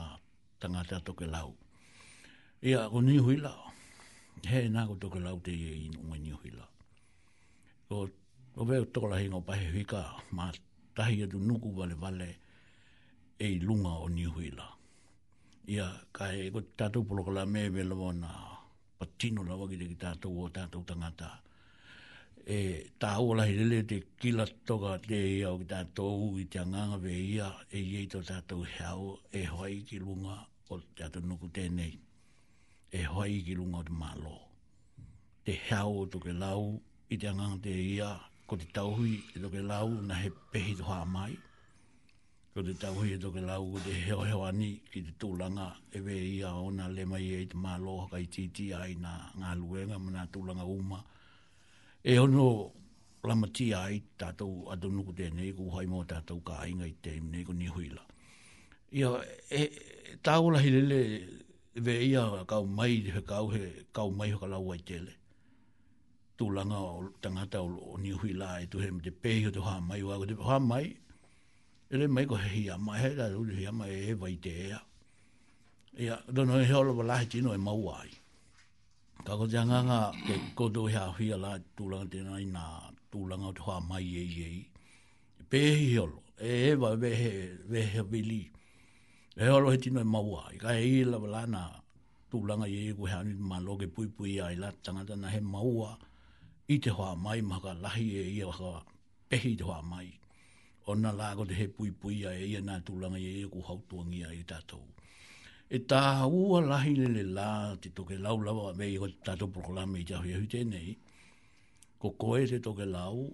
tangata 0.61 1.01
toke 1.05 1.27
lau. 1.27 1.55
Ia, 2.63 2.89
ko 2.91 3.01
ni 3.01 3.19
hui 3.19 3.37
lau. 3.37 3.61
He, 4.49 4.69
nā 4.69 4.87
ko 4.89 4.95
toke 5.01 5.21
lau 5.23 5.39
te 5.45 5.53
ie 5.55 5.75
inu 5.89 6.01
ngai 6.09 6.21
ni 6.25 6.31
hui 6.33 6.51
lau. 6.55 6.69
Ko, 7.89 7.97
ko 8.55 8.63
veo 8.69 8.85
tokola 8.85 9.17
hinga 9.21 9.41
pahe 9.49 9.67
hui 9.73 9.85
ka, 9.87 10.21
tahi 10.97 11.23
atu 11.27 11.39
nuku 11.43 11.75
vale 11.77 11.95
vale 11.95 12.29
e 13.39 13.59
lunga 13.67 13.93
o 14.05 14.09
ni 14.09 14.25
hui 14.25 14.51
lau. 14.51 14.73
Ia, 15.69 15.87
ka 16.15 16.31
e 16.33 16.51
ko 16.55 16.61
tātou 16.79 17.05
polokala 17.09 17.43
me 17.47 17.69
velo 17.69 18.13
na 18.13 18.31
patino 18.99 19.43
lau 19.45 19.67
ki 19.71 19.79
te 19.81 19.87
ki 19.91 19.97
tātou 19.99 20.39
o 20.45 20.49
tātou 20.51 20.85
tangataa 20.87 21.44
e 22.47 22.91
tā 23.01 23.15
ola 23.25 23.47
hirele 23.49 23.85
te 23.89 24.01
kila 24.21 24.45
toka 24.69 24.99
te 25.07 25.17
ia 25.17 25.51
o 25.51 25.59
ki 25.59 25.65
tātou 25.69 26.35
i 26.41 26.45
te 26.45 26.59
anganga 26.61 26.99
ve 27.01 27.13
ia 27.17 27.47
e 27.73 27.81
iei 27.81 28.07
ta 28.07 28.19
tātou 28.21 28.67
heao 28.69 29.15
e 29.33 29.47
hoai 29.49 29.79
ki 29.89 29.99
lunga 30.03 30.35
o 30.69 30.79
te 30.97 31.05
ato 31.07 31.21
nuku 31.25 31.49
tēnei 31.57 31.95
e 33.01 33.05
hoai 33.09 33.41
ki 33.47 33.55
lunga 33.57 33.79
o 33.79 33.85
malo 33.89 34.21
mālo 34.21 34.37
te 35.45 35.57
heao 35.71 36.03
o 36.03 36.07
toke 36.07 36.33
lau 36.37 36.67
i 37.09 37.17
te 37.17 37.31
anganga 37.33 37.63
te 37.65 37.73
ia 37.81 38.11
ko 38.47 38.57
te 38.61 38.69
tauhi 38.77 39.15
e 39.33 39.41
ke 39.41 39.65
lau 39.65 39.89
na 40.05 40.21
he 40.21 40.29
pehi 40.53 40.77
tō 40.85 41.01
mai 41.17 41.33
ko 42.53 42.61
te 42.69 42.77
tauhi 42.85 43.17
to 43.17 43.31
toke 43.31 43.41
lau 43.49 43.73
ko 43.73 43.81
te 43.89 43.95
heo 44.05 44.21
heo 44.29 44.45
ani 44.45 44.75
ki 44.93 45.01
te 45.09 45.17
tūlanga 45.25 45.71
e 45.97 46.01
ve 46.05 46.21
ia 46.37 46.53
o 46.53 46.69
nā 46.77 46.93
lema 46.93 47.17
e 47.17 47.25
iei 47.25 47.49
te 47.49 47.57
mālo 47.57 48.03
haka 48.05 48.21
i 48.21 48.27
titi 48.27 48.69
ai 48.77 48.93
nā 49.01 49.17
nga 49.41 49.57
luenga 49.57 49.97
mā 49.99 50.29
tūlanga 50.37 50.69
umaa 50.77 51.03
e 52.07 52.19
ono 52.19 52.73
la 53.23 53.35
mati 53.35 53.73
ai 53.73 53.99
tato 54.21 54.69
adonuku 54.69 55.07
ko 55.09 55.13
te 55.17 55.31
nei 55.33 55.53
ko 55.57 55.71
hai 55.73 55.87
mo 55.89 56.05
tato 56.05 56.37
ka 56.45 56.59
ai 56.61 56.73
ngai 56.77 56.93
te 57.03 57.13
nei 57.33 57.43
ko 57.47 57.53
ni 57.57 57.67
huila 57.73 58.03
ia 58.99 59.09
e 59.49 59.63
tau 60.27 60.45
la 60.53 60.61
hilele 60.65 61.01
ve 61.85 61.95
ia 62.11 62.25
ka 62.51 62.59
mai 62.77 62.95
he 63.15 63.21
kau 63.33 63.47
he 63.55 63.65
kau 63.97 64.09
mai 64.19 64.31
ka 64.39 64.47
la 64.53 64.59
wai 64.69 64.79
tele 64.89 65.15
tu 66.37 66.45
langa 66.57 66.77
o 66.93 67.01
tangata 67.23 67.59
o 67.89 67.93
ni 68.03 68.11
huila 68.21 68.49
e 68.63 68.67
tu 68.71 68.77
he 68.85 68.89
te 69.05 69.11
pe 69.23 69.31
ho 69.45 69.51
te 69.57 69.61
ha 69.67 69.75
mai 69.89 70.01
o 70.05 70.09
ko 70.21 70.27
te 70.31 70.37
ha 70.49 70.57
mai 70.71 70.87
ele 71.93 72.07
mai 72.15 72.25
ko 72.31 72.37
he 72.45 72.51
ia 72.67 72.77
mai 72.87 72.99
he 73.03 73.09
la 73.19 73.27
ru 73.33 73.41
he 73.59 73.69
mai 73.79 73.93
e 74.13 74.13
vai 74.21 74.35
te 74.45 74.53
ia 74.69 74.79
ia 76.05 76.15
dono 76.35 76.55
he 76.67 76.73
holo 76.77 76.93
la 77.11 77.17
hi 77.23 77.39
no 77.45 77.51
e 77.55 77.57
mau 77.69 77.83
ai 78.01 78.11
Ka 79.25 79.33
ko 79.41 79.45
janga 79.49 79.81
nga 79.89 80.01
ke 80.29 80.35
ko 80.53 80.69
do 80.69 80.85
ha 80.93 81.09
hui 81.17 81.29
ala 81.37 81.53
tulanga 81.77 82.07
te 82.13 82.19
nai 82.27 82.45
na 82.55 82.65
tulanga 83.11 83.49
te 83.57 83.61
hoa 83.65 83.79
mai 83.89 84.05
e 84.05 84.21
e 84.21 84.45
e. 84.53 84.53
Pe 85.51 85.61
hi 85.81 85.91
holo, 85.99 86.19
e 86.49 86.53
e 86.69 86.71
wa 86.81 86.91
wehe, 87.01 87.33
wehe 87.71 88.01
vili. 88.11 88.43
E 89.41 89.45
holo 89.51 89.67
he 89.73 89.79
tino 89.83 90.01
e 90.05 90.05
maua, 90.15 90.43
i 90.55 90.61
ka 90.63 90.71
e 90.89 90.93
la 91.11 91.17
wala 91.25 91.41
na 91.55 91.63
tulanga 92.31 92.67
e 92.77 92.93
e 92.93 92.93
ku 92.97 93.03
hea 93.11 93.21
nui 93.27 93.37
ma 93.51 93.57
loke 93.67 93.87
pui 93.95 94.07
pui 94.17 94.31
a 94.45 94.53
i 94.55 94.61
la 94.63 94.69
tangata 94.85 95.15
na 95.23 95.29
he 95.35 95.41
maua 95.55 95.91
i 96.69 96.75
te 96.83 96.91
hoa 96.97 97.13
mai 97.25 97.41
ma 97.51 97.57
ka 97.65 97.73
lahi 97.83 98.05
e 98.21 98.25
i 98.29 98.41
a 98.45 98.51
ka 98.59 98.73
pehi 99.33 99.51
te 99.59 99.65
hoa 99.69 99.81
mai. 99.93 100.09
Ona 100.91 101.11
la 101.19 101.29
ko 101.39 101.43
te 101.49 101.55
he 101.61 101.65
pui 101.77 101.89
pui 102.01 102.17
a 102.29 102.29
e 102.29 102.45
i 102.53 102.55
a 102.61 102.61
nga 102.65 102.75
tulanga 102.87 103.17
e 103.29 103.49
e 103.49 103.49
ku 103.53 103.59
hautuangia 103.67 104.29
i 104.41 104.45
tatou 104.53 104.85
e 105.71 105.79
tā 105.91 106.01
ua 106.29 106.61
lahi 106.61 106.93
le 106.97 107.09
le 107.09 107.23
lā 107.37 107.77
te 107.81 107.89
toke 107.97 108.19
lau 108.21 108.41
lau 108.47 108.67
a 108.69 108.73
mei 108.77 108.97
ho 109.01 109.07
tātou 109.25 109.49
proklame 109.53 110.01
i 110.03 110.07
tāhu 110.09 110.29
iahu 110.29 110.47
tēnei, 110.51 110.97
ko 111.99 112.11
koe 112.21 112.45
te 112.47 112.59
toke 112.61 112.85
lau, 112.85 113.25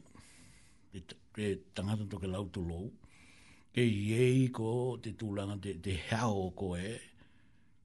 te 1.35 1.55
tangata 1.74 2.07
toke 2.11 2.31
lau 2.31 2.47
tu 2.55 2.62
lou, 2.66 2.90
ke 3.74 3.82
iei 3.82 4.47
ko 4.55 4.97
te 5.02 5.11
tūlanga 5.19 5.59
te, 5.62 5.74
te 5.82 5.97
hao 6.11 6.51
koe 6.55 6.93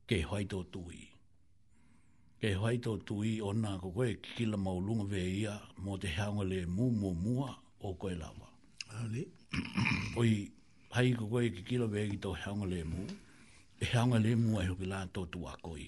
ke 0.07 0.21
haito 0.21 0.63
tui. 0.71 1.01
Ke 2.41 2.53
haito 2.61 2.97
tui 3.01 3.39
o 3.41 3.51
nā 3.53 3.77
ko 3.81 3.89
koe 3.91 4.13
kikila 4.21 4.57
maulunga 4.61 5.07
ve 5.15 5.23
ia 5.41 5.57
mō 5.81 5.97
te 6.01 6.11
haonga 6.17 6.45
le 6.49 6.65
mū 6.65 6.91
mū 6.93 7.13
mua 7.17 7.53
o 7.81 7.93
koe 7.93 8.13
lawa. 8.13 8.49
Ali. 9.01 9.25
Oi, 10.17 10.51
hai 10.93 11.13
ko 11.17 11.27
koe 11.29 11.49
kikila 11.49 11.87
ve 11.89 12.07
ki 12.11 12.21
tō 12.21 12.33
haonga 12.45 12.69
le 12.75 12.83
mū. 12.83 12.97
Mm 12.97 13.07
-hmm 13.07 13.23
e 13.81 13.85
haunga 13.85 14.19
le 14.19 14.31
mua 14.45 14.59
e 14.63 14.67
hoki 14.71 14.85
lan 14.91 15.07
tōtu 15.15 15.39
a 15.51 15.53
koi. 15.65 15.83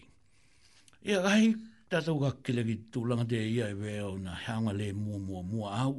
E 1.10 1.14
a 1.18 1.22
rahi, 1.26 1.48
tātou 1.92 2.18
ka 2.24 2.30
kile 2.44 2.64
ki 2.68 2.76
tūlanga 2.92 3.26
te 3.32 3.40
ia 3.50 3.68
e 3.72 3.76
weo 3.82 4.18
na 4.20 4.34
haunga 4.46 4.74
le 4.80 4.88
mua 4.94 5.18
mua 5.28 5.42
mua 5.52 5.70
au, 5.84 5.94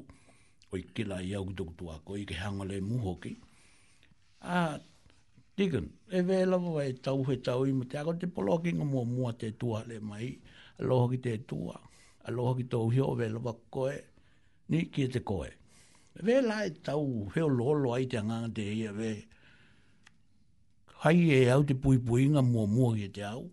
o 0.72 0.76
i 0.76 0.82
kila 0.94 1.22
i 1.28 1.32
au 1.38 1.46
ki 1.48 1.54
tōku 1.60 1.74
tu 1.78 1.88
a 1.92 1.96
koi, 2.04 2.24
ke 2.28 2.36
haunga 2.42 2.66
le 2.68 2.80
mua 2.88 3.00
hoki. 3.06 3.32
A, 4.54 4.56
digan, 5.56 5.88
e 6.12 6.20
weo 6.28 6.46
lawa 6.52 6.84
e 6.84 6.92
tau 7.04 7.24
he 7.28 7.36
tau 7.46 7.64
ima, 7.70 7.84
te 7.88 7.96
ako 8.00 8.18
te 8.20 8.26
polo 8.28 8.58
ki 8.64 8.76
ngā 8.78 8.86
mua 8.92 9.04
mua 9.16 9.32
te 9.40 9.50
tua 9.60 9.80
le 9.88 9.98
mai, 10.10 10.32
aloha 10.80 11.08
ki 11.14 11.22
te 11.24 11.38
tua, 11.48 11.78
aloha 12.28 12.56
ki 12.60 12.68
tōu 12.74 12.92
hio, 12.94 13.08
e 13.14 13.20
weo 13.22 13.32
lawa 13.38 13.56
koe, 13.74 13.96
ni 14.68 14.84
ki 14.92 15.08
te 15.16 15.24
koe. 15.24 15.48
E 16.18 16.26
weo 16.26 16.44
lai 16.50 16.68
tau 16.84 17.30
heo 17.34 17.48
lolo 17.48 17.96
ai 17.96 18.04
te 18.12 18.20
anganga 18.20 18.52
te 18.60 18.68
ia 18.76 18.92
e 18.92 18.96
weo, 19.00 19.18
hai 20.98 21.30
e 21.30 21.48
au 21.50 21.62
te 21.62 21.74
pui 21.82 21.98
pui 22.06 22.26
nga 22.28 22.42
mua 22.42 22.66
mua 22.74 22.94
ki 22.98 23.08
te 23.16 23.22
au. 23.26 23.44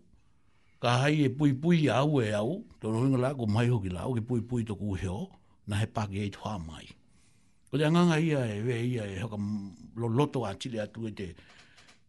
Ka 0.82 0.90
hai 1.02 1.20
e 1.24 1.28
pui 1.38 1.52
pui 1.62 1.86
au 1.88 2.18
e 2.22 2.32
au, 2.34 2.48
to 2.80 2.90
rohinga 2.92 3.18
la 3.22 3.30
ko 3.38 3.46
mai 3.46 3.68
hoki 3.70 3.88
lao 3.94 4.14
ke 4.16 4.20
pui 4.28 4.40
pui 4.48 4.64
to 4.64 4.74
ku 4.76 4.94
heo, 5.02 5.18
na 5.66 5.76
he 5.80 5.86
pake 5.86 6.18
e 6.26 6.30
tua 6.36 6.56
mai. 6.58 6.86
Ko 7.70 7.78
te 7.78 7.84
anganga 7.86 8.18
ia 8.26 8.40
e 8.56 8.60
vea 8.66 8.82
ia 8.94 9.04
e 9.14 9.16
hoka 9.22 9.38
lo 9.96 10.08
loto 10.08 10.42
a 10.44 10.52
chile 10.60 10.78
atu 10.82 11.06
e 11.06 11.10
te, 11.18 11.26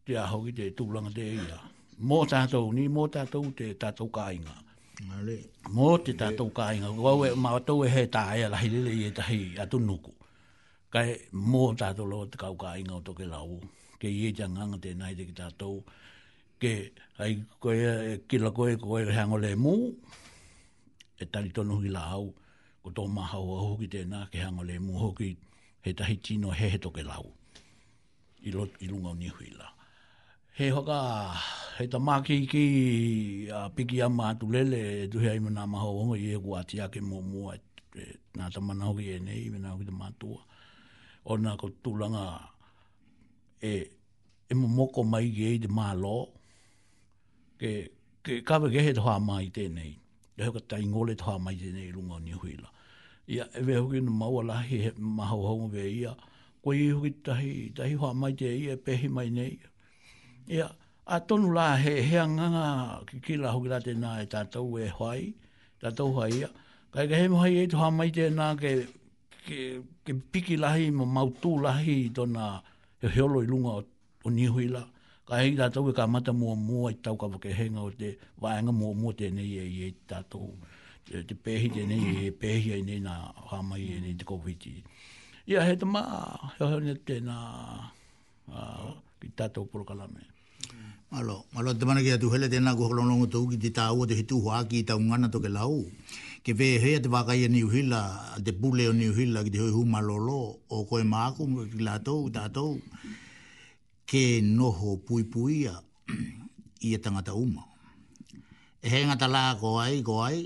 te 0.06 0.18
aho 0.24 0.42
ki 0.46 0.52
te 0.60 0.66
tūlanga 0.78 1.14
te 1.14 1.30
ia. 1.36 1.60
Mō 2.02 2.18
tātou 2.32 2.74
ni, 2.78 2.88
mō 2.94 3.06
tātou 3.16 3.54
te 3.58 3.70
tātou 3.82 4.10
kāinga. 4.18 4.58
Ngāle. 5.06 5.38
Mō 5.74 5.94
te 6.06 6.14
tātou 6.18 6.50
kāinga. 6.58 6.90
Kwa 6.98 7.14
ue, 7.22 7.32
mā 7.46 7.54
tau 7.66 7.86
e 7.86 7.92
he 7.94 8.04
tā 8.14 8.26
ea 8.38 8.50
lahi 8.54 8.70
lele 8.74 8.94
i 9.00 9.08
e 9.12 9.14
tahi 9.18 9.40
atu 9.64 9.78
nuku. 9.86 10.14
Kai 10.94 11.14
mō 11.34 11.72
tātou 11.82 12.10
lo 12.10 12.24
te 12.30 12.38
kau 12.42 12.54
kāinga 12.66 12.98
o 13.00 13.04
toke 13.06 13.26
lau 13.30 13.60
ke 14.02 14.08
ye 14.10 14.30
jangang 14.38 14.78
de 14.84 14.92
nai 14.94 15.14
de 15.18 15.26
ta 15.40 15.48
to 15.60 15.70
ke 16.62 16.94
ai 17.22 17.34
ko 17.62 17.70
ye 17.82 17.92
ki 18.30 18.38
la 18.44 18.50
ko 18.58 18.68
ye 18.70 18.76
ko 18.82 18.98
ye 19.02 19.10
hango 19.18 19.38
le 19.46 19.52
mu 19.64 19.74
e 21.22 21.26
to 21.32 21.38
tonu 21.56 21.82
ki 21.84 21.90
la 21.98 22.04
au 22.18 22.26
ko 22.84 22.90
to 22.96 23.04
ma 23.16 23.24
hau 23.32 23.46
au 23.62 23.74
ki 23.82 23.88
te 23.94 24.02
na 24.12 24.20
ke 24.32 24.38
hang 24.44 24.60
ole 24.62 24.76
mu 24.86 24.94
ho 25.02 25.10
ki 25.20 25.30
he 25.84 25.92
tahi 25.98 26.38
no 26.44 26.50
he 26.60 26.66
he 26.74 26.78
toke 26.86 27.02
lau 27.10 27.26
i, 28.48 28.50
lo, 28.56 28.64
i 28.86 28.88
lunga 28.92 29.12
ni 29.22 29.28
hui 29.36 29.50
la 29.60 29.68
he 30.58 30.68
hoka 30.76 30.98
he 31.78 31.86
ta 31.94 32.00
ma 32.08 32.16
ki 32.26 32.36
ki 32.54 32.66
a 33.60 33.62
piki 33.76 33.98
a 34.06 34.08
ma 34.18 34.28
tu 34.40 34.46
lele 34.54 34.80
e 35.04 35.06
tu 35.12 35.18
he 35.24 35.30
aima 35.34 35.50
na 35.58 35.64
ma 35.74 35.78
hau 35.84 36.14
ye 36.14 36.34
i 36.34 36.34
e 36.36 36.38
ku 36.44 36.50
atia 36.60 36.86
ke 36.94 37.02
mua 37.10 37.22
mu 37.30 37.40
na 37.50 37.56
e, 38.02 38.04
nā 38.38 38.46
tamana 38.54 38.84
hoki 38.90 39.06
e 39.16 39.18
nei, 39.28 39.50
mena 39.54 39.74
hoki 39.74 39.86
te 39.90 39.94
mātua. 40.02 40.42
O 41.30 41.34
nā 41.44 41.52
ko 41.62 41.68
tūlanga 41.84 42.26
e 43.62 43.90
e 44.50 44.54
moko 44.56 45.04
mai 45.04 45.26
ye 45.26 45.58
de 45.58 45.68
malo 45.68 46.30
ke 47.60 47.90
ke 48.24 48.44
ka 48.46 48.60
ve 48.60 48.70
ge 48.70 48.94
ho 49.00 49.20
mai 49.20 49.48
te 49.50 49.68
nei 49.68 49.98
e 50.40 50.44
ho 50.46 50.52
ta 50.68 50.78
ingole 50.78 51.16
ho 51.20 51.38
mai 51.40 51.56
te 51.56 51.72
nei 51.74 51.92
lunga 51.92 52.18
ni 52.24 52.32
huila 52.32 52.70
ia 53.28 53.44
e 53.58 53.62
ve 53.62 53.74
ho 53.76 53.88
ki 53.90 54.00
no 54.02 54.12
mau 54.12 54.42
la 54.44 54.56
he 54.68 54.92
ma 54.98 55.26
ho 55.26 55.42
ho 55.48 55.68
ve 55.68 55.84
ia 56.02 56.14
ko 56.62 56.72
i 56.74 56.90
ho 56.90 57.02
ki 57.02 57.12
tahi 57.26 57.70
tahi 57.76 57.94
ho 57.96 58.14
mai 58.14 58.32
te 58.40 58.46
ia 58.48 58.78
pe 58.84 58.92
hi 59.02 59.08
mai 59.08 59.30
nei 59.30 59.58
ia 60.56 60.68
a 61.08 61.18
tonu 61.28 61.50
la 61.56 61.68
he 61.82 61.94
he 62.08 62.18
anga 62.20 63.02
ki 63.08 63.16
ki 63.26 63.36
la 63.42 63.52
ho 63.52 63.62
ki 63.62 63.68
la 63.68 63.78
e 63.80 63.80
e 63.80 63.82
e 63.82 63.86
te 63.86 63.94
na 63.94 64.10
e 64.22 64.26
ta 64.28 64.44
tau 64.54 64.78
e 64.78 64.88
hoai 64.90 65.34
ta 65.82 65.90
tau 65.98 66.10
hoai 66.16 66.32
ia 66.40 66.50
ka 66.94 67.02
ke 67.10 67.16
he 67.20 67.26
mo 67.28 67.38
hai 67.44 67.58
e 67.66 67.68
ho 67.76 67.92
mai 67.92 68.10
te 68.16 68.30
na 68.30 68.56
ke 68.56 68.86
ke 69.50 69.60
ke 70.06 70.12
piki 70.32 70.56
lahi 70.62 70.92
mo 70.98 71.06
mau 71.06 71.30
tu 71.42 71.58
lahi 71.58 71.98
tona 72.16 72.46
ia 72.46 72.76
e 73.08 73.12
heolo 73.16 73.40
i 73.44 73.48
lunga 73.52 73.70
o, 73.78 73.82
o 74.26 74.30
nihuila, 74.36 74.84
ka 75.28 75.34
hei 75.42 75.52
tātou 75.60 75.84
e 75.92 75.96
ka 75.98 76.06
mata 76.14 76.34
mua 76.40 76.56
mua 76.56 76.92
i 76.94 76.98
tau 77.04 77.16
ka 77.22 77.28
wakehenga 77.34 77.80
o 77.80 77.90
te 78.00 78.10
waenga 78.42 78.72
mua 78.80 78.92
mua 79.00 79.14
tēnei 79.20 79.50
e 79.62 79.66
i 79.72 79.78
e 79.88 79.90
tātou, 80.10 80.48
te, 81.08 81.14
te 81.28 81.34
pehi 81.46 81.68
tēnei 81.76 82.04
e 82.28 82.32
pehi 82.42 82.74
ai 82.76 82.82
nei 82.90 83.00
nā 83.08 83.16
hamai 83.52 83.84
e 83.96 84.00
nei 84.04 84.16
te 84.20 84.26
kowhiti. 84.30 84.74
Ia 85.48 85.64
he 85.64 85.78
tama 85.80 86.04
heo 86.58 86.68
heo 86.72 86.82
nei 86.84 86.98
tēnā 87.08 87.38
ki 89.22 89.32
tātou 89.40 89.68
porokalame. 89.72 90.26
Malo, 91.08 91.46
malo 91.56 91.72
te 91.74 91.88
mana 91.88 92.04
ki 92.04 92.12
atu 92.18 92.28
hele 92.34 92.50
tēnā 92.52 92.74
kuhakalongo 92.76 93.30
tōu 93.32 93.48
ki 93.54 93.60
te 93.66 93.72
tāua 93.80 94.08
te 94.10 94.18
hitu 94.20 94.42
hoa 94.44 94.60
ki 94.68 94.82
tāungana 94.90 95.30
toke 95.32 95.48
lau. 95.52 95.78
Malo, 95.84 96.16
ke 96.48 96.54
ve 96.56 96.78
he 96.80 96.92
te 97.04 97.10
va 97.12 97.26
kai 97.28 97.44
ni 97.52 97.60
uhila 97.68 98.02
de 98.40 98.52
bule 98.56 98.86
ni 98.96 99.10
uhila 99.12 99.44
ki 99.44 99.52
te 99.52 99.60
hoi 99.60 99.74
huma 99.76 100.00
lolo 100.00 100.38
o 100.76 100.86
koe 100.88 101.04
maku 101.04 101.44
ki 101.72 101.80
la 101.84 101.98
tou 102.06 102.30
ta 102.32 102.48
tou 102.56 102.80
ke 104.08 104.40
noho 104.42 104.96
pui 105.04 105.24
pui 105.28 105.68
a 105.68 105.76
i 106.88 106.94
eta 106.96 107.10
tangata 107.10 107.36
uma 107.36 107.64
e 108.80 108.88
he 108.90 109.04
ngata 109.04 109.28
la 109.28 109.58
ko 109.60 109.76
ai 109.84 110.00
ko 110.02 110.24
ai 110.24 110.40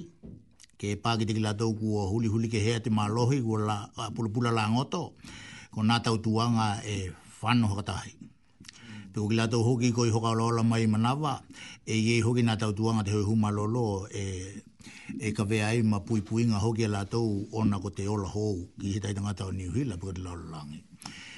ke 0.81 0.97
pa 0.97 1.13
ki 1.21 1.25
te 1.29 1.33
ki 1.37 1.43
la 1.45 1.53
tou 1.53 1.77
kua 1.77 2.09
huli 2.09 2.27
huli 2.33 2.49
ke 2.49 2.57
hea 2.65 2.81
te 2.81 2.89
malohi 2.89 3.37
ko 3.45 3.61
la 3.69 3.77
pula 4.17 4.29
pula 4.33 4.49
la 4.51 4.65
ngoto 4.73 5.13
ko 5.69 5.79
nga 5.85 6.01
tau 6.01 6.17
tuanga 6.17 6.81
e 6.81 7.13
whano 7.45 7.67
hakatahi 7.69 8.17
Tuko 9.13 9.27
ki 9.29 9.35
lato 9.35 9.59
hoki 9.61 9.91
koi 9.91 10.07
hoka 10.09 10.31
lola 10.33 10.63
mai 10.63 10.87
manawa, 10.87 11.41
e 11.83 11.95
ye 11.99 12.21
hoki 12.23 12.43
nga 12.47 12.55
tau 12.55 12.71
tuanga 12.71 13.03
te 13.03 13.11
hoi 13.11 13.27
huma 13.27 13.51
lolo, 13.51 14.07
e 14.07 14.23
e 15.25 15.29
ka 15.37 15.43
vea 15.49 15.65
ai 15.71 15.79
ma 15.91 15.99
pui 16.07 16.21
pui 16.27 16.43
nga 16.49 16.59
hoki 16.63 16.83
ala 16.89 17.01
tau 17.13 17.29
ona 17.59 17.77
ko 17.83 17.89
te 17.97 18.05
ola 18.13 18.27
hou 18.35 18.55
ki 18.79 18.87
he 18.97 18.99
tai 19.03 19.13
tangata 19.17 19.47
o 19.49 19.51
New 19.59 19.71
Hill 19.75 19.89
apuka 19.93 20.13
te 20.17 20.21
lau 20.25 20.35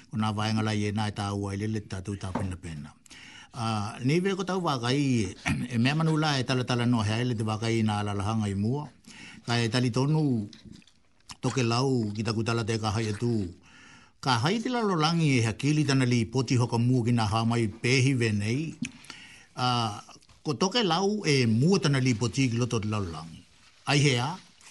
Ko 0.10 0.14
nga 0.22 0.30
vaenga 0.38 0.62
lai 0.68 0.84
e 0.88 0.92
nai 0.98 1.10
e 1.12 1.16
tā 1.18 1.26
ua 1.40 1.54
i 1.58 1.58
lele 1.58 1.80
tātou 1.90 2.14
tā 2.22 2.30
pena 2.38 2.54
pena. 2.64 2.90
ni 4.06 4.20
vea 4.22 4.38
ko 4.38 4.44
tau 4.46 4.62
wakai 4.62 5.02
e 5.76 5.78
mea 5.78 5.96
manu 5.96 6.18
la 6.22 6.38
e 6.40 6.44
tala 6.46 6.64
tala 6.64 6.86
no 6.86 7.02
hea 7.02 7.20
ele 7.24 7.34
te 7.34 7.44
wakai 7.46 7.82
nga 7.82 7.98
alalahanga 8.06 8.46
i 8.48 8.54
mua. 8.54 8.86
Ka 9.50 9.58
e 9.58 9.68
tali 9.74 9.90
tonu 9.90 10.46
toke 11.42 11.66
lau 11.66 12.14
ki 12.14 12.22
taku 12.24 12.44
tala 12.46 12.62
te 12.64 12.78
kahai 12.78 13.10
atu. 13.10 13.50
Ka 14.22 14.38
hai 14.38 14.62
te 14.62 14.70
lalo 14.70 14.94
langi 14.96 15.40
e 15.42 15.42
hakili 15.50 15.82
tana 15.84 16.06
li 16.06 16.26
poti 16.30 16.56
hoka 16.62 16.78
mua 16.78 17.02
ki 17.06 17.12
nga 17.18 17.26
hamai 17.26 17.66
pehi 17.68 18.14
venei. 18.14 18.78
Uh, 19.54 19.98
ko 20.44 20.54
toke 20.60 20.84
lau 20.84 21.24
e 21.34 21.48
muatana 21.48 21.80
tana 21.84 22.00
li 22.06 22.14
po 22.20 22.26
tiki 22.28 22.58
loto 22.60 22.80
te 22.80 22.88
lau 22.92 23.04
Ai 23.88 23.98
hea, 24.06 24.28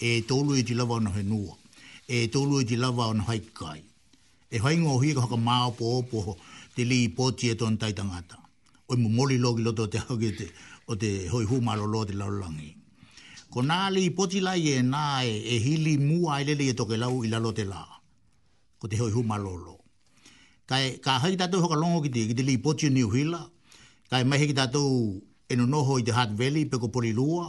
e 0.07 0.21
tolu 0.29 0.51
i 0.59 0.63
ti 0.63 0.73
lava 0.73 0.95
ono 0.97 1.11
he 1.17 1.21
nua, 1.31 1.53
e 2.15 2.29
tolu 2.33 2.55
i 2.61 2.65
ti 2.69 2.75
lava 2.83 3.03
ono 3.11 3.21
haikai. 3.29 3.79
E 4.53 4.57
hai 4.63 4.75
ngō 4.81 4.93
hui 4.99 5.13
ka 5.15 5.21
haka 5.23 5.37
māo 5.47 5.69
po 5.77 5.83
opo 6.01 6.37
te 6.75 6.81
li 6.91 6.99
po 7.15 7.23
ti 7.37 7.45
e 7.51 7.55
ton 7.59 7.77
tai 7.81 7.93
tangata. 7.97 8.37
Oi 8.89 8.97
mu 9.01 9.09
moli 9.17 9.37
loki 9.43 9.61
loto 9.65 9.83
te 9.93 9.97
hake 10.07 10.31
te, 10.39 10.47
o 10.89 10.93
te 11.01 11.09
hoi 11.31 11.45
hu 11.49 11.55
malo 11.61 11.85
lo 11.85 12.01
te 12.05 12.13
lau 12.13 12.29
Ko 13.53 13.61
nā 13.61 13.91
li 13.93 14.09
po 14.09 14.25
ti 14.27 14.39
lai 14.41 14.61
e 14.69 14.81
nā 14.81 15.21
e, 15.25 15.29
e 15.51 15.55
hili 15.65 15.97
mua 15.97 16.33
ai 16.41 16.43
lele 16.45 16.69
e 16.69 16.73
toke 16.73 16.97
lau 16.97 17.21
i 17.23 17.27
lalo 17.29 17.51
te 17.53 17.63
lā. 17.65 17.83
Ko 18.81 18.87
te 18.89 18.97
hoi 18.97 19.11
hu 19.13 19.21
malo 19.23 19.53
lo. 19.65 19.75
Kai, 20.65 20.97
ka 21.05 21.19
hai 21.21 21.37
tatou 21.37 21.61
haka 21.61 21.75
longo 21.77 22.01
ki 22.01 22.09
te, 22.09 22.25
ki 22.33 22.33
te 22.33 22.41
li 22.41 22.57
po 22.57 22.73
ti 22.73 22.87
e 22.89 22.89
ni 22.89 23.03
uhila, 23.05 23.45
kai 24.09 24.23
mahi 24.25 24.47
ki 24.49 24.55
tatou 24.57 25.21
e 25.49 25.55
no 25.59 25.65
noho 25.73 25.99
i 25.99 26.03
te 26.07 26.11
Hat 26.17 26.31
Valley 26.39 26.65
pe 26.71 26.77
ko 26.81 26.87
pori 26.93 27.11
lua 27.19 27.45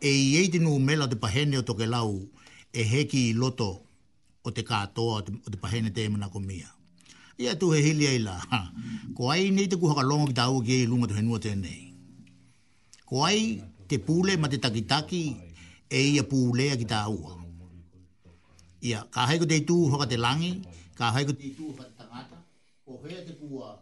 e 0.00 0.10
i 0.10 0.30
e 0.42 0.48
te 0.52 0.58
nu 0.64 0.72
mela 0.88 1.06
te 1.10 1.16
pahene 1.22 1.56
o 1.60 1.62
toke 1.68 1.86
lau 1.94 2.12
e 2.72 2.80
heki 2.92 3.20
i 3.30 3.34
loto 3.40 3.70
o 4.46 4.50
te 4.56 4.62
katoa 4.70 5.14
o 5.20 5.22
te 5.52 5.58
pahene 5.64 5.88
te 5.96 6.00
emana 6.08 6.28
komia. 6.34 6.70
Ia 7.40 7.52
tu 7.60 7.66
he 7.72 7.78
hili 7.86 8.06
ai 8.12 8.20
la. 8.26 8.36
Ko 9.16 9.22
ai 9.32 9.44
nei 9.56 9.68
te 9.70 9.76
kuhaka 9.80 10.02
longa 10.10 10.28
ki 10.30 10.36
tāua 10.40 10.58
ki 10.66 10.74
e 10.82 10.88
lunga 10.90 11.06
tu 11.10 11.14
henua 11.18 11.38
tēnei. 11.44 11.82
Ko 13.08 13.16
ai 13.28 13.40
te 13.88 13.96
pule 14.06 14.32
ma 14.40 14.46
te 14.52 14.58
takitaki 14.64 15.22
e 15.88 15.98
ia 16.14 16.22
pulea 16.30 16.74
ki 16.80 16.86
tāua. 16.94 17.30
Ia, 18.88 18.98
ka 19.14 19.20
haiko 19.28 19.44
te 19.50 19.58
tū 19.68 19.76
haka 19.92 20.06
te 20.12 20.16
langi, 20.18 20.52
ka 20.98 21.12
haiko 21.14 21.32
te 21.40 21.48
tū 21.58 21.72
haka 21.72 21.84
te 21.88 21.92
tangata, 22.00 22.36
ko 22.84 22.92
hea 23.06 23.24
te 23.28 23.34
kua 23.40 23.72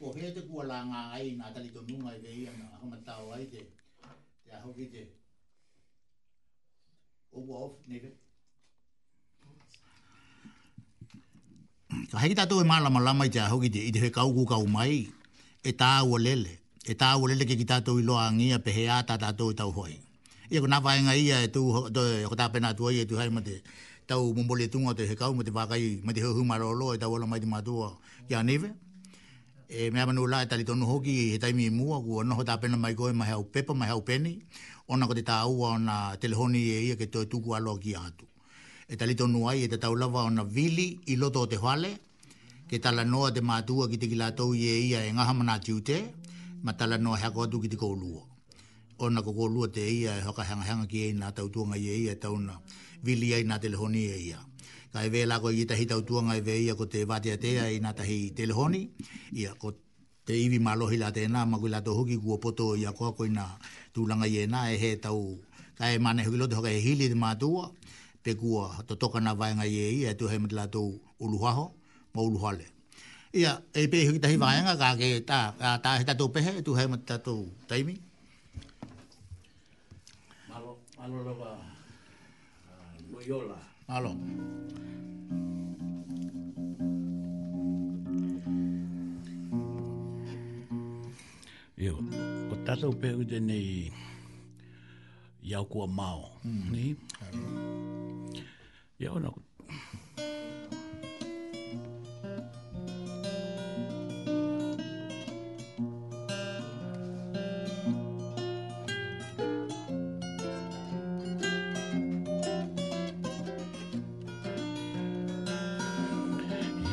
ko 0.00 0.16
he 0.16 0.28
te 0.32 0.40
kua 0.48 0.64
la 0.64 0.76
ngā 0.88 1.00
ai 1.18 1.32
nā 1.36 1.50
tali 1.54 1.68
tō 1.76 1.82
nunga 1.84 2.14
i 2.16 2.20
te 2.24 2.30
ia 2.42 2.52
nā 2.56 2.66
hama 2.80 2.96
tāo 3.08 3.26
ai 3.36 3.42
te 3.52 3.64
te 3.68 4.56
aho 4.56 4.72
ki 4.78 4.86
te 4.96 5.04
Ogo 7.30 7.56
of, 7.64 7.74
neve. 7.86 8.08
Ka 12.10 12.18
heki 12.24 12.34
tātou 12.40 12.64
e 12.64 12.68
mā 12.70 12.80
lama 12.82 12.98
lama 13.06 13.28
i 13.28 13.34
te 13.36 13.44
aho 13.44 13.60
ki 13.66 13.70
te 13.76 13.84
i 13.90 13.92
te 13.94 14.00
hoi 14.02 14.10
kau 14.16 14.64
mai 14.72 15.06
e 15.62 15.72
tā 15.84 15.92
ua 16.02 16.18
lele. 16.26 16.56
E 16.90 16.96
tā 16.98 17.12
ua 17.20 17.28
lele 17.30 17.44
ke 17.46 17.54
ki 17.60 17.68
tātou 17.70 18.00
i 18.00 18.08
loa 18.08 18.24
ngia 18.34 18.58
pe 18.64 18.72
he 18.74 18.88
ātā 18.90 19.14
tātou 19.20 19.52
i 19.52 19.58
e 19.58 19.60
tau 19.60 19.70
hoi. 19.70 19.94
Ia 20.50 20.58
ko 20.64 20.66
nā 20.66 20.80
whaenga 20.82 21.14
ia 21.14 21.38
e 21.46 21.52
tū, 21.54 21.60
e 21.92 22.24
ko 22.26 22.34
tā 22.40 22.48
pena 22.50 22.72
tuai 22.74 22.98
e 23.04 23.06
tū 23.06 23.20
hai 23.20 23.28
ma 23.28 23.42
te 23.44 23.60
tau 24.08 24.32
mumbole 24.34 24.66
tunga 24.68 24.94
te 24.96 25.04
kau, 25.14 25.32
ma 25.36 25.44
te 25.44 25.52
whakai 25.54 26.00
ma 26.02 26.12
te 26.16 26.24
hohumaro 26.26 26.72
loa 26.72 26.96
e 26.96 27.02
tau 27.04 27.12
ala 27.14 27.26
mai 27.26 27.38
te 27.44 27.46
matua. 27.46 27.92
Ia 28.30 28.40
neve? 28.42 28.70
neve? 28.72 28.78
e 29.72 29.90
me 29.90 30.00
ama 30.02 30.10
no 30.12 30.24
lai 30.32 30.44
tali 30.50 30.64
tonu 30.68 30.82
hoki 30.92 31.14
he 31.30 31.36
taimi 31.42 31.64
e 31.70 31.70
mu 31.78 31.86
aku 31.96 32.14
no 32.28 32.34
hota 32.38 32.54
pena 32.62 32.76
mai 32.76 32.94
goe 32.98 33.12
mai 33.20 33.30
au 33.38 33.42
pepa 33.52 33.70
mai 33.80 33.90
au 33.94 34.00
peni 34.08 34.32
ona 34.92 35.06
ko 35.08 35.14
te 35.18 35.22
ta 35.28 35.34
au 35.46 35.54
ona 35.68 35.96
telefoni 36.22 36.58
e 36.58 36.78
ia 36.90 36.94
ke 37.00 37.06
to 37.12 37.20
tu 37.30 37.36
ku 37.44 37.50
alo 37.56 37.72
ki 37.84 37.92
atu 38.04 38.26
e 38.92 38.98
tali 39.00 39.14
tonu 39.20 39.40
ai 39.50 39.58
e 39.70 39.70
te 39.70 39.76
tau 39.82 39.94
lava 40.00 40.20
ona 40.28 40.42
vili 40.56 40.86
i 41.06 41.14
loto 41.20 41.40
te 41.50 41.54
hale 41.64 41.92
ke 42.68 42.76
tala 42.84 43.02
noa 43.12 43.28
te 43.34 43.40
matua 43.50 43.84
ki 43.90 43.94
te 44.00 44.06
ki 44.10 44.16
lato 44.22 44.44
i 44.58 44.64
e 44.66 44.76
ia 44.90 45.00
e 45.08 45.14
ngaha 45.16 45.32
mana 45.38 45.54
tiute 45.64 45.96
ma 46.66 46.72
tala 46.78 46.96
noa 47.04 47.14
hea 47.22 47.30
atu 47.46 47.56
ki 47.62 47.68
te 47.72 47.76
koulua 47.82 48.22
ona 49.04 49.18
ko 49.26 49.30
koulua 49.38 49.66
te 49.74 49.80
e 49.90 50.02
ia 50.02 50.12
e 50.18 50.22
hoka 50.26 50.42
hanga 50.48 50.66
hanga 50.68 50.86
ki 50.90 50.98
e 51.04 51.08
ina 51.14 51.30
tau 51.36 51.46
tuanga 51.54 51.76
i 51.78 51.86
e 51.86 51.96
ia 52.04 52.12
e 52.18 52.18
tauna 52.24 52.54
vili 53.06 53.28
ai 53.36 53.44
na 53.50 53.54
telefoni 53.62 54.02
e 54.14 54.18
ia 54.30 54.40
ka 54.90 55.06
e 55.06 55.08
vela 55.08 55.38
ko 55.38 55.50
i 55.54 55.62
tahi 55.66 55.86
tau 55.86 56.02
tuanga 56.02 56.34
e 56.34 56.40
veia 56.42 56.74
ko 56.74 56.84
te 56.90 57.04
vatea 57.06 57.36
tea 57.38 57.70
i 57.70 57.78
nga 57.78 57.92
tahi 57.94 58.34
telehoni, 58.36 58.82
i 59.38 59.46
a 59.46 59.52
ko 59.54 59.68
te 60.26 60.34
iwi 60.34 60.58
malohi 60.58 60.98
la 60.98 61.10
tēnā, 61.14 61.46
magui 61.46 61.70
la 61.70 61.80
tō 61.82 61.94
hoki 61.94 62.16
kua 62.18 62.38
poto 62.42 62.74
i 62.76 62.82
a 62.86 62.92
koa 62.92 63.12
koi 63.14 63.30
nga 63.30 63.46
tūlanga 63.94 64.26
i 64.26 64.36
e 64.42 64.46
nā 64.50 64.62
e 64.74 64.76
he 64.82 64.96
tau, 64.98 65.38
ka 65.78 65.92
e 65.94 65.98
mane 66.02 66.24
hoki 66.26 66.36
lote 66.42 66.54
hoka 66.58 66.70
e 66.74 66.78
hili 66.82 67.06
te 67.08 67.14
mātua, 67.14 67.70
pe 68.26 68.34
kua 68.34 68.82
totoka 68.86 69.20
na 69.22 69.32
vaenga 69.38 69.62
i 69.66 69.78
e 69.78 69.88
i, 69.94 70.00
e 70.10 70.14
tu 70.18 70.26
he 70.28 70.38
mati 70.42 70.54
la 70.58 70.66
tō 70.66 70.82
uluhaho, 71.22 71.70
ma 72.14 72.20
uluhale. 72.26 72.66
Ia, 73.34 73.54
e 73.74 73.86
pe 73.86 74.02
e 74.02 74.08
hoki 74.10 74.18
tahi 74.18 74.36
vaenga, 74.42 74.74
ka 74.76 74.94
ke 74.98 75.12
tā, 75.22 75.42
ka 75.58 75.78
tā 75.78 75.98
he 76.02 76.04
tātou 76.04 76.28
pehe, 76.34 76.56
e 76.58 76.66
tu 76.66 76.74
he 76.74 76.86
mati 76.90 77.06
tātou 77.12 77.46
taimi. 77.70 77.94
Malo, 80.50 80.78
malo 80.98 81.16
lava, 81.30 81.50
uh, 81.62 82.94
Loyola. 83.14 83.69
Alo. 83.90 84.14
Io, 91.74 91.98
ko 92.46 92.54
tata 92.62 92.86
upe 92.86 93.10
ude 93.18 93.38
nei 93.42 93.90
iau 95.42 95.64
kua 95.72 95.86
mau, 95.90 96.22
mm. 96.46 96.70
ni? 96.70 96.86
Io, 99.02 99.18
nako 99.18 99.42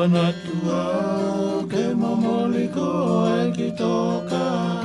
Tuana 0.00 0.32
tua 0.46 1.60
ke 1.68 1.92
momoliko 1.92 2.88
e 3.36 3.52
ki 3.52 3.68
toka. 3.76 4.79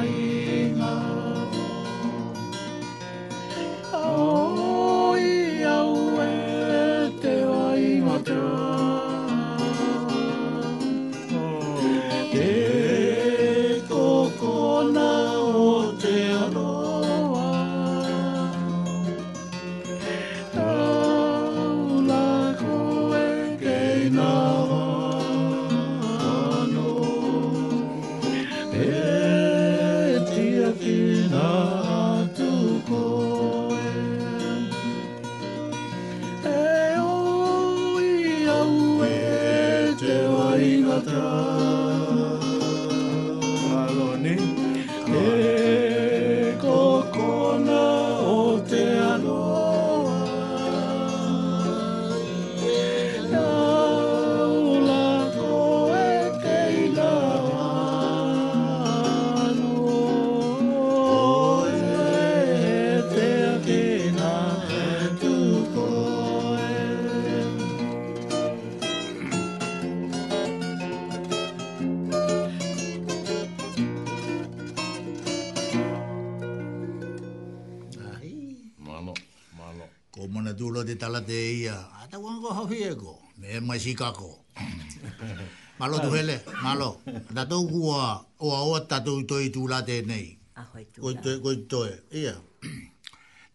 te, 86.43 86.51
malo. 86.63 86.89
Na 87.33 87.45
tō 87.47 87.57
kua 87.69 88.19
o 88.39 88.47
a 88.55 88.59
oa 88.65 88.79
tato 88.89 89.15
i 89.19 89.23
tō 89.27 89.39
i 89.45 89.49
tū 89.55 89.67
la 89.69 89.81
te 89.87 90.01
nei. 90.05 90.35
Ahoi 90.59 90.85
tū 90.91 91.01
la. 91.05 91.37
Koi 91.43 91.55
tō 91.71 91.81
e, 91.87 91.95
ia. 92.21 92.33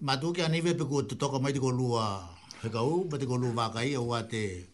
Ma 0.05 0.17
tū 0.21 0.33
ki 0.35 0.43
anive 0.47 0.75
pe 0.79 0.85
kua 0.89 1.03
te 1.05 1.15
toka 1.21 1.39
mai 1.41 1.53
te 1.53 1.59
kolua 1.59 2.07
heka 2.63 2.83
u, 2.85 3.05
pa 3.11 3.17
te 3.21 3.27
kolua 3.29 3.71
kai 3.75 3.95
o 3.97 4.07
ate. 4.17 4.31
te 4.31 4.69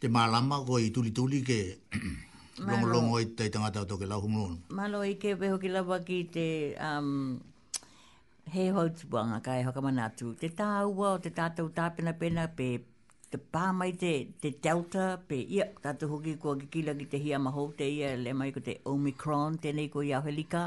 te 0.00 0.08
mālama 0.08 0.58
ko 0.64 0.78
i 0.80 0.88
tu 0.92 1.02
tuli 1.12 1.42
ke 1.44 1.60
Long 2.60 2.84
long 2.92 3.08
i 3.18 3.24
te 3.24 3.48
tangata 3.48 3.80
o 3.80 3.84
toke 3.88 4.04
la 4.06 4.16
humlon. 4.20 4.58
Malo 4.68 5.00
i 5.02 5.14
ke 5.16 5.32
peho 5.36 5.56
ki 5.58 5.68
la 5.72 5.80
ki 6.04 6.18
te 6.28 6.46
um, 6.76 7.40
he 8.52 8.66
hau 8.68 8.84
tibuanga 8.92 9.40
ka 9.40 9.54
e 9.56 9.62
hokamanatu. 9.64 10.34
Te 10.36 10.48
tāua 10.52 11.14
o 11.16 11.18
te 11.24 11.30
tātou 11.32 11.72
tāpena 11.72 12.12
pena 12.20 12.46
pe 12.56 12.68
te 13.30 13.38
pā 13.54 13.66
mai 13.72 13.92
te, 13.98 14.12
te 14.42 14.50
delta, 14.64 15.04
pe 15.28 15.36
ia, 15.56 15.66
tātou 15.84 16.10
hoki 16.16 16.32
kua 16.42 16.56
kikila 16.58 16.96
ki 16.98 17.04
te 17.12 17.18
hia 17.22 17.38
mahou 17.38 17.68
te 17.78 17.86
ia, 17.86 18.16
le 18.18 18.32
mai 18.34 18.50
ko 18.54 18.62
te 18.66 18.74
Omicron, 18.90 19.58
tēnei 19.62 19.86
ko 19.92 20.02
ia 20.02 20.18
helika, 20.24 20.64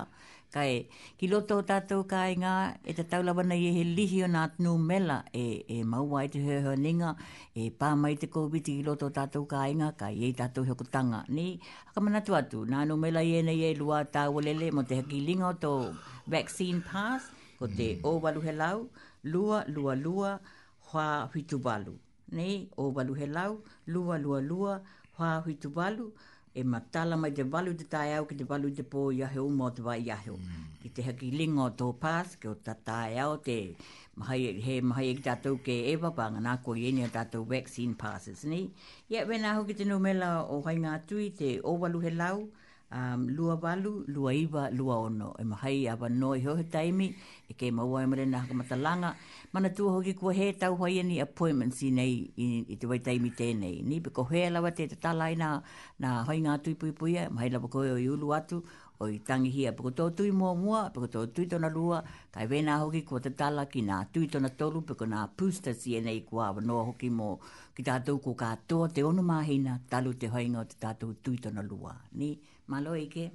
kai 0.53 0.85
ki 1.19 1.27
loto 1.27 1.57
tātou 1.67 2.05
kai 2.07 2.37
ngā, 2.39 2.53
e 2.87 2.95
te 2.95 3.03
taulawana 3.11 3.57
i 3.59 3.65
e 3.67 3.73
he 3.75 3.83
lihi 3.89 4.21
o 4.23 4.29
nāt 4.31 4.55
nū 4.63 4.77
mela, 4.79 5.17
e, 5.35 5.43
e 5.75 5.81
maua 5.91 6.21
i 6.23 6.29
te 6.31 6.39
hea 6.45 6.77
ninga, 6.79 7.11
e 7.51 7.65
pā 7.81 7.89
mai 7.99 8.15
te 8.21 8.31
COVID 8.31 8.63
ki 8.71 8.77
loto 8.87 9.11
tātou 9.17 9.43
kai 9.51 9.73
ngā, 9.81 9.91
kai 9.99 10.13
e 10.29 10.31
tātou 10.39 10.63
hea 10.69 10.77
kutanga, 10.79 11.25
ni, 11.27 11.49
haka 11.89 12.05
mana 12.07 12.23
atu, 12.39 12.63
nā 12.63 12.85
nū 12.87 12.95
mela 13.01 13.25
i 13.27 13.35
e 13.41 13.43
nei 13.43 13.59
e 13.73 13.73
lua 13.79 14.05
tāua 14.15 14.45
lele, 14.45 14.71
mo 14.71 14.85
te 14.87 15.01
haki 15.01 15.19
linga 15.27 15.49
o 15.51 15.59
tō 15.67 15.73
vaccine 16.31 16.79
pass, 16.87 17.27
ko 17.59 17.67
te 17.67 17.97
mm. 17.97 18.07
o 18.07 18.15
walu 18.23 18.41
lua, 19.23 19.65
lua, 19.67 19.95
lua, 19.99 20.37
hua 20.91 21.09
fitu 21.33 21.59
walu 21.63 21.99
nei 22.33 22.67
o 22.77 22.83
walu 22.95 23.13
he 23.19 23.25
lau, 23.37 23.53
lua 23.85 24.17
lua 24.23 24.39
lua, 24.49 24.73
hoa 25.17 25.41
hui 25.45 25.55
tu 25.61 25.69
walu, 25.75 26.05
e 26.59 26.63
matala 26.63 27.15
mai 27.21 27.31
te 27.37 27.43
walu 27.53 27.71
te 27.79 27.85
tae 27.93 28.11
au 28.17 28.25
ki 28.29 28.35
te 28.39 28.45
walu 28.51 28.67
te 28.77 28.83
pō 28.93 29.01
i 29.17 29.21
ahe 29.27 29.39
o 29.43 29.47
mō 29.59 29.67
te 29.75 29.81
wai 29.85 30.03
ahe 30.15 30.29
o. 30.33 30.37
Mm. 30.37 30.65
Ki 30.81 30.89
te 30.95 31.01
haki 31.07 31.29
linga 31.39 31.63
o 31.69 31.69
tō 31.81 31.87
pās, 32.03 32.35
ki 32.41 32.47
o 32.51 32.55
tae 32.87 33.17
au 33.25 33.37
te 33.47 33.57
mahai, 34.19 34.39
he 34.67 34.75
mahai 34.89 35.07
e 35.11 35.15
ki 35.17 35.23
tātou 35.29 35.57
ke 35.65 35.75
e 35.93 35.95
wapanga 36.03 36.41
nā 36.47 36.57
koi 36.65 36.85
e 36.89 36.91
nia 36.99 37.09
tātou 37.15 37.45
vaccine 37.49 37.97
passes, 38.03 38.43
nei. 38.53 38.67
Ia, 39.09 39.13
yeah, 39.15 39.29
wena 39.31 39.53
ahu 39.55 39.65
ki 39.71 39.77
te 39.81 39.85
numela 39.89 40.35
o 40.49 40.61
hainga 40.67 40.93
atui 40.99 41.31
te 41.41 41.55
o 41.63 41.77
walu 41.81 42.03
he 42.05 42.13
lau, 42.21 42.45
um, 42.93 43.27
lua 43.29 43.55
walu, 43.55 44.03
lua 44.07 44.33
iwa, 44.33 44.69
lua 44.71 44.97
ono. 44.99 45.35
E 45.39 45.43
mahai 45.43 45.87
a 45.87 45.95
wano 45.95 46.35
i 46.35 46.41
hohe 46.41 46.63
taimi, 46.63 47.15
e 47.49 47.53
kei 47.53 47.71
maua 47.71 48.03
e 48.03 48.07
mare 48.07 48.25
naka 48.25 48.53
matalanga. 48.53 49.15
Mana 49.53 49.69
tua 49.69 49.91
hoki 49.91 50.13
kua 50.13 50.33
he 50.33 50.51
tau 50.53 50.75
hoi 50.75 51.03
ni 51.03 51.19
appointments 51.19 51.81
i 51.83 51.89
nei 51.91 52.31
i, 52.37 52.65
i 52.69 52.75
te 52.77 52.87
wai 52.87 52.99
taimi 52.99 53.29
tēnei. 53.33 53.81
Ni 53.83 53.99
peko 54.01 54.23
he 54.31 54.49
lawa 54.49 54.71
te 54.71 54.87
te 54.87 54.95
talai 54.95 55.35
na, 55.37 55.61
na 55.99 56.23
hoi 56.23 56.39
ngā 56.41 56.57
tui 56.63 56.73
pui 56.75 56.91
pui 56.91 57.17
e, 57.17 57.27
mahai 57.29 57.49
lawa 57.49 57.69
koe 57.69 57.91
o 57.93 57.97
i 57.97 58.07
ulu 58.09 58.33
atu, 58.33 58.63
o 58.99 59.07
i 59.09 59.19
tangi 59.27 59.49
hia 59.51 59.73
peko 59.73 59.91
tō 59.91 60.07
tui 60.17 60.31
mua 60.31 60.53
mua, 60.55 60.85
peko 60.95 61.07
tō 61.15 61.25
tui 61.33 61.45
tona 61.49 61.69
lua, 61.69 62.01
kai 62.33 62.47
vena 62.47 62.79
hoki 62.81 63.01
kua 63.03 63.21
te 63.21 63.29
tala 63.33 63.65
ki 63.69 63.83
ngā 63.89 63.99
tui 64.13 64.27
tona 64.27 64.49
tolu, 64.49 64.81
peko 64.91 65.05
ngā 65.13 65.25
pūstasi 65.37 65.97
e 65.97 66.01
nei 66.09 66.23
kua 66.25 66.49
wano 66.57 66.79
hoki 66.89 67.09
mō 67.13 67.29
ki 67.77 67.85
tātou 67.89 68.17
kua 68.23 68.37
kātoa 68.45 68.89
te 68.93 69.05
onumahina 69.05 69.77
talu 69.89 70.13
te 70.17 70.29
hoi 70.33 70.47
ngā 70.55 70.65
te 70.73 70.81
tātou 70.85 71.13
tui 71.21 71.37
lua. 71.69 71.93
Ni? 72.13 72.33
Maloike. 72.69 73.05
ike. 73.05 73.31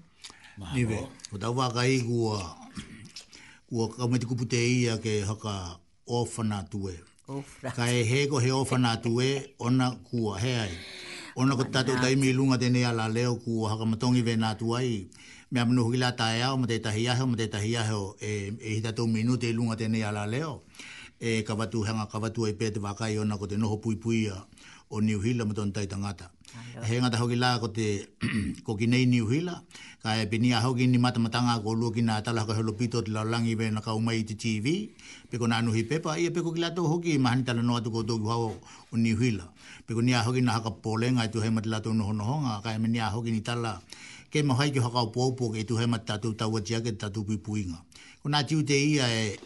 Nive, 0.74 0.98
o 1.32 1.38
tau 1.38 1.56
waka 1.56 1.84
i 1.86 2.00
kua, 2.02 2.56
kua 3.68 3.88
kaumeti 3.88 4.26
kupu 4.26 4.44
te 4.48 4.56
ia 4.80 4.98
ke 4.98 5.22
haka 5.26 5.78
ofana 6.06 6.64
tue. 6.70 6.98
Ofra. 7.28 7.70
Ka 7.76 7.86
e 7.86 8.02
heko 8.04 8.38
he 8.40 8.50
ofana 8.52 8.96
tue, 9.02 9.54
ona 9.58 9.90
kua, 10.10 10.38
he 10.40 10.52
ai. 10.56 10.74
Ona 11.36 11.54
ko 11.56 11.64
tatu 11.64 11.92
tai 12.02 12.14
mi 12.16 12.32
lunga 12.32 12.58
tene 12.58 12.82
ala 12.86 13.08
leo 13.08 13.36
kua 13.36 13.70
haka 13.70 13.84
matongi 13.84 14.22
ve 14.22 14.34
nā 14.36 14.58
tua 14.58 14.82
i. 14.82 15.08
Mea 15.50 15.64
minu 15.66 15.84
huki 15.84 15.96
la 15.98 16.12
tae 16.12 16.42
au, 16.42 16.58
mate 16.58 16.82
tahi 16.82 17.08
aheo, 17.08 17.26
mate 17.26 17.46
tahi 17.48 17.76
aheo, 17.76 18.16
e, 18.20 18.52
e 18.60 18.74
hita 18.74 18.92
tau 18.92 19.06
minute 19.06 19.44
i 19.48 19.52
lunga 19.52 19.76
tene 19.76 20.02
ala 20.04 20.26
leo. 20.26 20.62
E 21.20 21.42
kawatu 21.42 21.82
hanga 21.86 22.06
kawatu 22.06 22.46
e 22.48 22.52
pete 22.52 22.80
wakai 22.80 23.18
ona 23.18 23.38
ko 23.38 23.46
te 23.46 23.56
noho 23.56 23.76
pui 23.80 23.96
pui 23.96 24.30
o 24.90 25.00
New 25.00 25.20
Hila 25.20 25.44
mo 25.44 25.52
tonta 25.54 25.82
ita 25.84 25.96
ngata. 26.00 26.30
He 26.82 26.96
ngata 27.00 27.18
hoki 27.20 27.36
la 27.36 27.58
ko 27.60 27.68
te 27.68 28.08
ko 28.66 28.74
ki 28.76 28.86
nei 28.88 29.04
New 29.04 29.26
Hila, 29.28 29.60
ka 30.02 30.16
e 30.20 30.24
pini 30.26 30.52
a 30.56 30.60
hoki 30.64 30.86
ni 30.86 30.96
matamatanga 30.98 31.60
ko 31.62 31.72
lua 31.76 31.92
ki 31.92 32.00
nga 32.08 32.16
atala 32.24 32.46
ka 32.48 32.54
holopito 32.56 33.02
te 33.04 33.10
laulangi 33.12 33.54
ve 33.56 33.70
na 33.70 33.80
ka 33.84 33.92
umai 33.94 34.24
te 34.24 34.32
TV, 34.34 34.88
pe 35.30 35.36
ko 35.36 35.46
na 35.46 35.58
anuhi 35.60 35.84
pepa, 35.84 36.16
ia 36.18 36.30
peko 36.32 36.52
ki 36.56 36.60
la 36.60 36.72
hoki 36.74 37.12
i 37.20 37.20
mahani 37.20 37.44
tala 37.44 37.62
noa 37.62 37.80
tuko 37.84 38.02
toki 38.02 38.24
hawa 38.24 38.56
o 38.92 38.96
New 38.96 39.16
Hila. 39.16 39.44
ko 39.88 40.00
ni 40.00 40.12
a 40.14 40.22
hoki 40.24 40.40
na 40.40 40.52
haka 40.56 40.70
pole 40.70 41.12
ngai 41.12 41.28
tu 41.32 41.40
heima 41.40 41.60
te 41.60 41.68
lato 41.68 41.90
unu 41.92 42.04
hono 42.08 42.24
honga, 42.24 42.60
ka 42.64 42.72
e 42.72 42.78
mini 42.78 42.98
a 42.98 43.10
hoki 43.12 43.30
ni 43.30 43.40
tala 43.44 43.80
ke 44.32 44.40
mahai 44.42 44.72
ki 44.72 44.78
haka 44.80 45.02
upo 45.04 45.26
upo 45.32 45.52
ke 45.52 45.64
tu 45.68 45.76
heima 45.76 45.98
tatu 46.00 46.32
tawa 46.34 46.60
tiake 46.64 46.96
tatu 46.96 47.24
pipuinga. 47.24 47.76
Ko 48.24 48.30
nga 48.32 48.42
tiu 48.44 48.64
te 48.64 48.74
ia 48.76 49.04
e... 49.06 49.22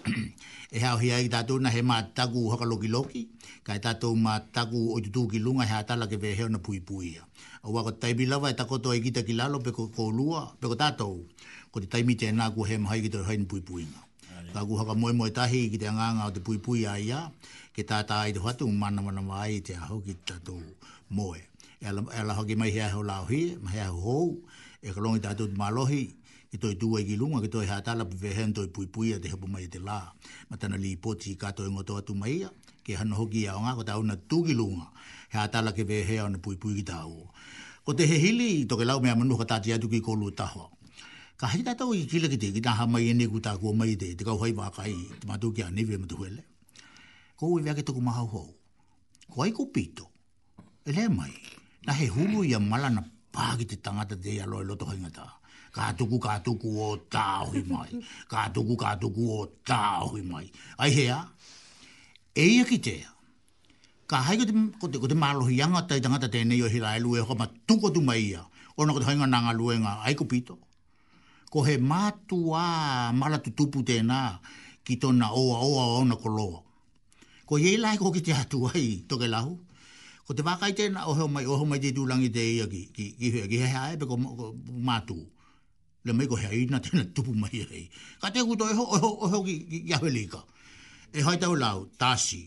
e 0.73 0.81
hao 0.81 0.97
hia 0.97 1.19
i 1.21 1.29
tātou 1.29 1.61
na 1.61 1.69
he 1.71 1.83
mā 1.85 1.99
tagu 2.17 2.47
haka 2.51 2.65
loki 2.65 2.89
loki, 2.89 3.27
kai 3.65 3.77
tātou 3.85 4.17
mā 4.17 4.39
tagu 4.57 4.81
o 4.97 5.01
tutu 5.05 5.27
ki 5.35 5.39
lunga 5.45 5.67
he 5.69 5.75
atala 5.77 6.09
ke 6.09 6.17
veheo 6.17 6.49
na 6.49 6.59
pui 6.65 6.81
pui 6.81 7.11
ia. 7.13 7.27
A 7.63 7.69
wako 7.71 7.93
taibi 8.01 8.25
lawa 8.27 8.49
e 8.51 8.55
takoto 8.57 8.95
e 8.97 9.01
gita 9.05 9.21
ki 9.23 9.35
lalo 9.37 9.61
peko 9.61 9.91
ko 9.95 10.09
lua, 10.09 10.49
peko 10.61 10.73
tātou, 10.81 11.19
ko 11.71 11.81
te 11.85 11.91
taimi 11.93 12.17
te 12.17 12.33
nā 12.33 12.49
ku 12.57 12.65
he 12.65 12.79
mahai 12.81 13.03
ki 13.05 13.13
tātou 13.13 13.29
haini 13.29 13.45
pui 13.45 13.61
pui 13.61 13.83
ia. 13.85 14.01
Ka 14.57 14.65
ku 14.65 14.81
haka 14.81 14.97
moe 14.97 15.13
moe 15.13 15.29
tahi 15.31 15.67
ki 15.73 15.77
te 15.79 15.87
anganga 15.93 16.31
o 16.33 16.33
te 16.33 16.41
pui 16.41 16.57
pui 16.59 16.87
ia 16.87 16.97
ia, 16.99 17.21
ke 17.77 17.85
tātā 17.89 18.23
i 18.33 18.33
te 18.37 18.41
hatu 18.45 18.65
mana 18.73 19.05
mana 19.05 19.21
mai 19.25 19.61
te 19.61 19.77
aho 19.77 20.01
ki 20.05 20.17
tātou 20.29 20.57
moe. 21.13 21.37
E 21.85 21.85
ala 21.91 22.33
e 22.33 22.39
hoki 22.41 22.57
mai 22.57 22.73
hea 22.73 22.89
hau 22.97 23.05
lau 23.05 23.29
hi, 23.29 23.45
mai 23.61 23.77
hea 23.77 23.91
hou, 23.93 24.39
e 24.81 24.89
kalongi 24.93 25.21
tātou 25.25 25.53
te 25.53 25.57
malohi, 25.59 26.07
ki 26.53 26.59
toi 26.61 26.75
tua 26.81 27.01
i 27.01 27.17
lunga 27.17 27.41
ki 27.45 27.49
toi 27.55 27.65
hātala 27.69 28.05
pi 28.09 28.17
vehen 28.23 28.51
toi 28.57 28.69
pui 28.77 28.85
pui 28.93 29.13
a 29.17 29.19
te 29.25 29.31
hapu 29.33 29.49
mai 29.49 29.69
te 29.73 29.81
lā. 29.81 29.97
Ma 30.53 30.59
tana 30.61 30.77
li 30.77 30.91
poti 31.01 31.33
ka 31.41 31.51
toi 31.57 31.65
ingoto 31.71 31.97
atu 31.97 32.13
mai 32.15 32.35
ia, 32.45 32.51
ki 32.85 32.93
hana 33.01 33.17
hoki 33.17 33.47
nga 33.49 33.55
onga 33.57 33.73
ko 33.79 33.85
tau 33.89 34.03
na 34.05 34.17
tu 34.29 34.43
ki 34.45 34.53
lunga, 34.61 34.91
he 35.33 35.41
hātala 35.41 35.73
ki 35.73 35.87
vehe 35.89 36.19
a 36.21 36.27
pui 36.45 36.59
pui 36.61 36.77
ki 36.77 36.85
tau. 36.93 37.33
Ko 37.89 37.97
te 37.97 38.05
he 38.05 38.19
ke 38.21 38.31
i 38.37 38.67
me 38.69 38.85
lau 38.85 38.99
mea 39.01 39.17
manu 39.17 39.39
katati 39.41 39.73
atu 39.73 39.89
ki 39.89 40.01
kolu 40.01 40.29
ho 40.29 40.67
Ka 41.41 41.49
hei 41.49 41.63
tātou 41.65 41.97
i 41.97 42.05
kila 42.07 42.29
ki 42.29 42.37
te, 42.39 42.53
ki 42.53 42.61
ha 42.69 42.87
mai 42.87 43.09
ene 43.09 43.27
ku 43.27 43.41
tāku 43.41 43.67
o 43.67 43.73
mai 43.73 43.97
te, 43.97 44.15
te 44.15 44.23
kau 44.23 44.37
hai 44.45 44.53
wākai, 44.53 44.93
te 45.21 45.27
mātou 45.27 45.51
ki 45.51 45.63
a 45.65 45.71
newe 45.71 45.99
ma 45.99 46.07
tuhele. 46.07 46.45
Ko 47.35 47.49
ui 47.57 47.63
vea 47.63 47.75
ki 47.75 47.83
tuku 47.83 47.99
maha 47.99 48.23
hou. 48.29 48.53
Ko 49.27 49.43
ai 49.43 49.51
ko 49.51 49.67
pito, 49.67 50.07
e 50.87 50.93
mai, 51.09 51.33
na 51.87 51.97
he 51.99 52.07
hulu 52.07 52.45
i 52.47 52.55
a 52.55 52.61
malana 52.61 53.03
pa 53.33 53.57
ki 53.59 53.65
te 53.73 53.81
tangata 53.83 54.15
te 54.15 54.31
ia 54.37 54.47
loe 54.47 54.63
loto 54.63 54.87
hangataa 54.87 55.42
ka 55.75 55.89
tuku 55.97 56.17
ka 56.21 56.37
tuku 56.45 56.69
o 56.77 56.89
tāhui 57.09 57.65
mai. 57.65 57.91
Ka 58.29 58.45
tuku 58.53 58.75
ka 58.77 58.93
tuku 59.01 59.23
o 59.33 59.39
tāhui 59.65 60.21
mai. 60.29 60.47
Ai 60.77 60.93
hea, 60.93 61.19
e 62.37 62.45
ia 62.61 62.65
ki 62.69 62.79
tea. 62.79 63.09
Ka 64.05 64.21
hai 64.29 64.37
ko 64.37 64.45
te, 64.45 64.53
ko 64.81 64.87
te, 64.93 64.97
ko 65.01 65.09
te 65.09 65.17
malohi 65.17 65.57
anga 65.65 65.81
tai 65.89 66.01
tangata 66.05 66.29
tēnei 66.29 66.61
o 66.63 66.69
hira 66.69 66.93
e 66.97 67.01
lue 67.01 67.21
ho 67.25 67.35
ma 67.35 67.49
tuko 67.67 67.89
tu 67.91 68.01
mai 68.05 68.21
ia. 68.37 68.45
O 68.77 68.85
na 68.85 68.93
ko 68.93 69.01
te 69.01 69.09
hainga 69.09 69.27
nanga 69.27 69.53
luenga, 69.57 69.97
ai 70.05 70.13
ko 70.15 70.25
pito. 70.29 70.61
Ko 71.49 71.65
he 71.65 71.79
mātua 71.81 73.11
malatu 73.17 73.51
tupu 73.57 73.81
tēnā 73.83 74.21
ki 74.85 74.99
tona 75.01 75.33
oa 75.33 75.57
oa 75.65 75.85
o 75.99 76.03
na 76.05 76.17
koloa. 76.21 76.61
Ko 77.49 77.55
ye 77.57 77.79
lai 77.81 77.97
ko 77.97 78.13
ki 78.13 78.21
te 78.21 78.33
atu 78.37 78.69
ai 78.69 79.05
toke 79.09 79.25
lahu. 79.29 79.57
Ko 80.29 80.33
te 80.37 80.43
wakai 80.45 80.77
tēnā 80.77 81.09
o 81.09 81.17
heo 81.17 81.29
mai, 81.33 81.47
o 81.49 81.57
heo 81.57 81.65
mai 81.65 81.81
te 81.81 81.93
tūlangi 81.97 82.29
te 82.33 82.45
ia 82.61 82.69
ki, 82.69 82.85
ki, 82.93 83.07
ki, 83.17 83.29
ki, 83.33 83.47
ki, 83.49 83.69
ki, 83.97 83.97
ki, 83.97 84.05
ki, 84.05 84.99
ki, 85.09 85.25
le 86.05 86.13
mego 86.13 86.35
ko 86.35 86.43
hea 86.43 86.53
ina 86.53 86.81
tēnā 86.83 87.05
tupu 87.15 87.35
mahi 87.39 87.61
e 87.63 87.67
hei. 87.71 87.83
Ka 88.21 88.31
te 88.35 88.43
kuto 88.47 88.67
e 88.67 88.75
ho, 88.75 88.85
e 88.97 89.01
ho, 89.05 89.11
e 89.27 89.31
ho 89.35 89.43
ki 89.47 89.55
iawe 89.91 90.11
leka. 90.11 90.41
E 91.15 91.23
hai 91.23 91.37
tau 91.39 91.55
lau, 91.55 91.85
tasi, 91.99 92.43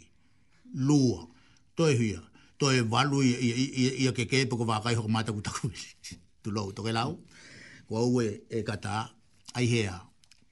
lua, 0.74 1.28
toi 1.78 1.94
huia, 1.98 2.22
toi 2.60 2.82
walu 2.92 3.22
i, 3.24 3.32
i, 3.32 3.54
i, 3.64 3.86
i 4.04 4.08
a 4.10 4.14
keke 4.16 4.44
pako 4.52 4.66
wākai 4.68 4.96
hoko 4.98 5.10
mātaku 5.12 5.42
taku. 5.46 5.72
tu 6.44 6.52
lau, 6.52 6.72
toke 6.76 6.92
lau, 6.96 7.16
ko 7.88 7.98
au 8.02 8.22
e, 8.24 8.30
e 8.50 8.64
kata, 8.68 9.06
ai 9.56 9.68
hea, 9.72 9.96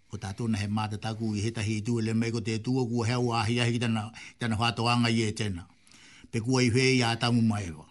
ko 0.10 0.18
tātou 0.22 0.48
na 0.48 0.62
he 0.62 0.68
mata 0.68 0.98
taku 1.02 1.34
i 1.36 1.44
he 1.44 1.52
tahi 1.52 1.82
tu, 1.84 2.00
le 2.00 2.14
mego 2.16 2.42
te 2.46 2.56
tu, 2.64 2.78
ko 2.88 3.04
hea 3.08 3.20
ua 3.20 3.42
ahi 3.44 3.60
ahi 3.66 3.80
tana, 3.84 4.12
tana 4.40 4.56
whātoanga 4.60 5.12
i 5.12 5.26
e 5.28 5.34
tena. 5.36 5.68
Pe 6.32 6.40
kua 6.42 6.64
i 6.64 6.70
hei 6.74 6.96
i 7.00 7.02
ātamu 7.06 7.44
maewa. 7.46 7.88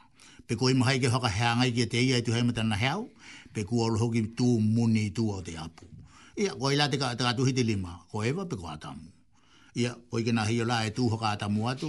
Pe 0.47 0.57
kua 0.59 0.73
i 0.73 0.79
mahai 0.79 0.97
ke 1.03 1.11
whakaheanga 1.13 1.67
ki 1.69 1.83
ke 1.85 1.91
teia 1.93 2.19
i 2.23 2.25
tu 2.27 2.33
hei 2.35 2.43
matana 2.47 2.79
heau, 2.81 3.09
pe 3.53 3.63
ku 3.69 3.77
olo 3.85 4.01
hoki 4.01 4.25
tu 4.33 4.59
muni 4.61 5.13
tu 5.13 5.29
o 5.29 5.37
te 5.45 5.53
apu. 5.61 5.85
Ia, 6.41 6.57
ko 6.57 6.73
ila 6.73 6.89
te 6.89 6.97
kata 6.97 7.37
tu 7.37 7.45
hiti 7.45 7.61
lima, 7.63 8.01
ko 8.09 8.25
ewa 8.25 8.49
pe 8.49 8.57
ko 8.57 8.67
atamu. 8.73 9.05
Ia, 9.77 9.93
ko 10.09 10.15
ike 10.21 10.33
na 10.33 10.43
hiola 10.49 10.85
e 10.89 10.91
tu 10.97 11.09
hoka 11.13 11.29
atamu 11.37 11.69
atu, 11.69 11.89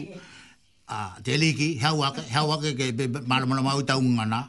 a 0.88 0.99
te 1.26 1.34
liki, 1.41 1.80
hea 1.81 1.94
wake, 2.41 2.72
ke 2.77 2.85
pe 2.98 3.03
maramana 3.30 3.61
mau 3.64 3.80
tau 3.88 4.02
ngana, 4.03 4.41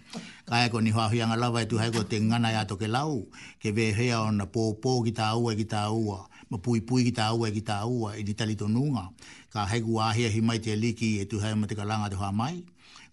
kai 0.50 0.70
ko 0.70 0.78
ni 0.80 0.90
hoahi 0.94 1.22
anga 1.22 1.34
lava 1.36 1.62
e 1.62 1.66
tu 1.66 1.76
haiko 1.78 2.02
te 2.10 2.20
ngana 2.22 2.48
ya 2.54 2.62
toke 2.64 2.86
lau, 2.88 3.26
ke 3.62 3.74
ve 3.76 3.90
hea 3.98 4.20
ona 4.22 4.46
po 4.46 4.62
po 4.82 5.02
ki 5.02 5.10
ta 5.12 5.34
ua 5.34 5.54
ki 5.58 5.66
ta 5.66 5.90
ua, 5.90 6.18
ma 6.50 6.56
pui 6.58 6.80
pui 6.82 7.02
ki 7.06 7.12
ta 7.14 7.34
ua 7.34 7.50
ki 7.50 7.62
ta 7.62 7.82
ua, 7.86 8.14
i 8.14 8.22
di 8.22 8.34
talito 8.34 8.66
nunga, 8.70 9.04
ka 9.52 9.66
haiku 9.66 9.98
ahia 10.00 10.28
hi 10.30 10.38
mai 10.40 10.60
te 10.62 10.74
liki 10.76 11.18
e 11.20 11.26
tu 11.26 11.38
hea 11.42 11.56
ma 11.58 11.66
te 11.66 11.74
kalanga 11.74 12.08
te 12.10 12.14
hoa 12.18 12.32
mai, 12.34 12.62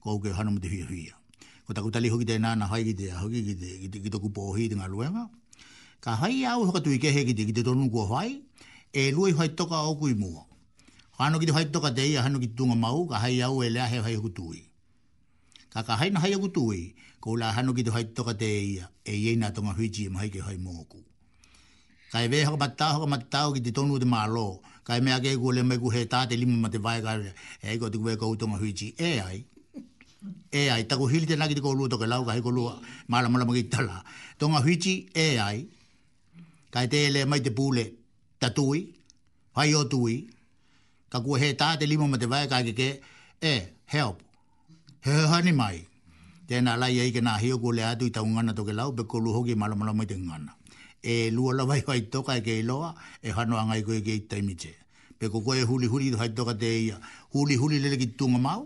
ko 0.01 0.17
uke 0.17 0.33
hanu 0.37 0.57
te 0.61 0.67
hia 0.69 0.85
hia 0.85 1.16
ko 1.67 1.75
taku 1.75 1.91
tali 1.91 2.07
hoki 2.07 2.23
tēnā 2.23 2.55
na 2.55 2.65
hai 2.71 2.79
ki 2.87 2.93
te 2.95 3.09
hoki 3.11 3.41
ki 3.43 3.53
te 3.91 3.99
ki 3.99 4.09
te 4.09 4.17
kupo 4.23 4.55
te 4.55 4.71
ngā 4.71 4.87
luenga. 4.87 5.27
Ka 5.99 6.13
hai 6.15 6.45
au 6.47 6.63
hoka 6.63 6.79
tui 6.79 6.95
kehe 6.97 7.25
ki 7.27 7.35
te 7.35 7.43
ki 7.43 7.51
te 7.51 7.61
tonu 7.63 7.89
kua 7.91 8.05
hai, 8.23 8.39
e 8.95 9.11
lua 9.11 9.27
i 9.27 9.33
hai 9.35 9.49
toka 9.51 9.75
o 9.91 9.97
kui 9.99 10.15
mua. 10.15 10.45
Hano 11.19 11.35
ki 11.39 11.49
te 11.51 11.51
hai 11.57 11.65
toka 11.71 11.91
te 11.91 12.05
ia 12.07 12.23
hano 12.23 12.39
ki 12.39 12.53
tunga 12.55 12.75
mau, 12.75 13.03
ka 13.11 13.19
hai 13.19 13.41
au 13.43 13.59
e 13.63 13.69
lea 13.69 13.83
he 13.91 13.99
hai 13.99 14.15
hoku 14.15 14.29
tui. 14.33 14.63
Ka 15.73 15.83
ka 15.83 15.97
hai 15.99 16.09
na 16.09 16.23
hai 16.23 16.31
hoku 16.33 16.47
tui, 16.55 16.95
ko 17.19 17.35
la 17.35 17.51
hano 17.51 17.73
ki 17.73 17.83
te 17.83 17.91
hai 17.91 18.05
toka 18.15 18.33
te 18.37 18.47
ia, 18.47 18.87
e 19.03 19.15
iei 19.19 19.35
nā 19.35 19.51
tonga 19.53 19.75
huiji 19.75 20.07
e 20.07 20.09
mai 20.09 20.29
ke 20.31 20.39
hai 20.47 20.55
mōku. 20.55 21.03
Ka 22.13 22.23
e 22.23 22.31
vē 22.31 22.45
hoka 22.47 22.63
matau, 22.63 22.93
hoka 23.01 23.11
matau 23.11 23.51
ki 23.53 23.59
te 23.65 23.75
tonu 23.75 23.99
te 23.99 24.07
mālo, 24.07 24.61
ka 24.87 24.95
e 24.95 25.01
mea 25.03 25.19
kei 25.19 25.35
kua 25.35 25.57
le 25.59 25.63
mai 25.67 25.77
ku 25.81 25.91
he 25.91 26.05
tā 26.05 26.23
te 26.29 26.37
lima 26.39 26.55
ma 26.63 26.69
te 26.71 26.79
vai 26.79 27.01
kare, 27.01 27.35
e 27.59 27.75
ko 27.77 27.89
te 27.91 27.97
kua 27.97 28.15
e 28.15 28.15
kautonga 28.23 28.55
huiji 28.61 28.93
e 28.95 29.13
ai 29.19 29.43
e 30.57 30.61
ai 30.73 30.83
ta 30.89 30.95
hil 31.11 31.23
te 31.29 31.35
nagi 31.41 31.55
ko 31.65 31.71
lu 31.77 31.83
ke 32.01 32.07
lau 32.11 32.21
ka 32.27 32.33
ko 32.45 32.51
lu 32.57 32.63
mala 33.11 33.27
mala 33.31 33.43
mugi 33.47 33.65
tala 33.73 33.95
to 34.39 34.45
nga 34.51 34.59
e 35.23 35.27
ai 35.47 35.57
ka 36.73 36.81
te 36.93 37.01
le 37.13 37.21
mai 37.31 37.39
te 37.45 37.51
pule 37.57 37.85
ta 38.41 38.47
tui 38.57 38.79
hai 39.57 39.69
o 39.73 39.81
tui 39.91 40.15
ka 41.11 41.17
ku 41.25 41.31
he 41.41 41.47
ta 41.61 41.67
te 41.79 41.85
limo 41.91 42.05
ma 42.11 42.17
vai 42.33 42.45
ka 42.51 42.57
ke 42.79 42.89
e 43.41 43.53
help 43.93 44.17
he 45.05 45.11
hani 45.31 45.53
mai 45.61 45.77
te 46.47 46.55
na 46.65 46.71
lai 46.81 46.95
ai 47.03 47.09
ke 47.15 47.21
na 47.25 47.31
hi 47.41 47.49
ko 47.63 47.69
le 47.77 47.83
atu 47.91 48.05
ta 48.15 48.19
ngana 48.21 48.51
to 48.57 48.63
ke 48.67 48.73
lau 48.79 48.89
be 48.97 49.03
ko 49.11 49.17
lu 49.23 49.29
hoki 49.35 49.53
mala 49.61 49.75
mala 49.79 49.93
mai 49.97 50.05
te 50.11 50.15
ngana 50.25 50.51
e 51.13 51.31
lu 51.35 51.43
la 51.57 51.63
vai 51.69 51.81
vai 51.87 52.01
to 52.11 52.19
ka 52.27 52.33
e 52.37 52.41
ke 52.47 52.55
loa 52.69 52.89
e 53.23 53.29
hano 53.35 53.55
angai 53.61 53.81
ko 53.85 53.91
ke 54.07 54.13
ta 54.29 54.37
mi 54.47 54.55
che 54.61 54.73
pe 55.17 55.29
ko 55.31 55.41
ko 55.45 55.51
e 55.53 55.63
huli 55.69 55.87
huli 55.91 56.07
do 56.13 56.17
hai 56.21 56.29
to 56.37 56.43
ka 56.49 56.53
te 56.61 56.69
ia 56.87 56.97
huli 57.33 57.55
huli 57.61 57.77
le 57.83 57.97
ki 58.01 58.15
tu 58.19 58.27
mau 58.27 58.61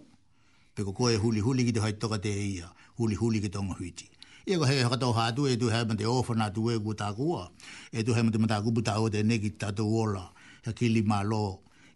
pe 0.75 0.83
ko 0.87 0.93
koe 0.95 1.15
huli 1.19 1.41
huli 1.43 1.65
ki 1.67 1.71
te 1.75 1.81
hai 1.83 1.93
toka 1.99 2.17
te 2.23 2.31
ia, 2.31 2.69
huli 2.99 3.15
huli 3.19 3.41
ki 3.43 3.49
tonga 3.51 3.75
huiti. 3.79 4.07
Ia 4.47 4.57
ko 4.57 4.65
hei 4.65 4.81
hakatau 4.83 5.11
hātu 5.13 5.45
e 5.51 5.57
tu 5.59 5.67
hei 5.69 5.85
mante 5.87 6.05
ofa 6.07 6.33
nā 6.39 6.47
tu 6.53 6.69
e 6.71 6.77
ku 6.79 6.93
e 6.95 7.99
tu 8.03 8.13
hei 8.13 8.23
mante 8.23 8.39
mata 8.39 8.61
kupu 8.63 8.81
tāua 8.81 9.09
te 9.11 9.21
neki 9.23 9.51
tātou 9.59 9.91
ola, 10.01 10.25
ha 10.65 10.71
kili 10.71 11.03
mā 11.03 11.21
lō, 11.27 11.43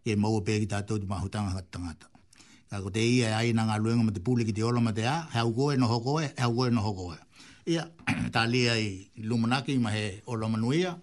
e 0.06 0.16
maua 0.16 0.42
pe 0.46 0.60
ki 0.60 0.68
tātou 0.74 1.00
te 1.00 1.08
mahutanga 1.08 1.56
hata 1.56 1.72
tangata. 1.72 2.08
Ka 2.70 2.82
ko 2.84 2.90
te 2.92 3.00
ia 3.00 3.30
e 3.32 3.34
ai 3.40 3.52
nā 3.56 3.64
ngā 3.70 3.80
luenga 3.80 4.04
mante 4.04 4.20
puli 4.20 4.44
ki 4.46 4.52
te 4.60 4.64
ola 4.64 4.82
mate 4.84 5.08
a, 5.08 5.20
hau 5.40 5.52
koe 5.56 5.78
no 5.80 5.88
hokoe, 5.88 6.30
hau 6.38 6.52
koe 6.58 6.70
no 6.74 6.82
hokoe. 6.84 7.18
Ia, 7.66 7.88
tā 8.36 8.44
lia 8.50 8.76
i 8.76 9.08
lumanaki 9.24 9.80
ma 9.82 9.90
he 9.96 10.22
ola 10.28 10.50
manuia, 10.52 10.98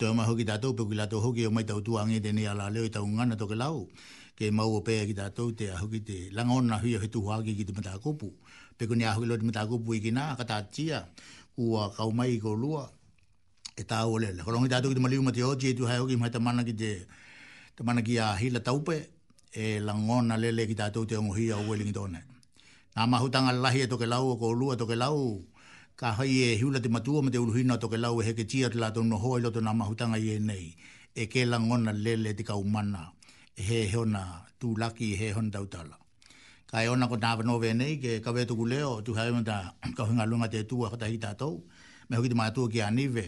tō 0.00 0.08
e 0.16 0.44
tātou, 0.48 0.72
pe 0.74 0.82
ki 0.90 0.96
lātou 0.98 1.20
hoki 1.22 1.44
o 1.46 1.50
mai 1.52 1.64
tautu 1.68 1.98
angi 2.00 2.20
te 2.24 2.32
nea 2.32 2.54
la 2.56 2.68
leo 2.72 2.88
i 2.88 2.90
tau 2.90 3.06
ngana 3.06 3.36
toke 3.36 3.54
lau 3.54 3.86
ke 4.38 4.46
mau 4.54 4.70
o 4.70 4.80
pēa 4.86 5.02
ki 5.10 5.14
tātou 5.18 5.50
te 5.58 5.66
ahu 5.74 5.88
ki 5.96 6.00
te 6.06 6.18
langona 6.38 6.76
hui 6.78 6.92
o 6.94 7.00
he 7.02 7.08
tuhu 7.10 7.32
aki 7.34 7.56
ki 7.58 7.64
te 7.66 7.72
matakupu. 7.74 8.28
Peko 8.78 8.94
ni 8.94 9.02
ahu 9.10 9.24
ki 9.24 9.30
lo 9.32 9.38
te 9.40 9.48
matakupu 9.48 9.96
i 9.98 10.00
ki 10.04 10.12
nā, 10.14 10.26
ka 10.38 10.46
tātia, 10.46 11.00
kua 11.58 11.88
kaumai 11.96 12.28
i 12.36 12.38
ko 12.38 12.52
lua, 12.54 12.84
e 13.74 13.82
tā 13.82 14.04
olele. 14.06 14.44
Ko 14.46 14.54
rongi 14.54 14.70
tātou 14.70 14.92
ki 14.94 15.00
te 15.00 15.02
maliu 15.02 15.24
mati 15.26 15.42
oji, 15.42 15.72
e 15.74 15.78
tu 15.80 15.90
hai 15.90 15.96
oki 16.04 16.20
mai 16.22 16.30
tamana 16.30 16.62
ki 16.68 16.76
te, 16.78 16.92
tamana 17.74 18.04
ki 18.06 18.20
a 18.22 18.30
hila 18.38 18.62
taupe, 18.62 19.00
e 19.50 19.80
langona 19.82 20.38
lele 20.38 20.68
ki 20.70 20.78
tātou 20.78 21.02
te 21.08 21.18
ongo 21.18 21.34
hia 21.34 21.58
o 21.58 21.66
welingi 21.72 21.96
tōne. 21.98 22.22
Nā 22.94 23.08
mahutanga 23.10 23.56
lahi 23.58 23.82
e 23.88 23.90
toke 23.90 24.06
lau 24.06 24.36
o 24.36 24.38
ko 24.38 24.52
lua 24.54 24.78
toke 24.78 24.94
lau, 24.98 25.18
ka 25.98 26.14
hai 26.20 26.30
e 26.46 26.52
hiula 26.62 26.78
te 26.82 26.86
matua 26.90 27.24
me 27.26 27.34
te 27.34 27.42
uruhina 27.42 27.80
toke 27.82 27.98
lau 27.98 28.22
e 28.22 28.28
heke 28.30 28.46
tia 28.46 28.70
te 28.70 28.78
lātou 28.82 29.02
noho 29.06 29.34
e 29.38 29.42
loto 29.42 29.58
nā 29.62 29.74
mahutanga 29.74 30.18
i 30.22 30.30
e 30.38 30.42
nei, 30.46 30.64
e 31.14 31.26
ke 31.26 31.42
langona 31.46 31.90
lele 31.94 32.36
te 32.38 32.46
kaumana 32.46 33.08
o 33.10 33.17
he 33.58 33.90
hona 33.92 34.22
tu 34.60 34.74
laki 34.76 35.16
he 35.16 35.32
hona 35.34 35.50
tautala. 35.50 35.96
Kai 36.70 36.86
ona 36.88 37.08
ko 37.08 37.16
nāwa 37.16 37.44
no 37.44 37.58
venei, 37.58 37.96
ke 37.98 38.22
kawe 38.24 38.46
tuku 38.46 38.68
leo, 38.68 39.00
tu 39.02 39.14
hae 39.14 39.30
ka 39.44 39.74
kauhinga 39.96 40.26
lunga 40.26 40.48
te 40.48 40.62
tua 40.64 40.90
kata 40.90 41.06
hi 41.06 41.18
tātou, 41.18 41.62
me 42.08 42.16
hoki 42.16 42.28
te 42.28 42.34
mātua 42.34 42.70
ki 42.70 42.78
anive, 42.82 43.24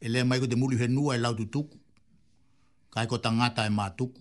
e 0.00 0.08
le 0.08 0.22
mai 0.24 0.38
ko 0.40 0.46
te 0.46 0.56
muli 0.56 0.76
he 0.76 0.86
nua 0.88 1.16
e 1.16 1.18
lau 1.18 1.34
tuku, 1.34 1.76
kai 2.92 3.06
ko 3.06 3.18
tangata 3.18 3.66
e 3.66 3.70
mātuku. 3.70 4.20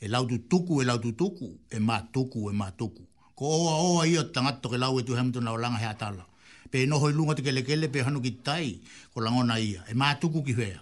E 0.00 0.08
lau 0.08 0.24
tuku, 0.26 0.82
e 0.82 0.84
lau 0.84 0.98
tuku, 0.98 1.50
e 1.70 1.78
mātuku, 1.80 2.50
e 2.50 2.54
mātuku. 2.56 3.02
E 3.02 3.34
ko 3.34 3.44
oa 3.44 3.74
oa 3.90 4.06
ia 4.06 4.22
tangata 4.32 4.68
ke 4.68 4.78
lau 4.78 4.98
e 4.98 5.02
tu 5.04 5.14
hae 5.16 5.24
mata 5.24 5.40
naulanga 5.40 5.78
he 5.80 5.86
atala. 5.88 6.24
Pe 6.70 6.82
e 6.84 6.86
noho 6.86 7.08
i 7.10 7.14
lunga 7.14 7.34
te 7.34 7.42
kelekele, 7.46 7.88
pe 7.90 8.04
hanu 8.06 8.20
ki 8.22 8.32
tai, 8.46 8.68
ko 9.14 9.20
langona 9.24 9.56
ia. 9.58 9.82
E 9.90 9.94
mātuku 9.96 10.44
ki 10.46 10.54
hea, 10.60 10.80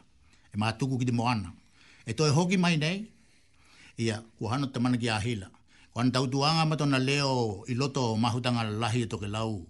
e 0.52 0.58
mātuku 0.60 0.98
ki 1.00 1.08
te 1.08 1.12
moana. 1.16 1.54
E 2.04 2.12
toi 2.18 2.28
hoki 2.34 2.58
mai 2.58 2.76
nei, 2.76 3.04
ia 3.98 4.22
ko 4.38 4.48
hano 4.48 4.66
te 4.66 4.80
mana 4.80 4.96
ahila 4.98 5.46
ko 5.92 6.00
an 6.00 6.12
tau 6.12 6.26
tuanga 6.26 6.64
mato 6.66 6.86
na 6.86 6.98
leo 6.98 7.64
i 7.68 7.74
loto 7.74 8.16
mahutanga 8.16 8.64
lahi 8.64 9.02
e 9.04 9.06
toke 9.06 9.26
lau 9.28 9.66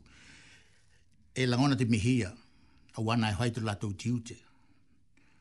e 1.34 1.46
langona 1.46 1.76
te 1.76 1.84
mihia 1.84 2.30
a 2.94 3.00
wana 3.02 3.30
e 3.30 3.34
haitu 3.34 3.60
lato 3.60 3.90
tiute 3.92 4.36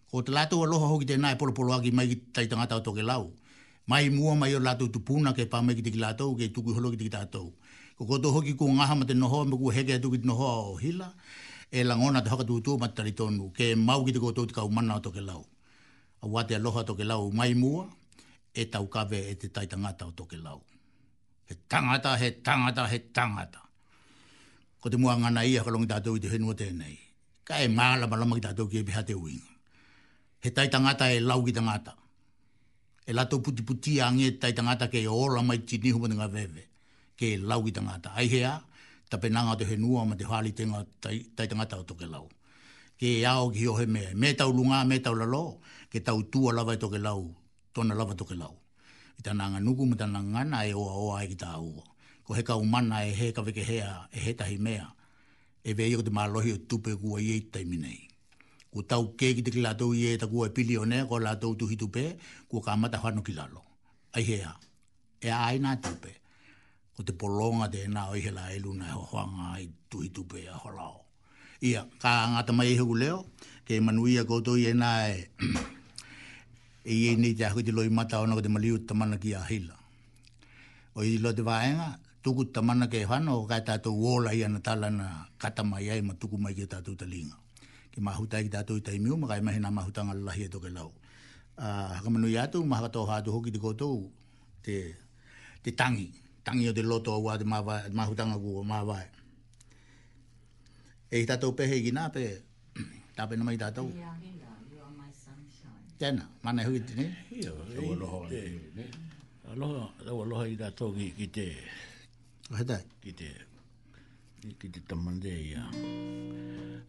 ko 0.10 0.22
te 0.24 0.32
lato 0.32 0.58
aloha 0.64 0.88
hoki 0.88 1.06
te 1.06 1.18
nai 1.18 1.36
polo 1.38 1.52
polo 1.54 1.74
aki 1.74 1.92
mai 1.92 2.08
ki 2.08 2.16
tai 2.34 2.48
tangata 2.48 2.76
o 2.76 2.82
toke 2.82 3.02
lau 3.06 3.32
mai 3.88 4.10
mua 4.10 4.36
mai 4.36 4.54
o 4.56 4.60
lato 4.60 4.88
tupuna 4.90 5.34
ke 5.34 5.46
pa 5.46 5.62
ki 5.62 5.82
te 5.82 5.92
ki 5.92 6.00
lato 6.00 6.36
ke 6.36 6.50
tuku 6.52 6.74
holo 6.74 6.90
ki 6.90 6.98
te 6.98 7.04
ki 7.04 7.10
tato 7.10 7.54
ko 7.98 8.06
koto 8.06 8.32
hoki 8.32 8.54
ku 8.58 8.66
ngaha 8.66 8.96
mate 8.98 9.14
noho 9.14 9.46
me 9.46 9.58
ku 9.58 9.70
heke 9.70 9.94
atu 10.02 10.10
ki 10.12 10.18
te 10.26 10.28
noho 10.28 10.74
o 10.74 10.78
hila 10.82 11.14
e 11.70 11.84
langona 11.84 12.22
te 12.22 12.30
haka 12.30 12.44
tuutua 12.44 12.78
mate 12.82 12.98
talitonu 12.98 13.54
ke 13.54 13.76
mau 13.78 14.02
ki 14.06 14.12
te 14.12 14.20
koto 14.20 14.46
te 14.50 14.54
kaumana 14.54 14.98
o 14.98 15.02
toke 15.06 15.22
lau 15.22 15.46
a 16.22 16.26
wate 16.28 16.56
aloha 16.58 16.82
toke 16.84 17.04
lau 17.06 17.30
mai 17.32 17.54
mua 17.54 17.86
e 18.54 18.64
tau 18.70 18.86
kawe 18.88 19.20
e 19.32 19.34
te 19.40 19.48
tai 19.56 19.66
tangata 19.72 20.04
o 20.06 20.12
toke 20.12 20.36
lau. 20.38 20.60
He 21.48 21.56
tangata, 21.68 22.18
he 22.18 22.32
tangata, 22.42 22.84
he 22.90 23.00
tangata. 23.12 23.62
Ko 24.80 24.90
te 24.90 24.98
mua 24.98 25.16
ngana 25.16 25.46
ia 25.46 25.64
ka 25.64 25.72
longi 25.72 25.88
tātou 25.88 26.18
i 26.18 26.24
te 26.24 26.28
henua 26.32 26.54
tēnei. 26.56 26.98
Ka 27.46 27.62
e 27.64 27.68
māla 27.68 28.08
malama 28.10 28.36
ki 28.36 28.44
tātou 28.48 28.68
ki 28.70 28.80
e 28.82 28.84
piha 28.84 29.04
te 29.08 29.14
uinga. 29.16 29.50
He 30.44 30.50
tai 30.52 30.68
tangata 30.68 31.10
e 31.14 31.20
lau 31.22 31.44
ki 31.46 31.52
tangata. 31.54 31.96
E 33.08 33.14
lato 33.14 33.40
puti 33.42 33.64
puti 33.64 34.00
ange 34.02 34.38
tai 34.42 34.52
tangata 34.54 34.88
ke 34.90 35.02
e 35.02 35.08
ora 35.08 35.42
mai 35.44 35.62
tini 35.64 35.92
huma 35.92 36.10
nga 36.12 36.28
veve. 36.28 36.68
Ke 37.16 37.32
e 37.36 37.38
lau 37.38 37.64
ki 37.64 37.72
tangata. 37.72 38.14
Ai 38.16 38.28
hea, 38.28 38.58
ta 39.10 39.18
penanga 39.20 39.56
te 39.58 39.68
henua 39.70 40.04
ma 40.06 40.16
te 40.16 40.26
hali 40.26 40.52
tenga 40.54 40.84
tai, 41.00 41.24
tai 41.36 41.48
tangata 41.48 41.78
o 41.80 41.84
toke 41.86 42.10
lau. 42.10 42.26
Ke 42.98 43.16
e 43.22 43.26
ao 43.26 43.50
ki 43.52 43.68
he 43.80 43.86
mea. 43.86 44.14
Me 44.16 44.34
tau 44.34 44.52
lunga, 44.52 44.84
me 44.86 45.00
tau 45.00 45.14
lalo, 45.14 45.62
ke 45.92 46.00
tau 46.04 46.22
tua 46.24 46.52
lava 46.54 46.74
e 46.74 46.78
toke 46.78 46.98
lau 47.00 47.36
tona 47.74 47.96
lava 47.96 48.14
toke 48.14 48.36
lau. 48.36 48.56
I 49.18 49.22
tana 49.24 49.50
nga 49.52 49.60
nuku 49.64 49.84
ma 49.90 49.96
tana 50.02 50.20
ngana 50.32 50.58
e 50.70 50.74
oa 50.82 50.94
oa 51.06 51.18
e 51.24 51.28
ki 51.32 51.38
tā 51.44 51.50
ua. 51.68 51.84
Ko 52.26 52.34
heka 52.38 52.54
umana 52.60 52.96
e 53.10 53.14
he 53.20 53.26
ka 53.36 53.42
veke 53.48 53.64
hea 53.70 53.92
e 54.16 54.20
he 54.26 54.32
tahi 54.40 54.58
mea. 54.58 54.86
E 55.68 55.74
vei 55.78 55.96
o 55.98 56.02
te 56.02 56.12
mālohi 56.18 56.52
o 56.56 56.58
tupe 56.70 56.92
kua 57.02 57.18
i 57.22 57.28
eitai 57.38 57.64
minei. 57.72 58.02
Ko 58.74 58.82
tau 58.82 59.04
ke 59.20 59.32
ki 59.36 59.42
te 59.46 59.52
ki 59.52 59.62
lātou 59.64 59.94
i 59.96 60.06
e 60.14 60.18
ta 60.18 60.28
kua 60.28 60.48
e 60.50 60.54
pili 60.56 60.78
o 60.80 60.86
nea 60.86 61.06
ko 61.08 61.20
lātou 61.20 61.56
tuhi 61.60 61.76
tupe 61.78 62.04
kua 62.50 62.62
ka 62.66 62.76
mata 62.76 62.98
whanu 63.04 63.22
ki 63.24 63.34
lalo. 63.36 63.62
Ai 64.16 64.24
hea. 64.30 64.52
E 65.22 65.30
ai 65.30 65.60
nā 65.60 65.76
tupe. 65.82 66.12
Ko 66.96 67.04
te 67.04 67.14
polonga 67.16 67.70
te 67.72 67.86
nā 67.88 68.10
o 68.12 68.16
ihela 68.20 68.50
e 68.56 68.60
luna 68.60 68.86
e 68.90 68.96
hoanga 68.98 69.60
i 69.62 69.68
tuhi 69.92 70.10
tupe 70.12 70.44
a 70.48 70.58
holao. 70.58 70.98
Ia, 71.62 71.86
ka 72.02 72.10
ngata 72.34 72.54
mai 72.58 72.72
ehe 72.74 72.82
leo, 72.98 73.26
ke 73.66 73.80
manuia 73.80 74.26
koutou 74.26 74.58
i 74.58 74.66
e 74.66 74.74
e... 74.74 75.28
e 76.84 76.94
ye 77.06 77.16
ni 77.16 77.34
te 77.38 77.46
ahuti 77.46 77.72
loi 77.72 77.90
mata 77.90 78.22
ona 78.22 78.36
ko 78.36 78.42
te 78.42 78.50
maliu 78.50 78.78
tamana 78.88 79.18
ki 79.22 79.32
a 79.38 79.42
hila. 79.50 79.76
O 80.98 81.04
i 81.06 81.18
lo 81.22 81.32
te 81.34 81.42
vaenga, 81.46 82.00
tuku 82.24 82.44
tamana 82.54 82.88
ke 82.90 83.06
whano 83.06 83.38
o 83.40 83.46
kai 83.46 83.62
tātou 83.62 83.94
wola 84.02 84.34
i 84.34 84.44
ana 84.44 84.60
tala 84.60 84.90
na 84.90 85.26
katama 85.38 85.80
i 85.82 85.90
ai 85.94 86.02
ma 86.02 86.14
tuku 86.14 86.38
mai 86.42 86.54
ki 86.58 86.66
tātou 86.66 86.96
talinga. 86.98 87.38
Ke 87.94 88.02
mahuta 88.02 88.40
i 88.42 88.50
tātou 88.50 88.78
i 88.82 88.84
taimiu, 88.84 89.18
ma 89.18 89.28
kai 89.30 89.42
mahina 89.42 89.70
mahuta 89.72 90.04
ngā 90.04 90.16
lahi 90.24 90.46
e 90.48 90.50
toke 90.50 90.70
lau. 90.74 90.90
Uh, 91.62 91.94
haka 91.94 92.10
manu 92.10 92.28
i 92.28 92.38
atu, 92.40 92.64
maha 92.66 92.88
katoa 92.90 93.20
hātu 93.20 93.32
hoki 93.36 93.52
te 93.52 93.60
kotou 93.62 94.08
te, 94.66 94.96
tangi, 95.78 96.10
tangi 96.44 96.70
o 96.72 96.74
te 96.74 96.82
loto 96.82 97.14
au 97.14 97.30
a 97.30 97.38
te 97.38 97.46
mahuta 97.46 98.26
ngā 98.26 98.38
kua, 98.42 98.64
maha 98.66 99.04
E 101.12 101.26
i 101.28 101.28
tātou 101.28 101.52
pehe 101.52 101.76
i 101.76 101.84
ki 101.84 101.92
nā 101.92 102.08
pe, 102.10 102.26
tāpe 103.16 103.36
namai 103.36 103.58
tātou. 103.60 103.92
Yeah 103.94 104.16
tena, 106.02 106.24
mana 106.44 106.64
hui 106.66 106.80
tene? 106.80 107.04
Ia, 107.30 107.54
ia, 107.78 107.78
ia, 107.78 107.94
ia, 107.94 108.42
ia, 108.42 108.86
ia, 109.54 109.62
ia, 109.62 110.72
ia, 111.06 111.54
ia, 112.58 112.58
ia, 112.58 112.76
ia, 113.20 113.32
ki 114.58 114.68
te 114.74 114.80
tamande 114.90 115.30
ia. 115.30 115.62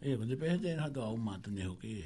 E, 0.00 0.14
ma 0.16 0.24
te 0.24 0.36
pehe 0.40 0.54
tēnā 0.56 0.86
hata 0.86 1.02
au 1.04 1.18
mātu 1.20 1.50
ne 1.52 1.66
hoki 1.68 1.90
e, 2.00 2.04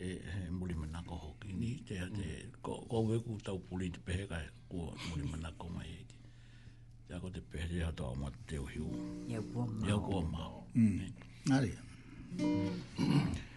e, 0.00 0.06
e 0.08 0.76
manako 0.80 1.18
hoki 1.26 1.52
ni, 1.52 1.74
te 1.84 1.98
hate, 2.00 2.28
ko 2.64 2.78
koe 2.88 3.02
weku 3.10 3.36
tau 3.44 3.60
puli 3.68 3.90
te 3.92 4.00
pehe 4.08 4.24
kai 4.30 4.40
kua 4.72 4.94
muri 5.08 5.28
manako 5.28 5.68
mai 5.68 5.84
e 5.92 6.00
te. 6.08 6.16
Te 7.08 7.12
ako 7.18 7.28
te 7.34 7.42
tēnā 7.52 7.90
hata 7.90 8.08
au 8.08 8.16
mātu 8.22 8.46
te 8.48 8.56
ohiu. 8.64 8.88
Iau 9.28 9.44
kua 9.52 9.66
mao. 9.66 9.84
Iau 9.92 10.00
kua 10.08 10.22
mao. 10.32 10.64
Mm. 10.74 11.12
Nā 11.52 11.60
rea. 11.60 13.52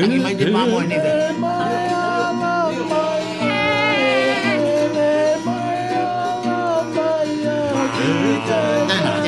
Aquí 0.00 0.16
no 0.16 0.26
hay 0.28 0.34
de 0.36 0.50
mambo 0.52 0.80
en 0.80 0.88
No, 8.88 9.04
no, 9.04 9.27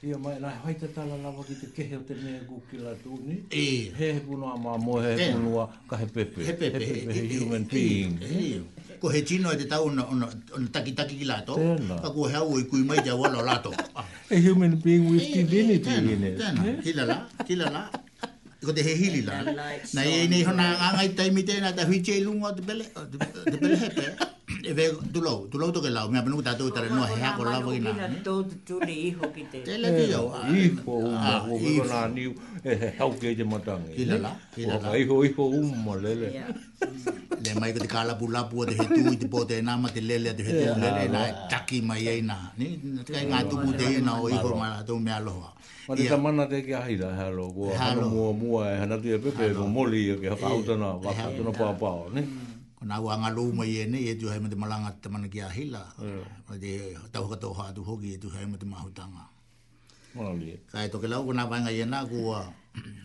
Ia 0.00 0.16
mai, 0.16 0.32
nai 0.40 0.56
hai 0.64 0.74
te 0.80 0.88
tala 0.96 1.12
lawa 1.22 1.42
ki 1.44 1.54
te 1.60 1.66
kehe 1.76 1.96
o 2.00 2.04
te 2.08 2.14
mea 2.24 2.38
kukila 2.48 2.92
tūni. 3.02 3.34
E. 3.62 3.92
He 3.98 4.06
he 4.16 4.20
punua 4.28 4.52
mā 4.66 4.76
mo 4.84 4.94
he 5.04 5.10
he 5.18 5.26
punua 5.34 5.66
ka 5.90 5.98
he 6.02 6.06
pepe. 6.14 6.40
He 6.46 6.54
pepe. 6.62 6.72
He 6.72 7.02
pepe, 7.04 7.12
e, 7.12 7.18
e, 7.18 7.20
e, 7.20 7.32
human 7.36 7.64
being. 7.72 8.16
E. 8.24 8.96
Ko 9.02 9.12
he 9.16 9.20
tino 9.32 9.52
e 9.52 9.58
te 9.60 9.68
tau 9.74 9.92
na 9.92 10.04
taki 10.78 10.94
taki 11.02 11.20
ki 11.20 11.26
lato. 11.32 11.58
Tēna. 11.60 12.00
Ka 12.06 12.14
kua 12.16 12.32
hea 12.32 12.40
ui 12.48 12.64
kui 12.72 12.80
mai 12.82 13.02
te 13.04 13.12
awala 13.18 13.44
lato. 13.50 13.76
A 13.76 14.36
human 14.48 14.80
being 14.86 15.04
with 15.12 15.26
divinity 15.36 15.92
in 15.92 16.24
it. 16.32 16.38
Tēna, 16.40 16.60
tēna. 16.64 16.80
Tila 16.88 17.04
la, 17.12 17.18
tila 17.52 17.66
la 17.76 17.82
ko 18.60 18.72
te 18.72 18.82
hehili 18.84 19.22
la. 19.24 19.40
Na 19.96 20.02
e 20.04 20.26
nei 20.28 20.42
hona 20.44 20.66
ngangai 20.76 21.08
taimi 21.16 21.42
te 21.48 21.60
na 21.64 21.72
ta 21.72 21.84
huiche 21.88 22.12
i 22.16 22.20
lungo 22.24 22.52
te 22.52 22.62
pele, 22.62 22.84
te 23.50 23.56
pele 23.56 23.76
hepe. 23.76 24.06
E 24.60 24.72
ve 24.76 24.90
tulou, 25.14 25.48
tulou 25.48 25.70
toke 25.72 25.88
lau, 25.88 26.10
mea 26.12 26.20
penuku 26.22 26.42
tatou 26.44 26.68
tare 26.68 26.90
noa 26.92 27.06
hea 27.08 27.32
ko 27.36 27.42
lau 27.48 27.62
wakina. 27.64 27.92
Tulou 28.24 28.44
tuli 28.68 28.96
iho 29.10 29.30
ki 29.32 29.44
te. 29.52 29.62
Te 29.64 29.78
le 29.80 29.88
te 29.96 30.04
eh, 30.12 30.16
ah, 30.18 30.52
iho. 30.52 30.96
Iho 31.00 31.00
umma, 31.08 31.36
ko 31.48 31.56
me 31.56 31.78
kona 31.80 32.08
niu, 32.12 32.34
e 32.62 32.68
eh, 32.68 32.78
he 32.84 32.90
hauke 33.00 33.30
i 33.32 33.36
te 33.38 33.44
matangi. 33.48 33.94
Kila 33.96 34.18
la, 34.26 34.34
kila 34.56 34.76
la. 34.82 34.96
Iho, 35.00 35.22
iho 35.24 35.48
umma 35.60 35.96
lele. 36.04 36.34
Ia 36.34 36.46
le 37.40 37.52
mai 37.60 37.70
ko 37.74 37.78
te 37.84 37.88
kala 37.88 38.12
bu 38.20 38.26
la 38.34 38.42
bua 38.50 38.62
te 38.68 38.72
he 38.78 38.84
tu 38.94 39.00
te 39.20 39.26
pote 39.32 39.56
na 39.66 39.72
ma 39.82 39.88
te 39.94 40.00
lele 40.08 40.30
te 40.38 40.42
he 40.46 40.52
tu 40.60 40.70
le 40.82 40.88
le 40.96 41.04
na 41.14 41.20
taki 41.52 41.78
mai 41.88 42.04
ai 42.12 42.20
na 42.30 42.36
ni 42.58 42.66
te 43.06 43.10
kai 43.16 43.24
ngatu 43.30 43.54
bu 43.62 43.70
te 43.80 43.86
na 44.06 44.12
o 44.20 44.26
iho 44.36 44.50
ma 44.60 44.68
tu 44.88 44.94
me 45.04 45.10
aloha 45.18 45.50
ma 45.88 45.92
te 45.98 46.02
tamana 46.10 46.42
te 46.50 46.58
ki 46.66 46.72
ahira 46.80 47.08
he 47.18 47.24
alo 47.32 47.44
ko 47.56 47.64
ha 47.78 47.86
lo 48.00 48.06
mo 48.14 48.24
mo 48.40 48.48
e 48.64 48.76
hana 48.80 48.96
te 49.02 49.10
pepe 49.24 49.44
mo 49.56 49.62
e 49.64 49.70
moli 49.74 50.00
e 50.12 50.16
ke 50.20 50.26
ha 50.32 50.36
pauta 50.42 50.72
na 50.80 50.86
wa 51.02 51.12
pauta 51.18 51.40
na 51.46 51.52
pa 51.58 51.66
pa 51.80 51.88
ni 52.14 52.22
ko 52.76 52.82
na 52.88 52.96
wa 53.04 53.12
ngalo 53.22 53.42
mai 53.58 53.70
e 53.76 53.84
ne 53.92 53.98
e 54.12 54.12
tu 54.20 54.26
hai 54.30 54.38
me 54.42 54.48
te 54.52 54.56
malanga 54.62 54.90
te 54.96 55.00
tamana 55.08 55.26
ki 55.32 55.38
ahila 55.48 55.82
ma 56.48 56.54
te 56.62 56.70
tau 57.12 57.24
ho 57.28 57.34
tau 57.42 57.52
ha 57.58 57.64
tu 57.76 57.80
hoki 57.88 58.08
e 58.16 58.18
tu 58.22 58.28
hai 58.34 58.44
me 58.48 58.56
te 58.60 58.66
mahutanga 58.68 59.24
Mwana 60.10 60.34
mwana. 60.34 60.58
Kaya 60.74 60.90
toke 60.90 61.06
lau 61.06 61.22
kuna 61.22 61.46
pangayena 61.46 62.02
kuwa. 62.02 62.42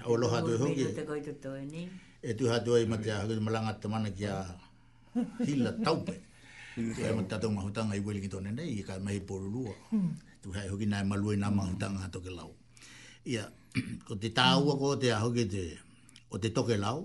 Oloha 0.10 0.42
tu 0.42 0.58
hongi. 0.58 0.90
Mwana 0.90 1.46
mwana 1.46 1.90
e 2.30 2.34
tu 2.40 2.44
ha 2.52 2.58
doi 2.68 2.82
ma 2.90 2.98
te 3.04 3.10
ha 3.14 3.20
ngai 3.28 3.40
malanga 3.48 3.74
te 3.82 3.86
mana 3.94 4.10
kia 4.18 4.34
hila 5.48 5.72
taupe 5.86 6.16
e 7.10 7.10
ma 7.18 7.22
tatou 7.32 7.52
ma 7.56 7.62
hutanga 7.66 7.94
i 8.00 8.02
weli 8.06 8.20
ki 8.26 8.30
tone 8.34 8.50
nei 8.58 8.70
i 8.80 8.84
ka 8.88 8.94
mehi 9.06 9.22
porulua 9.30 9.74
hmm. 9.92 10.12
tu 10.42 10.48
hai 10.56 10.68
hoki 10.72 10.86
nai 10.94 11.04
malue 11.12 11.34
na 11.44 11.48
ma 11.58 11.64
hutanga 11.72 12.00
ha 12.04 12.08
toke 12.16 12.32
lau 12.40 12.52
ia 13.34 13.44
ko 14.08 14.14
te 14.24 14.28
tāua 14.40 14.72
ko 14.82 14.88
te 15.04 15.08
ha 15.14 15.18
hoki 15.26 15.44
te 15.54 15.64
o 16.34 16.42
te 16.44 16.50
toke 16.58 16.76
lau 16.86 17.00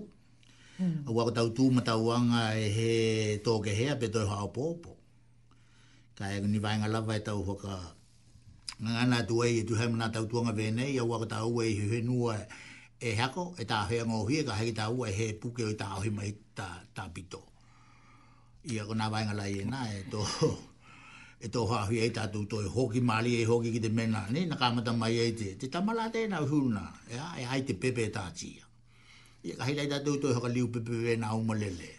hmm. 0.79 0.97
a 1.07 1.09
wako 1.15 1.31
tau 1.37 1.47
tū 1.57 1.65
ma 1.77 1.81
tau 1.89 2.03
anga 2.17 2.41
e 2.65 2.65
he 2.77 2.91
toke 3.47 3.71
hea 3.81 3.93
pe 4.01 4.07
toi 4.15 4.25
hao 4.31 4.47
pōpō 4.57 4.91
ka 6.17 6.25
e 6.35 6.41
ni 6.53 6.59
vainga 6.65 6.87
lava 6.95 7.13
e 7.21 7.21
tau 7.29 7.39
hoka 7.51 7.73
ngana 8.89 9.17
tu 9.29 9.35
ei 9.45 9.53
e 9.61 9.63
tu 9.69 9.73
hai 9.79 9.87
mana 9.93 10.07
tau 10.17 10.23
tuanga 10.31 10.53
vene 10.59 10.83
ia 10.95 11.03
wako 11.11 11.25
tau 11.35 11.53
ei 11.63 11.71
he 11.79 11.85
he 11.95 11.99
nua 12.11 12.33
e 12.41 12.43
e 13.01 13.11
hako 13.17 13.43
e 13.57 13.65
tā 13.69 13.77
hea 13.89 14.03
ngō 14.05 14.17
hie 14.29 14.41
ka 14.47 14.55
heki 14.57 14.73
tā 14.77 14.83
ua 14.97 15.07
e 15.09 15.13
he 15.17 15.27
puke 15.43 15.63
o 15.65 15.69
i 15.73 15.77
tā 15.77 15.85
ahi 15.99 16.09
mai 16.17 16.29
tā, 16.57 17.05
pito. 17.13 17.39
Ia 18.71 18.83
ko 18.85 18.93
nā 18.93 19.07
vainga 19.13 19.33
lai 19.33 19.53
e 19.63 19.65
nā 19.65 19.79
e 19.93 20.03
tō 20.13 20.21
e 21.49 21.49
tō 21.49 21.63
hā 21.71 21.79
hui 21.87 22.03
e 22.05 22.11
tā 22.17 22.27
tū 22.33 22.43
tō 22.51 22.59
e 22.67 22.69
hoki 22.75 23.01
māli 23.09 23.33
e 23.39 23.47
hoki 23.49 23.71
ki 23.73 23.81
te 23.87 23.89
mena 23.89 24.21
ne 24.29 24.43
na 24.45 24.55
kāmata 24.61 24.93
mai 24.97 25.15
e 25.23 25.31
te 25.39 25.55
te 25.63 25.71
tamala 25.73 26.05
te 26.13 26.27
nā 26.29 26.43
huruna 26.45 26.83
e 27.09 27.17
a 27.17 27.31
e 27.41 27.47
hai 27.49 27.61
te 27.65 27.73
pepe 27.73 28.05
tā 28.17 28.27
tia. 28.37 28.69
Ia 29.49 29.57
ka 29.57 29.65
heilai 29.71 29.87
tā 29.95 30.03
tū 30.05 30.19
tō 30.21 30.35
e 30.35 30.37
haka 30.37 30.53
liu 30.53 30.69
pepe 30.75 31.01
e 31.15 31.17
nā 31.25 31.33
umalele. 31.39 31.89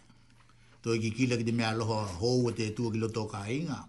Tō 0.86 0.94
e 0.94 1.02
ki 1.02 1.10
kila 1.18 1.40
ki 1.42 1.48
te 1.50 1.56
mea 1.58 1.74
loho 1.74 1.98
hou 2.22 2.46
e 2.52 2.56
te 2.62 2.70
tū 2.78 2.92
ki 2.94 3.02
loto 3.02 3.26
kā 3.32 3.42
inga. 3.50 3.82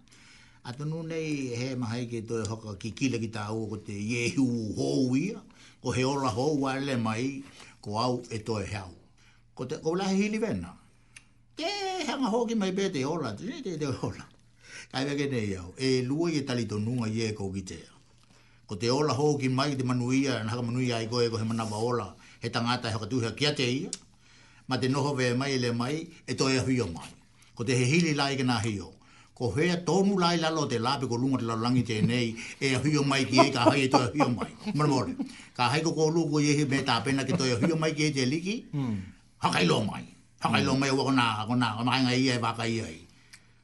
Atunu 0.65 1.03
nei 1.05 1.53
he 1.61 1.75
mahaike 1.77 2.25
tō 2.25 2.41
e 2.41 2.49
haka 2.49 2.73
ki 2.81 2.89
kila 2.99 3.21
ki 3.21 3.29
tā 3.37 3.49
ua 3.53 3.69
ko 3.75 3.83
te 3.85 4.01
yehu 4.01 4.47
hou 4.81 5.13
ia 5.25 5.43
ko 5.83 5.91
he 5.91 6.03
ora 6.07 6.29
ho 6.31 6.55
wa 6.63 6.79
mai 7.03 7.43
ko 7.83 7.99
au 7.99 8.23
e 8.31 8.39
to 8.39 8.55
e 8.63 8.67
hau 8.71 8.87
ko 9.53 9.67
te 9.67 9.75
ko 9.83 9.95
la 9.99 10.07
he 10.07 10.15
hili 10.15 10.39
vena 10.39 10.71
te 11.59 11.67
ha 12.07 12.15
ma 12.15 12.31
ho 12.31 12.47
ki 12.47 12.55
mai 12.55 12.71
be 12.71 12.87
te 12.89 13.03
ora 13.03 13.35
te 13.35 13.51
te 13.59 13.75
te 13.75 13.87
ora 14.07 14.23
kai 14.91 15.03
ve 15.03 15.13
ke 15.19 15.27
e 15.75 16.01
lua 16.07 16.31
e 16.31 16.41
tali 16.47 16.63
to 16.71 16.79
nunga 16.79 17.11
ye 17.11 17.33
ko 17.35 17.51
ki 17.51 17.63
te 17.67 17.79
ko 18.65 18.77
te 18.79 18.87
ora 18.89 19.11
ho 19.11 19.35
ki 19.35 19.51
mai 19.51 19.75
te 19.75 19.83
manu 19.83 20.07
ia 20.15 20.39
na 20.47 20.55
ha 20.55 20.59
ia 20.79 21.03
i 21.03 21.07
go 21.11 21.19
e 21.19 21.27
ko 21.27 21.35
he 21.35 21.43
mana 21.43 21.67
ba 21.67 21.75
ora 21.75 22.07
he 22.39 22.47
tangata 22.49 22.87
he 22.87 22.97
ka 23.03 23.07
tu 23.11 23.19
he 23.19 23.29
kia 23.35 23.51
te 23.51 23.67
ia 23.67 23.91
ma 24.71 24.79
te 24.79 24.87
noho 24.87 25.11
ve 25.19 25.35
mai 25.35 25.59
le 25.59 25.73
mai 25.75 26.07
e 26.25 26.33
to 26.39 26.47
e 26.47 26.63
hui 26.63 26.79
mai 26.95 27.11
ko 27.55 27.63
te 27.67 27.75
he 27.75 27.83
hili 27.91 28.15
lai 28.15 28.37
ke 28.39 28.43
na 28.47 28.63
hio 28.63 28.92
ko 29.33 29.49
hea 29.57 29.77
tonu 29.81 30.13
lai 30.21 30.37
lalo 30.37 30.65
te 30.69 30.77
lape 30.79 31.05
ko 31.09 31.15
lunga 31.17 31.41
te 31.41 31.45
lalo 31.49 31.61
langi 31.65 31.81
te 31.89 31.95
nei, 32.09 32.27
e 32.63 32.67
hio 32.85 33.01
mai 33.11 33.23
ki 33.29 33.37
e 33.49 33.49
ka 33.55 33.61
hai 33.69 33.89
e 33.89 33.89
hio 34.13 34.29
mai. 34.37 34.51
Mora 34.77 34.87
mora, 34.93 35.11
ka 35.57 35.63
hai 35.73 35.81
ko 35.85 35.91
ko 35.97 36.03
luku 36.15 36.37
i 36.43 36.53
ehe 36.53 36.63
me 36.71 36.77
ta 36.87 36.95
pena 37.05 37.25
ki 37.27 37.33
toi 37.39 37.49
hio 37.61 37.75
mai 37.75 37.91
ki 37.97 38.03
e 38.09 38.11
te 38.15 38.23
hmm. 38.75 38.95
ha 39.43 39.49
kai 39.49 39.65
lo 39.65 39.79
mai. 39.89 40.03
ha 40.43 40.47
kai 40.53 40.63
lo 40.63 40.73
mai 40.77 40.89
ua 40.93 41.03
kona, 41.09 41.27
na 41.57 41.73
kona 41.77 41.91
hainga 41.97 42.13
i 42.15 42.29
e 42.29 42.37
vaka 42.37 42.63
i 42.69 42.77
ai 42.85 42.97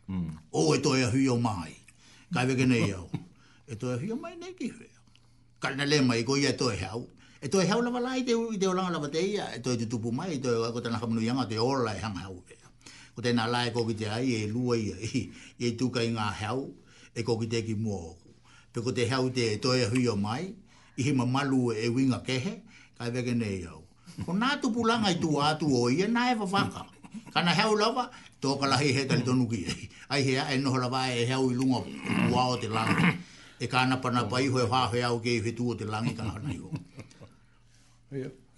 hmm. 0.10 0.30
O 0.52 0.74
e 0.74 0.78
to 0.82 0.92
a 0.98 1.06
hio 1.14 1.38
mai. 1.38 1.74
Ka 2.34 2.46
veke 2.50 2.66
nei 2.66 2.90
au. 2.98 3.08
E 3.72 3.76
to 3.78 3.86
a 3.94 3.98
hio 4.02 4.16
mai 4.24 4.34
nei 4.42 4.54
ki 4.58 4.68
hea. 4.78 4.98
Ka 5.62 5.70
na 5.78 5.84
le 5.86 6.02
mai 6.02 6.24
ko 6.26 6.34
i 6.36 6.46
e 6.46 6.56
hau. 6.84 7.06
E 7.42 7.48
to 7.48 7.62
e 7.62 7.66
hau 7.70 7.80
lava 7.82 8.00
lai 8.02 8.24
te 8.26 8.34
ulanga 8.34 8.90
lava 8.90 9.08
te 9.08 9.22
ia, 9.22 9.54
e 9.56 9.60
toi 9.62 9.78
te 9.78 9.86
tupu 9.86 10.10
mai, 10.12 10.34
e 10.36 10.40
toi 10.42 10.66
a 10.68 10.72
kota 10.74 10.90
na 10.90 10.98
hamunu 10.98 11.22
yanga 11.22 11.46
te 11.48 11.56
ola 11.60 11.94
e 11.96 12.00
hanga 12.02 12.22
hau 12.26 12.42
e 12.42 12.52
hea 12.58 12.69
o 13.20 13.24
tēnā 13.24 13.46
lā 13.52 13.66
e 13.68 13.72
kōki 13.76 13.96
te 14.00 14.08
ai 14.08 14.32
e 14.32 14.48
lua 14.52 14.78
ia 14.80 14.96
i 14.96 15.26
e 15.68 15.74
tūka 15.80 16.04
i 16.08 16.12
ngā 16.16 16.28
heau 16.44 16.66
e 17.14 17.24
kōki 17.28 17.50
ki 17.68 17.76
mua 17.76 17.98
hoku. 17.98 18.34
Pe 18.72 18.82
ko 18.86 18.92
te 18.96 19.06
heau 19.12 19.30
te 19.34 19.50
e 19.56 19.58
toia 19.58 19.90
hui 19.92 20.06
o 20.08 20.16
mai, 20.16 20.48
i 20.96 21.04
hima 21.10 21.26
malu 21.26 21.72
e 21.74 21.90
winga 21.90 22.22
kehe, 22.26 22.56
kai 22.98 23.10
veke 23.12 23.34
nei 23.36 23.64
au. 23.66 23.82
Ko 24.26 24.34
nā 24.36 24.56
tupu 24.62 24.86
langa 24.88 25.10
i 25.12 25.18
tū 25.20 25.36
atu 25.42 25.68
o 25.82 25.90
ia, 25.90 26.08
nā 26.08 26.30
e 26.32 26.36
wawaka. 26.38 26.86
Kana 27.34 27.56
heau 27.58 27.74
lawa, 27.78 28.10
tōka 28.42 28.70
lahi 28.70 28.92
he 28.94 29.06
tali 29.10 29.24
tonu 29.26 29.48
ki 29.52 29.64
ai. 29.68 29.90
Ai 30.14 30.22
hea, 30.28 30.46
e 30.54 30.60
noho 30.62 30.78
lawa 30.86 31.08
e 31.12 31.26
heau 31.26 31.50
i 31.52 31.56
lunga 31.58 31.82
ua 32.34 32.46
o 32.54 32.58
te 32.62 32.68
langa. 32.70 33.16
E 33.60 33.66
kāna 33.68 33.98
pana 34.02 34.24
pai 34.32 34.46
hoi 34.48 34.66
hoa 34.70 34.86
hoi 34.94 35.02
au 35.08 35.20
kei 35.20 35.40
hui 35.40 35.56
o 35.68 35.74
te 35.76 35.86
langa 35.86 36.12
i 36.12 36.16
kāna 36.16 36.36
hana 36.38 36.54
iho. 36.54 36.70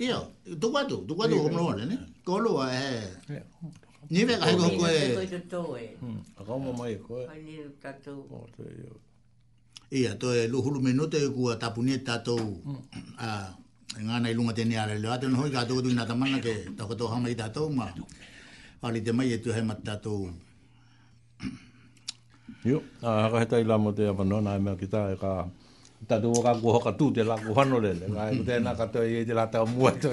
Ia, 0.01 0.17
tuk 0.57 0.75
atu, 0.75 1.05
tuk 1.07 1.23
atu, 1.23 1.39
tuk 1.39 1.47
atu, 1.47 1.47
tuk 1.47 1.55
atu, 1.55 1.95
tuk 2.25 2.35
atu, 2.35 2.51
tuk 2.51 3.31
atu, 3.31 3.88
Ni 4.11 4.27
ve 4.27 4.35
kai 4.35 4.55
ko 4.59 4.67
hmm, 4.67 4.83
ah. 4.83 5.79
e. 5.79 5.88
A 6.35 6.41
ko 6.43 6.59
mo 6.59 6.75
mai 6.75 6.99
ko 6.99 7.23
e. 7.23 7.25
Ani 7.31 7.63
ta 7.79 7.95
to. 8.03 8.11
O 8.27 8.43
te 8.51 8.67
yo. 8.67 8.91
E 9.88 10.03
ya 10.03 10.13
to 10.19 10.27
hmm. 10.35 10.39
ah, 10.43 10.47
e 10.51 10.51
lu 10.51 10.59
hulu 10.59 10.83
minute 10.83 11.15
e 11.15 11.31
ku 11.31 11.47
ta 11.55 11.71
puni 11.71 11.95
ta 12.03 12.19
to. 12.19 12.35
A 13.15 13.55
nga 14.03 14.15
nai 14.19 14.35
lu 14.35 14.43
mate 14.43 14.67
le 14.67 14.75
ate 15.07 15.25
no 15.31 15.47
i 15.47 15.55
ka 15.55 15.63
to 15.63 15.79
tu 15.83 15.89
na 15.95 16.03
tamana 16.03 16.39
ke 16.43 16.51
ta 16.75 16.83
to 16.99 17.07
ha 17.07 17.15
mai 17.23 17.35
ta 17.39 17.47
ma. 17.79 17.88
Ali 18.83 18.99
te 19.05 19.11
mai 19.15 19.31
e 19.31 19.38
tu 19.43 19.49
he 19.55 19.61
mat 19.63 19.79
ta 19.88 19.95
Yo, 22.67 22.77
a 23.01 23.09
ha 23.31 23.41
ta 23.49 23.57
i 23.63 23.65
la 23.71 23.77
mo 23.83 23.91
te 23.97 24.03
avano 24.11 24.38
na 24.45 24.51
me 24.59 24.75
ki 24.79 24.88
ta 24.93 25.01
e 25.15 25.15
ka 25.23 25.47
ta 26.07 26.15
do 26.23 26.29
ka 26.45 26.51
ko 26.61 26.83
ka 26.83 26.91
tu 26.99 27.05
de 27.15 27.23
la 27.29 27.35
ku 27.43 27.51
hano 27.57 27.77
le 27.83 27.91
le 27.99 28.05
ka 28.17 28.23
te 28.47 28.53
na 28.65 28.71
ka 28.77 28.85
to 28.93 28.99
e 29.07 29.23
te 29.27 29.33
la 29.39 29.45
ta 29.53 29.59
mu 29.71 29.88
to. 30.03 30.11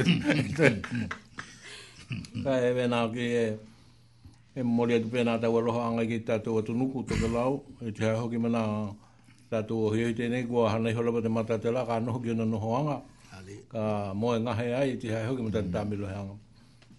Ka 2.46 2.54
e 2.68 2.70
ve 2.76 2.84
na 2.92 2.98
ki 3.12 3.26
e 3.44 3.48
e 4.56 4.62
mole 4.62 4.94
atu 4.96 5.08
pena 5.12 5.36
tau 5.40 5.58
aloha 5.60 5.86
anga 5.92 6.04
ki 6.08 6.20
tātou 6.24 6.58
atu 6.60 6.72
nuku 6.72 7.02
tō 7.04 7.14
lau, 7.32 7.62
e 7.84 7.90
te 7.92 8.04
hao 8.08 8.28
ki 8.30 8.38
mana 8.40 8.92
tātou 9.52 9.88
o 9.88 9.88
hiei 9.92 10.14
tēnei, 10.16 10.46
kua 10.48 10.70
hanei 10.72 10.94
hola 10.96 11.12
pa 11.12 11.20
te 11.20 11.28
mata 11.30 11.58
te 11.58 11.70
la, 11.72 11.84
ka 11.84 11.98
noho 12.00 12.18
ki 12.22 12.30
ona 12.32 12.44
noho 12.48 12.70
anga, 12.80 12.96
ka 13.68 14.12
moe 14.16 14.38
ngahe 14.40 14.68
ai, 14.74 14.88
e 14.96 14.96
te 14.96 15.12
hao 15.12 15.36
ki 15.36 15.42
mata 15.44 15.60
tāmi 15.62 15.98
he 16.00 16.14
anga. 16.16 16.36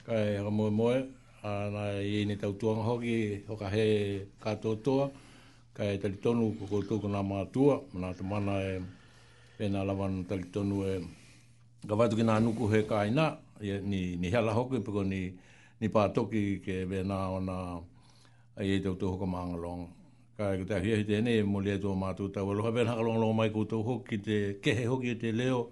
Ka 0.05 0.13
e 0.13 0.38
haka 0.38 0.49
moe 0.51 0.69
moe, 0.69 0.95
ana 1.43 1.93
i 2.03 2.26
ni 2.30 2.35
tau 2.38 2.53
tuanga 2.53 2.81
hoki, 2.85 3.43
hoka 3.49 3.67
he 3.73 3.85
kātou 4.41 4.77
toa, 4.84 5.09
ka 5.73 5.84
e 5.84 5.97
talitonu 5.97 6.53
kukotoku 6.59 7.07
nā 7.09 7.23
mga 7.26 7.45
tua, 7.53 7.81
mana 7.93 8.13
tu 8.13 8.23
mana 8.23 8.59
e 8.61 8.80
pena 9.57 9.84
lawan 9.84 10.23
talitonu 10.30 10.84
e, 10.88 10.95
ka 11.88 11.95
vatu 11.97 12.15
ki 12.17 12.23
nā 12.23 12.39
nuku 12.43 12.69
he 12.71 12.84
kāina, 12.85 13.38
e 13.59 13.81
ni, 13.81 14.15
ni 14.21 14.31
hala 14.31 14.53
hoki, 14.53 14.80
pako 14.84 15.03
ni, 15.03 15.23
ni 15.81 15.88
pā 15.88 16.10
toki 16.14 16.60
ke 16.64 16.84
vena 16.89 17.18
o 17.31 17.39
nā 17.43 17.56
ai 18.60 18.68
e 18.76 18.80
tau 18.84 18.95
tō 19.01 19.11
hoka 19.14 19.26
maanga 19.30 19.60
long. 19.65 19.85
Ka 20.38 20.53
e 20.53 20.57
kutai 20.61 20.80
hia 20.84 20.95
hite 20.99 21.14
ene, 21.19 21.43
mo 21.43 21.60
ma 21.95 22.11
tō 22.14 22.27
ta 22.34 22.39
tau 22.39 22.51
aloha, 22.51 22.72
vena 22.72 22.91
haka 22.91 23.01
long 23.03 23.19
long 23.19 23.35
mai 23.35 23.49
kutau 23.49 23.84
hoki 23.84 24.10
ki 24.18 24.18
te 24.23 24.38
kehe 24.64 24.85
hok 24.88 25.03
e 25.03 25.15
te 25.15 25.31
leo, 25.31 25.69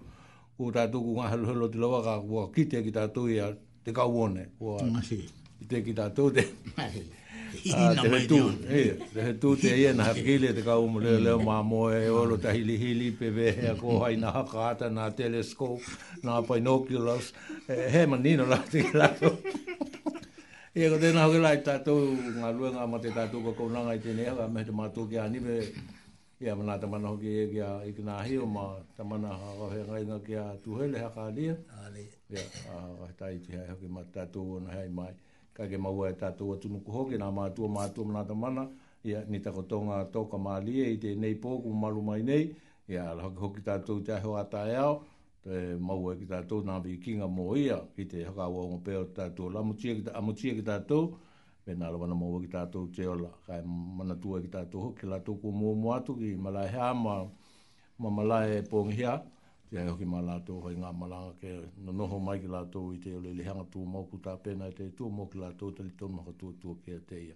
ku 0.58 0.72
to 0.72 1.00
ku 1.02 1.14
ngā 1.16 1.28
halu 1.30 1.46
halu 1.52 1.68
te 1.72 1.78
lawa 1.78 2.02
ka 2.04 2.16
kua 2.24 2.52
kite 2.52 2.84
ki 2.84 2.92
ta 2.92 3.04
to 3.14 3.26
a 3.44 3.48
te 3.84 3.92
kau 3.92 4.10
one. 4.24 4.48
Ngasi. 4.62 5.18
Ki 5.60 5.66
te 5.70 5.82
ki 5.86 5.94
ta 5.94 6.10
to 6.16 6.32
te. 6.34 6.44
Ngasi. 6.78 7.04
Ah, 7.74 7.94
te 7.96 8.08
he 8.10 8.22
tū, 8.28 8.40
eh, 8.68 8.98
te 9.14 9.22
he 9.24 9.34
tū 9.44 9.52
te 9.60 9.72
ia 9.82 9.94
na 9.96 10.08
hakele 10.10 10.50
te 10.56 10.62
kau 10.66 10.88
mo 10.92 11.00
hmm. 11.00 11.06
leo 11.06 11.20
leo 11.26 11.38
mamo 11.40 11.82
e 11.96 12.08
olo 12.10 12.38
ta 12.44 12.52
hili 12.56 12.78
hili 12.82 13.10
pe 13.20 13.30
vehe 13.38 13.64
a 13.72 13.76
kohai 13.76 14.16
na 14.20 14.32
haka 14.32 14.90
na 14.90 15.10
telescope, 15.12 15.82
na 16.24 16.42
binoculars, 16.42 17.32
eh, 17.68 17.90
he 17.92 18.06
manino 18.06 18.46
la 18.46 18.58
te 18.58 18.84
ki 18.84 18.92
lato. 18.98 19.32
Ia 20.78 20.90
ko 20.94 20.98
tēnā 21.02 21.24
hoki 21.28 21.40
lai 21.44 21.56
tātou 21.68 22.16
ngā 22.40 22.50
luenga 22.56 22.86
ma 22.88 23.00
te 23.04 23.10
tātou 23.12 23.42
ka 23.50 23.54
kounanga 23.60 23.96
i 24.00 24.02
tēnei 24.06 24.28
hawa, 24.30 24.48
me 24.48 24.64
te 24.64 24.72
mātou 24.72 25.08
ki 25.10 25.18
ani 25.20 25.40
me 25.40 25.56
ia 26.42 26.54
mana 26.56 26.76
tamana 26.80 27.10
hoki 27.14 27.32
e 27.32 27.46
ki 27.50 28.08
a 28.12 28.22
hi 28.28 28.36
o 28.38 28.46
ma 28.46 28.68
tamana 29.00 29.32
hawa 29.44 29.72
he 29.76 29.82
ngainga 29.88 30.20
ki 30.26 30.34
a 30.36 30.46
Tuhele 30.66 31.00
haka 31.04 31.26
alia. 31.32 31.56
Ia, 32.30 32.44
a 32.76 32.80
hawa 32.82 33.10
tai 33.20 33.38
ti 33.40 33.56
hai 33.58 33.66
hoki 33.72 33.88
ma 33.88 34.06
tātou 34.16 34.60
o 34.60 34.62
hei 34.74 34.90
mai 34.92 35.14
ka 35.58 35.66
ke 35.66 35.78
maua 35.82 36.10
e 36.14 36.16
tātou 36.22 36.54
atunu 36.54 36.78
nuku 36.78 37.04
ke 37.10 37.18
nā 37.18 37.32
mātua 37.34 37.68
mātua 37.78 38.06
mnata 38.06 38.36
mana, 38.38 38.68
ia, 39.04 39.24
ni 39.28 39.40
tako 39.42 39.64
tonga 39.66 39.98
tōka 40.14 40.38
mālie 40.38 40.86
i 40.94 40.98
te 41.02 41.16
nei 41.18 41.34
pōku 41.34 41.72
malu 41.74 42.04
mai 42.06 42.22
nei, 42.22 42.44
ia, 42.86 43.08
hoki 43.24 43.42
hoki 43.44 43.62
tātou 43.66 44.04
te 44.06 44.14
aho 44.14 44.36
atai 44.38 44.68
e 44.76 44.76
au, 44.84 45.00
te 45.42 45.56
maua 45.82 46.14
ki 46.20 46.30
tātou 46.30 46.62
nā 46.68 46.76
vikinga 46.86 47.26
mō 47.26 47.48
ia, 47.64 47.80
ki 47.98 48.06
te 48.12 48.22
haka 48.30 48.46
ua 48.54 48.68
o 48.78 48.78
peo 48.86 49.02
tātou 49.18 49.50
la 49.50 49.64
amutia 49.66 50.54
ki 50.62 50.68
tātou, 50.70 51.16
me 51.66 51.78
nā 51.82 51.90
rawana 51.92 52.16
maua 52.22 52.44
ki 52.46 52.54
tātou 52.54 52.94
te 52.94 53.10
ola, 53.10 53.34
kai 53.50 53.64
mana 53.66 54.14
tua 54.22 54.44
ki 54.46 54.54
tātou 54.54 54.92
hoki 54.92 55.10
la 55.10 55.18
tōku 55.26 55.50
mō 55.58 55.74
mō 55.82 55.98
atu 55.98 56.20
ki 56.22 56.36
malai 56.38 56.68
hea, 56.76 56.92
ma, 56.94 57.18
ma 57.98 58.14
malai 58.20 58.60
e 58.60 58.62
pōngi 58.70 59.02
hea, 59.02 59.18
te 59.72 59.80
hae 59.82 59.88
hoki 59.90 60.06
mā 60.08 60.22
lātou 60.24 60.62
hoi 60.64 60.76
ngā 60.80 60.92
malanga 60.96 61.34
ke 61.42 61.54
no 61.88 61.94
noho 62.02 62.20
mai 62.28 62.40
ki 62.40 62.48
lātou 62.52 62.94
i 62.96 63.00
te 63.04 63.12
ole 63.18 63.34
le 63.36 63.46
hanga 63.48 63.66
tū 63.74 63.82
mō 63.94 64.06
kutā 64.12 64.38
i 64.46 64.76
te 64.78 64.88
tū 65.00 65.10
mō 65.18 65.26
ki 65.32 65.40
lātou 65.42 65.74
te 65.76 65.84
li 65.84 65.92
tōnu 66.00 66.14
maka 66.22 66.32
tū 66.40 66.78
ke 66.86 66.92
a 66.96 67.02
te 67.10 67.18
ia. 67.26 67.36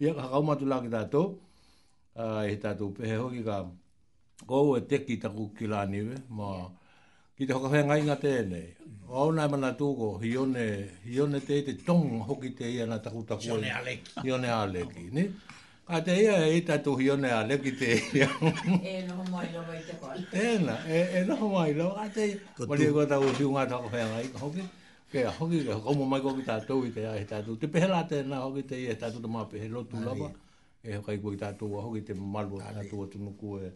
Ia 0.00 0.14
ka 0.14 0.28
hakao 0.28 0.42
mātu 0.46 0.66
lā 0.70 0.78
ki 0.84 0.90
tātou, 0.94 1.34
uh, 2.14 2.42
he 2.46 2.56
tātou 2.62 2.94
pehe 2.94 3.16
hoki 3.18 3.42
ka 3.46 3.64
kou 4.48 4.76
e 4.78 4.84
te 4.90 5.02
ki 5.06 5.18
taku 5.22 5.48
ki 5.58 5.66
lā 5.70 5.82
niwe, 5.90 6.20
mā 6.30 6.52
ki 7.38 7.46
te 7.50 7.56
hokawhe 7.56 7.82
ngai 7.88 8.00
ngā 8.06 8.16
tēne. 8.22 8.62
au 9.12 9.28
nai 9.34 9.48
mana 9.52 9.74
tūko, 9.76 10.14
hione, 10.22 10.62
hione 11.04 11.40
te 11.42 11.58
te 11.66 11.74
tōng 11.84 12.20
hoki 12.28 12.54
te 12.56 12.70
ia 12.78 12.86
nā 12.88 13.00
taku 13.04 13.24
taku. 13.28 13.50
Hione 13.58 13.66
e 13.66 13.74
Aleki. 13.74 14.14
Hione 14.22 14.46
e 14.46 14.54
Aleki, 14.54 15.10
ni? 15.12 15.26
A 15.88 16.00
te 16.02 16.14
ia 16.22 16.46
e 16.46 16.60
ta 16.62 16.78
tu 16.78 16.94
hione 17.00 17.26
a 17.32 17.42
leki 17.44 17.76
te 17.76 18.02
ia. 18.14 18.28
e 18.82 19.04
noho 19.06 19.22
mai 19.30 19.50
lawa 19.52 19.74
i 19.78 19.82
te 19.84 19.96
kua. 19.98 20.14
Tēna, 20.30 20.76
e, 20.86 20.98
e, 20.98 21.22
e 21.22 21.22
noho 21.26 21.48
mai 21.52 21.74
lawa. 21.74 22.02
A 22.06 22.08
te 22.08 22.22
ia, 22.28 22.38
wali 22.68 22.84
e 22.86 22.92
kota 22.94 23.18
uhiu 23.18 23.50
ngā 23.50 23.64
tako 23.68 23.90
whenga 23.90 24.20
i 24.22 24.28
hoki. 24.38 24.62
Kea 25.10 25.32
hoki, 25.40 25.64
kea 25.66 25.80
komo 25.82 26.06
mai 26.06 26.20
koki 26.22 26.46
ta 26.46 26.60
tau 26.62 26.86
i 26.86 26.92
te 26.94 27.02
ia 27.02 27.16
e 27.18 27.24
ta 27.26 27.42
tu. 27.42 27.56
Te 27.56 27.66
pehela 27.66 28.04
tēna 28.08 28.38
hoki 28.44 28.62
te 28.62 28.78
ia 28.78 28.94
e 28.94 28.98
ta 29.02 29.10
tu 29.10 29.18
tamā 29.26 29.42
pehe 29.50 29.66
lotu 29.74 29.98
lawa. 30.06 30.30
E 30.84 30.94
hoka 31.00 31.18
i 31.18 31.36
ta 31.40 31.50
tau 31.52 31.74
a 31.74 31.82
hoki 31.82 32.04
te 32.06 32.14
malbo 32.14 32.62
a 32.62 32.72
ta 32.78 32.86
tu 32.88 33.02
o 33.02 33.06
tunu 33.10 33.34
ku 33.36 33.58
e 33.58 33.72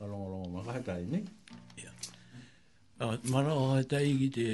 alonga 0.00 0.28
longa 0.32 0.48
maka 0.56 0.72
he 0.80 0.82
tai, 0.82 1.04
ne? 1.04 1.22
Ia. 1.76 1.84
Yeah. 1.84 1.94
Uh, 3.00 3.16
mana 3.28 3.52
o 3.52 3.68
hai 3.76 3.84
tai 3.84 4.04
ki 4.16 4.30
te 4.32 4.48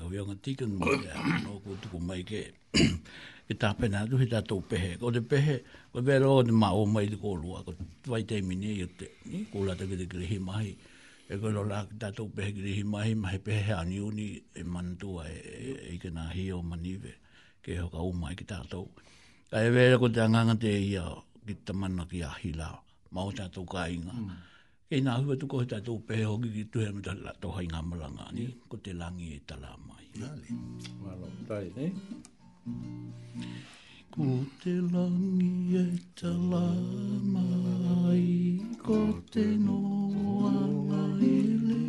hui 0.00 0.18
anga 0.20 0.36
tikanu, 0.42 0.76
nō 0.76 1.60
kua 1.64 1.80
tuku 1.80 1.98
mai 2.04 2.20
ke. 2.22 2.50
e 3.52 3.56
tā 3.60 3.70
pena 3.76 4.00
atu 4.06 4.16
he 4.20 4.26
tātou 4.32 4.62
pehe. 4.68 4.94
Ko 5.00 5.10
te 5.12 5.20
pehe, 5.20 5.58
ko 5.92 6.00
te 6.00 6.06
pehe 6.08 6.24
o 6.28 6.36
te 6.44 6.52
o 6.52 6.84
mai 6.94 7.06
ko 7.20 7.34
lua 7.36 7.62
ko 7.66 7.74
vai 8.06 8.22
te 8.24 8.40
wai 8.40 8.40
e 8.40 8.40
te 8.40 8.40
ni 8.42 8.72
i 8.84 8.86
te 8.98 9.08
kōla 9.52 9.76
te 9.78 9.88
kete 9.90 10.06
kirehi 10.12 10.38
mahi. 10.40 10.72
E 11.28 11.38
koe 11.40 11.52
lola 11.54 11.82
ki 11.90 11.98
tātou 12.00 12.28
pehe 12.36 12.52
kirehi 12.56 12.84
mahi, 12.84 13.14
mahi 13.14 13.38
pehe 13.38 13.60
he 13.68 13.74
aniuni 13.76 14.28
e 14.56 14.64
mantua 14.64 15.28
e, 15.28 15.36
e, 15.36 15.74
e 15.74 15.92
ike 15.96 16.12
nā 16.16 16.28
hi 16.32 16.46
o 16.56 16.62
manive, 16.62 17.12
ke 17.64 17.76
hoka 17.82 18.00
o 18.00 18.12
mai 18.12 18.32
e 18.34 18.40
ki 18.40 18.48
tātou. 18.54 18.88
Ka 19.52 19.60
e 19.66 19.70
vera 19.72 20.00
ko 20.00 20.08
te 20.08 20.24
anganga 20.24 20.56
te 20.64 20.72
ia 20.86 21.04
ki 21.46 21.58
te 21.66 21.76
mana 21.76 22.06
ki 22.08 22.24
a 22.24 22.32
hila, 22.40 22.72
mā 23.12 23.28
o 23.28 23.36
tātou 23.36 23.68
ka 23.68 23.84
inga. 23.92 24.16
Mm. 24.16 24.40
E 24.92 24.98
nā 25.00 25.14
hua 25.24 25.36
tuko 25.40 25.62
he 25.62 25.68
tātou 25.72 26.02
pehe 26.08 26.26
hoki 26.28 26.50
ki 26.56 26.66
tuhe 26.72 26.90
me 26.96 27.00
tātou 27.04 27.54
hainga 27.56 27.80
malanga, 27.86 28.26
ni? 28.36 28.48
ko 28.68 28.76
te 28.80 28.92
langi 28.96 29.32
ta 29.38 29.38
e 29.38 29.48
tala 29.56 29.72
mai. 29.88 30.04
Nā 30.20 30.28
li, 30.42 30.52
mālo, 31.00 31.30
ne? 31.56 31.86
Eh? 31.88 32.30
Ko 34.14 34.24
te 34.62 34.72
langi 34.94 35.76
e 35.78 35.82
te 36.20 36.28
lama 36.50 37.46
ai, 38.10 38.60
ko 38.86 38.98
te 39.32 39.44
noanga 39.66 41.02
e 41.18 41.40
le 41.68 41.80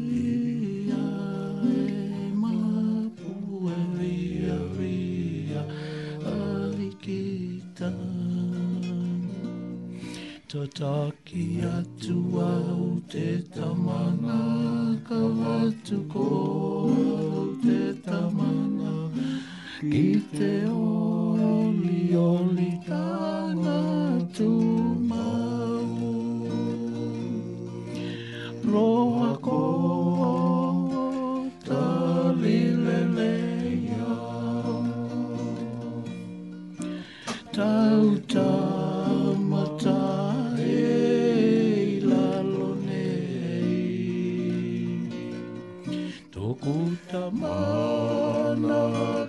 Tataki 10.53 11.43
atu 11.75 12.17
au 12.39 12.99
te 13.11 13.27
tamanga, 13.55 14.37
kawatu 15.07 15.97
ko 16.13 16.27
te 17.63 17.79
tamanga 18.05 19.02
ki 19.91 20.21
te 20.37 20.53
oli 20.69 22.15
oli 22.15 22.69
tana 22.87 23.79
tu 24.37 24.49
mau 25.09 26.47
roa 28.71 29.31
ko 29.47 29.59
ta 31.67 31.83
lile 32.41 32.99
leia 33.17 34.11
tau 37.57 38.12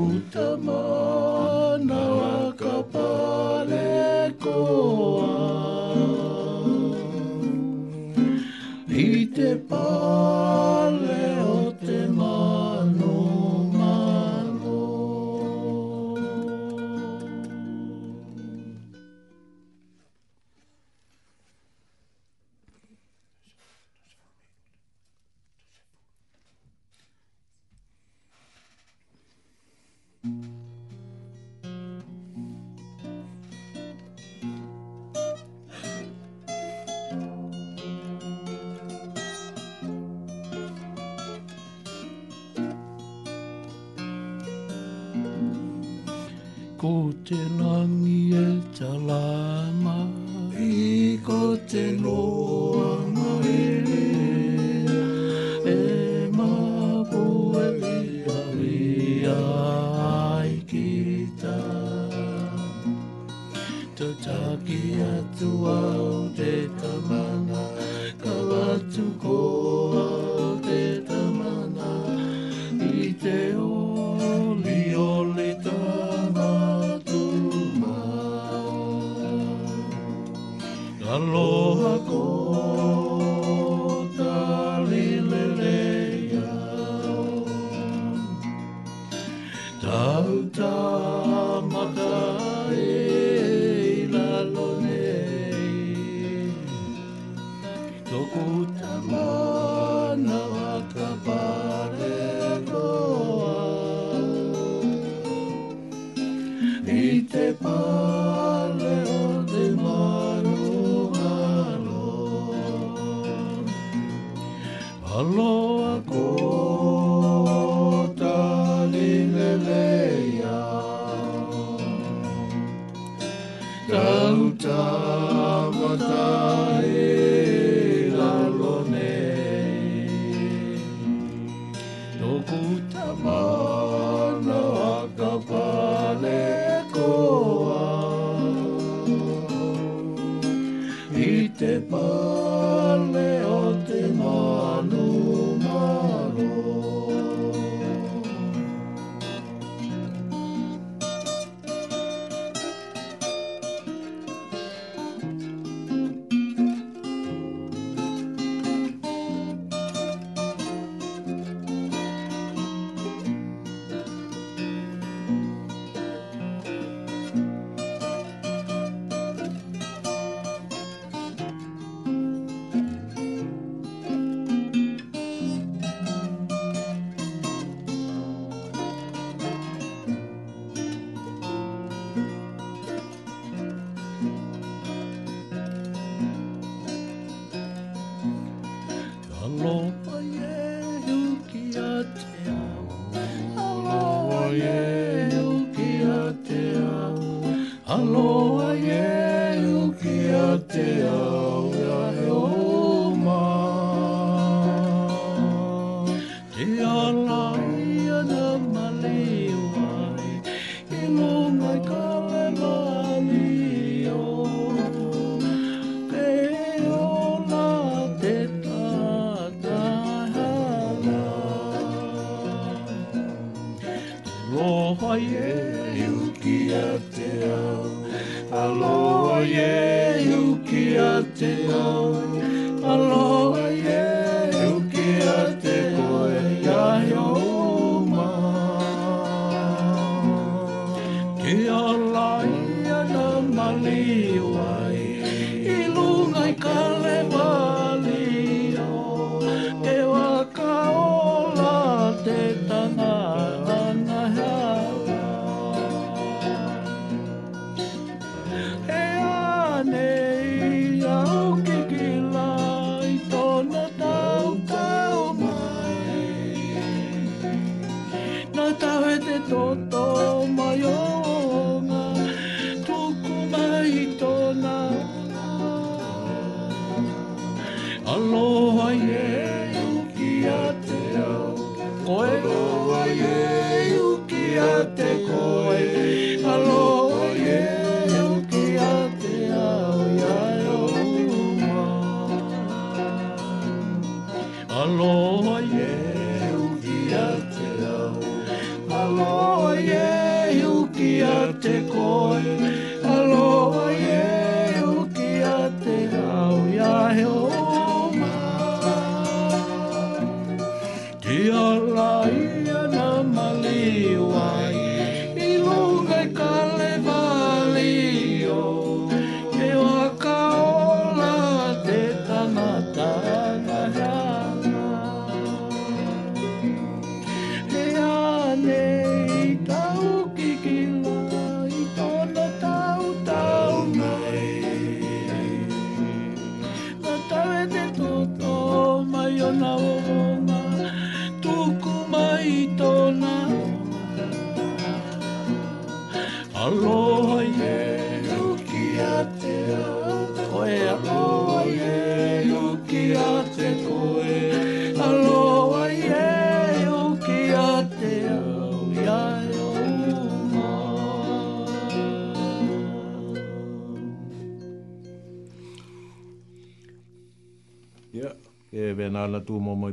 more. 0.00 1.27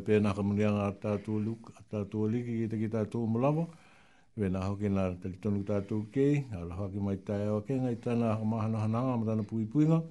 pēnā 0.06 0.32
ka 0.38 0.44
munianga 0.46 0.92
a 0.92 0.96
tātou 1.00 2.30
liki 2.30 2.56
ki 2.62 2.66
te 2.70 2.78
ki 2.80 2.90
tātou 2.94 3.26
mulawa. 3.30 3.66
Pēnā 4.36 4.62
hoki 4.70 4.90
nā 4.92 5.06
tali 5.24 5.38
tonu 5.42 5.62
ki 5.64 5.68
tātou 5.72 6.06
kei, 6.14 6.42
a 6.56 6.64
la 6.68 6.76
hoki 6.80 7.00
mai 7.02 7.16
tai 7.28 7.46
o 7.50 7.62
kei 7.66 7.78
ngai 7.82 7.96
tāna 8.04 8.34
ha 8.38 8.44
mahana 8.54 8.82
hananga 8.84 9.14
ma 9.22 9.30
tāna 9.32 9.46
pui 9.48 9.64
puinga, 9.66 10.02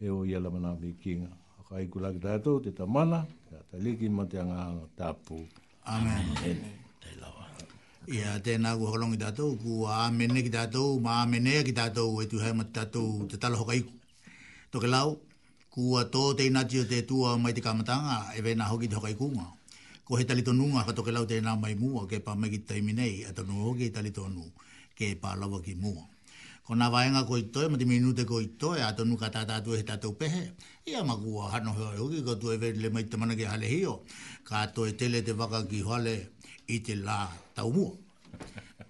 e 0.00 0.06
o 0.10 0.20
iela 0.24 0.52
mana 0.54 0.70
ki 0.80 0.92
kinga. 1.02 1.30
Haka 1.58 1.80
i 1.82 1.88
kula 1.90 2.12
ki 2.14 2.20
tātou 2.22 2.62
te 2.64 2.70
tamana, 2.78 3.24
ka 3.50 3.58
ta 3.72 3.80
liki 3.82 4.06
ma 4.10 4.22
te 4.30 4.38
anga 4.42 4.60
anga 4.68 4.86
tāpū. 4.98 5.40
Amen. 5.96 6.30
Amen. 6.38 6.62
Ia 8.10 8.34
tēnā 8.42 8.72
ku 8.78 8.86
holongi 8.90 9.18
tātou, 9.20 9.54
ku 9.62 9.84
āmene 9.86 10.42
ki 10.42 10.50
tātou, 10.50 10.96
ma 11.02 11.20
āmene 11.22 11.60
ki 11.66 11.74
tātou, 11.74 12.16
e 12.22 12.26
tu 12.26 12.40
hai 12.42 12.50
mati 12.58 12.74
tātou 12.78 13.28
te 13.30 13.38
talohoka 13.38 13.76
iku. 13.78 13.92
Toke 14.74 14.88
lau, 14.90 15.20
kua 15.72 16.04
tō 16.04 16.36
te 16.36 16.44
inati 16.46 16.76
o 16.84 16.84
te 16.84 17.00
tua 17.08 17.38
mai 17.40 17.54
te 17.56 17.60
kamatanga 17.64 18.36
e 18.36 18.40
vena 18.44 18.64
hoki 18.68 18.88
te 18.92 18.96
hokai 19.00 19.14
kunga. 19.16 19.46
Ko 20.04 20.16
he 20.20 20.24
talito 20.28 20.52
nunga 20.52 20.84
kato 20.84 21.00
ke 21.02 21.08
lau 21.10 21.24
te 21.24 21.40
mai 21.40 21.74
mua 21.74 22.04
ke 22.06 22.20
pā 22.20 22.36
megi 22.36 22.60
taiminei 22.64 23.24
a 23.24 23.30
e 23.32 23.32
tanu 23.32 23.64
hoki 23.64 23.88
talito 23.90 24.24
anu 24.28 24.44
ke 24.98 25.16
pā 25.16 25.32
lawa 25.40 25.64
ki 25.64 25.74
mua. 25.80 26.04
Ko 26.66 26.74
nā 26.76 26.90
vaenga 26.92 27.24
ko 27.26 27.36
i 27.40 27.48
toi, 27.48 27.68
mati 27.72 27.84
minu 27.88 28.12
te 28.14 28.24
ko 28.28 28.38
i 28.40 28.46
toi, 28.60 28.80
a 28.84 28.92
tonu 28.94 29.16
ka 29.16 29.26
tātā 29.32 29.64
e 29.64 29.76
he 29.80 29.82
tātou 29.82 30.12
pehe. 30.14 30.52
Ia 30.86 31.02
ma 31.04 31.16
kua 31.16 31.48
hano 31.50 31.72
heo 31.72 31.90
e 31.92 31.96
hoki, 31.96 32.20
ko 32.22 32.34
tu 32.36 32.52
e 32.52 32.56
veri 32.58 32.76
le 32.78 32.90
mai 32.90 33.08
tamana 33.08 33.34
ki 33.34 33.44
hale 33.48 33.66
hio, 33.66 34.04
ka 34.44 34.66
toi 34.70 34.92
tele 34.92 35.24
te 35.24 35.32
waka 35.32 35.64
ki 35.66 35.82
hale 35.88 36.28
i 36.68 36.78
te 36.84 36.94
la 36.94 37.30
tau 37.56 37.72
mua. 37.72 37.96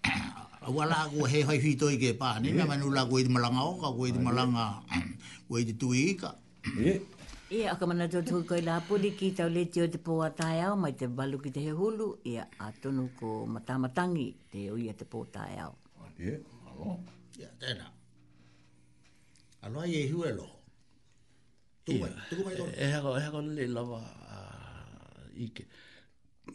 Awa 0.69 0.85
la 0.87 1.07
kua 1.09 1.29
he 1.31 1.43
hai 1.47 1.59
hui 1.63 1.77
toi 1.77 1.97
ke 1.97 2.13
pā, 2.19 2.41
ni 2.43 2.51
nga 2.53 2.67
manu 2.67 2.91
la 2.91 3.07
kua 3.07 3.21
i 3.23 3.25
te 3.25 3.31
malanga 3.31 3.63
oka, 3.63 3.95
kua 3.97 4.09
i 4.11 4.13
te 4.13 4.19
malanga, 4.21 4.67
kua 5.49 5.61
i 5.63 5.71
te 5.71 5.79
tui 5.79 6.11
ika. 6.13 6.35
Ia, 7.51 7.73
aka 7.73 7.87
mana 7.91 8.07
tōtu 8.09 8.39
koe 8.49 8.61
la 8.65 8.75
puli 8.89 9.09
ki 9.21 9.31
tau 9.37 9.51
le 9.53 9.63
tio 9.75 9.85
te 9.95 9.99
pō 10.09 10.13
atai 10.29 10.61
au 10.67 10.77
mai 10.83 10.95
te 11.01 11.07
balu 11.21 11.37
ki 11.47 11.51
te 11.57 11.61
he 11.65 11.73
hulu 11.81 12.07
ia 12.33 12.45
a 12.67 12.71
tonu 12.83 13.03
ko 13.19 13.33
matamatangi 13.55 14.27
te 14.53 14.63
ui 14.71 14.87
a 14.93 14.95
te 14.95 15.05
pō 15.15 15.19
atai 15.27 15.59
au. 15.65 15.75
Ia, 16.23 16.37
alo. 16.71 16.87
Ia, 17.41 17.49
tēnā. 17.65 17.87
Alo 19.69 19.83
ai 19.85 19.97
e 20.01 20.07
hu 20.13 20.23
e 20.23 20.33
loho. 20.39 20.57
Tu 21.85 21.99
mai, 22.01 22.13
tu 22.31 22.39
mai 22.47 22.55
tōnu. 22.59 22.73
E 22.79 22.87
hako, 22.95 23.17
e 23.19 23.23
hako 23.27 23.41
le 23.59 23.65
lawa 23.77 24.01
a 24.35 24.37
ike. 25.47 25.65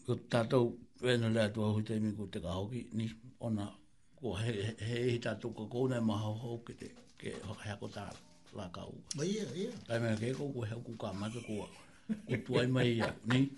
Ko 0.07 0.15
tātou 0.37 0.71
wēna 1.03 1.33
lea 1.35 1.51
tu 1.53 1.65
ahu 1.67 1.83
teimi 1.91 2.15
ko 2.17 2.25
te 2.31 2.39
kahoki 2.47 2.87
ni 2.97 3.11
ona 3.49 3.67
ko 4.17 4.33
he 4.41 4.69
he 4.87 4.95
he 5.11 5.19
tātou 5.27 5.53
ka 5.57 5.67
kōnei 5.77 6.01
maha 6.09 6.31
hou 6.45 6.63
te 6.79 6.95
ke 7.19 7.35
hako 7.67 7.91
tātou 7.99 8.23
la 8.55 8.67
ka 8.71 8.85
u. 8.87 8.95
Ba 9.15 9.25
ia, 9.25 9.43
ia. 9.55 9.71
Ai 9.89 9.99
me 9.99 10.15
ke 10.19 10.31
ko 10.37 10.47
ko 10.53 10.61
heku 10.63 10.93
ka 10.99 11.11
ma 11.13 11.27
ko. 11.29 11.39
Ko 12.27 12.35
tu 12.45 12.51
ai 12.59 12.67
mai 12.67 13.01
ni. 13.25 13.49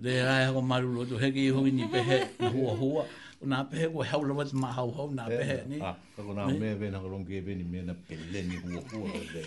De 0.00 0.12
ai 0.24 0.46
ko 0.54 0.60
maru 0.60 0.88
lo 0.96 1.02
to 1.08 1.16
he 1.22 1.28
ki 1.32 1.48
ho 1.50 1.60
ni 1.62 1.84
pe 1.92 2.00
he 2.08 2.18
ho 2.52 2.62
ho 2.80 3.06
o 3.40 3.46
nā 3.48 3.58
pehe 3.70 3.86
ko 3.92 4.02
hau 4.04 4.20
lawa 4.28 4.44
te 4.44 4.56
maa 4.62 4.70
hau 4.76 4.90
hau 4.94 5.06
nā 5.16 5.24
pehe 5.32 5.52
eh, 5.54 5.68
ni. 5.68 5.76
Ah, 5.88 5.94
kako 6.16 6.34
nā 6.36 6.44
mea 6.60 6.74
vena 6.80 6.98
ka 7.02 7.08
rongi 7.12 7.38
e 7.38 7.40
veni 7.46 7.64
mea 7.72 7.82
na 7.86 7.94
pele 8.08 8.40
ni 8.48 8.56
hua 8.64 8.80
hua 8.90 9.12
o 9.18 9.20
te. 9.32 9.42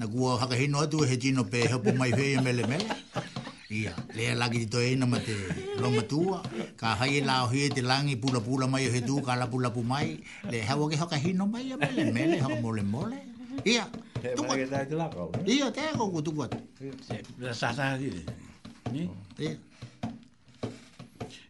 Na 0.00 0.06
kua 0.08 0.38
haka 0.40 0.56
hino 0.56 0.80
atu 0.80 1.02
he 1.08 1.16
chino 1.20 1.44
pe 1.44 1.68
hapo 1.68 1.92
mai 1.92 2.08
fe 2.12 2.32
ya 2.32 2.40
mele 2.40 2.64
me. 2.66 2.78
Ia, 3.70 3.92
lea 4.16 4.32
lagi 4.34 4.58
di 4.64 4.66
toe 4.72 4.92
ina 4.96 5.04
ma 5.06 5.18
te 5.26 5.34
longa 5.82 6.00
tua. 6.10 6.38
Ka 6.80 6.88
hai 7.00 7.18
e 7.20 7.20
lao 7.28 7.46
hie 7.52 7.68
te 7.68 7.82
langi 7.84 8.14
pula 8.22 8.40
pula 8.46 8.64
mai 8.72 8.84
o 8.88 8.90
he 8.96 9.00
tu, 9.08 9.14
ka 9.26 9.32
la 9.40 9.44
pula 9.52 9.68
pu 9.76 9.80
mai. 9.92 10.06
Le 10.52 10.58
hawa 10.68 10.84
ke 10.90 10.96
haka 10.96 11.16
hino 11.24 11.44
mai 11.52 11.64
ya 11.70 11.76
mele 11.76 12.04
me, 12.14 12.22
le 12.32 12.36
haka 12.44 12.56
mole 12.64 12.80
mole. 12.92 13.18
Ia, 13.72 13.84
tuku 14.38 14.48
atu. 14.54 14.96
Ia, 15.54 15.66
te 15.74 15.80
hako 15.92 16.04
ku 16.16 16.20
tuku 16.26 16.40
atu. 16.48 16.58
Ia, 16.80 16.96
te 17.04 17.12
hako 17.20 17.34
ku 17.44 17.48
tuku 17.52 17.52
atu. 17.52 17.52
Ia, 17.52 17.52
te 17.52 17.52
hako 17.52 17.96
ku 18.00 18.96
tuku 18.96 19.42
atu. 19.52 19.52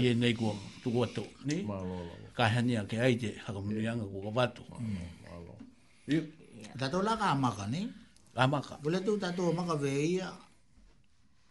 mai 0.00 0.08
e 0.10 0.12
nei 0.14 0.34
kua 0.34 0.54
tuku 0.82 0.98
atu. 1.04 1.24
Ka 2.36 2.48
hania 2.48 2.84
ke 2.88 2.96
aite 3.00 3.34
haka 3.44 3.60
munianga 3.60 4.04
kua 4.04 4.30
vatu. 4.32 4.62
Tato 6.78 7.00
la 7.02 7.16
ka 7.16 7.30
amaka 7.32 7.64
mm, 7.66 7.72
ni? 7.72 7.80
Amaka. 8.36 8.76
Bule 8.82 9.00
tu 9.04 9.16
tato 9.20 9.50
amaka 9.52 9.74
veia 9.80 10.28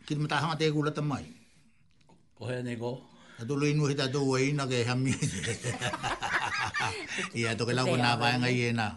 ki 0.05 0.13
mata 0.15 0.35
matahanga 0.45 0.55
te 0.59 0.65
kula 0.73 0.91
tamai. 0.97 1.25
Ko 2.37 2.45
hea 2.49 2.61
nei 2.63 2.77
ko? 2.77 3.01
Tato 3.37 3.53
lo 3.59 3.65
inu 3.67 3.85
he 3.89 3.95
tato 3.95 4.19
ua 4.29 4.41
ina 4.41 4.65
ke 4.67 4.83
hami. 4.85 5.13
Ia 7.39 7.55
toke 7.57 7.73
lau 7.77 7.85
kona 7.85 8.17
vaenga 8.21 8.49
i 8.49 8.59
ena. 8.69 8.87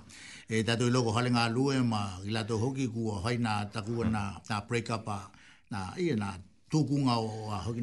E 0.53 0.63
tato 0.67 0.85
i 0.87 0.91
loko 0.95 1.11
hale 1.17 1.31
ngā 1.33 1.45
lue 1.55 1.77
ma 1.85 2.03
i 2.25 2.31
lato 2.33 2.55
hoki 2.63 2.87
kua 2.95 3.21
hai 3.25 3.37
nā 3.41 3.71
takua 3.73 4.05
nā 4.15 4.23
break 4.69 4.89
up 4.93 5.09
a 5.09 5.19
nā 5.73 5.99
ia 5.99 6.17
nā 6.19 6.37
tūkunga 6.71 7.15
o 7.19 7.51
a 7.57 7.63
hoki 7.65 7.83